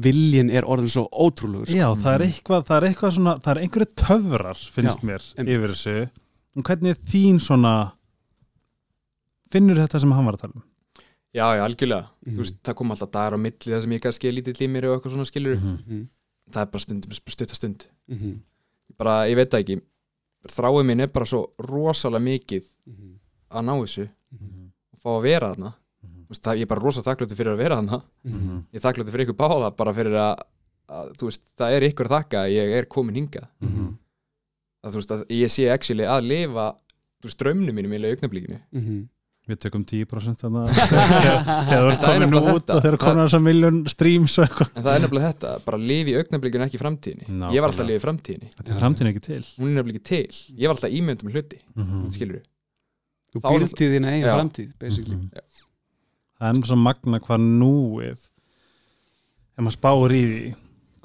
viljin 0.00 0.50
er 0.50 0.64
orðin 0.64 0.88
svo 0.94 1.04
ótrúlegur 1.12 1.68
sko. 1.68 1.76
já, 1.76 1.88
það 1.94 2.14
er 2.14 2.26
eitthvað, 2.28 2.64
það 2.68 2.76
er 2.76 2.88
eitthvað 2.88 3.12
svona 3.18 3.34
það 3.44 3.50
er 3.56 3.62
einhverju 3.64 3.90
töfrar, 4.04 4.56
finnst 4.76 5.00
Já, 5.00 5.04
mér 5.04 5.22
einmitt. 5.38 5.54
yfir 5.58 5.74
þessu 5.74 5.96
en 6.56 6.62
hvernig 6.62 6.90
er 6.94 7.00
þín 7.12 7.40
svona 7.40 7.74
finnur 9.52 9.76
þetta 9.80 10.00
sem 10.00 10.12
hann 10.16 10.24
var 10.28 10.34
að 10.38 10.44
tala 10.46 10.56
um 10.56 10.64
já, 11.34 11.46
já, 11.56 11.62
algjörlega, 11.66 12.08
Mhm. 12.26 12.34
þú 12.34 12.38
veist, 12.44 12.56
það 12.62 12.74
kom 12.78 12.90
alltaf 12.94 13.10
dagar 13.10 13.34
á 13.34 13.38
milli 13.40 13.72
þar 13.74 13.82
sem 13.82 13.90
ég 13.92 14.00
kannski 14.04 14.28
er 14.28 14.32
lítill 14.36 14.54
í 14.62 14.68
mér 14.70 14.84
og 14.90 14.96
eitthvað 15.02 15.12
svona 15.14 15.26
skilur 15.30 15.56
Mhm, 15.58 16.08
það 16.50 16.62
er 16.62 16.66
bara 16.70 16.80
stundum, 16.84 17.10
stutta 17.12 17.54
stund. 17.54 17.86
Mhm, 18.08 18.40
bara, 18.98 19.26
ég 19.28 19.34
veit 19.36 19.50
það 19.50 19.64
ekki. 19.64 19.80
Þráið 20.46 20.84
minn 20.86 21.00
er 21.00 21.06
bara 21.08 21.24
svo 21.26 21.46
rosalega 21.58 22.22
mikið 22.22 22.64
mhm, 22.86 23.14
að 23.50 23.64
ná 23.64 23.72
þessu. 23.82 24.08
Mhm, 24.32 24.70
og 24.92 24.98
fá 25.00 25.08
að 25.18 25.22
vera 25.22 25.54
þarna. 25.54 25.74
Þú 26.04 26.28
veist, 26.28 26.42
það, 26.42 26.56
ég 26.56 26.62
er 26.62 26.66
bara 26.66 26.80
rosa 26.80 27.02
þakkláttur 27.02 27.36
fyrir 27.36 27.52
að 27.54 27.58
vera 27.58 27.76
þarna. 27.76 28.02
Mhm, 28.24 28.64
ég 28.72 28.74
er 28.74 28.80
þakkláttur 28.80 29.12
fyrir 29.12 29.26
ykkur 29.26 29.36
báða 29.42 29.76
bara 29.76 29.92
fyrir 29.94 30.14
að, 30.16 30.38
að 30.88 31.12
þú 31.16 31.24
veist, 31.28 31.42
það 31.56 31.72
er 31.76 31.82
ykkur 31.90 32.06
að 32.08 32.14
þakka 32.16 32.38
að 32.44 32.52
ég 32.54 32.68
er 32.78 32.84
komin 32.86 33.14
hingað. 33.16 33.48
Mhm, 33.60 33.98
að 34.84 34.90
þú 34.92 34.96
veist 35.00 35.10
að 35.10 35.26
ég 35.32 35.50
sé 35.50 35.70
actually 35.72 36.04
að 36.04 36.26
lifa 36.28 36.76
þú 37.20 37.28
veist 37.28 37.38
draumnum 37.40 37.74
mínum 37.74 37.92
í 37.96 38.10
augnablíkinu 38.12 38.60
mhm. 38.72 39.08
Við 39.48 39.58
tökum 39.60 39.82
10% 39.84 40.40
þannig 40.40 40.70
þegar 40.78 41.82
þú 41.84 41.90
ert 41.90 42.00
Það 42.04 42.14
er 42.14 42.22
komin 42.24 42.38
út 42.40 42.64
þetta. 42.64 42.76
og 42.78 42.82
þegar 42.84 42.96
Það- 42.96 43.02
konar 43.04 43.28
þessar 43.28 43.42
miljón 43.44 43.80
streams 43.92 44.38
og 44.38 44.44
eitthvað. 44.46 44.70
En 44.78 44.82
það 44.86 44.94
er 44.96 45.02
nefnilega 45.04 45.30
þetta, 45.34 45.52
bara 45.66 45.80
lifi 45.82 46.14
í 46.14 46.16
augnablíkinu 46.20 46.64
ekki 46.68 46.78
í 46.78 46.82
framtíðinni. 46.84 47.26
Nákvæmlega. 47.28 47.52
ég 47.58 47.60
var 47.64 47.68
alltaf 47.74 47.84
að 47.84 47.90
lifa 47.92 48.00
í 48.00 48.04
framtíðinni. 48.06 48.50
Þetta 48.56 48.72
er 48.74 48.80
framtíðin 48.80 49.10
ekki 49.12 49.24
til. 49.28 49.42
Hún 49.58 49.68
er 49.68 49.76
nefnilega 49.78 50.00
ekki 50.00 50.08
til, 50.08 50.56
ég 50.56 50.66
var 50.70 50.74
alltaf 50.78 50.96
ímyndum 51.00 51.32
hluti 51.34 51.60
Mhm. 51.76 52.10
skilur 52.16 52.42
þú 53.34 53.40
Þá 53.44 53.48
býrð 53.52 53.72
til 53.76 53.90
þína 53.94 54.12
eigin 54.14 54.30
framtíð 54.32 54.70
basically. 54.78 55.16
Mhm. 55.16 55.30
það 56.40 56.48
er 56.58 56.66
svo 56.68 56.76
magna 56.78 57.18
hvað 57.20 57.40
núið 57.60 58.20
ef 59.54 59.62
maður 59.62 59.76
spáir 59.78 60.12
í 60.14 60.22
því 60.24 60.54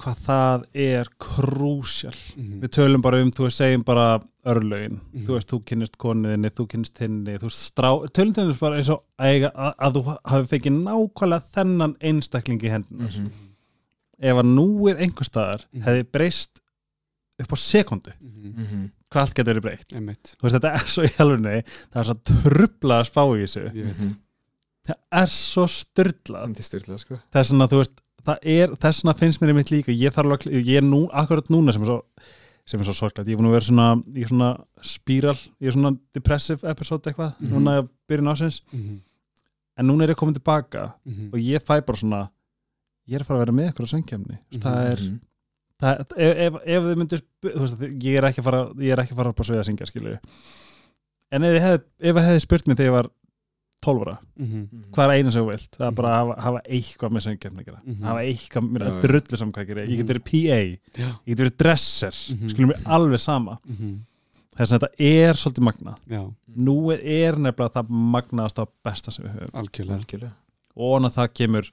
hvað 0.00 0.16
það 0.24 0.62
er 0.74 1.04
krúsjál. 1.20 2.16
Mhm, 2.36 2.60
við 2.62 2.70
tölum 2.72 3.02
bara 3.02 3.20
um, 3.20 3.30
þú 3.30 3.44
veist, 3.44 3.58
segjum 3.60 3.84
bara 3.84 4.18
örlögin, 4.46 5.00
Mhm. 5.12 5.26
þú 5.26 5.34
veist, 5.36 5.48
þú 5.50 5.58
kynnist 5.68 5.96
koniðinni 5.98 6.50
þú 6.50 6.66
kynnist 6.72 6.98
henni, 6.98 7.38
þú 7.38 7.50
strá 7.52 7.90
tölum 8.08 8.32
þess 8.34 8.58
bara 8.60 8.76
eins 8.80 8.88
og 8.88 9.02
að, 9.18 9.34
eiga- 9.34 9.52
að, 9.54 9.74
að 9.78 9.92
þú 9.94 10.18
hafi 10.24 10.48
fengið 10.54 10.78
nákvæmlega 10.84 11.50
þennan 11.54 11.94
einstakling 12.00 12.60
í 12.62 12.70
hendunar 12.70 13.10
Mhm. 13.10 13.30
ef 14.20 14.36
að 14.36 14.48
núið 14.54 14.96
einhver 15.00 15.24
staðar 15.28 15.64
Mhm. 15.74 15.82
hefði 15.84 16.04
breyst 16.12 16.60
upp 17.40 17.52
á 17.52 17.56
sekundu 17.56 18.12
mhm, 18.20 18.54
Mhm. 18.56 18.90
hvað 19.10 19.20
allt 19.20 19.34
getur 19.34 19.54
verið 19.54 19.62
breytt 19.62 19.92
einmitt 19.96 20.36
þú 20.36 20.42
veist, 20.42 20.56
þetta 20.56 20.72
er 20.74 20.86
svo 20.88 21.02
í 21.04 21.16
alvegni 21.18 21.62
það 21.92 22.00
er 22.00 22.04
svo 22.04 22.16
trubla 22.24 23.00
að 23.00 23.08
spá 23.10 23.22
í 23.36 23.42
þessu 23.44 23.72
Mhm. 23.74 24.16
það 24.86 24.96
er 25.12 25.26
svo 25.26 25.66
styrlað 25.66 26.92
er 26.94 26.98
sko 26.98 27.18
þess 27.32 27.52
að 27.52 27.68
þú 27.68 27.76
veist 27.80 28.00
það 28.26 28.38
er, 28.42 28.68
þess 28.76 29.02
vegna 29.02 29.14
finnst 29.16 29.40
mér 29.40 29.48
einmitt 29.48 29.70
líka 29.70 29.92
ég 29.96 30.12
þarf 30.12 30.26
alveg, 30.28 30.64
ég 30.64 30.76
er 30.76 30.82
nú, 30.82 31.08
akkurat 31.12 31.48
núna 31.48 31.72
sem 31.72 31.82
er 31.82 31.86
svo 31.86 32.02
sem 32.70 32.80
er 32.80 32.86
svo 32.86 32.94
sorglætt, 32.94 33.26
ég 33.26 33.34
er 33.34 33.40
búin 33.40 33.48
að 33.50 33.56
vera 33.56 33.66
svona 33.66 33.86
í 34.14 34.26
svona 34.30 34.50
spíral, 34.86 35.36
ég 35.60 35.70
er 35.72 35.74
svona 35.76 35.90
depressive 36.14 36.68
episode 36.70 37.08
eitthvað, 37.10 37.32
Mhm. 37.40 37.50
núna 37.56 37.88
byrjun 38.08 38.30
ásins 38.30 38.60
Mhm, 38.72 39.00
en 39.78 39.86
núna 39.88 40.04
er 40.04 40.14
ég 40.14 40.16
komin 40.20 40.34
tilbaka 40.36 40.94
mhm, 41.06 41.32
og 41.32 41.38
ég 41.40 41.58
fæ 41.64 41.80
bara 41.84 41.98
svona 41.98 42.30
ég 43.08 43.14
er 43.16 43.20
að 43.24 43.26
fara 43.26 43.38
að 43.40 43.44
vera 43.46 43.52
með 43.58 43.72
ykkur 43.72 43.86
á 43.86 43.92
söngkefni 43.94 44.38
Mhm. 44.38 44.60
það 44.62 44.92
er, 44.92 44.96
Mhm. 45.00 45.20
það, 45.80 46.00
ef, 46.00 46.36
ef, 46.36 46.54
ef 46.66 46.82
þið 46.84 46.96
myndir 47.00 47.22
þú 47.42 47.60
veist, 47.60 47.78
ég 48.02 48.18
er 48.18 48.24
ekki 48.30 48.40
að 48.40 48.44
fara 48.44 48.60
ég 48.74 48.92
er 48.92 48.98
ekki 49.02 49.12
að 49.12 49.16
fara 49.16 49.28
upp 49.30 49.40
á 49.40 49.44
sögja 49.44 49.60
að 49.60 49.68
syngja, 49.68 49.86
skilju 49.90 50.18
en 51.32 51.44
ef 51.44 51.50
þið 51.54 51.60
hefði, 51.66 51.82
ef 52.00 52.16
þið 52.16 52.26
hefði 52.28 52.40
spurt 52.46 52.66
mig 52.68 52.76
þegar 52.76 52.86
ég 52.90 52.92
var 53.02 53.10
12 53.80 54.02
ára. 54.04 54.18
Mhm, 54.38 54.60
Mhm. 54.68 54.84
hvað 54.92 55.04
er 55.08 55.14
eina 55.16 55.30
sem 55.32 55.42
þú 55.42 55.50
vilt, 55.50 55.70
það 55.78 55.86
er 55.86 55.90
bara 56.00 56.08
að 56.10 56.18
hafa, 56.20 56.42
hafa 56.42 56.60
eitthvað 56.68 57.10
með 57.16 57.24
söngkefni 57.26 57.60
að 57.60 57.64
gera, 57.66 57.80
Mhm. 57.86 58.02
hafa 58.02 58.20
eitthvað 58.20 58.76
er 58.76 58.90
já. 58.90 59.00
drullu 59.00 59.36
saman 59.38 59.52
hvað 59.52 59.62
ég 59.64 59.66
gera, 59.68 59.86
ég 59.86 59.96
get 59.96 60.06
verið 60.06 60.24
PA 60.24 60.60
já. 61.00 61.08
Ég 61.26 61.36
get 61.36 61.38
verið 61.38 61.56
dresser, 61.56 62.14
Mhm. 62.36 62.48
skilum 62.50 62.70
við 62.72 62.82
alveg 62.84 63.18
sama. 63.20 63.58
Mhm, 63.68 63.98
þess 64.56 64.72
að 64.72 64.78
þetta 64.78 64.90
er 64.98 65.32
svolítið 65.34 65.62
magna 65.64 65.94
já, 66.08 66.34
nú 66.56 66.92
er 66.92 67.32
nefnilega 67.36 67.72
það 67.72 67.88
magnaðast 67.88 68.58
á 68.58 68.66
besta 68.84 69.10
sem 69.12 69.24
við 69.24 69.38
höfum. 69.38 69.54
Algjörlega. 69.54 69.98
Algjörlega. 70.04 70.32
Og 70.76 71.02
að 71.02 71.14
það 71.14 71.34
kemur 71.34 71.70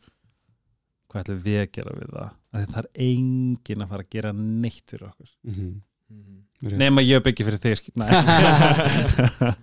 hvað 1.10 1.24
ætlum 1.24 1.42
við 1.42 1.62
að 1.64 1.72
gera 1.72 1.92
við 1.96 2.10
það? 2.14 2.32
Að 2.54 2.66
það 2.68 2.78
er 2.78 2.88
enginn 2.96 3.82
að 3.84 3.90
fara 3.90 4.04
að 4.04 4.10
gera 4.10 4.32
neitt 4.34 4.86
fyrir 4.88 5.08
okkur. 5.12 5.30
Mhm, 5.46 5.82
Mhm. 6.10 6.78
nema 6.78 7.02
ég 7.04 7.22
byggi 7.22 7.44
fyrir 7.46 7.60
þig 7.60 7.90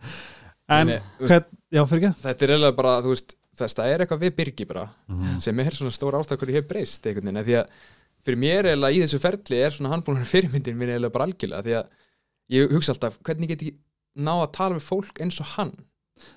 en 0.69 0.87
Nei, 0.87 0.99
þú 1.19 1.27
veist, 1.27 1.31
hvern, 1.31 1.45
já 1.75 1.83
fyrir 1.91 2.07
ekki. 2.09 2.23
Þetta 2.25 2.47
er 2.47 2.53
eiginlega 2.55 2.77
bara, 2.79 2.95
þú 3.05 3.13
veist 3.15 3.35
þess 3.59 3.77
það 3.79 3.91
er 3.95 4.05
eitthvað 4.05 4.23
við 4.25 4.33
byrgi 4.39 4.67
bara 4.71 4.85
Mhm. 5.09 5.41
sem 5.43 5.61
er 5.61 5.71
svona 5.77 5.95
stór 5.95 6.17
ástæð 6.19 6.39
hverju 6.41 6.55
ég 6.55 6.61
hef 6.63 6.69
breyst 6.71 7.07
einhvern 7.07 7.25
veginn, 7.29 7.41
af 7.43 7.47
því 7.47 7.57
að 7.61 7.69
fyrir 8.25 8.39
mér 8.41 8.69
eiginlega 8.71 8.97
í 8.97 9.03
þessu 9.05 9.21
ferli 9.21 9.61
er 9.63 9.71
svona 9.75 9.93
handbúlunar 9.95 10.27
fyrirmyndin 10.31 10.77
minn 10.79 10.89
eiginlega 10.95 11.13
bara 11.13 11.27
algjörlega, 11.29 11.63
því 11.63 11.75
að 11.79 11.87
ég 12.51 12.73
hugsa 12.75 12.93
alltaf, 12.95 13.19
hvernig 13.23 13.49
get 13.49 13.63
ég 13.63 13.75
náð 14.17 14.43
að 14.47 14.53
tala 14.53 14.75
við 14.79 14.87
fólk 14.89 15.21
eins 15.21 15.41
og 15.41 15.47
hann, 15.59 15.73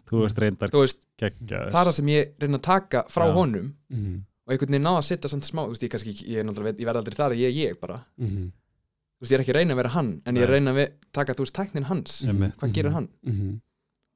þú 0.10 0.24
veist 0.26 0.38
það 0.38 1.68
er 1.68 1.72
það 1.72 1.94
sem 1.94 2.08
ég 2.12 2.32
reyna 2.42 2.58
að 2.58 2.66
taka 2.68 3.04
frá 3.10 3.28
Já. 3.30 3.34
honum 3.38 3.74
Mhm, 3.92 4.22
og 4.48 4.54
einhvern 4.54 4.72
veginn 4.74 4.84
náð 4.88 4.98
að 5.02 5.08
setja 5.10 5.30
samt 5.30 5.44
smá, 5.46 5.68
veist, 5.68 5.82
ég 5.84 5.90
kannski, 5.92 6.14
ég, 6.28 6.46
veit- 6.64 6.80
ég 6.80 6.86
verð 6.86 7.02
aldrei 7.04 7.16
þar 7.18 7.32
að 7.34 7.42
ég 7.42 7.48
er 7.50 7.58
ég 7.74 7.80
bara, 7.80 8.06
mhm, 8.20 8.52
þú 8.52 9.22
veist, 9.22 9.32
ég 9.32 9.40
er 9.40 9.44
ekki 9.44 9.54
reyna 9.58 9.74
að 9.74 9.78
vera 9.82 9.90
hann 9.90 10.22
en 10.26 10.36
ég 10.36 10.44
er 10.44 10.48
reyna 10.54 10.74
að 10.74 10.92
taka, 11.14 11.34
þú 11.34 11.46
veist, 11.46 11.54
tæknin 11.54 11.84
hans. 11.86 12.22
Hvað 12.58 12.74
gerir 12.74 12.92
hann, 12.94 13.10
Mhm. 13.26 13.62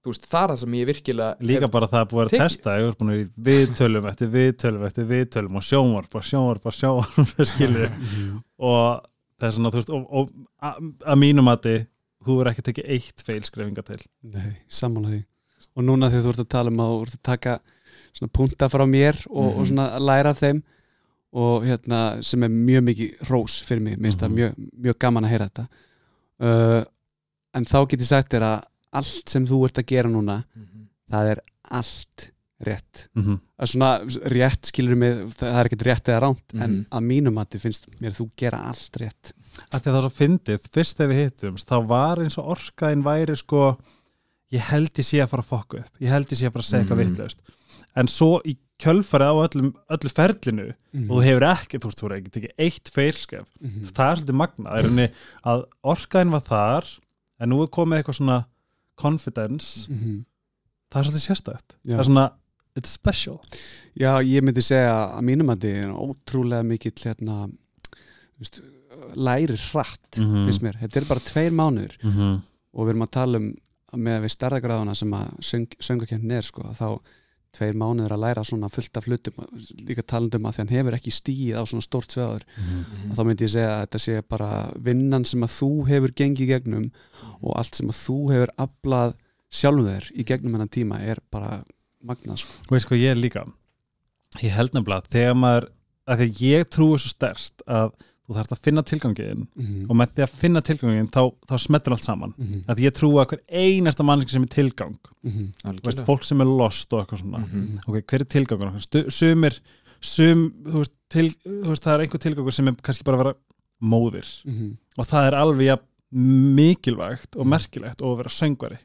Veist, 0.10 0.26
það 0.26 0.43
er 0.43 0.49
það 0.52 0.60
sem 0.64 0.74
ég 0.80 0.88
virkilega 0.89 1.36
líka 1.45 1.68
bara 1.72 1.88
það 1.88 2.02
að 2.02 2.10
búið 2.12 2.26
að 2.26 2.38
testa 2.41 2.76
ég 2.82 2.95
búin 2.97 3.12
að 3.12 3.18
vera 3.18 3.22
í 3.22 3.45
viðtölum 3.47 4.08
eftir 4.10 4.38
eftir 4.88 5.06
viðtölum 5.12 5.56
og 5.60 5.64
sjónvarp 5.68 6.16
og 6.16 6.24
sjónvarp 6.26 6.66
og 6.66 6.74
sjónvarp 6.74 7.18
Mhm. 8.02 8.39
og 8.58 9.06
það 9.39 9.47
er 9.47 9.52
svona, 9.58 9.72
þú 9.72 9.78
veist 9.82 9.89
og, 9.93 10.08
og 10.10 10.32
að 10.62 10.91
að 11.06 11.20
mínum 11.22 11.45
mati 11.45 11.76
þú 12.26 12.38
verður 12.38 12.52
ekki 12.54 12.66
tekið 12.70 12.89
eitt 12.97 13.24
feilskrefinga 13.26 13.84
til 13.86 14.02
Nei, 14.24 14.52
sammála 14.70 15.10
því 15.14 15.22
og 15.78 15.84
núna 15.86 16.10
þegar 16.10 16.26
þú 16.26 16.34
ert 16.34 16.43
að 16.45 16.49
tala 16.58 16.70
um 16.74 16.82
að 16.82 16.91
þú 16.91 17.02
ert 17.06 17.16
að 17.18 17.24
taka 17.30 17.56
svona 18.12 18.32
punta 18.34 18.68
frá 18.70 18.86
mér 18.89 19.22
og, 19.30 19.45
og 19.45 19.58
Mhm. 19.62 19.66
svona 19.72 19.86
að 19.95 20.06
læra 20.10 20.30
af 20.34 20.39
þeim 20.41 20.64
og 21.34 21.64
hérna 21.64 21.99
sem 22.28 22.43
er 22.43 22.49
mjög 22.52 22.82
mikið 22.89 23.22
rós 23.30 23.62
fyrir 23.64 23.82
mig, 23.82 23.97
minnst 23.97 24.20
það 24.20 24.30
Mhm. 24.30 24.36
mjög, 24.36 24.56
mjög 24.84 24.97
gaman 24.99 25.24
að 25.26 25.30
heyra 25.30 25.47
þetta 25.49 25.68
uh, 26.41 26.84
en 27.54 27.66
þá 27.66 27.88
get 27.89 27.99
ég 28.02 28.08
sagt 28.10 28.32
þér 28.34 28.41
að 28.49 28.64
allt 28.94 29.30
sem 29.30 29.46
þú 29.48 29.66
ert 29.68 29.78
að 29.82 29.86
gera 29.94 30.10
núna 30.10 30.44
Mhm. 30.56 30.88
það 31.12 31.32
er 31.32 31.39
allt 31.72 32.32
rétt 32.62 33.08
mm 33.16 33.24
-hmm. 33.24 33.39
að 33.60 33.68
svona 33.72 33.92
rétt 34.30 34.66
skilur 34.70 34.96
mig 34.96 35.14
það 35.34 35.60
er 35.60 35.66
ekkert 35.70 35.86
rétt 35.88 36.06
eða 36.10 36.22
ránt 36.22 36.54
en 36.54 36.60
Mhm. 36.72 36.86
að 36.92 37.02
mínum 37.04 37.34
mati 37.34 37.58
finnst 37.58 37.86
mér 38.00 38.12
þú 38.14 38.30
gera 38.38 38.58
allt 38.68 38.98
rétt 39.00 39.34
að 39.72 39.82
því 39.82 39.88
að 39.88 39.94
það 39.94 39.98
er 39.98 40.10
svo 40.10 40.18
fyndið, 40.20 40.60
fyrst 40.72 40.98
þegar 40.98 41.10
við 41.12 41.24
hittumst 41.32 41.68
þá 41.68 41.88
var 41.88 42.18
eins 42.20 42.38
og 42.38 42.46
orkaðin 42.58 43.04
væri 43.04 43.36
sko 43.38 43.78
ég 44.52 44.60
held 44.60 44.92
ég 44.94 45.06
sé 45.06 45.18
að 45.24 45.30
fara 45.30 45.42
að 45.44 45.50
fokka 45.50 45.78
upp 45.80 45.92
ég 46.02 46.10
held 46.10 46.28
ég 46.28 46.38
sé 46.38 46.46
að 46.48 46.52
fara 46.54 46.62
að 46.64 46.70
segja 46.70 46.84
eitthvað 46.84 47.00
Mhm. 47.06 47.10
vitlaust 47.16 47.39
en 47.96 48.08
svo 48.08 48.42
í 48.46 48.58
kjölfarið 48.80 49.30
á 49.30 49.36
öllum, 49.48 49.74
öllu 49.89 50.10
ferlinu 50.10 50.74
Mhm. 50.94 51.12
og 51.12 51.18
þú 51.18 51.24
hefur 51.24 51.42
ekki, 51.42 51.80
þú 51.80 51.86
veist, 51.86 51.98
þú 52.00 52.04
hefur 52.10 52.18
ekki 52.18 52.32
tekið 52.32 52.52
eitt 52.60 52.89
feilskef 52.94 53.46
Mhm. 53.62 53.86
það 53.92 54.12
er 54.12 54.16
svolítið 54.22 54.36
magna 54.36 54.70
það 54.70 54.78
er 54.78 54.84
henni 54.89 55.10
að 55.46 55.66
orkaðin 55.84 56.32
var 56.32 56.42
þar 56.42 57.00
en 57.39 57.50
nú 57.50 57.64
er 57.64 57.68
komið 57.68 58.04
eitthvað 58.04 58.16
svona 58.20 58.46
confidence, 59.02 59.88
Mhm. 59.89 60.22
það 60.91 60.99
er 61.02 61.08
svolítið 61.10 61.26
sérstætt 61.30 61.76
það 61.88 61.99
er 61.99 62.08
svona, 62.10 62.28
it's 62.80 62.93
special 62.97 63.39
Já, 63.99 64.14
ég 64.24 64.41
myndi 64.45 64.62
segja 64.64 64.93
að 65.18 65.26
mínum 65.28 65.49
að 65.54 65.66
þið 65.66 65.82
er 65.84 65.95
ótrúlega 66.06 66.64
mikill 66.68 66.95
hérna, 67.04 67.49
veist, 68.39 68.62
læri 69.16 69.58
hratt 69.72 70.20
Mhm. 70.22 70.45
finnst 70.47 70.62
mér, 70.64 70.78
þetta 70.82 71.02
er 71.02 71.06
bara 71.10 71.20
tveir 71.20 71.52
mánuður 71.52 71.97
mm 72.04 72.12
-hmm. 72.12 72.41
og 72.74 72.86
við 72.86 72.89
erum 72.93 73.08
að 73.08 73.12
tala 73.12 73.38
um 73.38 73.54
með 73.93 74.22
við 74.24 74.32
stærðagráðuna 74.38 74.95
sem 74.95 75.12
að 75.12 75.34
söng, 75.43 75.68
söngakefnin 75.84 76.32
er 76.32 76.41
sko, 76.47 76.62
þá 76.64 76.99
tveir 77.52 77.76
mánuður 77.76 78.14
að 78.16 78.22
læra 78.24 78.43
svona 78.47 78.70
fullt 78.72 78.97
af 78.97 79.06
hlutum 79.10 79.34
líka 79.88 80.04
talandum 80.08 80.45
að 80.47 80.54
því 80.56 80.62
hann 80.64 80.74
hefur 80.78 80.95
ekki 80.97 81.12
stíð 81.12 81.58
á 81.60 81.64
svona 81.68 81.84
stórt 81.86 82.14
sveður 82.16 82.45
Mhm. 82.58 83.12
og 83.12 83.18
þá 83.18 83.22
myndi 83.28 83.43
ég 83.47 83.54
segja 83.56 83.72
að 83.76 83.82
þetta 83.86 83.99
sé 84.06 84.22
bara 84.30 84.49
vinnan 84.80 85.26
sem 85.26 85.41
að 85.43 85.56
þú 85.60 85.70
hefur 85.89 86.12
gengið 86.16 86.45
í 86.45 86.52
gegnum 86.54 86.91
og 87.41 87.58
allt 87.58 87.76
sem 87.76 87.89
að 87.91 87.99
þú 88.06 88.18
hefur 88.32 88.54
aflað 88.58 89.14
sjálfum 89.52 89.88
þér 89.91 90.12
í 90.16 90.24
gegnum 90.26 90.54
hennan 90.56 90.70
tíma 90.72 90.99
er 91.04 91.18
bara 91.32 91.64
magnað 92.04 92.38
sko. 92.39 92.54
og 92.70 92.72
veist 92.78 92.88
hvað 92.88 93.02
ég 93.04 93.12
er 93.12 93.20
líka 93.20 93.43
ég 94.41 94.52
held 94.56 94.72
nefnilega 94.74 95.08
þegar 95.12 95.36
maður 95.36 95.68
að 96.08 96.18
því 96.24 96.30
ég 96.47 96.70
trúi 96.72 96.97
svo 96.97 97.12
stærst 97.12 97.62
að 97.68 97.91
þú 98.32 98.38
þarfst 98.40 98.54
að 98.56 98.62
finna 98.66 98.82
tilgangin 98.88 99.48
mm 99.56 99.90
og 99.90 99.96
með 100.00 100.14
því 100.16 100.24
að 100.24 100.36
finna 100.42 100.62
tilgangin 100.62 101.08
þá, 101.12 101.22
þá 101.50 101.56
smettur 101.60 101.92
allt 101.98 102.04
saman 102.06 102.34
-hmm. 102.38 102.64
að 102.72 102.80
ég 102.86 102.94
trúi 102.96 103.20
að 103.20 103.28
hver 103.34 103.42
einasta 103.52 104.04
mannski 104.08 104.32
sem 104.32 104.44
er 104.44 104.48
tilgang 104.56 104.98
Mm 105.24 105.52
Þú 105.64 105.84
veist, 105.86 106.06
fólk 106.06 106.24
sem 106.24 106.42
er 106.42 106.46
lost 106.48 106.94
og 106.94 107.00
eitthvað 107.06 107.22
svona 107.22 107.38
Mhm. 107.46 107.80
ok, 107.88 108.02
hver 108.08 108.22
er 108.22 108.26
tilgangur 108.26 108.68
okkar? 108.68 108.82
Stu- 108.82 109.10
sumir, 109.12 109.60
sum, 110.02 110.54
þú 110.66 110.78
veist, 110.82 110.92
til, 111.10 111.30
þú 111.46 111.68
veist 111.70 111.84
það 111.84 111.94
er 111.94 112.00
einhver 112.06 112.20
tilgangur 112.20 112.52
sem 112.54 112.68
er 112.68 112.74
kannski 112.82 113.04
bara 113.04 113.18
að 113.18 113.24
vera 113.24 113.36
móðir 113.84 114.28
-hmm. 114.46 114.78
og 114.98 115.06
það 115.08 115.28
er 115.28 115.34
alveg 115.36 115.66
ja, 115.66 115.78
mikilvægt 116.14 117.36
og 117.40 117.48
merkilegt 117.48 118.02
og 118.02 118.14
að 118.14 118.18
vera 118.22 118.30
söngvari 118.30 118.78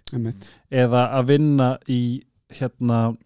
eða 0.70 1.03
að 1.18 1.26
vinna 1.26 1.78
í 1.88 2.22
hérna 2.51 3.16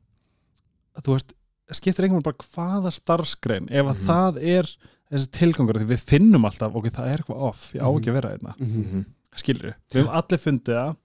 þú 1.01 1.13
veist, 1.17 1.33
skiptir 1.73 2.05
einhvern 2.05 2.23
veginn 2.23 2.29
bara 2.31 2.49
hvaða 2.51 2.91
starfsgrein 2.93 3.69
ef 3.71 3.87
að 3.87 3.97
Mhm. 3.97 4.07
það 4.07 4.43
er 4.43 4.77
þessi 5.11 5.31
tilgangur 5.35 5.79
því 5.81 5.89
við 5.91 6.05
finnum 6.07 6.45
alltaf, 6.47 6.75
ok, 6.75 6.87
það 6.95 7.09
er 7.13 7.19
eitthvað 7.25 7.47
off 7.51 7.73
ég 7.75 7.83
á 7.83 7.89
ekki 7.91 8.11
að 8.13 8.19
vera 8.21 8.31
einna, 8.37 8.55
Mhm. 8.59 8.83
Mhm. 8.85 9.05
skilur 9.37 9.75
við 9.75 9.75
höfum 9.99 10.13
allir 10.21 10.39
fundið 10.39 10.77
það 10.81 10.97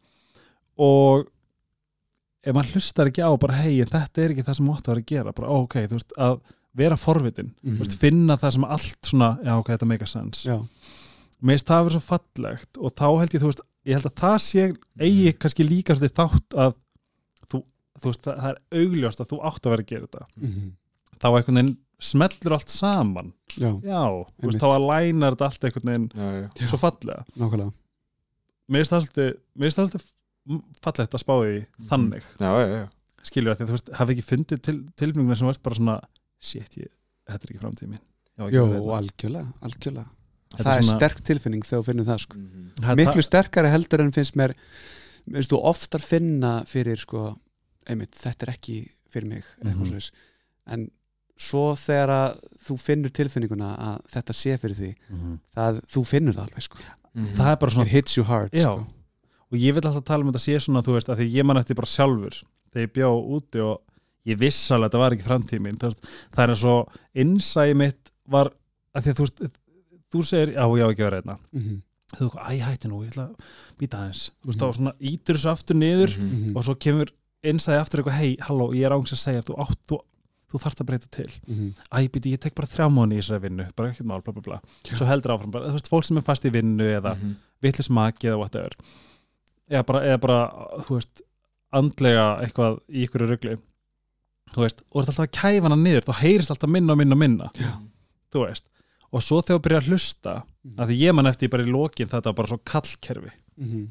og 0.78 1.28
ef 2.46 2.54
maður 2.54 2.74
hlustar 2.76 3.10
ekki 3.10 3.24
á 3.26 3.32
bara 3.42 3.54
hei, 3.64 3.80
þetta 3.86 4.22
er 4.24 4.30
ekki 4.36 4.44
það 4.46 4.56
sem 4.60 4.66
mótt 4.70 4.86
að 4.86 4.94
vera 4.94 5.02
að 5.02 5.10
gera 5.14 5.34
bara, 5.34 5.50
ok, 5.50 5.74
þú 5.88 5.98
veist, 5.98 6.14
að 6.18 6.42
vera 6.76 6.96
forvitin 7.00 7.54
Mhm. 7.64 7.78
þú 7.78 7.80
veist, 7.86 7.98
finna 7.98 8.38
það 8.38 8.52
sem 8.54 8.64
allt 8.66 9.02
svona 9.02 9.30
já, 9.44 9.54
ok, 9.60 9.68
þetta 9.74 9.88
make 9.88 10.02
a 10.04 10.06
sense 10.06 10.46
mér 10.46 11.56
finnst 11.58 11.66
það 11.68 11.80
að 11.80 11.86
vera 11.90 12.00
svo 12.00 12.06
fallegt 12.12 12.78
og 12.80 12.96
þá 12.96 13.20
held 13.20 13.32
ég, 13.34 13.42
þú 13.42 13.50
veist, 13.52 13.62
ég 13.86 13.94
held 13.94 14.06
að 14.06 14.16
það 14.22 14.38
sé 14.42 14.78
eigi 15.00 15.34
kannski 15.40 15.64
líka 15.70 15.96
svolítið 15.96 16.16
þátt 16.20 16.50
að 16.58 16.76
þú, 17.50 17.64
þú 18.00 18.06
veist, 18.12 18.22
það, 18.22 18.38
það 18.42 18.50
er 18.50 18.60
augljóst 18.80 19.20
að 19.20 19.30
þú 19.32 19.42
átt 19.46 19.62
að 19.66 19.72
vera 19.72 19.84
að 19.84 19.88
gera 19.88 20.08
þetta 20.08 20.26
Mhm. 20.42 20.72
þá 21.20 21.26
einhvern 21.32 21.56
veginn 21.56 21.78
smellur 22.02 22.58
allt 22.58 22.72
saman. 22.74 23.32
Já, 23.56 23.70
já, 23.84 24.02
veist, 24.44 24.60
þá 24.62 24.68
að 24.72 24.88
læna 24.90 25.32
þetta 25.34 25.48
allt 25.50 25.68
einhvern 25.68 25.92
veginn 25.92 26.08
Já, 26.16 26.68
svo 26.68 26.80
fallega. 26.82 27.24
Nákvæmlega. 27.40 27.72
Mér 28.66 28.84
finnst 28.84 28.94
það 28.96 29.08
finnst 29.62 29.78
svolítið 29.78 30.10
fallegt 30.86 31.16
að 31.16 31.24
spá 31.24 31.36
í 31.46 31.56
þannig. 31.90 32.28
Já, 32.42 32.50
já, 32.52 32.68
já. 32.74 32.84
skilju 33.26 33.52
að 33.52 33.56
því 33.58 33.66
að 33.66 33.72
þú 33.72 33.78
veist, 33.78 33.94
hafi 34.00 34.16
ekki 34.16 34.26
fundið 34.26 34.66
til, 34.68 34.76
tilfninguna 35.02 35.38
sem 35.40 35.50
verðt 35.50 35.64
bara 35.66 35.80
svona 35.80 35.96
shit, 36.42 36.78
ég, 36.82 36.92
þetta 37.30 37.48
er 37.48 37.54
ekki 37.56 37.64
ekki 37.64 37.64
Jó, 38.36 38.66
algjörlega, 38.98 39.48
algjörlega. 39.66 40.12
Það 40.56 40.68
er 40.68 40.78
er 40.78 40.84
svona- 40.86 41.00
sterk 41.00 41.24
tilfinning 41.26 41.66
þegar 41.66 41.82
þú 41.82 41.88
finnir 41.90 42.06
það 42.06 42.20
sko. 42.26 42.38
Mhm. 42.38 42.68
Það- 42.84 43.00
Miklu 43.02 43.24
sterkari 43.26 43.72
heldur 43.72 44.04
en 44.04 44.12
finnst 44.12 44.36
mér 44.36 44.54
veist 45.32 45.50
þú 45.50 45.62
oftar 45.64 46.04
finna 46.04 46.64
fyrir 46.70 47.00
sko, 47.02 47.40
einmitt, 47.90 48.14
þetta 48.14 48.48
er 48.48 48.54
ekki 48.54 48.78
fyrir 49.10 49.28
mig 49.28 49.44
mm. 49.64 49.72
-hmm. 49.72 50.12
en 50.68 50.92
svo 51.38 51.74
þegar 51.76 52.10
að 52.10 52.40
þú 52.66 52.78
finnur 52.80 53.10
tilfinninguna 53.12 53.72
að 53.78 54.02
þetta 54.14 54.34
sé 54.34 54.58
fyrir 54.58 54.76
því 54.76 54.92
Mhm. 55.10 55.40
það, 55.56 55.82
þú 55.92 56.06
finnur 56.08 56.34
það 56.34 56.46
alveg 56.48 56.62
sko. 56.64 56.78
Mhm. 57.16 57.26
það 57.38 57.52
er 57.52 57.56
bara 57.58 57.72
svona 57.72 57.86
it 57.86 57.92
hits 57.92 58.18
you 58.18 58.24
hard 58.24 58.52
sko. 58.56 58.88
og 59.52 59.58
ég 59.60 59.74
vil 59.74 59.82
alltaf 59.84 60.04
tala 60.06 60.24
um 60.24 60.32
þetta 60.32 60.46
sé 60.46 60.56
svona 60.60 60.82
þú 60.84 60.94
veist, 60.96 61.08
að 61.10 61.18
því 61.20 61.32
ég 61.34 61.46
man 61.46 61.58
eftir 61.58 61.76
bara 61.76 61.86
sjálfur 61.88 62.44
þegar 62.74 62.88
ég 62.88 62.94
bjó 62.94 63.10
úti 63.36 63.60
og 63.62 63.82
ég 64.26 64.38
viss 64.40 64.72
alveg 64.72 64.86
að 64.86 64.92
þetta 64.92 65.00
var 65.00 65.12
ekki 65.12 65.28
framtíð 65.30 65.62
mín 65.62 65.78
það, 65.78 65.96
það 66.34 66.44
er 66.44 66.50
eins 66.50 66.64
og 66.66 66.90
innsæði 67.16 67.76
mitt 67.76 68.12
var 68.28 68.50
að 68.96 69.04
því 69.04 69.10
að 69.12 69.16
þú 69.20 69.26
veist 69.28 69.60
þú 70.16 70.24
segir, 70.24 70.54
já, 70.56 70.64
ég 70.66 70.84
á 70.86 70.90
ekki 70.92 71.04
að 71.04 71.10
vera 71.10 71.22
einna 71.22 71.38
mm 71.54 71.62
-hmm. 71.62 71.82
þú 72.16 72.32
veist, 72.32 72.36
æ, 72.36 72.64
hætti 72.64 72.88
nú, 72.88 73.04
ég 73.04 73.12
ætla 73.12 73.28
að 73.30 73.36
býta 73.80 73.98
aðeins 74.00 74.32
þú 74.42 74.48
veist, 74.48 74.60
Mhm. 74.60 74.66
þá 74.66 74.74
svona 74.76 74.94
ítur 75.02 75.36
þessu 75.36 75.52
aftur 75.52 75.76
niður 75.76 76.18
Mhm. 76.18 76.56
og 76.58 76.64
svo 76.64 76.76
kemur 76.76 77.08
innsæði 77.44 77.80
aftur 77.82 78.00
eitthvað, 78.04 78.18
hei, 78.20 78.38
halló, 78.42 78.72
ég 78.74 78.86
er 78.86 78.92
ángs 78.92 79.12
að 79.14 79.20
segja 79.24 79.42
þú, 79.44 79.56
átt, 79.60 79.78
þú, 79.88 80.00
þú 80.56 80.62
þarft 80.64 80.82
að 80.82 80.88
breyta 80.90 81.10
til 81.12 81.28
æ, 81.92 81.98
býti, 82.10 82.32
ég 82.34 82.40
tek 82.40 82.56
bara 82.56 82.68
þrjá 82.72 82.88
mánu 82.90 83.16
í 83.16 83.20
þessari 83.22 83.42
vinnu 83.50 83.68
bara 83.76 83.90
ekkert 83.92 84.08
mál, 84.10 84.22
bla 84.24 84.34
bla 84.34 84.42
bla 84.42 84.60
Já. 84.88 84.96
svo 84.98 85.06
heldur 85.10 85.36
áfram, 85.36 85.52
bara, 85.52 85.68
þú 85.70 85.78
veist, 85.80 85.90
fólk 85.92 86.06
sem 86.08 86.18
er 86.18 86.26
fast 86.26 86.46
í 86.46 86.52
vinnu 86.56 86.88
eða 87.00 87.16
Mhm. 87.18 87.36
vitlis 87.62 87.90
maki 87.90 88.28
eða 88.32 88.40
whatever 88.40 88.72
eða 89.70 89.86
bara, 89.86 90.00
eða 90.02 90.20
bara 90.22 90.40
þú 90.88 90.96
veist, 91.00 91.22
andlega 91.74 92.26
eitthvað 92.46 92.80
í 92.90 93.04
ykkur 93.08 93.28
rugli 93.28 93.58
þú 94.54 94.62
veist, 94.64 94.82
og 94.92 95.02
ert 95.02 95.10
alltaf 95.10 95.26
að 95.28 95.34
kæfa 95.42 95.64
hana 95.68 95.76
niður 95.76 96.06
þá 96.08 96.14
heyrist 96.22 96.52
alltaf 96.54 96.70
minna 96.70 96.94
og 96.94 96.98
minna 97.02 97.14
og 97.18 97.20
minna 97.20 97.50
Já. 97.60 97.74
þú 98.32 98.46
veist, 98.48 98.66
og 99.12 99.22
svo 99.26 99.42
þegar 99.42 99.60
þú 99.60 99.64
byrjar 99.66 99.82
að 99.84 99.90
hlusta 99.90 100.36
Mhm. 100.66 100.76
að 100.80 100.88
því 100.90 100.98
ég 101.02 101.16
man 101.16 101.26
eftir 101.28 101.50
bara 101.50 101.64
í 101.64 101.72
lokin 101.72 102.08
þetta 102.08 102.36
bara 102.36 102.48
svo 102.48 102.60
kallkerfi 102.64 103.32
Mhm. 103.60 103.88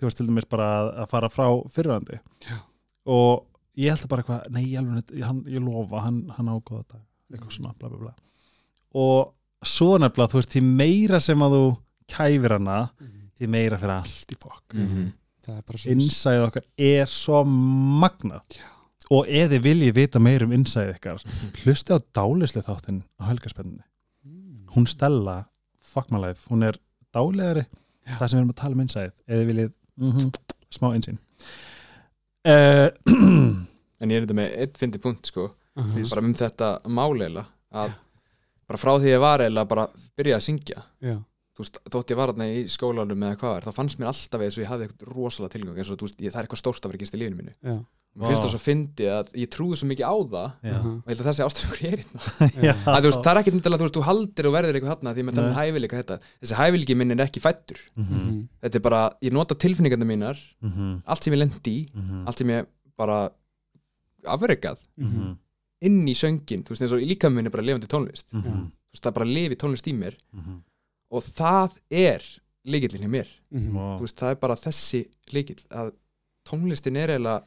þú 0.00 0.02
veist, 0.08 0.16
til 0.16 0.26
dæmis 0.26 0.48
bara 0.48 0.92
að, 0.92 1.08
fara 1.08 1.28
frá 1.28 1.46
fyrrandi 1.70 2.18
Já. 2.48 2.58
og 3.06 3.46
ég 3.76 3.88
held 3.94 4.08
bara 4.10 4.22
eitthvað, 4.22 4.50
nei, 4.52 4.66
alveg, 4.76 5.14
ég, 5.16 5.24
hann, 5.28 5.40
ég 5.48 5.62
lofa 5.64 6.02
hann, 6.04 6.20
hann 6.36 6.50
ágóða 6.52 6.82
þetta, 6.82 7.00
eitthvað 7.32 7.56
svona 7.56 7.74
bla 7.78 7.88
bla 7.88 7.98
bla. 8.02 8.12
Og 8.94 9.32
svo 9.64 9.94
nefnilega, 10.02 10.32
þú 10.34 10.40
veist, 10.42 10.52
því 10.56 10.62
meira 10.82 11.20
sem 11.20 11.42
að 11.46 11.56
þú 11.56 11.64
kæfir 12.12 12.56
hana, 12.58 12.78
því 13.38 13.48
meira 13.54 13.78
fyrir 13.80 13.94
allt 13.96 14.34
í 14.34 14.38
fokk. 14.42 14.74
Mhm. 14.76 15.12
það 15.42 15.56
er 15.58 15.62
bara 15.66 15.78
svo 15.82 15.90
innsæðið 15.90 16.44
okkar 16.46 16.66
er 16.78 17.06
svo 17.10 17.40
magnað. 17.44 18.42
Já. 18.54 18.68
og 19.10 19.26
ef 19.28 19.50
þið 19.50 19.62
viljið 19.64 19.94
vita 19.96 20.20
meir 20.22 20.44
um 20.46 20.52
innsæðið 20.54 20.92
ykkar 20.94 21.24
hlusti 21.64 21.92
á 21.92 21.98
dálisli 22.14 22.62
þáttinn 22.62 23.02
á 23.20 23.22
helgarspenninni 23.26 23.82
Mm. 24.24 24.68
hún 24.76 24.86
Stella, 24.86 25.44
fuck 25.82 26.12
my 26.12 26.18
life 26.22 26.46
hún 26.48 26.62
er 26.62 26.78
dálegari, 27.12 27.66
það 28.06 28.28
sem 28.28 28.38
við 28.38 28.42
erum 28.44 28.52
að 28.52 28.60
tala 28.62 28.76
um 28.78 28.84
innsæðið 28.84 29.12
ef 29.26 29.34
þið 29.40 29.46
viljið 29.50 29.72
mm 29.98 30.30
smá 30.70 30.88
insýn 30.94 31.18
uh, 32.48 32.88
En 34.02 34.10
ég 34.10 34.18
er 34.18 34.24
þetta 34.24 34.34
með 34.34 34.54
einn 34.64 34.78
fyndi 34.78 34.98
punkt 35.02 35.28
sko 35.30 35.44
Aha. 35.78 36.02
bara 36.10 36.22
um 36.24 36.32
þetta 36.36 36.70
máleila 36.90 37.44
að 37.72 37.92
bara 38.68 38.80
frá 38.80 38.92
því 38.98 39.12
ég 39.12 39.20
var 39.22 39.44
eiginlega 39.44 39.70
bara 39.70 39.86
byrja 40.18 40.38
að 40.38 40.44
syngja 40.48 40.82
Já. 41.00 41.14
þú 41.54 41.64
veist, 41.64 41.78
þótt 41.94 42.12
ég 42.12 42.18
var 42.18 42.32
þarna 42.32 42.48
í 42.50 42.64
skólanum 42.72 43.24
eða 43.28 43.38
hvað 43.40 43.56
er, 43.56 43.66
þá 43.68 43.78
fannst 43.78 44.00
mér 44.00 44.10
alltaf 44.10 44.44
eins 44.44 44.58
og 44.58 44.64
ég 44.64 44.72
hafði 44.72 44.88
eitthvað 44.88 45.14
rosalega 45.16 45.54
tilgang 45.54 45.78
eins 45.78 45.92
og 45.92 46.00
þú 46.00 46.08
veist, 46.08 46.20
ég, 46.20 46.34
það 46.34 46.40
er 46.40 46.48
eitthvað 46.48 46.62
stórt 46.62 46.84
að 46.84 46.92
vera 46.92 47.02
gist 47.04 47.16
í 47.16 47.20
lífinu 47.22 47.38
mínu 47.38 47.54
Já. 47.54 47.76
Mér 48.12 48.28
finnst 48.28 48.42
það 48.44 48.50
svo 48.52 48.60
fyndi 48.60 49.06
að 49.08 49.30
ég 49.40 49.48
trúi 49.48 49.76
svo 49.78 49.86
mikið 49.88 50.04
á 50.04 50.14
það. 50.32 50.48
Já. 50.68 50.74
Mhm. 50.82 50.96
og 51.00 51.06
ég 51.08 51.12
held 51.12 51.22
að 51.22 51.28
þessi 51.30 51.44
ástæður 51.46 51.78
er 51.88 52.00
hérna. 52.02 52.20
Já. 52.68 52.74
að, 52.92 52.98
þú 53.00 53.08
veist, 53.08 53.22
það 53.24 53.30
er 53.32 53.40
ekki 53.42 53.52
myndilega, 53.54 53.80
þú 53.80 53.86
veist, 53.86 53.96
þú 53.96 54.04
haldir 54.08 54.48
og 54.48 54.52
verður 54.56 54.76
eitthvað 54.78 54.92
þarna 54.92 55.14
því 55.16 55.22
með 55.28 55.38
þannig 55.38 55.52
Nei. 55.52 55.60
hæfileika 55.62 56.00
þetta. 56.02 56.18
Þessi 56.42 56.58
hæfileiki 56.60 56.96
minn 57.00 57.10
er 57.16 57.24
ekki 57.26 57.40
fættur 57.44 57.80
Mhm, 57.96 58.12
Mhm. 58.12 58.42
þetta 58.62 58.76
er 58.76 58.84
bara, 58.88 59.00
ég 59.22 59.32
nota 59.32 59.54
tilfinningarna 59.54 60.04
mínar 60.12 60.36
mhm, 60.62 61.02
allt 61.06 61.24
sem 61.24 61.32
ég 61.32 61.40
lendi 61.40 61.72
í, 61.72 61.86
mhm, 61.96 62.26
allt 62.28 62.38
sem 62.38 62.48
ég 62.52 62.66
bara 62.98 63.30
afregað 64.28 64.78
mhm, 65.00 65.32
inn 65.88 66.04
í 66.06 66.14
söngin, 66.14 66.62
þú 66.62 66.74
veist, 66.74 66.84
eins 66.84 66.92
og 66.94 67.00
í 67.02 67.08
líka 67.10 67.30
minn 67.32 67.48
er 67.48 67.54
bara 67.54 67.64
lifandi 67.66 67.88
tónlist, 67.90 68.28
mhm, 68.30 68.68
þú 68.68 68.92
veist, 68.94 69.02
það 69.02 69.10
er 69.10 69.16
bara 69.18 69.30
lifi 69.32 69.56
tónlist 69.58 69.88
í 69.90 69.94
mér. 69.98 70.14
Mhm. 70.36 70.60
og 71.12 71.22
það 71.36 71.74
er 71.90 72.22
líkillin 72.64 73.02
hjá 73.02 73.10
mér, 73.10 73.26
Mhm. 73.52 73.74
Þú 73.98 74.00
veist, 74.00 74.16
það 74.16 74.30
er 74.30 74.34
bara 74.36 74.54
þessi 74.56 75.00
líkill, 75.34 75.64
að 75.70 75.92
tónlistin 76.46 76.96
er 76.96 77.08
eiginlega 77.10 77.42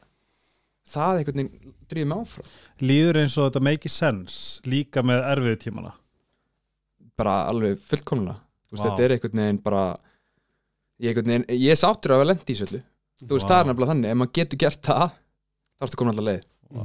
það 0.86 1.20
einhvern 1.20 1.40
veginn 1.42 1.74
drýðum 1.90 2.14
áfram, 2.20 2.48
Líður 2.82 3.18
eins 3.22 3.36
og 3.38 3.46
þetta 3.48 3.62
make 3.66 3.88
sense 3.92 4.60
líka 4.68 5.02
með 5.06 5.22
erfiðu 5.32 5.58
tímana 5.66 5.92
bara 7.16 7.36
alveg 7.50 7.78
fullkomlega 7.86 8.36
veist, 8.70 8.82
Vá. 8.82 8.84
þetta 8.90 9.04
er 9.06 9.14
einhvern 9.16 9.40
veginn 9.42 9.60
bara 9.64 9.84
ég, 11.00 11.10
einhvern 11.12 11.30
veginn, 11.32 11.46
ég 11.56 11.72
er 11.74 11.80
sáttur 11.80 12.16
að 12.16 12.26
lendi 12.30 12.52
í 12.54 12.58
söllu 12.58 12.82
þú 13.22 13.30
veist, 13.36 13.46
Vá. 13.46 13.50
það 13.52 13.60
er 13.62 13.70
nefnilega 13.70 13.92
þannig, 13.92 14.10
ef 14.12 14.20
maður 14.20 14.34
getur 14.40 14.60
gert 14.64 14.82
það 14.90 15.06
þá 15.76 15.86
ertu 15.86 16.00
komin 16.00 16.12
alltaf 16.14 16.28
leið, 16.28 16.44
Vá. 16.76 16.84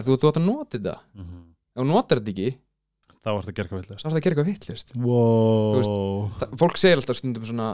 að 0.00 0.08
þú, 0.10 0.16
þú 0.22 0.30
átt 0.32 0.40
að 0.40 0.48
nota 0.48 0.78
þetta 0.78 0.96
Mhm. 1.14 1.38
ef 1.76 1.80
þú 1.82 1.86
notar 1.92 2.20
þetta 2.20 2.34
ekki, 2.36 2.50
Þá 3.20 3.28
ertu 3.36 3.50
að 3.50 3.56
gera 3.56 3.66
eitthvað 3.68 3.82
villast 3.84 4.00
þá 4.00 4.06
er 4.08 4.10
það 4.10 4.16
að 4.16 4.22
gera 4.24 4.34
eitthvað 4.34 4.50
vittlust 4.50 4.92
wow. 4.96 6.30
Fólk 6.56 6.78
segir 6.80 6.96
alltaf 6.96 7.16
stundum 7.18 7.44
svona 7.44 7.66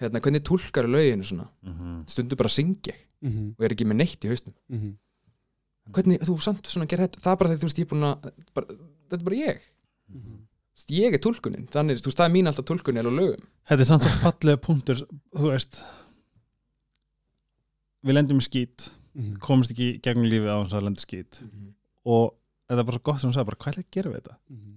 hérna, 0.00 0.20
hvernig 0.20 0.42
túlkar 0.42 0.86
löginu 0.90 1.24
svona 1.24 1.48
Mhm. 1.62 2.04
stundum 2.08 2.36
bara 2.36 2.48
syngja 2.48 2.92
ég 2.94 3.00
Mhm. 3.22 3.54
og 3.58 3.64
er 3.64 3.70
ekki 3.74 3.86
með 3.86 3.96
neitt 3.96 4.20
í 4.24 4.28
haustum 4.28 4.54
Mhm. 4.68 4.96
hvernig 5.92 6.18
þú 6.24 6.40
samt 6.42 6.66
svona 6.66 6.86
gerir 6.86 7.08
þetta 7.08 7.20
það 7.20 7.32
er 7.32 7.36
bara 7.36 7.50
þegar 7.50 7.60
þú 7.60 7.68
veist 7.68 7.78
ég 7.78 7.84
er 7.84 7.92
búin 7.94 8.04
að 8.08 8.32
bara, 8.54 8.66
þetta 8.66 9.20
er 9.20 9.24
bara 9.24 9.36
ég, 9.36 9.58
Mhm. 10.12 10.40
Ég 10.90 11.14
er 11.14 11.18
túlkunin 11.18 11.68
þannig, 11.70 12.02
þú 12.02 12.06
veist, 12.10 12.18
það 12.18 12.26
er 12.28 12.32
mín 12.34 12.46
alltaf 12.48 12.64
túlkunin 12.66 13.06
á 13.06 13.12
lögum 13.14 13.46
Þetta 13.68 13.80
er 13.80 13.84
samt 13.84 14.02
svo 14.02 14.10
fallega 14.20 14.56
punktur 14.60 14.96
þú 15.34 15.50
veist 15.52 15.80
við 18.04 18.12
lendum 18.18 18.38
í 18.42 18.44
skít 18.44 18.90
Mhm. 19.14 19.36
komumst 19.38 19.70
ekki 19.70 20.00
gegnum 20.02 20.26
lífið 20.26 20.50
á 20.50 20.58
þess 20.66 20.74
að 20.74 20.82
lenda 20.88 21.00
í 21.00 21.06
skít 21.06 21.38
og 22.04 22.34
þetta 22.68 22.80
er 22.80 22.84
bara 22.84 22.98
svo 22.98 23.02
gott 23.06 23.20
sem 23.20 23.30
hún 23.30 23.34
sagði 23.36 23.46
bara 23.46 23.56
hvað 23.62 23.72
ætla 23.72 23.84
að 23.84 23.90
gera 23.94 24.10
við 24.10 24.20
þetta 24.22 24.36
Mhm. 24.50 24.72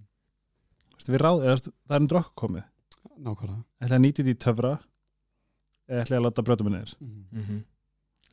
Þú 0.91 0.97
veist, 0.97 1.09
við 1.09 1.22
ráð, 1.26 1.41
eða, 1.47 1.72
það 1.88 1.95
er 1.95 1.99
undir 2.01 2.20
okkur 2.22 2.36
komið 2.47 2.63
Nákvæmlega 3.18 3.63
ætla 3.82 3.97
að 3.97 4.03
nýta 4.05 4.24
þetta 4.24 4.36
í 4.36 4.41
töfra 4.45 4.80
eða 5.89 6.03
ætla 6.03 6.15
ég 6.15 6.21
að 6.21 6.25
láta 6.27 6.43
niður 6.71 6.93
Mhm. 6.99 7.23
Mhm. 7.31 7.63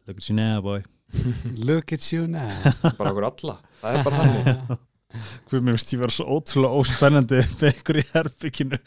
look 0.07 0.16
at 0.18 0.28
you 0.28 0.36
now 0.36 0.61
boy 0.62 0.82
Look 1.68 1.92
at 1.92 2.12
you 2.12 2.26
now 2.26 2.50
bara 2.98 3.11
okkur 3.12 3.24
alla, 3.30 3.59
það 3.82 3.98
er 3.98 4.05
bara 4.05 4.16
hann 4.16 4.78
Hvað 5.46 5.61
mér 5.64 5.76
finnst 5.76 5.92
ég 5.94 6.00
vera 6.00 6.11
svo 6.11 6.24
ótrúlega 6.34 6.74
óspennandi 6.80 7.38
með 7.61 7.68
ykkur 7.78 7.98
í 8.00 8.05
herbygginu 8.14 8.78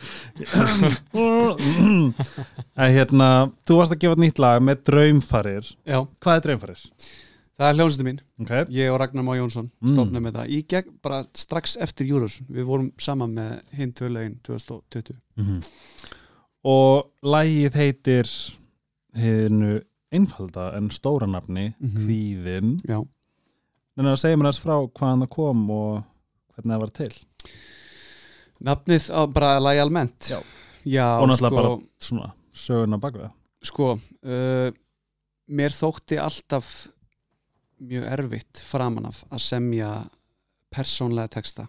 en 1.15 2.91
hérna 2.97 3.30
þú 3.68 3.78
varst 3.80 3.95
að 3.95 4.01
gefa 4.03 4.20
nýtt 4.22 4.41
lag 4.43 4.59
með 4.63 4.84
draumfarir 4.89 5.70
Já, 5.88 6.01
hvað 6.20 6.36
er 6.36 6.43
draumfarir? 6.47 6.84
það 7.57 7.70
er 7.72 7.80
hljómsætti 7.80 8.07
mín 8.09 8.20
Okay. 8.38 8.68
Ég 8.70 8.91
og 8.93 8.99
Ragnar 9.01 9.24
Má 9.26 9.34
Jónsson 9.34 9.72
Mm. 9.82 9.93
stofnum 9.95 10.22
með 10.28 10.36
það 10.36 10.51
Í 10.53 10.59
gegn 10.70 10.91
bara 11.01 11.24
strax 11.34 11.72
eftir 11.82 12.05
Júrus 12.11 12.36
Við 12.45 12.68
vorum 12.70 12.91
saman 13.01 13.32
með 13.34 13.61
hinn 13.80 13.93
tvö 13.97 14.11
lögin 14.13 14.36
2020 14.45 15.15
Mhm. 15.38 15.63
Og 16.68 17.11
lagið 17.24 17.78
heitir 17.80 18.30
hinnu 19.18 19.78
einfalda 20.13 20.70
en 20.78 20.89
stóra 20.93 21.28
nafni 21.30 21.70
Mhm. 21.80 22.01
Kvíðin 22.03 22.74
Já. 22.88 22.99
En 23.97 24.05
að 24.05 24.20
segja 24.22 24.38
mér 24.38 24.51
þess 24.51 24.61
frá 24.63 24.76
hvaðan 24.88 25.24
það 25.26 25.30
kom 25.34 25.63
og 25.72 26.03
hvernig 26.53 26.74
það 26.76 26.84
var 26.84 26.91
til? 26.99 27.13
Nafnið 28.68 29.07
á 29.13 29.22
bara 29.30 29.59
lagi 29.61 29.80
almennt. 29.82 30.30
Já. 30.32 30.39
Já 30.88 31.07
og 31.22 31.28
náttúrulega 31.30 31.49
sko, 31.51 31.55
bara 31.55 31.72
svona 31.99 32.28
söguna 32.53 32.99
bakveða 33.01 33.32
sko 33.68 33.88
uh, 33.97 34.70
Mér 35.47 35.72
þótti 35.72 36.18
alltaf 36.20 36.88
mjög 37.80 38.03
erfitt 38.11 38.59
framan 38.68 39.05
af 39.07 39.22
að 39.32 39.39
semja 39.45 39.89
persónlega 40.74 41.30
texta. 41.38 41.68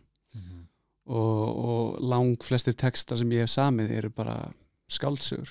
Og, 1.09 1.45
og 1.65 2.01
lang 2.03 2.35
flestir 2.43 2.75
texta 2.75 3.17
sem 3.17 3.31
ég 3.33 3.47
hef 3.47 3.53
samið 3.55 3.93
eru 3.97 4.11
bara 4.11 4.35
skáldsögur 4.89 5.51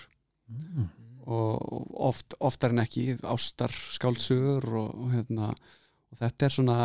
mm. 0.49 0.88
og 1.27 1.91
oft, 2.09 2.38
oftar 2.39 2.73
en 2.73 2.83
ekki 2.83 3.17
ástar 3.21 3.73
skáldsögur 3.95 4.69
og, 4.69 4.93
og, 4.93 5.11
hérna, 5.15 5.51
og 6.11 6.21
þetta 6.21 6.47
er 6.47 6.55
svona 6.57 6.77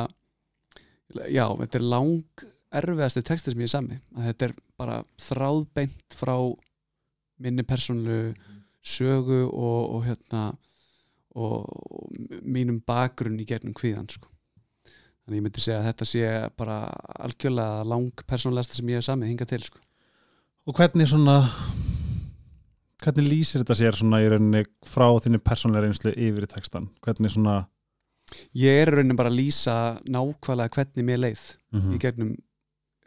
já, 1.29 1.47
þetta 1.47 1.79
er 1.79 1.87
lang 1.87 2.45
erfiðasti 2.73 3.23
texti 3.27 3.53
sem 3.53 3.63
ég 3.63 3.71
er 3.71 3.75
sami 3.77 4.01
að 4.17 4.29
þetta 4.31 4.49
er 4.49 4.57
bara 4.81 4.99
þráðbeint 5.21 6.17
frá 6.17 6.37
minni 7.43 7.65
persónlu 7.67 8.35
sögu 8.83 9.45
og, 9.47 9.81
og 9.97 10.05
hérna 10.07 10.51
og, 11.39 11.69
mínum 12.43 12.81
bakgrunn 12.87 13.41
í 13.41 13.47
gegnum 13.49 13.77
kvíðan 13.77 14.11
sko. 14.11 14.29
þannig 15.25 15.39
ég 15.39 15.45
myndi 15.47 15.63
segja 15.63 15.81
að 15.81 15.89
þetta 15.91 16.09
sé 16.09 16.33
bara 16.59 16.79
algjörlega 17.27 17.87
lang 17.89 18.25
persónlegasta 18.27 18.79
sem 18.79 18.91
ég 18.91 19.01
hef 19.01 19.09
samið 19.09 19.33
hinga 19.33 19.49
til 19.49 19.63
sko. 19.69 19.81
og 20.67 20.77
hvernig 20.77 21.09
svona 21.09 21.39
hvernig 23.03 23.27
lýsir 23.29 23.63
þetta 23.63 23.77
sér 23.79 23.97
svona 23.99 24.21
í 24.23 24.29
rauninni 24.31 24.65
frá 24.87 25.09
þinni 25.25 25.41
persónlega 25.43 25.87
reynslu 25.87 26.13
yfir 26.15 26.47
í 26.47 26.51
textan 26.53 26.89
hvernig 27.05 27.33
svona 27.35 27.57
ég 28.57 28.83
er 28.85 28.93
rauninni 28.95 29.17
bara 29.19 29.33
að 29.33 29.39
lýsa 29.41 29.77
nákvæmlega 30.07 30.77
hvernig 30.77 31.09
mér 31.09 31.21
leið 31.27 31.43
mm 31.75 31.93
í 31.97 31.99
gegnum 32.05 32.33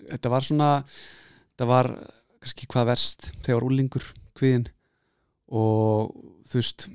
þetta 0.09 0.29
var 0.35 0.45
svona 0.45 0.69
þetta 0.85 1.69
var 1.71 1.89
kannski 2.43 2.67
hvað 2.69 2.89
verst 2.91 3.31
þegar 3.45 3.65
úlingur 3.69 4.05
kvíðin 4.37 4.67
og 5.55 6.11
þú 6.49 6.59
veist 6.61 6.87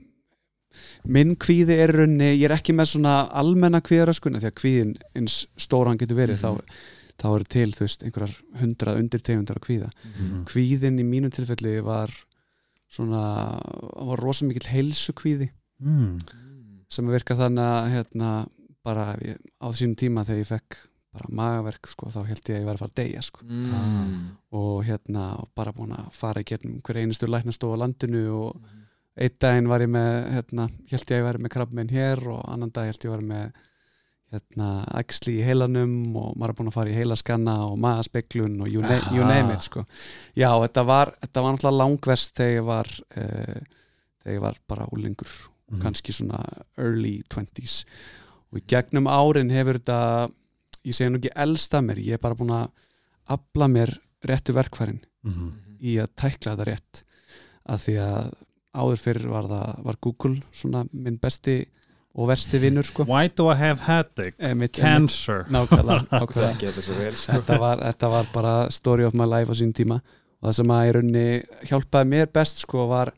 minn 1.11 1.35
kvíði 1.41 1.77
er 1.83 1.93
rauninni 1.97 2.33
ég 2.37 2.47
er 2.51 2.55
ekki 2.55 2.75
með 2.77 2.93
svona 2.93 3.15
almenna 3.41 3.81
kvíðaröskuna 3.83 4.39
því 4.43 4.51
að 4.53 4.59
kvíðin 4.61 4.93
eins 5.19 5.41
stóran 5.59 5.99
getur 5.99 6.19
verið 6.21 6.39
Mhm. 6.39 6.61
þá, 6.61 6.63
þá 7.21 7.27
eru 7.35 7.45
til 7.57 7.71
þú 7.75 7.81
veist 7.87 8.03
einhverjar 8.07 8.37
hundrað 8.61 9.01
undirtegundar 9.03 9.57
að 9.59 9.67
kvíða 9.67 9.91
Mhm. 9.91 10.45
kvíðin 10.47 11.01
í 11.01 11.05
mínum 11.05 11.31
tilfelli 11.35 11.81
var 11.83 12.11
svona 12.91 13.25
hann 13.57 14.11
var 14.11 14.23
rosa 14.23 14.47
mikill 14.47 14.69
heilsu 14.71 15.15
kvíði 15.17 15.51
mm. 15.83 16.15
sem 16.91 17.11
virka 17.11 17.37
þannig 17.39 17.67
að 17.67 17.91
hérna, 17.95 18.31
bara 18.87 19.13
ég, 19.25 19.39
á 19.63 19.69
sínum 19.77 19.99
tíma 19.99 20.27
þegar 20.27 20.43
ég 20.43 20.51
fekk 20.51 20.79
bara 21.11 21.33
magaverk 21.35 21.89
sko, 21.91 22.11
þá 22.13 22.21
held 22.29 22.45
ég 22.45 22.55
að 22.55 22.61
ég 22.61 22.69
var 22.69 22.77
að 22.77 22.83
fara 22.85 22.93
að 22.93 22.99
deyja 23.01 23.23
sko. 23.27 23.47
Mm. 23.47 24.27
og 24.55 24.77
hérna 24.87 25.25
bara 25.59 25.73
búin 25.75 25.97
að 25.97 26.13
fara 26.15 26.43
í 26.43 26.47
gegnum 26.47 26.79
hver 26.87 27.01
einustu 27.03 27.27
læknastofa 27.27 27.79
á 27.79 27.83
landinu 27.83 28.23
og 28.37 28.69
einn 29.21 29.41
daginn 29.43 29.71
var 29.71 29.83
ég 29.83 29.91
með 29.91 30.13
hérna, 30.37 30.69
held 30.91 31.03
ég 31.03 31.11
að 31.11 31.19
ég 31.19 31.27
var 31.27 31.41
með 31.43 31.55
krabbmein 31.57 31.91
hér 31.91 32.23
og 32.31 32.45
annan 32.47 32.71
dag 32.75 32.91
held 32.91 33.07
ég 33.09 33.15
var 33.15 33.27
með 33.27 33.59
hérna, 34.31 34.69
æxli 35.01 35.39
í 35.41 35.45
heilanum 35.45 36.17
og 36.17 36.37
maður 36.39 36.53
er 36.53 36.59
búin 36.61 36.71
að 36.71 36.77
fara 36.77 36.91
í 36.93 36.97
heilaskanna 36.99 37.55
og 37.67 37.79
magaspeglun 37.83 38.61
og 38.63 38.69
you, 38.71 38.83
na 38.83 38.99
you 39.11 39.25
name 39.27 39.53
it 39.57 39.63
sko. 39.67 39.85
já, 40.39 40.51
þetta 40.63 40.85
var, 40.87 41.11
þetta 41.21 41.43
var 41.43 41.57
náttúrulega 41.57 41.81
langverst 41.83 42.35
þegar 42.39 42.55
ég 42.61 42.67
var 42.69 42.91
uh, 43.17 43.61
þegar 44.23 44.37
ég 44.37 44.45
var 44.49 44.61
bara 44.69 44.87
úlingur 44.95 45.33
Mhm. 45.71 45.83
kannski 45.85 46.11
svona 46.11 46.41
early 46.83 47.23
20s 47.31 47.85
og 48.51 48.59
í 48.59 48.63
gegnum 48.67 49.07
árin 49.07 49.53
hefur 49.55 49.77
þetta 49.79 50.31
ég 50.83 50.95
segi 50.97 51.11
nú 51.13 51.21
ekki 51.21 51.31
elsta 51.39 51.79
mér 51.81 52.01
ég 52.03 52.17
er 52.17 52.19
bara 52.19 52.35
búin 52.35 52.51
að 52.51 52.73
afla 53.31 53.69
mér 53.71 53.93
réttu 54.27 54.53
verkfærin 54.53 54.99
Mm. 55.23 55.53
í 55.81 55.95
að 56.03 56.09
tækla 56.17 56.57
þetta 56.57 56.65
rétt 56.67 57.03
að 57.69 57.79
því 57.85 57.95
að 58.03 58.33
áður 58.75 58.99
fyrir 59.05 59.29
var 59.31 59.45
það 59.51 59.85
var 59.85 59.97
Google 60.03 60.43
svona 60.51 60.83
minn 60.93 61.19
besti 61.23 61.67
og 62.15 62.27
versti 62.29 62.59
vinnur 62.63 62.83
sko 62.89 63.05
Why 63.07 63.29
do 63.29 63.47
I 63.53 63.57
have 63.61 63.81
headache? 63.87 64.35
Einmitt, 64.43 64.73
Cancer 64.77 65.45
nákvæmlega, 65.49 66.07
það 66.11 66.25
nákvæmlega. 66.25 66.73
þetta 66.77 66.97
vel 66.99 67.13
sko. 67.15 67.33
Þetta, 67.37 67.59
var, 67.63 67.83
þetta 67.87 68.11
var 68.17 68.31
bara 68.35 68.55
story 68.75 69.05
of 69.07 69.15
my 69.15 69.27
life 69.31 69.51
á 69.51 69.55
sín 69.55 69.73
tíma 69.77 70.01
og 70.41 70.49
það 70.49 70.57
sem 70.59 70.73
að 70.75 70.87
í 70.89 70.93
rauninni 70.97 71.27
hjálpaði 71.71 72.11
mér 72.15 72.31
best 72.35 72.63
sko 72.65 72.87
var 72.91 73.13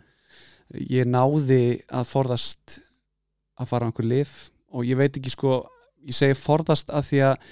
ég 0.90 1.06
náði 1.08 1.62
að 1.92 2.08
forðast 2.10 2.78
að 3.60 3.68
fara 3.70 3.86
á 3.86 3.88
einhver 3.90 4.08
lif 4.08 4.32
og 4.72 4.84
ég 4.88 4.96
veit 5.00 5.16
ekki 5.20 5.30
sko 5.32 5.60
ég 6.08 6.16
segi 6.16 6.34
forðast 6.38 6.88
að 6.90 7.04
því 7.10 7.20
að 7.28 7.50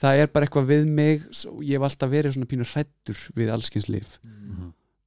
það 0.00 0.20
er 0.22 0.30
bara 0.32 0.46
eitthvað 0.46 0.68
við 0.70 0.86
mig 0.88 1.24
ég 1.66 1.74
hef 1.76 1.86
alltaf 1.90 2.10
verið 2.14 2.32
svona 2.36 2.48
pínu 2.48 2.66
hrættur 2.70 3.24
við 3.36 3.50
allskins 3.54 3.88
lif 3.92 4.18
Mhm. 4.24 4.30
uh, 4.32 4.39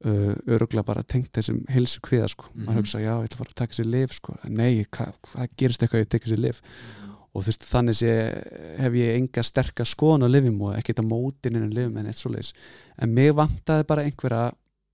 öruglega 0.04 0.84
bara 0.86 1.04
tengt 1.04 1.32
þessum 1.32 1.62
heilsu 1.72 2.00
kviða 2.04 2.28
sko, 2.30 2.46
Mhm. 2.54 2.66
maður 2.66 2.82
hugsa 2.82 3.00
já, 3.00 3.14
ég 3.22 3.28
ætla 3.30 3.36
að 3.36 3.38
fara 3.38 3.50
að 3.54 3.62
taka 3.62 3.74
sér 3.74 3.86
lif 3.92 4.12
sko, 4.14 4.38
nei, 4.50 4.86
hvað 4.92 5.14
hva 5.32 5.48
gerist 5.58 5.82
eitthvað 5.82 6.02
ef 6.02 6.06
ég 6.06 6.10
teka 6.10 6.30
sér 6.30 6.40
lif 6.44 6.62
og 7.36 7.42
þú 7.44 7.48
veist, 7.48 7.64
þannig 7.66 7.96
sé 7.98 8.12
hef 8.80 8.94
ég 8.94 9.16
enga 9.18 9.44
sterka 9.44 9.84
skoðan 9.84 10.26
á 10.28 10.30
lifum 10.30 10.62
og 10.62 10.76
ekkert 10.78 11.00
á 11.02 11.06
mótin 11.08 11.56
en 11.56 11.70
lifum 11.72 11.98
en 11.98 12.06
eitt 12.08 12.16
svoleiðis. 12.20 12.54
En 13.00 13.14
mig 13.14 13.32
vantaði 13.34 13.88
bara 13.88 14.04
einhverja 14.04 14.52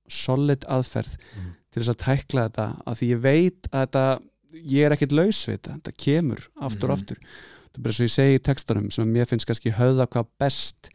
solid 0.08 0.62
aðferð 0.66 1.18
Mhm. 1.36 1.52
til 1.72 1.84
þess 1.84 1.90
að 1.90 1.98
tækla 2.06 2.50
þetta 2.50 2.84
að 2.88 2.96
því 2.98 3.10
ég 3.16 3.22
veit 3.22 3.62
að 3.74 3.88
þetta 3.88 4.22
ég 4.66 4.86
er 4.86 4.92
ekkert 4.96 5.12
laus 5.12 5.46
við 5.46 5.58
þetta, 5.60 5.82
þetta 5.82 5.98
kemur 5.98 6.48
aftur 6.62 6.90
og 6.90 6.98
Mhm. 6.98 7.02
aftur. 7.04 7.18
Þetta 7.20 7.78
er 7.78 7.82
bara 7.84 7.94
svo 7.94 8.04
ég 8.06 8.16
segi 8.16 8.36
í 8.40 8.42
textunum 8.42 8.92
sem 8.92 9.14
mér 9.14 9.28
finnst 9.28 9.46
kannski 9.46 9.72
höfða 9.74 10.08
hvað 10.08 10.28
best 10.40 10.90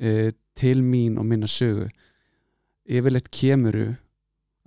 uh, 0.00 0.30
til 0.56 0.80
mín 0.82 1.18
og 1.18 1.26
minna 1.26 1.46
sögu 1.46 1.88
yfirleitt 2.88 3.30
kemuru 3.30 3.96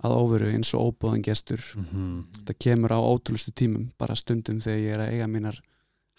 að 0.04 0.12
óveru 0.20 0.50
eins 0.52 0.74
og 0.76 0.92
óbúðan 0.92 1.22
gestur 1.24 1.60
Mhm. 1.76 2.26
þetta 2.36 2.54
kemur 2.58 2.90
á 2.92 2.98
ótrúlustu 3.00 3.52
tímum 3.52 3.90
bara 3.98 4.14
stundum 4.14 4.60
þegar 4.60 4.78
ég 4.84 4.92
er 4.94 5.00
að 5.00 5.12
eiga 5.14 5.26
mínar 5.28 5.60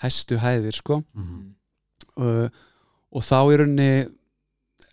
hæstu 0.01 0.37
hæðir 0.37 0.73
sko 0.75 1.03
Mhm. 1.15 1.53
uh, 2.17 2.49
og 3.11 3.21
þá 3.21 3.37
í 3.53 3.57
rauninni 3.57 4.09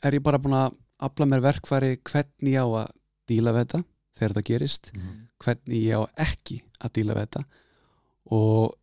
er 0.02 0.12
ég 0.12 0.22
bara 0.22 0.39
búin 0.39 0.55
að 0.55 0.74
afla 1.01 1.26
mér 1.26 1.40
verkfæri 1.43 1.97
hvernig 2.05 2.52
ég 2.55 2.60
á 2.60 2.68
að 2.85 2.90
díla 3.28 3.52
við 3.52 3.64
þetta 3.64 3.85
þegar 4.16 4.32
þetta 4.35 4.48
gerist 4.48 4.93
Mhm. 4.94 5.28
hvernig 5.40 5.82
ég 5.82 5.97
á 5.98 6.02
ekki 6.16 6.62
að 6.81 6.93
díla 6.93 7.14
við 7.14 7.26
þetta 7.26 7.44
og 8.31 8.74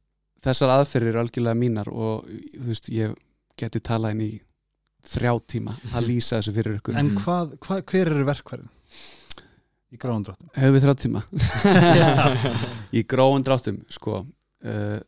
þessar 0.42 0.70
aðferðir 0.70 1.10
eru 1.14 1.20
algjörlega 1.24 1.58
mínar 1.58 1.88
og 1.88 2.26
þú 2.26 2.66
veist, 2.66 2.90
ég 2.90 3.16
geti 3.58 3.80
talað 3.80 4.12
inn 4.12 4.22
í 4.22 4.42
þrjá 5.08 5.34
tíma 5.50 5.76
að 5.96 6.08
lýsa 6.08 6.40
þessu 6.40 6.54
fyrir 6.56 6.78
ykkur. 6.80 6.98
En 7.00 7.12
hvað, 7.18 7.56
hvað, 7.64 7.84
hver 7.92 8.12
eru 8.14 8.28
verkværin? 8.28 8.70
Í 9.92 10.00
gráðum 10.00 10.26
dráttum? 10.28 10.52
Hefur 10.56 10.76
við 10.76 10.86
þrjá 10.86 10.96
tíma? 11.02 11.22
Í 12.98 13.04
grófum 13.12 13.44
dráttum 13.44 13.80
sko, 13.92 14.22
uh, 14.24 15.00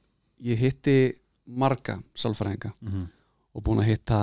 ég 0.44 0.60
hitti 0.60 0.98
marga 1.48 1.98
sálfræðinga 2.20 2.74
og 3.54 3.64
búin 3.64 3.84
að 3.84 3.94
hitta 3.94 4.20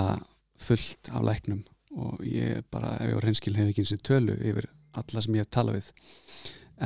fullt 0.61 1.11
af 1.13 1.25
læknum 1.25 1.63
og 1.97 2.21
ég 2.25 2.61
bara, 2.71 2.95
ef 3.01 3.09
ég 3.09 3.17
var 3.17 3.27
reynskil 3.27 3.57
hef 3.57 3.71
ekki 3.71 3.85
eins 3.85 3.95
og 3.97 4.03
tölu 4.07 4.37
yfir 4.37 4.69
alla 5.01 5.23
sem 5.25 5.37
ég 5.39 5.47
hef 5.47 5.51
talað 5.55 5.79
við. 5.79 5.91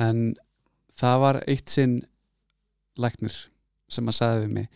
En 0.05 0.21
það 0.95 1.19
var 1.25 1.41
eitt 1.51 1.71
sinn 1.71 1.99
læknir 2.95 3.35
sem 3.91 4.07
að 4.07 4.17
sagði 4.19 4.45
við 4.45 4.55
mig 4.55 4.67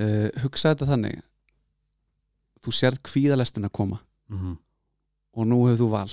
uh, 0.00 0.28
hugsa 0.44 0.72
þetta 0.72 0.90
þannig 0.92 1.22
þú 2.64 2.72
sérð 2.72 2.98
kvíðalestin 3.04 3.68
að 3.68 3.72
koma. 3.72 4.00
Mhm. 4.28 4.58
og 5.36 5.46
nú 5.50 5.56
hefur 5.66 5.80
þú 5.82 5.86
val. 5.90 6.10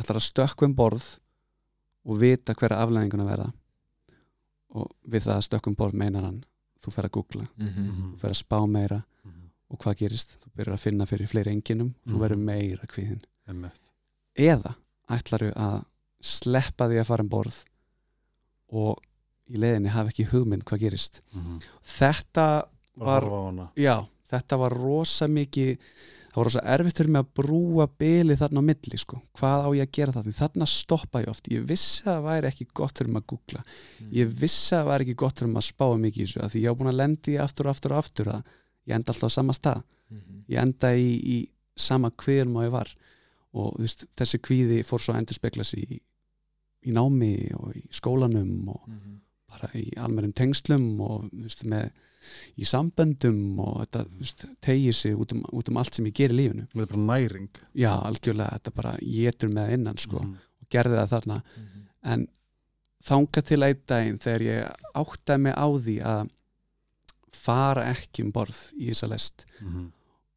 Ætlar 0.00 0.16
að 0.16 0.24
stökkva 0.24 0.64
um 0.66 0.74
borð 0.74 1.18
og 2.08 2.16
vita 2.18 2.54
hverja 2.54 2.78
aflæðinguna 2.80 3.26
verða. 3.28 3.52
Og 4.72 4.86
við 5.06 5.26
það 5.26 5.36
að 5.36 5.44
stökkva 5.48 5.68
um 5.68 5.76
borð 5.76 5.98
meinar 6.00 6.24
hann. 6.24 6.44
Þú 6.80 6.92
fer 6.94 7.04
að 7.04 7.10
googla, 7.18 7.48
Mhm. 7.58 8.14
þú 8.14 8.16
fer 8.18 8.30
að 8.30 8.40
spá 8.42 8.58
meira. 8.68 9.04
Mhm. 9.24 9.50
og 9.70 9.78
hvað 9.78 9.96
gerist, 10.00 10.38
þú 10.40 10.48
byrjar 10.56 10.74
að 10.74 10.80
finna 10.80 11.04
fyrir 11.06 11.28
fleiri 11.28 11.52
enginum, 11.52 11.94
þú 12.08 12.12
Mhm. 12.14 12.20
verður 12.20 12.38
meira 12.38 12.86
kvíðin 12.86 13.70
eða 14.36 14.74
ætlaru 15.08 15.52
að 15.54 15.84
sleppa 16.22 16.88
því 16.88 17.00
að 17.00 17.06
fara 17.06 17.22
um 17.22 17.28
borð 17.28 17.64
og 18.72 18.98
í 19.50 19.56
leiðinni 19.58 19.88
hafa 19.90 20.10
ekki 20.10 20.26
hugmynd 20.30 20.64
hvað 20.64 20.80
gerist. 20.80 21.20
Mhm. 21.34 21.60
þetta 21.84 22.68
var, 22.96 23.22
hana. 23.22 23.70
já, 23.76 24.06
þetta 24.30 24.58
var 24.60 24.76
rosa 24.78 25.28
mikið 25.28 25.76
það 26.30 26.36
var 26.38 26.46
rosa 26.46 26.62
erfitt 26.74 27.00
fyrir 27.00 27.10
mig 27.10 27.24
að 27.24 27.30
brúa 27.40 27.86
bili 27.98 28.36
þarna 28.38 28.62
á 28.62 28.68
milli, 28.70 28.98
sko, 29.02 29.18
hvað 29.38 29.64
á 29.66 29.68
ég 29.74 29.88
að 29.88 29.94
gera 29.98 30.12
það 30.14 30.28
þarna 30.38 30.66
stoppa 30.70 31.22
ég 31.24 31.30
oft, 31.32 31.48
ég 31.50 31.64
vissi 31.66 32.04
að 32.06 32.12
það 32.20 32.26
væri 32.28 32.50
ekki 32.52 32.66
gott 32.80 32.98
fyrir 33.00 33.10
mig 33.10 33.22
að 33.24 33.28
googla. 33.34 33.64
Ég 34.14 34.30
vissi 34.40 34.74
að 34.74 34.78
það 34.84 34.90
væri 34.92 35.06
ekki 35.08 35.16
gott 35.24 35.38
fyrir 35.42 35.50
mig 35.50 35.62
að 35.64 35.68
spáa 35.72 35.96
mikið 36.04 36.22
í 36.22 36.26
þessu, 36.28 36.48
því 36.54 36.62
ég 36.62 36.70
á 36.70 36.78
búin 36.78 36.92
að 36.92 37.00
lendi 37.00 37.34
aftur 37.42 37.66
og 37.66 37.74
aftur 37.74 37.94
og 37.96 37.98
aftur 38.04 38.30
að 38.36 38.44
ég 38.86 38.94
enda 38.94 39.10
alltaf 39.14 39.26
á 39.34 39.38
sama 39.38 39.52
stað. 39.58 39.82
Mhm. 40.10 40.38
ég 40.50 40.58
enda 40.62 40.88
í, 40.98 41.10
í 41.22 41.36
sama 41.76 42.10
kviðum 42.10 42.56
og 42.58 42.64
ég 42.66 42.70
var. 42.74 42.88
Og 43.54 43.74
veist, 43.78 44.04
þessi 44.18 44.38
kvíði 44.42 44.80
fór 44.86 44.98
svo 45.02 45.14
að 45.14 45.20
endur 45.24 45.34
speklas 45.38 45.74
í, 45.74 45.98
í 46.86 46.90
námi 46.94 47.50
og 47.58 47.74
í 47.74 47.82
skólanum 47.90 48.68
og 48.68 48.86
Mhm. 48.88 49.18
bara 49.50 49.68
í 49.74 49.90
almennum 49.98 50.32
tengslum 50.32 51.00
og 51.00 51.28
veist, 51.32 51.64
með, 51.64 51.90
í 52.58 52.64
samböndum 52.68 53.58
og 53.60 53.86
þetta 53.86 54.50
tegir 54.60 54.92
sig 54.94 55.14
út 55.16 55.32
um, 55.32 55.42
út 55.52 55.68
um 55.68 55.76
allt 55.80 55.94
sem 55.94 56.04
ég 56.06 56.14
ger 56.14 56.30
í 56.30 56.36
lífinu 56.36 56.66
Þetta 56.68 56.82
er 56.82 56.86
bara 56.92 57.06
næring 57.18 57.48
já, 57.74 57.92
algjörlega, 58.04 58.58
þetta 58.58 58.74
bara 58.74 58.96
getur 59.00 59.48
með 59.48 59.72
innan 59.78 59.96
sko, 59.98 60.20
Mhm. 60.20 60.34
og 60.62 60.68
gerði 60.70 60.96
það 61.00 61.08
þarna 61.14 61.42
Mhm. 61.56 61.86
en 62.04 62.28
þanga 63.02 63.42
til 63.44 63.62
einn 63.62 63.80
daginn 63.86 64.18
þegar 64.18 64.42
ég 64.42 64.74
áttaði 64.94 65.40
mig 65.40 65.54
á 65.56 65.66
því 65.80 65.96
að 66.04 66.30
fara 67.32 67.84
ekki 67.94 68.24
um 68.26 68.32
borð 68.32 68.58
í 68.76 68.90
þessa 68.90 69.08
lest 69.08 69.46
Mhm. 69.60 69.92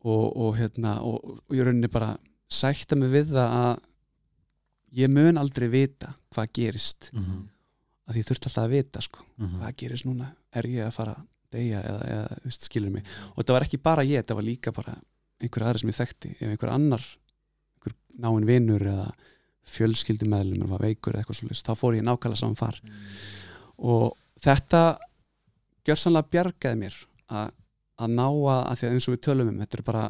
og, 0.06 0.38
og 0.38 0.56
hérna 0.58 1.02
og, 1.02 1.24
og 1.50 1.56
ég 1.56 1.64
rauninni 1.66 1.90
bara 1.92 2.18
sætta 2.50 2.96
mig 2.96 3.10
við 3.12 3.32
það 3.34 3.50
að 3.58 3.80
ég 4.96 5.10
mun 5.10 5.38
aldrei 5.38 5.68
vita 5.70 6.14
hvað 6.34 6.52
gerist 6.54 7.10
Mhm. 7.14 7.50
að 8.08 8.16
ég 8.20 8.26
þurfti 8.28 8.48
alltaf 8.50 8.64
að 8.68 8.70
vita 8.70 9.02
sko, 9.02 9.20
Mhm. 9.40 9.60
hvað 9.60 9.76
gerist 9.78 10.06
núna 10.06 10.36
er 10.54 10.64
ég 10.64 10.88
að 10.88 10.94
fara 10.94 11.16
deyja 11.54 11.82
eða, 11.82 12.02
eða 12.14 12.38
þú 12.40 12.50
veist, 12.50 12.68
skilur 12.70 12.94
mig. 12.98 13.12
Og 13.34 13.42
þetta 13.42 13.56
var 13.58 13.66
ekki 13.68 13.80
bara 13.90 14.06
ég, 14.08 14.24
þetta 14.24 14.38
var 14.40 14.48
líka 14.48 14.74
bara 14.76 14.96
einhver 15.44 15.66
aðri 15.68 15.84
sem 15.84 15.92
ég 15.94 16.00
þekkti, 16.00 16.34
ef 16.40 16.50
einhver 16.54 16.72
annar 16.74 17.06
einhver 17.78 17.96
náinn 18.24 18.48
vinur 18.50 18.86
eða 18.94 19.08
fjölskyldumæðlumur 19.74 20.72
var 20.76 20.84
veikur 20.86 21.14
eða 21.16 21.24
eitthvað 21.24 21.40
svolítið, 21.40 21.64
þá 21.68 21.74
fór 21.80 21.98
ég 21.98 22.06
nákvæmlega 22.08 22.40
saman 22.42 22.60
far. 22.60 22.80
Og 23.84 24.12
þetta 24.44 24.82
gjörsanlega 25.88 26.32
bjargaði 26.36 26.80
mér 26.84 26.98
að, 27.34 27.56
að 28.04 28.14
ná 28.18 28.26
að, 28.28 28.60
að 28.60 28.78
því 28.82 28.88
að 28.90 28.98
eins 28.98 29.08
og 29.10 29.16
við 29.16 29.24
tölum 29.28 29.52
um 29.54 29.62
þetta 29.64 29.80
er 29.80 29.86
bara 29.88 30.04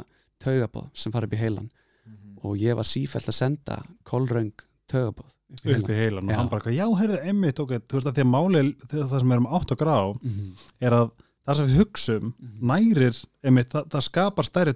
taugabóð 0.44 0.88
sem 1.04 1.14
fara 1.14 1.28
upp 1.30 1.36
í 1.38 1.40
heilan. 1.40 1.70
Mhm. 2.04 2.32
og 2.44 2.58
ég 2.60 2.76
var 2.76 2.84
sífælt 2.84 3.30
að 3.30 3.36
senda 3.38 3.76
kolröng 4.04 4.50
taugabóð 4.92 5.30
upp 5.54 5.64
í 5.64 5.70
heilan. 5.72 5.94
heilan 5.96 6.28
og 6.28 6.36
hann 6.36 6.50
bara, 6.52 6.72
já, 6.74 6.84
heyrðu, 6.98 7.20
emmitt 7.30 7.60
ok, 7.62 7.70
þú 7.88 7.96
veist 7.96 8.08
að 8.10 8.18
því 8.18 8.24
að 8.26 8.32
máli, 8.34 8.62
það 8.92 9.06
sem 9.14 9.30
við 9.30 9.36
erum 9.38 9.46
átt 9.56 9.72
að 9.72 9.80
grá 9.80 9.96
Mhm, 10.20 10.50
er 10.84 10.96
að 10.98 11.10
það 11.44 11.56
sem 11.58 11.66
við 11.68 11.78
hugsum 11.82 12.22
mhm, 12.32 12.52
nærir, 12.70 13.18
emmitt, 13.44 13.70
það, 13.74 13.88
það 13.92 14.04
skapar 14.08 14.48
stærri 14.48 14.74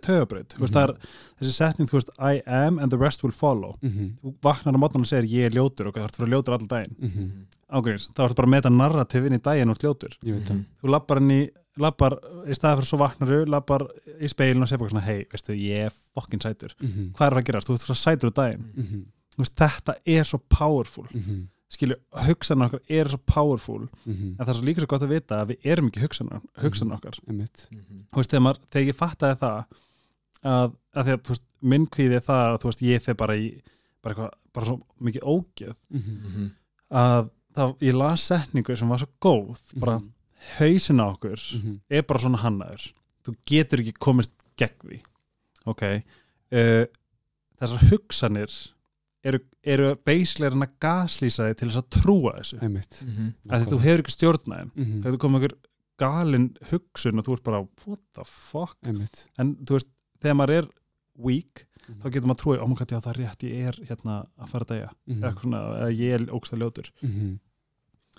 þú 0.52 0.64
veist, 0.64 0.74
það 0.74 0.82
er 0.82 0.94
þessi 1.40 1.54
setning, 1.56 1.88
þú 1.88 1.96
veist, 1.98 2.10
I 2.18 2.42
am 2.46 2.78
and 2.78 2.92
the 2.92 2.98
rest 3.00 3.22
will 3.24 3.32
follow. 3.32 3.76
Mhm, 3.82 4.10
þú 4.22 4.34
vaknar 4.44 4.76
á 4.76 4.80
mótnan 4.82 5.06
og 5.06 5.10
segir 5.10 5.30
ég 5.32 5.46
er 5.48 5.56
ljótur 5.56 5.88
og 5.88 5.94
það 5.96 6.04
er 6.04 6.16
fyrir 6.18 6.34
ljótur 6.34 6.56
allan 6.58 6.68
daginn. 6.74 6.96
Mhm. 6.98 7.30
ágríns, 7.68 8.08
þá 8.16 8.22
ertu 8.24 8.36
bara 8.38 8.46
að 8.48 8.52
meta 8.54 8.70
narrativ 8.72 9.26
inn 9.28 9.34
í 9.36 9.42
daginn 9.44 9.68
og 9.68 9.76
ert 9.76 9.82
ljótur, 9.84 10.14
það. 10.24 10.62
Þú 10.80 10.88
lappar 10.88 11.18
inn 11.20 11.30
í 11.30 11.40
lappar, 11.78 12.14
í 12.48 12.54
staði 12.56 12.78
fyrir 12.80 12.88
svo 12.88 12.98
vaknaru 12.98 13.40
lappar 13.46 13.84
í 14.20 14.28
speilin 14.28 14.62
og 14.64 14.68
segir 14.70 14.80
bara 14.80 14.90
svona 14.94 15.04
hei, 15.04 15.26
veistu, 15.30 15.52
ég 15.52 15.84
er 15.86 15.92
fokkin 16.16 16.40
sætur, 16.40 16.72
Mhm, 16.80 17.12
hvað 17.12 17.26
er 17.26 17.36
að 17.36 17.44
gerast? 17.44 17.68
Þú 17.68 17.74
ert 17.76 17.84
svo 17.84 17.94
sætur 17.94 18.32
á 18.32 18.34
daginn, 18.40 18.64
mhm, 18.74 19.04
þú 19.36 19.38
veist, 19.44 19.54
þetta 19.54 19.94
er 20.06 20.24
svo 20.24 20.40
powerful, 20.48 21.06
skilju 21.68 21.96
hugsanar 22.26 22.70
okkar 22.70 22.80
eru 23.00 23.10
svo 23.12 23.18
powerful 23.28 23.82
mhm. 24.06 24.28
en 24.34 24.40
það 24.40 24.52
er 24.54 24.58
svo 24.60 24.66
líka 24.68 24.80
svo 24.84 24.90
gott 24.94 25.02
að 25.04 25.12
vita 25.14 25.40
að 25.42 25.50
við 25.52 25.66
erum 25.74 25.88
ekki 25.90 26.00
hugsanar, 26.06 26.40
hugsanar 26.62 26.96
okkar 27.00 27.18
Einmitt. 27.28 27.66
Mhm. 27.70 28.04
þú 28.12 28.22
veist, 28.22 28.30
þegar, 28.32 28.44
maður, 28.46 28.60
þegar 28.72 28.88
ég 28.92 28.98
fattaði 29.02 29.38
það 29.42 29.58
að, 30.48 30.76
að 30.94 31.08
því 31.08 31.14
að 31.16 31.22
þú 31.26 31.34
veist, 31.34 31.44
minn 31.72 31.86
kvíði 31.96 32.16
er 32.20 32.24
það 32.28 32.44
að 32.52 32.60
þú 32.62 32.70
veist, 32.70 32.84
ég 32.88 33.02
fer 33.04 33.18
bara 33.18 33.36
í 33.36 33.48
bara, 34.02 34.14
eitthvað, 34.14 34.36
bara 34.54 34.66
svo 34.70 34.78
mikið 35.08 35.26
ógeð 35.34 35.74
Mhm, 35.90 36.14
Mhm. 36.28 36.48
að 37.02 37.30
það, 37.58 37.74
ég 37.88 37.94
las 37.98 38.22
setningu 38.30 38.76
sem 38.78 38.88
var 38.88 38.98
svo 39.02 39.08
góð 39.20 39.58
bara 39.82 39.98
mhm, 39.98 40.08
hausin 40.58 41.02
á 41.02 41.06
okkur 41.10 41.36
mhm, 41.58 41.80
er 41.90 42.02
bara 42.06 42.22
svona 42.22 42.38
hannaður 42.44 42.92
þú 43.26 43.34
getur 43.50 43.82
ekki 43.82 43.94
komist 43.98 44.32
gegn 44.56 44.78
því 44.88 45.00
ok 45.66 45.82
uh, 46.52 46.84
þessar 47.58 47.88
hugsanir 47.90 48.54
eru, 49.24 49.38
eru 49.64 49.94
basically 50.06 50.46
að 50.48 50.66
gaslýsa 50.80 51.48
þig 51.48 51.56
til 51.58 51.68
þess 51.68 51.80
að 51.82 51.88
trúa 52.02 52.32
þessu 52.38 52.60
Einmitt. 52.62 53.00
Mhm. 53.04 53.32
að 53.50 53.64
því 53.64 53.70
þú 53.72 53.78
hefur 53.86 54.02
ekki 54.04 54.14
stjórnaðum 54.16 54.70
Mhm, 54.76 55.00
þegar 55.02 55.12
þú 55.16 55.18
komið 55.24 55.38
einhver 55.42 55.56
galin 55.98 56.48
hugsun 56.70 57.18
og 57.18 57.24
þú 57.26 57.32
ert 57.38 57.42
bara 57.44 57.62
what 57.86 58.00
the 58.14 58.24
fuck 58.24 58.76
Einmitt. 58.86 59.24
en 59.38 59.56
þú 59.56 59.78
veist, 59.78 59.88
þegar 60.22 60.36
maður 60.36 60.50
er 60.58 60.68
weak, 61.18 61.64
Mhm. 61.88 62.00
þá 62.02 62.10
getur 62.12 62.28
maður 62.28 62.42
trúið, 62.42 62.62
oh 62.62 62.66
my 62.68 62.74
god, 62.74 62.88
já 62.88 63.00
það 63.00 63.10
er 63.10 63.18
rétt, 63.24 63.42
ég 63.48 63.66
er 63.68 63.76
hérna 63.88 64.26
að 64.38 64.48
fara 64.48 64.64
að 64.64 64.68
deyja 64.68 64.90
Mhm, 65.08 65.22
eða, 65.24 65.90
ég 65.96 66.14
er 66.14 66.26
ógst 66.30 66.52
ljótur 66.52 66.90
mhm, 67.02 67.38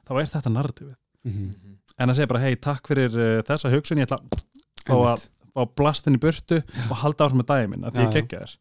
þá 0.05 0.11
er 0.19 0.25
þetta 0.25 0.51
narratífið 0.51 0.95
mhm. 1.25 1.33
Mhm. 1.33 1.75
en 1.99 2.09
að 2.09 2.15
segja 2.15 2.27
bara, 2.27 2.39
hei, 2.39 2.55
takk 2.55 2.87
fyrir 2.87 3.11
uh, 3.15 3.41
þessa 3.43 3.71
hugsun 3.71 3.97
ég 3.99 4.07
ætla 4.07 4.17
að 4.19 4.43
fá 4.85 4.95
að 4.95 5.05
Einmitt. 5.07 5.29
fá 5.55 5.65
blastin 5.75 6.15
í 6.15 6.19
burtu 6.19 6.63
og 6.89 6.97
halda 6.97 7.25
áfram 7.27 7.39
með 7.41 7.45
daginn 7.45 7.69
minn 7.69 7.83
að 7.83 7.93
því 7.93 7.99
Já, 7.99 8.07
ég 8.07 8.13
já. 8.13 8.21
geggja 8.21 8.39
þér 8.43 8.57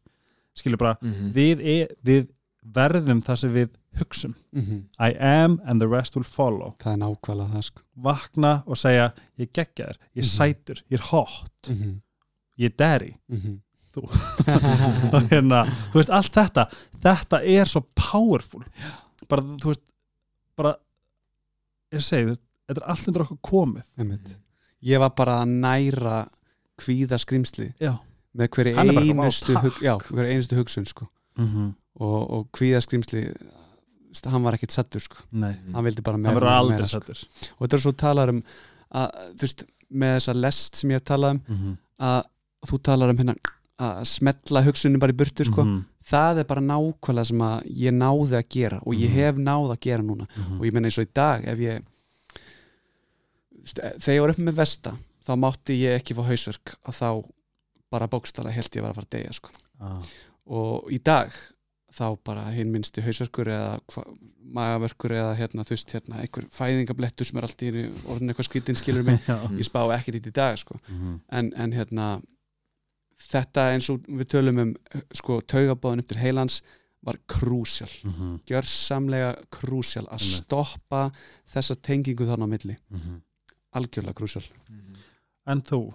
skilur 0.59 0.77
bara, 0.81 0.97
Mhm. 1.01 1.31
við, 1.33 1.61
er, 1.63 1.87
við 2.05 2.27
verðum 2.75 3.21
það 3.25 3.37
sem 3.43 3.53
við 3.55 3.69
hugsum 3.99 4.35
Mhm. 4.53 4.83
I 4.99 5.11
am 5.19 5.59
and 5.65 5.81
the 5.81 5.87
rest 5.87 6.15
will 6.15 6.23
follow 6.27 6.75
það 6.79 6.93
er 6.93 6.97
nákvæmlega 7.05 7.53
það 7.55 7.63
sko 7.63 7.81
vakna 8.09 8.63
og 8.67 8.77
segja, 8.77 9.11
ég 9.39 9.51
geggja 9.53 9.87
þér 9.89 9.97
ég 10.15 10.21
er 10.21 10.27
Mhm. 10.27 10.35
sætur, 10.37 10.83
ég 10.91 10.99
er 10.99 11.07
hot 11.09 11.69
Mhm, 11.69 12.01
ég 12.59 12.65
er 12.65 12.75
daddy 12.77 13.15
mhm. 13.31 13.59
Þú. 13.91 14.03
hérna, 15.31 15.63
þú 15.91 15.97
veist, 15.97 16.09
allt 16.13 16.31
þetta 16.35 16.67
þetta 17.01 17.39
er 17.43 17.65
svo 17.65 17.81
powerful 17.95 18.63
bara, 19.27 19.41
þú 19.41 19.65
veist, 19.71 19.81
bara 20.55 20.75
ég 21.91 22.03
segi, 22.05 22.35
þetta 22.69 22.83
er 22.83 22.89
allt 22.93 23.07
undir 23.09 23.23
okkur 23.25 23.39
komið 23.49 23.87
Einmitt. 23.97 24.35
ég 24.85 24.99
var 25.01 25.09
bara 25.17 25.39
að 25.41 25.55
næra 25.65 26.29
kvíða 26.79 27.17
skrimsli 27.19 27.73
já, 27.81 27.97
með 28.37 28.49
hverju 28.55 28.73
er 28.77 28.99
einustu, 29.01 29.55
hug, 29.57 29.79
já, 29.81 29.95
hverju 30.09 30.29
einustu 30.31 30.55
hugsun 30.59 30.85
sko. 30.85 31.07
mm 31.37 31.45
-hmm. 31.47 31.73
og, 31.99 32.29
og 32.31 32.47
kvíða 32.53 32.81
skrimsli 32.81 33.23
st- 34.13 34.29
hann 34.29 34.43
var 34.43 34.53
ekkit 34.53 34.71
settur 34.71 34.99
sko 35.01 35.17
Nei, 35.31 35.55
hann 35.73 35.83
vildi 35.85 36.01
bara 36.01 36.13
hann 36.15 36.21
meira, 36.21 36.63
meira, 36.69 36.85
sko. 36.87 36.97
og 37.59 37.67
þetta 37.67 37.73
er 37.75 37.79
svo 37.81 37.91
talar 37.91 38.29
um 38.29 38.43
að, 38.93 39.09
veist, 39.41 39.63
með 39.91 40.15
þessa 40.17 40.33
lest 40.35 40.75
sem 40.75 40.89
ég 40.91 40.99
talað 41.03 41.31
um 41.31 41.41
Mhm. 41.47 41.77
að 41.99 42.23
þú 42.67 42.81
talar 42.81 43.09
um 43.09 43.17
hérna 43.17 43.35
að 43.79 44.05
smetla 44.05 44.61
hugsunni 44.63 44.97
bara 44.99 45.11
í 45.13 45.15
burtu 45.15 45.45
sko 45.45 45.63
Mhm. 45.63 45.85
það 46.03 46.37
er 46.39 46.43
bara 46.43 46.61
nákvæmlega 46.61 47.25
sem 47.25 47.37
að 47.39 47.63
ég 47.65 47.93
náði 47.93 48.35
að 48.37 48.49
gera 48.49 48.79
og 48.85 48.93
ég 48.93 49.09
Mhm. 49.09 49.13
hef 49.15 49.35
náði 49.35 49.71
að 49.75 49.79
gera 49.79 50.03
núna 50.03 50.27
Mhm. 50.37 50.59
og 50.59 50.65
ég 50.65 50.73
menna 50.73 50.87
eins 50.87 50.97
og 50.99 51.05
í 51.07 51.13
dag 51.13 51.45
ef 51.47 51.57
ég 51.57 51.81
veist, 53.61 53.79
þegar 53.99 54.15
ég 54.15 54.21
var 54.21 54.29
upp 54.29 54.37
með 54.37 54.53
vesta 54.59 54.97
þá 55.27 55.35
mátti 55.37 55.79
ég 55.81 55.99
ekki 55.99 56.15
fá 56.17 56.23
hausverk 56.27 56.75
að 56.85 56.93
þá 56.99 57.09
bara 57.91 58.07
bókstala 58.07 58.51
held 58.53 58.69
ég 58.75 58.81
var 58.85 58.91
að 58.91 58.99
fara 59.01 59.07
að 59.09 59.15
deyja 59.17 59.33
sko. 59.33 59.49
Ah. 59.79 60.01
og 60.45 60.91
í 60.91 60.97
dag 61.03 61.31
þá 61.93 62.17
bara 62.23 62.43
hinn 62.53 62.69
minnsti 62.71 63.01
hausverkur 63.01 63.47
eða 63.49 63.79
magaverkur 64.53 65.11
eða 65.15 65.31
hérna, 65.39 65.63
þú 65.65 65.73
veist, 65.73 65.93
hérna, 65.95 66.19
einhver 66.21 66.45
fæðingablettur 66.53 67.25
sem 67.25 67.37
er 67.39 67.47
allt 67.47 67.63
í 67.65 67.71
orðin 68.05 68.29
eitthvað 68.29 68.47
skrítin 68.49 68.77
skilur 68.77 69.03
mig 69.07 69.19
ég 69.59 69.65
spá 69.65 69.81
ekkert 69.95 70.19
í 70.19 70.21
þetta 70.21 70.29
í 70.29 70.37
dag 70.37 70.57
sko. 70.61 70.77
Mhm. 70.89 71.15
en, 71.31 71.53
en 71.57 71.71
hérna 71.73 72.09
þetta 73.29 73.65
eins 73.73 73.89
og 73.91 74.05
við 74.07 74.29
tölum 74.35 74.61
um 74.63 74.75
sko, 75.17 75.39
taugabóðin 75.41 76.03
upp 76.03 76.07
til 76.11 76.21
heilans 76.21 76.61
var 77.03 77.17
krúsjál, 77.31 77.89
Mhm. 78.03 78.39
gjörsamlega 78.45 79.31
krúsjál 79.51 80.05
að 80.11 80.19
stoppa 80.35 81.05
þessa 81.47 81.75
tengingu 81.81 82.25
þarna 82.27 82.45
á 82.47 82.53
milli 82.53 82.77
Mhm. 82.91 83.21
algjörlega 83.75 84.13
krúsjál 84.13 84.43
En 85.47 85.61
þú? 85.61 85.93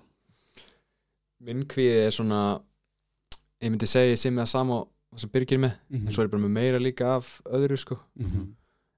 Minn 1.45 1.65
kvíði 1.71 2.07
er 2.07 2.15
svona 2.17 2.41
ég 3.63 3.71
myndi 3.73 3.89
segja 3.89 4.13
ég 4.15 4.21
sé 4.21 4.31
með 4.33 4.45
það 4.47 4.53
sama 4.55 4.75
og 4.83 4.89
það 5.15 5.21
sem 5.25 5.31
byrgir 5.35 5.61
með, 5.63 5.73
Mhm. 5.91 6.07
en 6.07 6.13
svo 6.13 6.23
er 6.23 6.29
ég 6.29 6.31
bara 6.35 6.43
með 6.43 6.55
meira 6.59 6.79
líka 6.83 7.17
af 7.17 7.41
öðru 7.47 7.79
sko, 7.79 7.99
Mhm. 8.19 8.47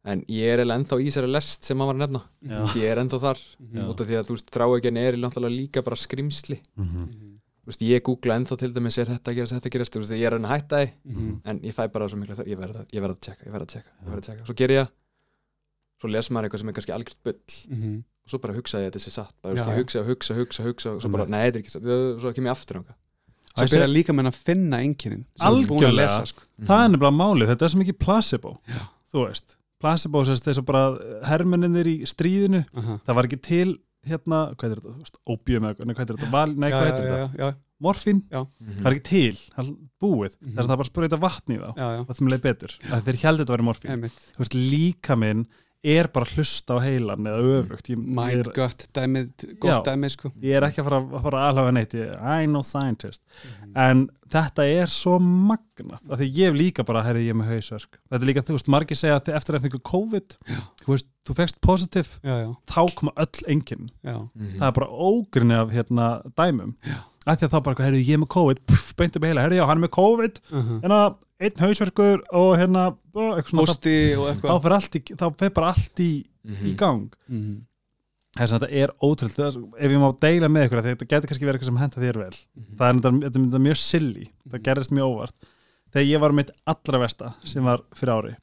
en 0.07 0.21
ég 0.29 0.43
er 0.53 0.59
eiginlega 0.61 0.79
ennþá 0.81 0.97
í 1.03 1.07
þessari 1.11 1.31
lest 1.33 1.65
sem 1.65 1.77
maður 1.77 1.87
var 1.87 1.95
að 1.97 2.03
nefna 2.07 2.23
veist, 2.63 2.77
ég 2.77 2.91
er 2.93 2.97
ennþá 3.03 3.19
þar, 3.21 3.39
Mhm. 3.61 3.89
út 3.91 4.01
af 4.01 4.07
því 4.07 4.15
að 4.21 4.27
þú 4.27 4.35
veist 4.37 4.51
þráegjarni 4.51 5.03
er 5.09 5.15
náttúrulega 5.17 5.57
líka 5.61 5.83
bara 5.85 5.97
skrimsli 5.97 6.61
Mhm. 6.77 6.87
Mhm. 6.87 7.33
þú 7.63 7.67
veist, 7.67 7.83
ég 7.83 8.01
googla 8.03 8.37
ennþá 8.39 8.57
til 8.59 8.73
dæmis 8.73 8.99
er 8.99 9.07
þetta 9.07 9.31
að 9.33 9.35
gerast, 9.37 9.53
þetta 9.53 9.67
að 9.69 9.73
gerast, 9.75 9.93
þú 9.93 10.01
veist, 10.01 10.13
ég 10.13 10.27
er 10.27 10.39
að 10.39 10.45
að 10.47 10.55
hætta 10.55 10.77
því 10.87 10.91
Mhm. 11.05 11.41
en 11.45 11.61
ég 11.61 11.75
fæ 11.75 11.93
bara 11.93 12.09
svo 12.09 12.17
mikla 12.19 12.37
þörf, 12.37 12.47
ég 12.49 12.59
verð 12.59 12.77
að, 12.77 12.87
ég 12.93 13.01
verð 13.03 13.17
að 13.17 13.21
tjekka, 13.21 13.45
ég 13.47 13.53
verð 13.53 13.63
að 13.63 13.73
tjekka, 13.75 13.91
ég 14.07 14.11
að 14.17 14.47
svo 14.47 14.55
ger 14.57 14.69
ég 14.71 14.87
það, 14.87 14.91
svo 16.01 16.09
les 16.11 16.29
maður 16.31 16.45
eitthvað 16.49 16.59
sem 16.59 16.69
er 16.69 16.73
kannski 16.73 16.95
algjört 16.95 17.23
bull 17.25 17.77
Mhm. 17.77 18.05
Og 18.27 18.33
svo 18.35 18.41
bara 18.43 18.55
hugsa 18.59 18.81
ég 18.83 18.89
að 18.91 18.97
þetta 18.97 19.03
sé 19.07 19.11
satt. 19.15 19.35
Bara, 19.43 19.55
Já, 19.55 19.63
veist, 19.63 19.67
ég 19.67 19.73
já. 19.73 19.79
hugsa, 19.81 20.03
hugsa, 20.11 20.35
hugsa, 20.35 20.63
hugsa 20.67 20.95
og 20.97 21.03
svo 21.05 21.11
bara, 21.15 21.27
nei, 21.31 21.45
þetta 21.47 21.59
er 21.61 21.63
ekki 21.63 21.75
satt, 21.77 21.87
og 21.87 22.21
svo 22.25 22.33
kem 22.35 22.49
ég 22.51 22.55
aftur 22.57 22.81
ánga 22.83 22.97
svo 23.57 23.65
Æ, 23.65 23.71
byrja 23.73 23.89
líka 23.89 24.13
með 24.13 24.27
að 24.29 24.41
finna 24.45 24.81
einkennin 24.85 25.23
sem 25.39 25.47
þú 25.47 25.61
ert 25.63 25.69
búin 25.71 25.79
að 25.81 25.87
Algjörlega. 25.87 26.11
lesa 26.11 26.27
sko. 26.29 26.43
Það 26.67 26.83
er 26.85 26.91
nefnilega 26.93 27.17
málið, 27.17 27.49
þetta 27.55 27.65
er 27.65 27.73
svo 27.73 27.81
mikið 27.81 27.99
placebo 28.03 28.51
Já. 28.69 28.81
Þú 29.15 29.23
veist, 29.29 29.57
placebo 29.81 30.25
þess 30.27 30.59
að 30.61 30.67
bara 30.67 30.83
hermenninir 31.31 31.87
í 31.89 31.97
stríðinu 32.11 32.65
Aha. 32.77 32.99
það 33.07 33.15
var 33.21 33.29
ekki 33.31 33.41
til 33.47 33.79
hérna, 34.07 34.41
hvað 34.59 34.75
er 34.75 34.81
þetta, 34.83 35.21
opium 35.27 35.65
eða, 35.71 35.87
nei, 35.87 35.95
hvað 35.95 36.05
er 36.11 36.17
þetta, 36.17 36.31
Val, 36.31 36.51
nei, 36.55 36.71
hvað 36.71 36.85
heitir 36.87 37.07
þetta? 37.07 37.31
já, 37.33 37.47
já, 37.47 37.55
morfín, 37.83 38.21
Mhm. 38.31 38.77
það 38.83 38.87
er 38.87 38.95
ekki 38.97 39.05
til 39.09 39.33
það 39.57 39.63
er 39.65 39.73
búið, 40.03 40.37
Mhm. 40.37 40.53
þess 40.55 40.63
að 40.67 40.71
það 40.71 40.77
bara 40.77 40.91
spröyta 40.91 41.19
vatn 41.21 41.53
í 41.53 41.59
þá 41.59 41.69
já, 41.77 41.87
og 42.01 42.13
þeim 42.17 42.29
leið 42.31 42.43
betur, 42.45 42.73
þeir 42.87 43.19
heldur 43.25 43.45
þetta 43.45 43.57
að 43.57 43.81
vera 43.83 44.11
veist, 44.39 44.55
líka 44.55 45.17
minn 45.19 45.47
er 45.87 46.09
bara 46.13 46.27
að 46.27 46.35
hlusta 46.37 46.77
á 46.77 46.79
heilan 46.83 47.29
eða 47.31 47.55
öfugt. 47.61 47.89
Ég, 47.93 47.97
ég, 47.99 48.17
mind 48.19 48.45
gut 48.47 48.55
gott 48.59 49.87
dæmið 49.87 50.13
sko. 50.17 50.31
ég 50.43 50.57
er 50.59 50.67
ekki 50.69 50.83
að 50.83 50.89
fara 50.91 51.01
að 51.03 51.25
fara 51.27 51.41
að 51.41 51.49
alhafa 51.53 51.73
neitt 51.77 51.97
ég, 51.99 52.13
I 52.21 52.47
know 52.51 52.63
scientist. 52.67 53.23
Mhm. 53.23 53.73
en 53.77 54.05
þetta 54.33 54.65
er 54.83 54.87
svo 54.91 55.19
magnað 55.23 56.01
af 56.11 56.19
því 56.19 56.29
ég 56.35 56.49
hef 56.51 56.57
líka 56.59 56.85
bara, 56.87 57.03
herði 57.07 57.27
ég 57.29 57.37
með 57.39 57.51
hausverk. 57.55 57.99
Þetta 58.11 58.23
er 58.23 58.27
líka, 58.31 58.43
þú 58.43 58.57
veist, 58.57 58.69
margir 58.75 58.97
segja 58.99 59.21
að 59.21 59.35
eftir 59.39 59.55
að 59.59 59.67
fengu 59.69 59.83
COVID 59.87 60.37
Já. 60.51 60.61
þú 60.83 60.95
veist, 60.95 61.07
þú 61.27 61.35
fegst 61.41 61.61
positive 61.61 62.19
já, 62.25 62.37
já, 62.43 62.51
þá 62.67 62.95
koma 62.95 63.13
öll 63.17 63.45
enginn 63.49 63.91
já, 64.03 64.17
Mhm. 64.35 64.59
það 64.59 64.67
er 64.67 64.73
bara 64.81 64.89
ógrinni 64.91 65.55
af 65.55 65.71
hérna 65.71 66.09
dæmum. 66.37 66.75
Já. 66.85 66.97
af 67.27 67.39
því 67.41 67.47
að 67.49 67.55
þá 67.57 67.63
bara, 67.65 67.85
herði 67.85 68.05
ég 68.07 68.19
með 68.23 68.29
COVID 68.29 68.59
puff, 68.67 68.95
beint 68.97 69.17
upp 69.17 69.25
í 69.25 69.27
heila, 69.27 69.43
herði 69.43 69.57
já, 69.59 69.67
hann 69.67 69.83
er 69.83 69.89
með 69.89 69.95
COVID. 69.97 70.37
Uh 70.53 70.81
hérna, 70.81 71.17
einn 71.41 71.61
hausverkur 71.61 72.23
og 72.33 72.57
hérna, 72.57 72.87
og 73.15 73.39
þá, 74.17 74.33
eitthvað. 74.33 74.51
þá 74.51 74.63
fer 74.63 74.73
allt 74.79 74.97
í, 74.97 75.01
þá 75.17 75.27
fer 75.39 75.51
bara 75.51 75.73
allt 75.75 76.01
í, 76.01 76.11
Mhm. 76.47 76.67
í 76.71 76.77
gang. 76.77 77.09
Mhm. 77.29 77.57
þess 78.37 78.53
að 78.53 78.61
þetta 78.61 78.73
er 78.83 78.91
ótrúld 79.03 79.39
ef 79.81 79.91
ég 79.91 79.99
má 80.01 80.11
deila 80.21 80.49
með 80.53 80.67
ykkur, 80.69 80.79
af 80.79 80.85
því 80.85 80.95
þetta 80.95 81.09
getur 81.09 81.29
kannski 81.31 81.47
verið 81.47 81.57
eitthvað 81.57 81.71
sem 81.71 81.77
henda 81.77 82.01
þér 82.05 82.19
vel. 82.21 82.37
Mhm. 82.57 82.77
það 82.77 82.89
er 82.89 82.95
þetta, 83.01 83.31
þetta 83.31 83.55
er 83.55 83.65
mjög 83.67 83.77
silly. 83.81 84.27
Það 84.51 84.63
gerist 84.63 84.91
mjög 84.93 85.09
óvart. 85.17 85.33
Þegar 85.93 86.07
ég 86.13 86.21
var 86.21 86.33
mitt 86.33 86.51
allra 86.67 86.99
versta 87.01 87.35
sem 87.45 87.65
var 87.65 87.81
fyrir 87.95 88.13
ári 88.13 88.37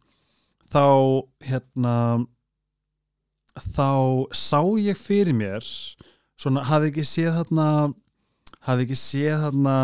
þá 0.74 1.28
hérna 1.46 2.26
þá 3.60 4.26
sá 4.34 4.62
ég 4.82 4.98
fyrir 4.98 5.34
mér 5.38 5.62
svona 6.40 6.64
hafði 6.66 6.90
ekki 6.90 7.06
séð 7.06 7.36
þarna 7.38 7.68
hafði 8.66 8.88
ekki 8.88 8.98
séð 8.98 9.44
þarna 9.46 9.76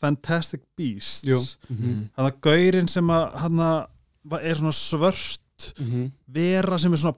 Fantastic 0.00 0.62
Beasts 0.76 1.24
Jú. 1.28 1.38
Mhm. 1.68 2.10
þannig 2.16 2.32
að 2.32 2.40
gaurinn 2.46 2.88
sem 2.88 3.06
að 3.12 3.34
hann 3.42 3.60
er 3.60 4.54
svona 4.54 4.72
svört 4.72 5.38
Mhm. 5.78 6.10
vera 6.32 6.78
sem 6.78 6.92
er 6.92 6.96
svona 6.96 7.16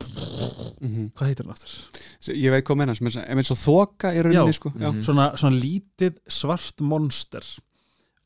Mhm. 0.80 1.12
hvað 1.14 1.26
heitir 1.28 1.44
hann 1.44 1.52
aftur? 1.54 1.70
ég 2.34 2.50
veit 2.50 2.64
hvað 2.64 2.76
meina, 2.76 2.94
sem 2.94 3.06
er 3.06 3.36
eins 3.36 3.50
og 3.50 3.56
þoka 3.58 4.10
í 4.14 4.22
rauninni 4.22 4.52
sko. 4.52 4.70
Mhm. 4.70 5.02
svona, 5.02 5.32
svona 5.36 5.60
lítið 5.60 6.18
svart 6.28 6.80
monster 6.80 7.42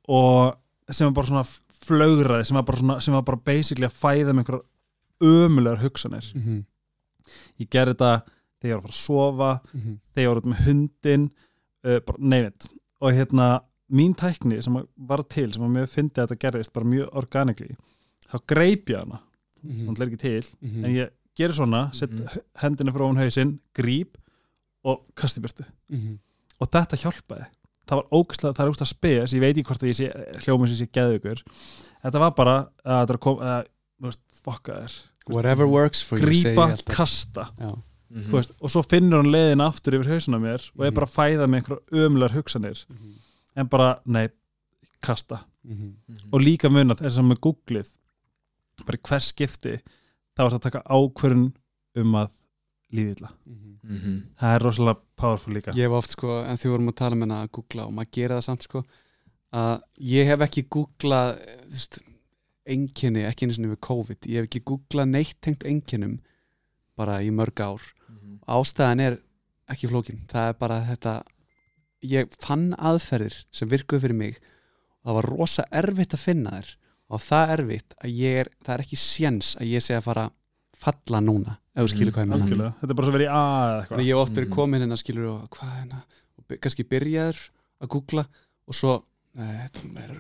og 0.09 0.57
sem 0.91 1.07
er 1.09 1.12
bara 1.12 1.27
svona 1.27 1.45
flögraði 1.87 2.47
sem 2.47 2.55
var 2.55 2.62
bara, 2.65 2.78
svona, 2.78 3.01
sem 3.03 3.15
var 3.15 3.23
bara 3.23 3.37
basically 3.37 3.87
að 3.87 3.93
fæða 3.93 4.33
með 4.33 4.45
einhverjar 4.45 4.65
ömulegar 5.20 5.81
hugsanir 5.83 6.33
Mhm. 6.35 6.65
ég 7.61 7.69
gerði 7.69 7.95
þetta 7.95 8.23
þegar 8.62 8.70
ég 8.70 8.74
var 8.74 8.81
að 8.81 8.83
fara 8.83 8.93
að 8.93 9.05
sofa 9.07 9.61
Mhm. 9.74 9.99
þegar 10.15 10.24
ég 10.24 10.28
var 10.35 10.41
út 10.41 10.51
með 10.53 10.65
hundin 10.66 11.31
uh, 11.85 12.01
bara 12.01 12.19
neyfitt 12.19 12.69
og 13.01 13.12
hérna 13.12 13.61
mín 13.93 14.15
tækni 14.19 14.63
sem 14.63 14.75
var 14.97 15.23
til 15.29 15.53
sem 15.53 15.63
að 15.63 15.75
mér 15.77 15.87
fyndi 15.91 16.19
að 16.21 16.27
þetta 16.33 16.41
gerðist 16.45 16.73
bara 16.73 16.87
mjög 16.87 17.09
organically 17.13 17.77
þá 18.33 18.39
greip 18.47 18.87
ég 18.91 18.99
hana 18.99 19.21
Mhm. 19.63 19.87
hún 19.89 19.97
er 20.01 20.07
ekki 20.07 20.19
til 20.19 20.45
Mhm. 20.63 20.85
en 20.85 20.91
ég 20.95 21.11
gerir 21.39 21.55
svona, 21.55 21.91
set 21.95 22.11
Mhm. 22.11 22.27
hendina 22.63 22.93
frá 22.93 23.03
hún 23.09 23.17
hausinn, 23.19 23.59
gríp 23.75 24.15
og 24.85 25.03
kasti 25.15 25.41
byrtu 25.41 25.65
Mhm. 25.91 26.19
og 26.61 26.71
þetta 26.71 26.97
hjálpaði 26.97 27.47
það 27.87 27.97
var 27.97 28.07
ógæslega, 28.13 28.55
það 28.55 28.67
er 28.67 28.71
ógæslega 28.71 28.87
spes 28.87 29.33
ég 29.35 29.41
veit 29.41 29.57
ekki 29.57 29.65
hvort 29.65 29.83
að 29.83 29.89
ég 29.89 29.97
sé, 29.97 30.39
hljómið 30.45 30.69
sem 30.69 30.87
sé 30.87 30.91
geðugur 30.93 31.43
þetta 32.05 32.19
var 32.19 32.31
bara 32.33 32.69
að 32.85 33.07
þetta 33.07 33.21
kom 33.21 33.37
að, 33.39 33.65
þú 34.01 34.05
veist, 34.07 34.21
fokka 34.45 34.73
þér 34.83 35.03
whatever 35.35 35.67
works 35.67 36.01
for 36.03 36.19
you 36.19 36.27
segi 36.27 36.55
ég 36.55 36.55
grípa, 36.55 36.85
kasta 36.95 37.51
Já. 37.59 37.83
Mhm. 38.11 38.31
þú 38.31 38.33
veist, 38.33 38.53
og 38.61 38.71
svo 38.71 38.83
finnur 38.87 39.23
hann 39.23 39.33
leiðin 39.33 39.61
aftur 39.67 39.95
yfir 39.95 40.11
hausuna 40.13 40.39
mér 40.39 40.71
og 40.79 40.85
er 40.87 40.91
Mhm. 40.91 40.95
bara 40.95 41.07
að 41.07 41.15
fæða 41.15 41.47
með 41.49 41.63
einhverja 41.63 41.83
ömulegar 41.93 42.35
hugsanir 42.35 42.87
Mhm. 42.89 43.13
En 43.57 43.69
bara, 43.69 44.01
nei, 44.07 44.28
kasta 45.03 45.45
Mhm. 45.66 45.97
Mhm. 46.09 46.28
og 46.33 46.41
líka 46.41 46.69
munat 46.70 47.01
er 47.03 47.11
sem 47.11 47.24
með 47.28 47.41
googlið 47.41 47.89
bara 48.87 48.99
hvers 49.03 49.33
skipti 49.33 49.73
þá 50.37 50.41
er 50.45 50.51
það 50.51 50.59
að 50.59 50.62
taka 50.62 50.83
ákvörun 50.89 51.53
um 51.97 52.12
að 52.15 52.31
líði 52.93 53.16
illa 53.16 53.31
Mhm. 53.47 53.78
Mhm. 53.83 54.23
það 54.39 54.55
er 54.55 54.61
rosalega 54.62 55.01
powerful 55.16 55.55
líka 55.55 55.73
ég 55.74 55.83
hef 55.89 55.91
oft 55.93 56.11
sko, 56.11 56.43
en 56.45 56.57
því 56.57 56.69
vorum 56.70 56.89
að 56.89 56.97
tala 56.97 57.16
með 57.16 57.20
hana 57.31 57.43
að 57.47 57.51
googla 57.51 57.87
og 57.87 57.93
maður 57.95 58.11
gera 58.12 58.37
það 58.39 58.45
samt 58.45 58.62
sko 58.62 58.85
að 59.53 59.81
ég 60.01 60.27
hef 60.27 60.41
ekki 60.41 60.69
googlað 60.69 61.39
þú 61.66 61.70
veist, 61.73 61.99
einkenni, 62.66 63.23
ekki 63.27 63.47
eins 63.47 63.59
og 63.59 63.65
við 63.65 63.81
COVID 63.81 64.20
ég 64.27 64.35
hef 64.37 64.49
ekki 64.49 64.62
googlað 64.65 65.09
neitt 65.11 65.41
tengt 65.41 65.65
einkennum 65.65 66.20
bara 66.97 67.19
í 67.23 67.31
mörg 67.31 67.55
ár 67.61 67.81
Mhm. 68.09 68.39
ástæðan 68.49 69.01
er 69.01 69.19
ekki 69.69 69.89
flókin 69.89 70.27
það 70.28 70.49
er 70.49 70.53
bara 70.55 70.81
þetta 70.91 71.23
ég 72.12 72.35
fann 72.43 72.70
aðferðir 72.78 73.37
sem 73.55 73.69
virkuðu 73.70 74.05
fyrir 74.07 74.19
mig 74.19 74.39
og 74.41 75.11
það 75.11 75.19
var 75.20 75.28
rosa 75.33 75.65
erfitt 75.83 76.15
að 76.16 76.23
finna 76.27 76.51
þær. 76.59 76.70
Og 77.07 77.20
það 77.23 77.53
erfitt 77.57 77.95
að 78.03 78.15
ég 78.19 78.41
er 78.43 78.49
það 78.66 78.74
er 78.74 78.83
ekki 78.83 78.97
séns 78.99 79.53
að 79.61 79.69
ég 79.70 79.85
sé 79.87 79.95
að 79.95 80.07
fara 80.09 80.24
falla 80.77 81.20
núna, 81.24 81.55
ef 81.73 81.87
þú 81.87 81.91
skilur 81.95 82.12
hvað 82.12 82.24
ég 82.24 82.28
menna 82.33 82.45
algjörlega, 82.45 82.73
þetta 82.81 82.93
er 82.93 82.97
bara 82.99 83.07
svo 83.07 83.15
verið 83.15 83.31
að 83.33 83.74
eitthvað. 83.77 84.01
Ég 84.03 84.11
hef 84.11 84.23
oft 84.23 84.35
verið 84.37 84.49
Mhm. 84.51 84.57
komin 84.57 84.83
hérna 84.83 84.99
skilur 85.01 85.28
og 85.31 85.47
hvað 85.57 85.70
hérna 85.77 86.01
og 86.37 86.59
kannski 86.61 86.85
byrjaður 86.91 87.39
að 87.81 87.89
googla 87.95 88.24
og 88.69 88.74
svo, 88.74 88.93
nei, 89.37 89.53
þetta 89.62 89.81
er 90.03 90.11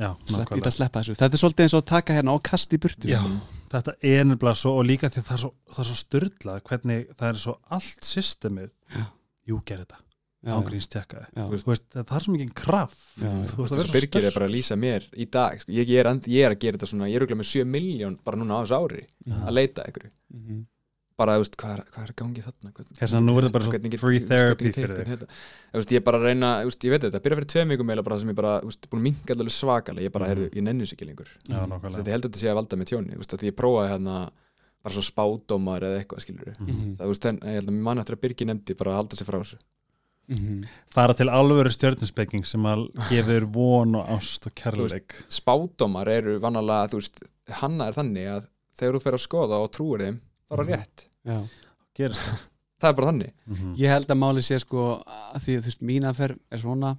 já, 0.00 0.10
Slepp, 0.26 0.50
ég 0.56 0.64
það 0.64 0.74
sleppa 0.74 1.00
þessu, 1.00 1.14
þetta 1.20 1.34
er 1.36 1.42
svolítið 1.44 1.64
eins 1.66 1.74
og 1.74 1.82
að 1.82 1.86
taka 1.92 2.16
hérna 2.16 2.34
og 2.34 2.42
kasta 2.42 2.74
í 2.76 2.78
burtu 2.82 3.08
Já. 3.08 3.20
sko. 3.20 3.40
þetta 3.70 3.92
er 4.02 4.24
nefnilega 4.24 4.56
svo 4.56 4.72
og 4.80 4.86
líka 4.86 5.10
því 5.12 5.22
það 5.22 5.32
er 5.36 5.42
svo, 5.44 5.52
það 5.70 5.78
er 5.84 5.88
svo 5.92 5.98
styrlað 6.02 6.62
hvernig 6.66 7.06
það 7.14 7.28
er 7.28 7.34
svo 7.44 7.58
allt 7.70 8.00
systemið. 8.02 8.70
Jú, 9.46 9.62
ger 9.64 9.78
þetta, 9.84 9.96
veist, 11.68 11.84
það 11.92 12.16
er 12.16 12.24
svo 12.24 12.32
mikið 12.32 12.52
kraft. 12.56 12.98
Það 13.20 13.80
er 13.84 13.90
er 14.30 14.32
bara 14.38 14.46
að 14.48 14.54
lýsa 14.56 14.76
mér 14.80 15.04
í 15.12 15.26
dag 15.30 15.60
sko. 15.60 15.68
ég, 15.76 15.86
ég, 15.92 15.98
er, 16.00 16.06
and- 16.08 16.24
ég 16.32 16.46
er 16.46 16.54
að 16.54 16.60
gera 16.64 16.78
þetta 16.78 16.88
svona, 16.88 17.08
ég 17.10 17.16
er 17.20 17.26
auðvitað 17.26 17.40
með 17.42 17.50
7 17.50 17.64
miljón 17.68 18.18
bara 18.24 18.36
núna 18.40 18.56
á 18.56 18.64
þessu 18.64 18.76
ári 18.80 19.02
Mhm. 19.26 19.42
að 19.46 19.52
leita 19.58 19.84
ykkur 19.90 20.06
Mhm. 20.32 20.66
bara, 21.20 21.34
þú 21.36 21.42
veist, 21.44 21.56
hvað 21.60 21.72
er, 21.76 21.82
hvað 21.92 22.04
er 22.08 22.12
gangi 22.16 22.40
þarna? 22.46 22.72
Hvern- 22.72 22.96
Þess 22.96 23.12
að 23.12 23.24
nú 23.26 23.36
er 23.36 23.42
það 23.44 23.52
bara 23.52 23.64
svo 23.64 23.72
hvernig 23.74 23.98
free 24.00 24.18
hvernig 24.20 24.28
therapy 24.30 24.64
get- 24.64 24.74
fyrir 24.74 24.88
hvernig 24.96 25.04
þig. 25.04 25.18
þetta- 25.18 25.28
veist, 25.76 25.90
ég 25.92 26.04
bara 26.04 26.18
að 26.18 26.24
reyna, 26.24 26.50
veist, 26.64 26.80
ég 26.80 26.90
veit 26.90 27.02
þetta 27.04 27.20
byrja 27.20 27.36
fyrir 27.36 27.50
tveim 27.52 27.68
vikum 27.76 27.86
meila 27.86 28.02
bara 28.02 28.16
sem 28.18 28.28
ég 28.30 28.34
bara, 28.34 28.60
þú 28.62 28.64
veist, 28.70 28.88
búin 28.88 29.00
að 29.02 29.08
alveg 29.44 29.52
svakalega, 29.60 30.04
ég 30.08 30.12
bara, 30.12 30.26
Mhm. 30.48 30.56
ég 30.56 30.62
nenni 30.64 30.84
þessu 30.86 30.96
ekki 30.96 31.06
lengur. 31.12 31.28
Ég 31.48 32.12
held 32.16 32.24
að 32.24 32.30
þetta 32.30 32.40
sé 32.40 32.48
að 32.48 32.56
valda 32.56 32.76
með 32.80 32.88
tjóni, 32.88 33.12
að 33.36 33.50
ég 33.50 33.56
prófaði 33.60 33.88
hérna 33.92 34.30
bara 34.82 34.94
svo 34.94 35.02
spádómar 35.04 35.80
eða 35.84 36.00
eitthvað, 36.00 36.24
skilur 36.24 36.56
Mhm. 36.56 36.96
það, 36.96 37.04
þú 37.04 37.08
veist, 37.12 37.24
en, 37.28 37.38
ég 37.40 37.52
held 37.60 37.68
að 37.68 37.74
mér 37.76 37.82
mann 37.82 37.98
eftir 37.98 38.16
að 38.16 38.20
Birgi 38.24 38.46
nefndi 38.48 38.74
bara 38.78 38.90
að 38.92 38.96
halda 38.96 39.16
sig 39.18 39.26
frá 39.26 39.38
þessu 39.44 39.56
Mhm. 40.30 40.64
Fara 40.94 41.14
til 41.18 41.26
alvöru 41.26 41.70
stjörnusbygging 41.74 42.44
sem 42.46 42.62
að 42.70 42.84
gefur 43.10 43.46
von 43.54 43.94
og 43.98 44.08
ást 44.16 44.46
og 44.46 44.54
kærleik 44.54 45.16
spádómar 45.28 46.08
eru 46.08 46.38
veist, 46.40 47.22
hanna 47.60 47.88
er 47.90 47.96
þannig 47.98 48.28
að 48.36 48.46
þegar 48.78 48.94
þú 48.94 49.02
fer 49.02 49.16
að 49.18 49.24
skoða 49.26 49.58
og 49.64 49.72
trúir 49.74 50.04
þeim 50.06 50.20
þá 50.20 50.52
er 50.52 50.56
það 50.56 50.66
Mhm. 50.66 50.74
rétt, 50.76 51.04
Já. 51.26 51.40
Gerist 51.98 52.20
það 52.20 52.38
það 52.80 52.88
er 52.88 52.94
bara 53.00 53.10
þannig 53.12 53.32
Mhm. 53.50 53.74
Ég 53.76 53.88
held 53.90 54.06
að 54.06 54.18
máli 54.22 54.42
sé 54.46 54.58
sko 54.62 55.02
að 55.34 55.40
því 55.44 55.56
að 55.56 55.60
þú 55.60 55.70
veist 55.72 55.82
mín 55.82 56.06
aðferð 56.08 56.38
er 56.52 56.58
svona 56.58 56.96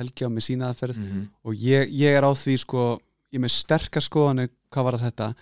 Helgi 0.00 0.24
á 0.24 0.28
með 0.32 0.44
sína 0.48 0.70
aðferð 0.72 0.96
mm 0.96 1.28
og 1.44 1.54
ég, 1.54 1.90
ég 1.92 2.16
er 2.16 2.24
á 2.24 2.32
því 2.32 2.56
sko 2.64 2.84
ég 3.32 3.36
er 3.38 3.44
með 3.44 3.52
sterkar 3.52 4.02
skoðanir 4.02 4.48
hvað 4.72 4.84
var 4.88 4.98
þetta 5.04 5.34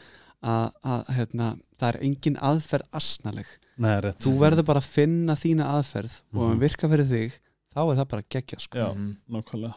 að, 0.43 0.73
að 0.85 1.09
hérna, 1.15 1.47
það 1.79 1.89
er 1.95 1.99
engin 2.03 2.37
aðferð 2.43 2.87
asnaleg 2.93 3.47
Nei, 3.79 3.95
þú 4.19 4.33
verður 4.41 4.65
bara 4.67 4.81
að 4.83 4.89
finna 4.91 5.35
þína 5.39 5.67
aðferð 5.77 6.15
og 6.35 6.35
ef 6.35 6.43
Mhm. 6.43 6.49
hann 6.49 6.61
virka 6.61 6.89
fyrir 6.91 7.07
þig 7.07 7.33
þá 7.75 7.81
er 7.93 7.97
það 8.01 8.09
bara 8.09 8.23
geggja 8.35 8.59
sko. 8.61 8.79
Já, 8.79 8.89
Mhm. 8.95 9.17
nákvæmlega. 9.31 9.75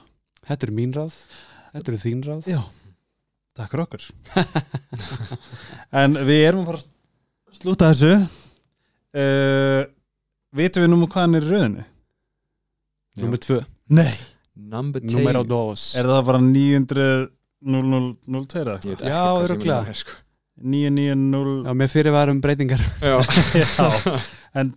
Þetta 0.48 0.64
eru 0.68 0.73
mín 0.73 0.94
ráð, 0.94 1.14
þetta 1.73 1.88
eru 1.91 1.98
þín 1.98 2.23
ráð. 2.26 2.44
Já, 2.49 2.61
takk 3.56 3.72
fyrir 3.72 3.86
okkur. 3.86 4.03
En 6.02 6.14
við 6.15 6.41
erum 6.49 6.65
bara 6.65 6.78
að 6.82 7.60
slúta 7.61 7.91
þessu. 7.91 8.28
Uh, 9.14 9.86
Vitum 10.56 10.84
við 10.84 10.90
nú 10.91 11.07
hvað 11.07 11.22
hann 11.22 11.36
er 11.36 11.41
í 11.45 11.52
rauðinu? 11.52 11.84
Númer 13.22 13.40
tvö, 13.40 13.65
Nei. 13.90 14.14
Number 14.56 14.99
two 14.99 15.18
númer 15.19 15.36
á 15.40 15.44
dos. 15.48 15.95
Er 15.95 16.03
það 16.06 16.26
bara 16.28 16.40
900 16.40 17.30
0002 17.64 18.60
eða? 18.61 18.76
Ég 18.84 18.98
veit 18.98 19.06
Já, 19.07 19.22
er, 19.88 19.94
sko. 19.95 20.11
990 20.63 21.65
Já, 21.67 21.73
með 21.77 21.91
fyrirvarum 21.95 22.41
breytingar. 22.41 22.83
Já. 23.09 23.17
Já, 23.55 24.19
en 24.59 24.73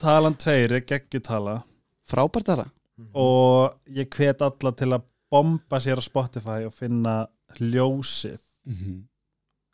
talan 0.00 0.36
2 0.38 0.56
er 0.64 0.80
geggjutala. 0.88 1.60
Frábært 2.08 2.52
aðra 2.54 2.70
og 3.14 3.76
ég 3.94 4.08
hvet 4.10 4.42
alla 4.42 4.72
til 4.74 4.90
að 4.90 5.04
bomba 5.30 5.78
sér 5.82 6.00
á 6.00 6.04
Spotify 6.04 6.64
og 6.66 6.74
finna 6.74 7.28
hljósið 7.58 8.40
mm 8.66 8.74
-hmm. 8.74 9.02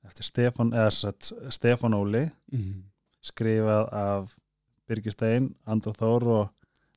eftir 0.07 0.25
Stefán, 0.25 0.75
eða 0.75 0.91
sett, 0.91 1.33
Stefán 1.49 1.95
Óli. 1.95 2.31
Skrifað 3.23 3.89
af 3.93 4.37
Birgir 4.89 5.13
Stein, 5.13 5.55
Andra 5.67 5.93
Þór 5.93 6.23
og 6.23 6.49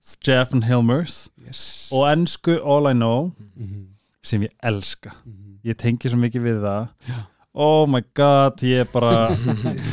Stefan 0.01 0.63
Hilmers. 0.63 1.29
Yes. 1.47 1.89
og 1.91 2.11
ennsku 2.11 2.51
All 2.51 2.91
I 2.91 2.93
Know 2.93 3.31
mm 3.55 3.87
sem 4.21 4.41
ég 4.41 4.51
elska. 4.63 5.09
-hmm. 5.09 5.59
ég 5.63 5.73
tengi 5.73 6.09
svo 6.09 6.17
mikið 6.17 6.41
við 6.41 6.61
það. 6.61 6.87
Já. 7.07 7.23
Oh 7.57 7.87
my 7.89 8.01
god, 8.17 8.61
ég 8.67 8.89
bara 8.93 9.27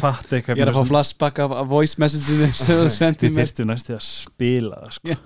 fatt 0.00 0.32
eitthvað 0.36 0.58
Ég 0.60 0.64
er 0.66 0.70
að 0.72 0.78
fá 0.78 0.88
flashback 0.90 1.40
af, 1.44 1.54
voice 1.70 1.96
message-inu 2.02 2.48
sem 2.52 2.80
þú 2.82 2.90
sendið 2.92 3.24
Þið 3.24 3.32
mér. 3.38 3.48
þyrftu 3.48 3.66
næstu 3.70 3.94
að 3.96 4.04
spila 4.08 4.82
það 4.82 4.92
sko. 4.98 5.16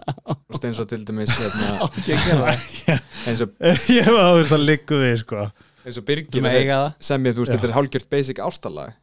Veist, 0.52 0.68
eins 0.70 0.80
og 0.84 0.88
til 0.92 1.00
dæmis 1.08 1.34
hérna, 1.38 1.72
að 1.84 1.98
það. 2.06 3.02
Eins 3.26 3.42
og, 3.44 3.52
Ég 3.98 4.08
var 4.14 4.22
að 4.22 4.32
þú 4.32 4.40
veist 4.44 4.56
að 4.58 4.64
liggu 4.70 5.02
við 5.02 5.16
sko. 5.24 5.44
eins 5.84 6.00
og 6.02 6.08
Birgir 6.08 6.44
með 6.46 6.58
eiga 6.62 6.80
það. 6.84 6.96
Sem 7.10 7.28
ég, 7.30 7.36
þú 7.38 7.44
veist, 7.44 7.54
þetta 7.56 7.70
er 7.72 7.76
hálgjört 7.78 8.10
basic 8.16 8.42
ástalag. 8.46 8.96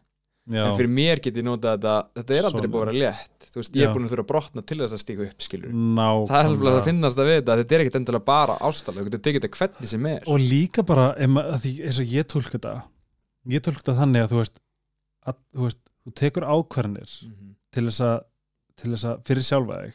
Já, 0.45 0.61
en 0.69 0.75
fyrir 0.77 0.91
mér 0.93 1.17
get 1.25 1.39
ég 1.39 1.45
notað 1.47 1.79
þetta 1.79 1.93
þetta 2.19 2.35
er 2.39 2.47
aldrei 2.51 2.67
búið 2.69 2.83
að 2.83 2.91
vera 2.91 2.99
létt. 3.01 3.31
Þú 3.55 3.61
veist, 3.63 3.77
ég 3.79 3.85
er 3.87 3.93
búin 3.95 4.03
að 4.05 4.11
þurfa 4.11 4.23
að 4.25 4.27
brotna 4.29 4.61
til 4.67 4.75
þess 4.81 4.93
að 4.93 4.99
stíga 5.01 5.23
upp 5.25 5.41
skilur 5.45 5.71
Nákvæmlega. 5.71 6.25
það 6.29 6.41
er 6.41 6.49
alveg 6.51 6.75
að 6.75 6.83
finnast 6.89 7.21
að 7.23 7.29
við 7.29 7.37
þetta 7.39 7.55
þetta 7.61 7.75
er 7.77 7.83
ekkert 7.85 7.97
endilega 8.01 8.25
bara 8.27 8.57
ástalag, 8.67 8.99
þú 8.99 9.05
getur 9.07 9.21
tekið 9.25 9.45
þetta 9.45 9.59
hvernig 9.61 9.89
sem 9.93 10.07
er. 10.11 10.27
Og 10.27 10.43
líka 10.43 10.83
bara 10.85 11.05
ef 11.23 11.31
ma- 11.31 11.45
að 11.55 11.63
því, 11.63 11.71
eins 11.87 11.99
og 12.03 12.11
ég 12.19 12.27
tólk 12.35 12.51
þetta 12.51 12.73
ég 13.53 13.61
tólk 13.61 13.77
þetta 13.81 13.97
þannig 13.99 14.23
að 14.25 14.31
þú 14.33 14.37
veist 14.41 14.59
að 15.25 15.35
þú, 15.53 15.61
veist, 15.67 15.81
þú 16.05 16.13
tekur 16.21 16.43
ákvarðanir 16.49 17.11
Mhm. 17.25 17.55
til 17.71 17.85
þess 17.89 18.01
að, 18.01 18.17
til 18.77 18.91
þess 18.91 19.05
að 19.05 19.21
fyrir 19.25 19.43
sjálfa 19.43 19.81
þig 19.83 19.93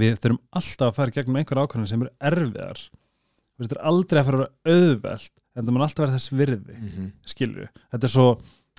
við 0.00 0.18
þurfum 0.22 0.40
alltaf 0.52 0.86
að 0.88 0.94
fara 0.94 1.10
gegnum 1.10 1.36
einhver 1.36 1.58
ákvarðanir 1.64 1.88
sem 1.88 2.02
eru 2.02 2.10
erfiðar 2.20 2.78
Þú 2.80 3.64
veist, 3.64 3.70
þetta 3.74 3.80
er 3.80 3.88
aldrei 3.90 4.20
að 4.20 4.24
fara 4.24 4.36
að 4.38 4.40
vera 4.40 4.76
auðvelt 4.80 5.32
en 5.56 5.64
það 5.66 5.72
mun 5.74 5.82
alltaf 5.84 6.04
vera 6.06 6.16
þess 6.16 6.30
virði 6.32 6.76
Mhm. 6.80 7.12
skilur 7.26 7.68
þetta 7.92 8.04
er 8.04 8.08
svo 8.14 8.28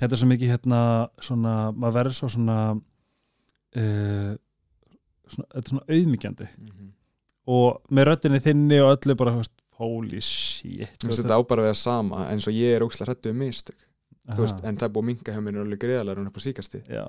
þetta 0.02 0.12
er 0.16 0.18
svo 0.18 0.28
mikið 0.32 0.50
hérna 0.56 1.10
svona, 1.22 1.54
maður 1.76 1.94
verður 2.00 2.16
svo 2.18 2.30
svona 2.30 2.56
uh, 3.76 4.34
svona, 5.32 5.48
þetta 5.54 5.62
er 5.66 5.70
svona 5.72 5.88
auðmyggjandi 5.90 6.48
Mhm. 6.58 6.90
og 7.48 7.82
með 7.92 8.08
röddinni 8.10 8.40
þinni 8.42 8.80
og 8.84 8.98
öllu 8.98 9.16
bara, 9.18 9.32
þú 9.32 9.42
veist, 9.44 9.61
holy 9.82 10.22
shit 10.22 10.98
Þú 11.02 11.10
veist, 11.12 11.22
þetta 11.24 11.38
á 11.38 11.42
bara 11.50 11.64
að 11.66 11.70
vera 11.72 11.80
sama 11.82 12.26
eins 12.32 12.48
og 12.50 12.54
ég 12.58 12.76
er 12.78 12.86
ókslega 12.86 13.10
hrættu 13.12 13.34
um 13.34 13.42
mistök 13.42 13.88
veist, 14.38 14.62
en 14.64 14.78
það 14.78 14.88
er 14.88 14.94
búið 14.96 15.04
að 15.04 15.10
minga 15.12 15.34
hjá 15.36 15.42
mér 15.48 15.62
alveg 15.66 15.82
greiðalega 15.84 16.22
hún 16.22 16.30
er 16.30 16.36
på 16.36 16.44
síkasti 16.46 16.82
já. 16.88 17.06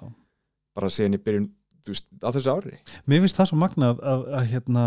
bara 0.74 0.88
síðan 0.90 1.16
ég 1.18 1.24
byrjun 1.26 1.48
veist, 1.86 2.06
á 2.24 2.28
þessu 2.32 2.52
ári 2.56 2.76
mér 3.06 3.20
finnst 3.24 3.36
það 3.40 3.50
svo 3.52 3.58
magnað 3.60 4.00
að, 4.02 4.24
að 4.40 4.46
hérna 4.52 4.84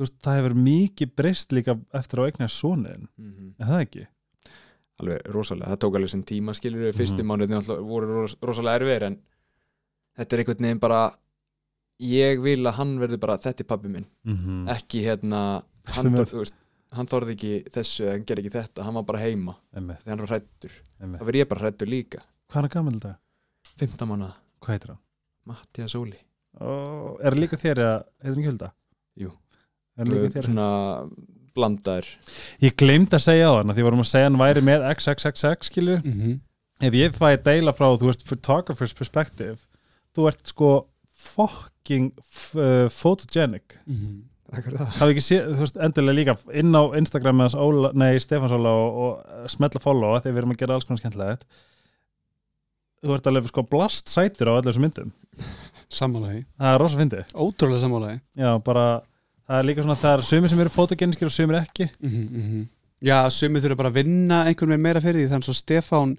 veist, 0.00 0.16
það 0.24 0.38
hefur 0.40 0.56
mikið 0.66 1.14
breyst 1.18 1.52
líka 1.56 1.76
eftir 1.94 2.22
að 2.22 2.30
eigna 2.32 2.48
sonin, 2.48 3.08
Mhm. 3.18 3.54
er 3.58 3.66
það 3.66 3.84
ekki? 3.86 4.06
alveg 5.02 5.26
rosalega, 5.34 5.70
það 5.72 5.80
tók 5.82 5.96
alveg 5.98 6.10
sem 6.12 6.22
tíma 6.22 6.54
skilur 6.54 6.92
við 6.92 7.00
Mhm. 7.00 7.26
mánuðin 7.26 7.56
alltaf 7.58 7.78
voru 7.82 8.06
ros 8.22 8.36
rosalega 8.42 8.78
erfir 8.78 9.02
en 9.02 9.18
þetta 10.18 10.32
er 10.32 10.38
einhvern 10.44 10.62
veginn 10.62 10.80
bara 10.80 11.14
ég 12.00 12.40
vil 12.42 12.62
að 12.66 12.74
hann 12.74 12.98
verði 12.98 13.18
bara 13.20 13.38
þetta 13.38 13.60
er 13.60 13.64
pabbi 13.64 13.88
minn, 13.88 14.06
Mm 14.24 14.36
-hmm. 14.36 14.68
ekki 14.68 15.02
hérna 15.02 15.62
hann, 15.88 16.12
er- 16.14 16.28
veist, 16.32 16.58
hann 16.92 17.08
þorði 17.10 17.36
ekki 17.36 17.52
þessu 17.74 18.08
hann 18.10 18.26
gerði 18.28 18.46
ekki 18.46 18.56
þetta, 18.58 18.86
hann 18.86 18.98
var 19.00 19.06
bara 19.08 19.22
heima. 19.22 19.56
Þegar 19.74 20.12
hann 20.12 20.24
var 20.24 20.32
hrættur, 20.34 20.76
það 21.00 21.26
verði 21.28 21.42
ég 21.42 21.48
bara 21.48 21.64
hrættur 21.66 21.90
líka. 21.90 22.22
Hvað 22.52 22.58
er 22.60 22.68
hann 22.68 22.74
gammal 22.76 22.94
þetta? 22.98 23.14
15 23.80 24.10
mánuða, 24.10 24.34
hvað 24.60 24.76
heitir 24.76 24.94
hann? 24.94 25.02
Mattias 25.48 25.96
Óli. 25.98 26.18
Ó, 26.60 26.70
er 27.22 27.32
hann 27.32 27.40
líka 27.40 27.58
þér 27.60 27.82
eða 27.82 27.94
heitir 28.02 28.32
hann 28.32 28.42
ekki 28.42 28.50
Hulda? 28.50 28.72
Jú. 29.22 29.32
er 29.96 30.46
svona 30.46 30.68
blandaður. 31.56 32.08
Ég 32.62 32.76
gleymd 32.80 33.12
að 33.12 33.26
segja 33.26 33.50
á 33.52 33.54
hann 33.58 33.74
því 33.76 33.84
vorum 33.88 34.02
að 34.04 34.10
segja 34.12 34.30
hann 34.30 34.40
væri 34.40 34.64
með 34.64 34.86
XXXX 34.92 35.68
skilju 35.68 35.98
mm 36.00 36.14
-hmm. 36.16 36.38
ef 36.88 36.96
ég 36.96 37.16
fæ 37.16 37.26
að 37.32 37.44
deila 37.48 37.74
frá, 37.76 37.88
þú 37.92 38.08
veist, 38.08 38.24
photographer's 38.28 38.94
perspective 38.96 39.66
þú 40.16 40.28
ert 40.28 40.48
sko 40.48 40.70
fucking 41.22 42.12
uh, 42.56 42.88
photogenic. 42.88 43.78
Akkur 43.86 43.88
það 43.88 44.31
hafi 44.52 45.12
ekki 45.12 45.24
séð, 45.24 45.52
þú 45.54 45.64
veist, 45.64 45.78
endilega 45.86 46.16
líka 46.18 46.34
inn 46.60 46.74
á 46.76 46.82
Instagram 46.98 47.38
með 47.38 47.48
hans 47.48 47.58
Óla, 47.64 47.92
nei, 47.96 48.10
Stefáns 48.20 48.54
Óla 48.56 48.72
og, 48.78 48.98
og 49.04 49.52
smetla 49.52 49.80
follow 49.82 50.16
að 50.16 50.26
því 50.26 50.32
við 50.32 50.42
erum 50.42 50.54
að 50.54 50.60
gera 50.62 50.76
alls 50.76 50.88
konar 50.88 51.00
skemmtilegt. 51.00 51.46
Þú 53.02 53.16
ert 53.16 53.30
alveg 53.30 53.48
sko 53.50 53.64
blast 53.66 54.12
sætur 54.12 54.52
á 54.52 54.58
öllu 54.58 54.68
þessum 54.68 54.86
myndum. 54.86 55.14
Sammálaði, 55.92 56.44
það 56.60 56.74
er 56.74 56.84
rosa 56.84 57.00
fyndið, 57.00 57.32
ótrúlega 57.34 57.82
sammálaði 57.82 58.20
já, 58.40 58.50
bara 58.64 58.84
það 59.48 59.58
er 59.58 59.66
líka 59.68 59.84
svona, 59.84 59.98
það 60.00 60.14
er 60.14 60.28
sumir 60.28 60.52
sem 60.52 60.62
eru 60.64 60.72
fotogeniskir 60.72 61.28
og 61.28 61.34
sumir 61.34 61.58
ekki. 61.58 61.88
Mm 62.00 62.12
-hmm. 62.12 62.68
Já, 63.02 63.16
sumið 63.34 63.66
þurfa 63.66 63.80
bara 63.80 63.90
að 63.90 63.98
vinna 63.98 64.44
einhvern 64.46 64.70
veginn 64.70 64.86
meira 64.86 65.00
fyrir 65.02 65.24
því 65.24 65.30
þannig 65.32 65.48
svo 65.48 65.54
Stefán 65.58 66.16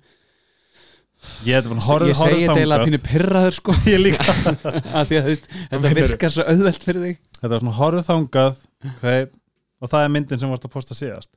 ég 1.45 1.57
hefði 1.57 1.71
bara 1.73 1.85
horfð, 1.87 2.09
ég 2.09 2.17
segi 2.19 2.41
þetta 2.41 2.57
eiginlega 2.57 2.87
pínu 2.89 2.99
pyrraður 3.03 3.57
sko. 3.57 3.75
Ég 3.93 4.01
líka, 4.01 4.25
að 4.97 5.11
því 5.11 5.19
að 5.19 5.29
veist, 5.29 5.47
þetta 5.71 5.93
virkar 5.99 6.33
svo 6.35 6.45
auðvelt 6.49 6.87
fyrir 6.87 7.05
þig. 7.07 7.21
Þetta 7.39 7.53
var 7.53 7.63
svona 7.63 7.77
horfð 7.79 8.09
þangað 8.09 8.59
okay. 8.91 9.25
og 9.79 9.93
það 9.93 10.07
er 10.07 10.13
myndin 10.17 10.43
sem 10.43 10.53
varst 10.53 10.67
að 10.67 10.75
posta 10.75 10.97
síðast. 10.97 11.31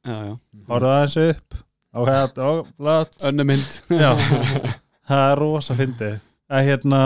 Horfð 0.66 1.20
upp 1.26 1.60
hérna, 1.96 2.48
og 2.50 2.66
lat. 2.82 3.14
Önnu 3.24 3.46
mynd. 3.48 3.80
Það 5.06 5.28
er 5.30 5.38
rosa 5.38 5.74
fyndið. 5.78 6.16
Að 6.50 6.64
hérna, 6.66 7.00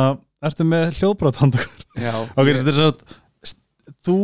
ertu 0.44 0.64
með 0.64 0.86
hljóðbrót 0.96 1.36
handakur 1.36 1.82
Já, 2.00 2.14
ok, 2.16 2.48
þetta 2.48 2.72
er 2.72 2.78
svo 2.78 2.88
þú 4.06 4.16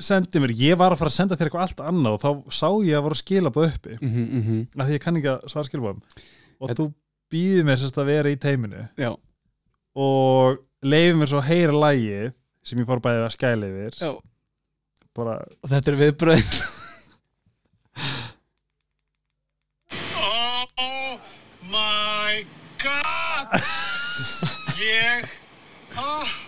sendi 0.00 0.40
mér, 0.42 0.54
ég 0.56 0.78
var 0.80 0.94
að 0.94 1.02
fara 1.02 1.12
að 1.12 1.16
senda 1.16 1.36
þér 1.36 1.50
eitthvað 1.50 1.64
allt 1.66 1.82
annað 1.90 2.16
og 2.16 2.22
þá 2.22 2.54
sá 2.56 2.68
ég 2.86 2.96
að 2.96 3.04
voru 3.06 3.18
skilabóð 3.18 3.66
uppi. 3.68 3.96
Mm 4.00 4.10
-hmm, 4.12 4.28
mm 4.28 4.42
-hmm. 4.46 4.60
af 4.80 4.86
því 4.86 4.96
ég 4.96 5.02
kann 5.04 5.16
ekki 5.16 5.32
að 5.32 5.48
svara 5.52 5.68
skilabóðum 5.68 6.02
og 6.60 6.74
þú 6.76 6.88
býðir 7.32 7.66
mér 7.68 7.80
sérst 7.80 8.00
að 8.00 8.10
vera 8.12 8.32
í 8.32 8.38
teiminu. 8.40 8.84
Já, 9.00 9.12
og 9.96 10.60
leifir 10.84 11.18
mér 11.18 11.30
svo 11.30 11.40
að 11.40 11.48
heyra 11.50 11.80
lægið 11.86 12.34
sem 12.66 12.82
ég 12.82 12.88
fór 12.88 13.02
bæðið 13.04 13.26
að 13.26 13.34
skæla 13.36 13.70
yfir. 13.70 13.96
Já. 14.00 14.12
Bara, 15.16 15.40
Og 15.64 15.72
þetta 15.72 15.90
er 15.90 15.96
viðbröð 15.98 16.52
Oh 20.80 21.18
my 21.66 22.46
god. 22.78 23.58
Ég 24.80 25.26
oh, 25.98 26.39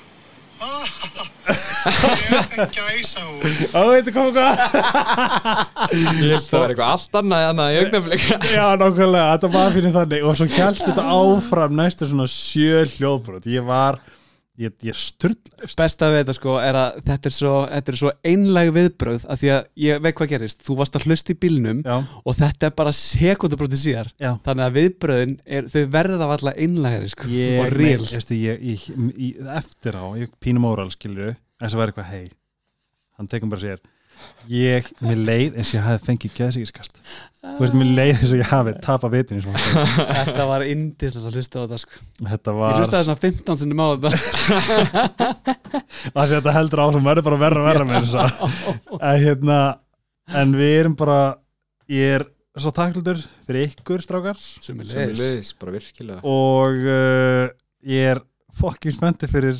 Ég 0.62 2.58
er 2.58 2.68
gæsa 2.70 3.22
úr. 3.26 3.46
Ó, 3.74 3.80
veitu 3.90 4.12
hvað 4.14 4.28
hvað 4.36 4.54
Ég 5.92 6.30
held 6.30 6.46
það 6.46 6.60
var 6.62 6.72
eitthvað 6.72 6.92
allt 6.92 7.18
annað 7.20 7.42
en 7.42 7.48
annað 7.50 7.72
í 7.74 7.80
augnablik 7.82 8.26
Já, 8.54 8.66
nákvæmlega, 8.78 9.24
þetta 9.34 9.50
var 9.56 9.74
fyrir 9.74 9.94
þannig 9.96 10.26
og 10.28 10.38
svo 10.38 10.46
held 10.54 10.82
þetta 10.86 11.06
áfram 11.16 11.74
næstu 11.80 12.08
svona 12.10 12.28
sjö 12.30 12.84
hljóðbrot 12.94 13.48
ég 13.50 13.66
var, 13.66 13.98
ég, 14.60 14.74
ég 14.84 14.98
styrlaðist 14.98 15.78
besta 15.80 16.10
við 16.12 16.20
þetta 16.22 16.34
sko 16.36 16.56
er 16.60 16.78
að 16.78 16.98
þetta 17.06 17.30
er 17.30 17.34
svo, 17.36 17.52
þetta 17.70 17.92
er 17.92 17.98
svo 18.02 18.12
einlæg 18.32 18.72
viðbröð 18.76 19.24
að 19.32 19.40
því 19.42 19.52
að 19.54 19.62
ég 19.84 20.02
veit 20.04 20.18
hvað 20.18 20.32
gerist, 20.34 20.66
þú 20.66 20.76
varst 20.82 20.98
að 20.98 21.06
hlusta 21.08 21.32
í 21.34 21.38
bílnum 21.44 21.80
Já, 21.86 21.96
og 22.02 22.36
þetta 22.38 22.68
er 22.68 22.76
bara 22.82 22.92
sekundabróti 22.96 23.80
síðar. 23.80 24.12
Já. 24.20 24.32
Þannig 24.44 24.66
að 24.66 24.76
viðbröðin, 24.80 25.34
er, 25.46 25.70
þau 25.72 25.82
verða 25.96 26.28
af 26.28 26.36
alla 26.36 26.54
einlægari 26.66 27.10
sko 27.14 27.32
Ég, 27.32 27.56
og 27.62 27.72
real. 27.76 28.06
eftir 29.56 29.98
á, 29.98 30.04
ég 30.20 30.36
pínum 30.42 30.68
óral 30.68 30.90
skilju, 30.92 31.32
en 31.32 31.72
svo 31.72 31.80
var 31.80 31.92
eitthvað 31.92 32.12
hei 32.12 32.30
hann 33.18 33.28
tekum 33.30 33.52
bara 33.52 33.62
sér 33.62 33.82
ég, 34.50 34.88
mér 35.02 35.20
leið 35.28 35.60
eins 35.60 35.70
og 35.70 35.76
ég 35.78 35.86
hafi 35.86 36.06
fengið 36.08 36.34
geðsíkiskast 36.38 36.98
þú 37.42 37.62
veist, 37.64 37.76
mér 37.78 37.88
leið 37.96 38.12
eins 38.12 38.32
og 38.32 38.40
ég 38.40 38.50
hafi 38.52 38.72
tapað 38.84 39.14
vitinu 39.16 39.54
þetta 40.18 40.46
var 40.48 40.64
indislega 40.66 41.30
að 41.30 41.38
hlusta 41.38 41.58
á 41.58 41.62
þetta 41.62 41.78
sko. 41.82 42.02
Þetta 42.22 42.52
ég 42.52 42.58
var 42.60 42.76
hlustaði 42.78 43.08
svona 43.08 43.22
15 43.24 43.60
sinnum 43.62 43.82
á 43.82 43.86
þetta. 43.92 44.10
Að 46.22 46.34
þetta 46.36 46.54
heldur 46.56 46.82
áfram 46.84 47.08
verður 47.10 47.26
bara 47.28 47.40
verra 47.42 47.62
og 47.62 47.68
verra 47.70 47.88
með 47.88 48.06
þess 48.06 48.98
að 48.98 49.22
hérna 49.24 49.58
en 50.42 50.54
við 50.58 50.74
erum 50.80 50.96
bara 50.98 51.18
ég 51.90 52.18
er 52.18 52.26
svo 52.62 52.72
takklútur 52.76 53.18
fyrir 53.46 53.72
ykkur 53.72 54.04
strákar. 54.04 54.38
Sem 54.38 54.78
er 54.82 54.90
Sem 54.92 55.16
leiðis 55.16 55.54
bara 55.58 55.74
virkilega. 55.74 56.20
Og 56.28 56.86
uh, 56.86 57.48
ég 57.88 58.12
er 58.14 58.22
fokkin 58.58 58.94
spennti 58.94 59.30
fyrir 59.30 59.58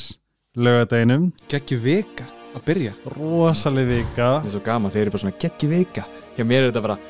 lögadeginum 0.53 1.31
geggju 1.51 1.81
vika 1.81 2.29
að 2.59 2.67
byrja? 2.69 2.93
Rosaleg 3.17 3.89
vika. 3.91 4.29
Það 4.43 4.51
er 4.51 4.55
svo 4.57 4.65
gaman, 4.67 4.93
þeir 4.95 5.05
eru 5.07 5.15
bara 5.17 5.25
svona 5.27 5.41
geggi 5.47 5.73
vika. 5.73 6.05
Hjá 6.37 6.45
mér 6.49 6.67
er 6.67 6.71
þetta 6.73 6.87
bara 6.89 7.01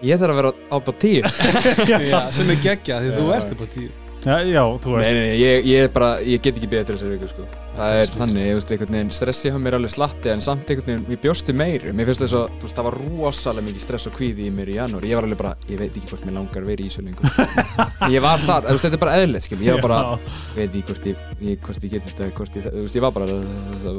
Ég 0.00 0.16
þarf 0.16 0.32
að 0.32 0.38
vera 0.40 0.50
á 0.72 0.76
bara 0.80 0.96
tíu. 0.96 1.22
Já, 1.90 2.20
sem 2.32 2.48
er 2.54 2.62
geggja 2.64 3.02
því 3.04 3.10
þú 3.18 3.32
ert 3.36 3.50
upp 3.52 3.64
á 3.64 3.68
tíu. 3.74 3.90
Já, 4.20 4.34
já, 4.44 4.60
þú 4.84 4.90
Nei, 4.92 4.96
veist 5.00 5.08
nei, 5.16 5.20
nei, 5.24 5.36
ég, 5.40 5.62
ég 5.64 5.82
er 5.86 5.92
bara, 5.94 6.08
ég 6.20 6.42
get 6.44 6.58
ekki 6.58 6.68
beðið 6.68 6.88
til 6.90 6.96
þessari 6.98 7.14
viku 7.14 7.28
sko. 7.30 7.44
Það 7.78 7.94
er 7.96 8.10
þannig, 8.18 8.42
ég 8.44 8.58
veist, 8.58 8.72
einhvern 8.74 8.96
veginn 8.96 9.12
stressi 9.16 9.48
hjá 9.48 9.56
mér 9.64 9.76
alveg 9.78 9.92
slatti 9.94 10.28
en 10.28 10.42
samt 10.44 10.68
einhvern 10.68 10.90
veginn, 10.90 11.06
við 11.08 11.20
bjóstu 11.22 11.54
meiri. 11.56 11.94
Mér 11.96 12.10
finnst 12.10 12.24
þess 12.26 12.36
að, 12.36 12.58
veist, 12.60 12.76
það 12.76 12.88
var 12.90 12.96
rosalega 13.00 13.64
mikið 13.70 13.84
stress 13.86 14.10
og 14.10 14.14
kvíði 14.18 14.44
í 14.44 14.52
mér 14.58 14.68
í 14.68 14.76
janúar. 14.76 15.06
Ég 15.08 15.16
var 15.16 15.28
alveg 15.28 15.40
bara, 15.40 15.54
ég 15.72 15.80
veit 15.80 15.96
ekki 15.96 16.12
hvort 16.12 16.28
mér 16.28 16.36
langar 16.36 16.60
að 16.66 16.68
vera 16.74 16.84
í 16.84 16.90
Ísölingu 16.90 17.32
Ég 18.16 18.26
var 18.26 18.44
þar, 18.44 18.68
þú 18.68 18.76
veist, 18.76 18.84
þetta 18.84 19.00
er 19.00 19.04
bara 19.06 19.16
eðlilegt, 19.22 19.46
skil 19.48 19.64
Ég 19.64 19.78
var 19.78 19.86
bara, 19.86 20.02
Já. 20.04 20.36
veit 20.58 20.68
ekki 20.68 20.84
hvort 20.90 21.08
ég, 21.08 21.24
ég, 21.48 21.64
hvort 21.64 21.88
ég 21.88 21.96
geti 21.96 22.12
þetta, 22.12 22.30
hvort 22.36 22.60
ég, 22.60 22.68
þú 22.68 22.84
veist, 22.84 23.00
ég 23.00 23.06
var 23.08 23.16
bara 23.16 23.40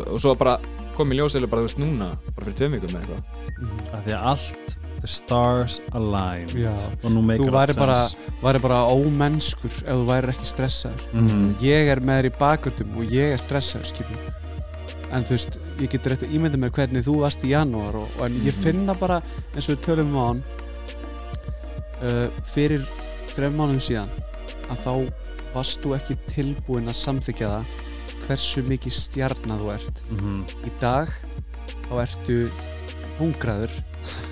Og 0.05 0.21
svo 0.21 0.37
bara 0.37 0.57
kom 0.95 1.11
í 1.11 1.17
ljóseilu 1.19 1.47
bara, 1.49 1.61
þú 1.63 1.67
veist, 1.69 1.79
núna, 1.81 2.07
bara 2.35 2.45
fyrir 2.47 2.57
tveim 2.59 2.75
vikum 2.77 2.93
með 2.95 3.01
eitthvað. 3.01 3.23
Af 3.93 4.05
því 4.05 4.13
að 4.17 4.25
allt 4.31 4.77
the 5.01 5.07
stars 5.09 5.79
align 5.97 6.47
Já. 6.53 6.73
og 7.03 7.09
nú 7.11 7.21
make 7.25 7.41
þú 7.41 7.47
it 7.47 7.53
væri 7.55 7.73
bara, 7.79 7.95
sense. 8.07 8.35
væri 8.43 8.59
bara 8.61 8.79
ómennskur 8.93 9.71
ef 9.81 9.95
þú 9.97 10.05
væri 10.11 10.33
ekki 10.35 10.45
stressaður. 10.51 11.07
Mhm. 11.13 11.55
ég 11.61 11.89
er 11.95 11.99
með 11.99 12.19
þér 12.21 12.29
í 12.29 12.33
bakgöldum 12.37 12.97
og 12.97 13.03
ég 13.17 13.33
er 13.33 13.37
stressaður 13.41 13.85
skilur. 13.89 14.21
En 15.11 15.23
þú 15.23 15.29
veist, 15.35 15.57
ég 15.79 15.89
get 15.91 16.05
rétt 16.07 16.21
að 16.23 16.31
ímynda 16.37 16.57
mér 16.61 16.71
hvernig 16.71 17.03
þú 17.03 17.17
varst 17.19 17.41
í 17.43 17.49
janúar 17.51 17.95
og, 17.95 18.07
og 18.19 18.25
en 18.25 18.33
ég 18.45 18.53
Mhm. 18.53 18.61
finna 18.63 18.93
bara 18.93 19.21
eins 19.55 19.67
og 19.69 19.75
við 19.77 19.81
tölum 19.87 20.13
um 20.13 20.15
á 20.15 20.25
hann 20.27 20.43
uh, 22.01 22.29
fyrir 22.53 22.85
þrejum 23.33 23.57
mánuðum 23.59 23.81
síðan 23.83 24.09
að 24.69 24.77
þá 24.85 25.11
varst 25.53 25.81
þú 25.83 25.95
ekki 25.97 26.15
tilbúin 26.31 26.87
að 26.87 26.95
samþykja 27.01 27.49
það 27.51 27.65
hversu 28.27 28.63
mikið 28.67 28.93
stjarnað 28.97 29.63
þú 29.63 29.71
ert. 29.75 30.01
Mhm. 30.11 30.41
í 30.67 30.71
dag 30.81 31.13
þá 31.89 31.93
ertu 32.05 32.37
hungraður 33.19 33.71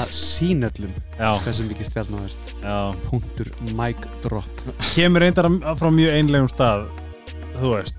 að 0.00 0.12
sínöllum 0.16 0.92
já, 1.18 1.30
hversu 1.44 1.66
mikið 1.68 1.88
stjarnað 1.90 2.20
þú 2.20 2.30
ert. 2.30 2.52
Já. 2.64 2.76
Punktur 3.10 3.50
mic 3.76 4.06
drop. 4.24 4.62
Kemur 4.94 5.20
reyndar 5.26 5.48
frá 5.80 5.90
mjög 5.92 6.16
einlegum 6.16 6.48
stað 6.52 6.86
þú 7.60 7.74
veist. 7.76 7.96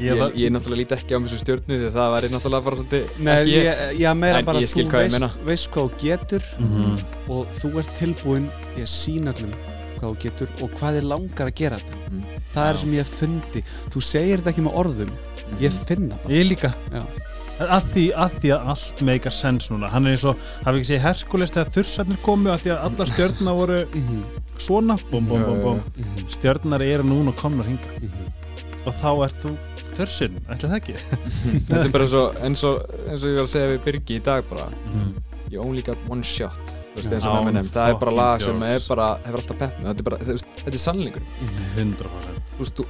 Ég, 0.00 0.16
ég, 0.16 0.36
ég, 0.40 0.48
náttúrulega 0.54 0.80
líti 0.80 0.94
ekki 0.96 1.12
á 1.12 1.20
mér 1.20 1.28
sem 1.28 1.40
stjórnu 1.42 1.76
því 1.76 1.88
það 1.92 2.12
væri 2.14 2.28
náttúrulega 2.32 2.64
bara 2.64 2.76
svolítið 2.78 3.18
Nei, 3.20 3.32
ekki 3.34 3.56
ég, 3.58 3.80
ég 4.00 4.14
meira 4.16 4.38
En 4.40 4.46
bara 4.48 4.62
ég 4.62 4.64
að 4.64 4.72
skil 4.72 4.84
þú 4.86 4.92
hvað 4.94 5.02
ég 5.04 5.10
veist, 5.10 5.18
meina. 5.20 5.28
veist 5.50 5.68
hvað 5.74 5.82
þú 5.90 5.98
getur 6.00 6.46
Mhm. 6.56 6.94
og 7.36 7.50
þú 7.58 7.70
ert 7.82 7.92
tilbúin 7.98 8.46
í 8.78 8.80
að 8.80 8.88
sína 8.94 9.34
öllum 9.34 9.52
hvað 10.00 10.12
þú 10.12 10.22
getur 10.24 10.52
og 10.64 10.76
hvað 10.78 10.96
þið 10.98 11.08
langar 11.10 11.50
að 11.50 11.58
gera 11.60 11.80
þetta. 11.80 11.98
Mm. 12.10 12.22
það 12.54 12.68
er 12.68 12.78
Já. 12.78 12.80
sem 12.82 12.94
ég 12.96 13.10
fundi 13.14 13.64
þú 13.94 14.04
segir 14.10 14.40
þetta 14.40 14.52
ekki 14.54 14.64
með 14.66 14.78
orðum. 14.82 15.12
Ég 15.60 15.82
finna 15.88 16.18
bara. 16.22 16.34
Ég 16.34 16.48
líka. 16.48 16.72
Já. 16.90 17.02
að 17.60 17.88
því, 17.92 18.04
að 18.24 18.36
því 18.40 18.52
að 18.56 18.68
allt 18.72 19.02
make 19.04 19.32
sense 19.36 19.72
núna. 19.72 19.90
Hann 19.92 20.08
er 20.08 20.16
eins 20.16 20.26
og, 20.28 20.44
hafi 20.64 20.80
ekki 20.80 20.90
séð 20.90 21.02
Herkules 21.04 21.54
þegar 21.54 21.72
þursarnir 21.76 22.22
komu 22.24 22.52
að 22.52 22.62
því 22.64 22.74
að 22.74 22.86
allar 22.88 23.12
stjörna 23.12 23.56
voru 23.58 23.80
Mhm, 24.00 24.22
svona, 24.60 24.96
bum 25.10 25.28
bum 25.28 25.44
bum 25.44 25.60
bum 25.64 25.82
mhm, 25.82 26.24
stjörnar 26.32 26.84
eru 26.84 27.04
núna 27.04 27.34
komnar 27.36 27.68
hinga 27.68 27.92
mhm. 28.00 28.32
og 28.88 28.96
þá 29.02 29.10
ert 29.26 29.44
þú 29.44 29.54
þursinn, 29.98 30.40
ætla 30.48 30.70
það 30.70 30.76
ekki? 30.78 30.94
Þetta 31.68 31.84
er 31.84 31.92
bara 31.92 32.08
svo, 32.08 32.26
eins 32.40 32.64
og, 32.64 32.84
eins 33.04 33.24
og 33.24 33.32
ég 33.32 33.40
var 33.42 33.48
að 33.48 33.52
segja 33.52 33.72
við 33.74 33.80
Birgi 33.84 34.16
í 34.16 34.24
dag 34.24 34.46
bara. 34.48 34.70
Mhm. 34.88 35.16
You 35.50 35.64
only 35.64 35.82
got 35.82 35.98
one 36.08 36.22
shot 36.24 36.79
veist, 36.96 37.12
eins 37.14 37.26
og 37.30 37.38
Eminem, 37.40 37.68
það 37.70 37.92
er 37.92 37.98
bara 38.02 38.14
lag 38.18 38.42
sem 38.44 38.62
er 38.66 38.82
bara, 38.88 39.08
hefur 39.26 39.42
alltaf 39.42 39.58
pepp 39.62 39.78
með. 39.78 39.88
Þetta 39.90 40.02
er 40.04 40.08
bara, 40.10 40.18
þú 40.24 40.36
veist, 40.36 40.50
þetta 40.64 40.76
er 40.76 40.84
sannleikur. 40.86 41.28
100% 41.76 42.54
Þú 42.56 42.64
veist, 42.64 42.82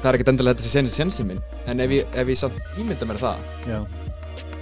það 0.00 0.08
er 0.10 0.18
ekkert 0.18 0.32
endilega 0.32 0.56
þetta 0.56 0.68
sem 0.68 0.76
sénir 0.78 0.94
sénsinn 0.94 1.28
minn 1.28 1.42
En 1.68 1.82
ef 1.84 1.92
ég, 1.92 2.06
ef 2.16 2.30
ég 2.32 2.38
samt 2.40 2.70
ímynda 2.80 3.08
mér 3.10 3.20
það 3.20 3.42
já. 3.68 3.80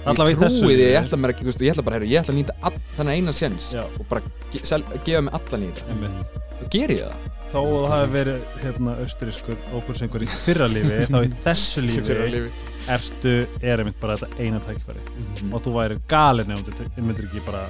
Ég 0.09 0.15
trúi 0.39 0.73
því, 0.73 0.85
ég 0.89 0.95
ætla 0.99 1.19
mér 1.19 1.33
ekki, 1.33 1.43
þú 1.45 1.51
veist, 1.51 1.63
ég 1.63 1.73
ætla 1.73 1.83
bara, 1.85 1.99
heyrðu, 1.99 2.11
ég 2.13 2.21
ætla 2.23 2.33
að 2.33 2.39
nýta 2.39 2.55
all, 2.65 2.77
þannig 2.97 3.19
eina 3.19 3.33
séns 3.35 3.67
Já. 3.75 3.83
Og 3.99 4.07
bara 4.09 4.23
ge, 4.53 4.61
gefa 5.05 5.21
mig 5.25 5.35
allan 5.37 5.65
í 5.65 5.69
þetta 5.69 5.93
Einmitt. 5.93 6.39
Þá 6.59 6.63
ger 6.75 6.93
ég 6.95 7.03
það. 7.03 7.27
Þó 7.49 7.59
að 7.59 7.75
það 7.75 7.93
hafi 7.93 8.11
verið 8.13 8.41
hérna 8.63 8.95
austurískur 9.03 9.61
ópersöngur 9.79 10.25
í 10.25 10.29
fyrra 10.45 10.67
lífi 10.69 10.99
þá 11.09 11.17
í 11.19 11.31
þessu 11.45 11.83
lífi 11.87 12.17
lífi. 12.19 12.51
ertu, 12.95 13.33
er 13.61 13.83
einmitt 13.83 13.99
bara 14.01 14.17
þetta 14.19 14.43
eina 14.45 14.59
tækifæri. 14.65 15.01
Mhm. 15.17 15.53
og 15.53 15.63
þú 15.65 15.75
væri 15.79 15.99
galin 16.11 16.53
ef 16.55 16.63
þú 16.67 16.89
myndir 17.01 17.29
ekki 17.29 17.45
bara 17.47 17.63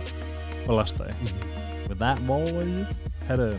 balasta 0.69 1.09
þig 1.09 1.17
Mhm. 1.25 1.89
with 1.89 1.99
that 1.99 2.19
boys. 2.27 3.07
Herru 3.27 3.55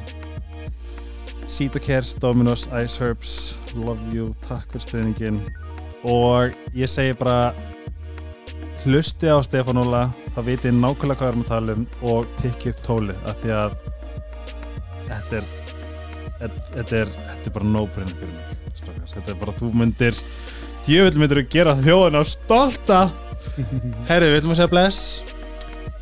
Care, 1.82 2.04
Dominos, 2.22 2.68
Ice 2.84 2.98
Herbs 3.02 3.58
Love 3.74 4.00
You, 4.14 4.34
takk 4.46 4.70
fyrir 4.70 4.84
stuðningin 4.86 5.40
og 6.06 6.54
ég 6.78 6.88
segi 6.88 7.12
bara 7.18 7.52
hlusti 8.84 9.26
á 9.28 9.42
Stefán 9.44 9.80
Óla 9.82 10.04
vitið 10.46 10.70
þið 10.70 10.78
nákvæmlega 10.80 11.18
hvað 11.18 11.26
við 11.26 11.32
erum 11.32 11.42
að 11.42 11.50
tala 11.50 11.72
um 11.74 11.86
og 12.12 12.26
pikki 12.40 12.70
upp 12.70 12.80
tólið 12.86 13.18
af 13.28 13.40
því 13.42 13.50
að 13.58 13.74
þetta 15.10 15.40
er 15.40 15.44
þetta 16.38 17.00
er, 17.02 17.10
þetta 17.26 17.50
er 17.50 17.54
bara 17.58 17.68
no-brainer 17.74 18.14
fyrir 18.14 18.32
mig 18.38 18.78
strákar. 18.78 19.10
þetta 19.16 19.34
er 19.34 19.40
bara, 19.42 19.52
þú 19.58 19.72
myndir 19.74 20.22
djöfull 20.86 21.20
myndir 21.20 21.42
að 21.42 21.50
gera 21.52 21.74
þjóðina 21.76 22.22
stolta. 22.24 23.00
Herru, 24.08 24.30
við 24.30 24.38
ætlum 24.40 24.54
að 24.54 24.60
segja 24.62 24.70
bless 24.72 25.02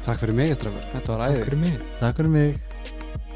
Takk 0.04 0.22
fyrir 0.22 0.36
mig, 0.38 0.54
strafur, 0.56 0.84
þetta 0.94 1.14
var 1.14 1.24
æði. 1.26 1.38
Takk 1.38 1.48
fyrir 1.50 1.62
mig. 1.62 1.86
Takk 2.00 2.20
fyrir 2.22 2.34
mig. 2.34 2.58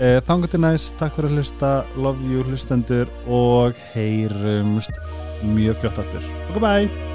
Uh, 0.00 0.18
Þangur 0.26 0.50
til 0.50 0.62
næst, 0.64 0.96
takk 1.00 1.16
fyrir 1.18 1.30
að 1.30 1.40
hlusta. 1.40 1.72
Love 2.00 2.32
you 2.32 2.44
hlustendur 2.48 3.12
og 3.28 3.78
heyrumst 3.92 5.02
mjög 5.42 5.82
fljótt 5.82 6.04
aftur. 6.06 6.30
Ok, 6.50 6.62
bye 6.62 7.11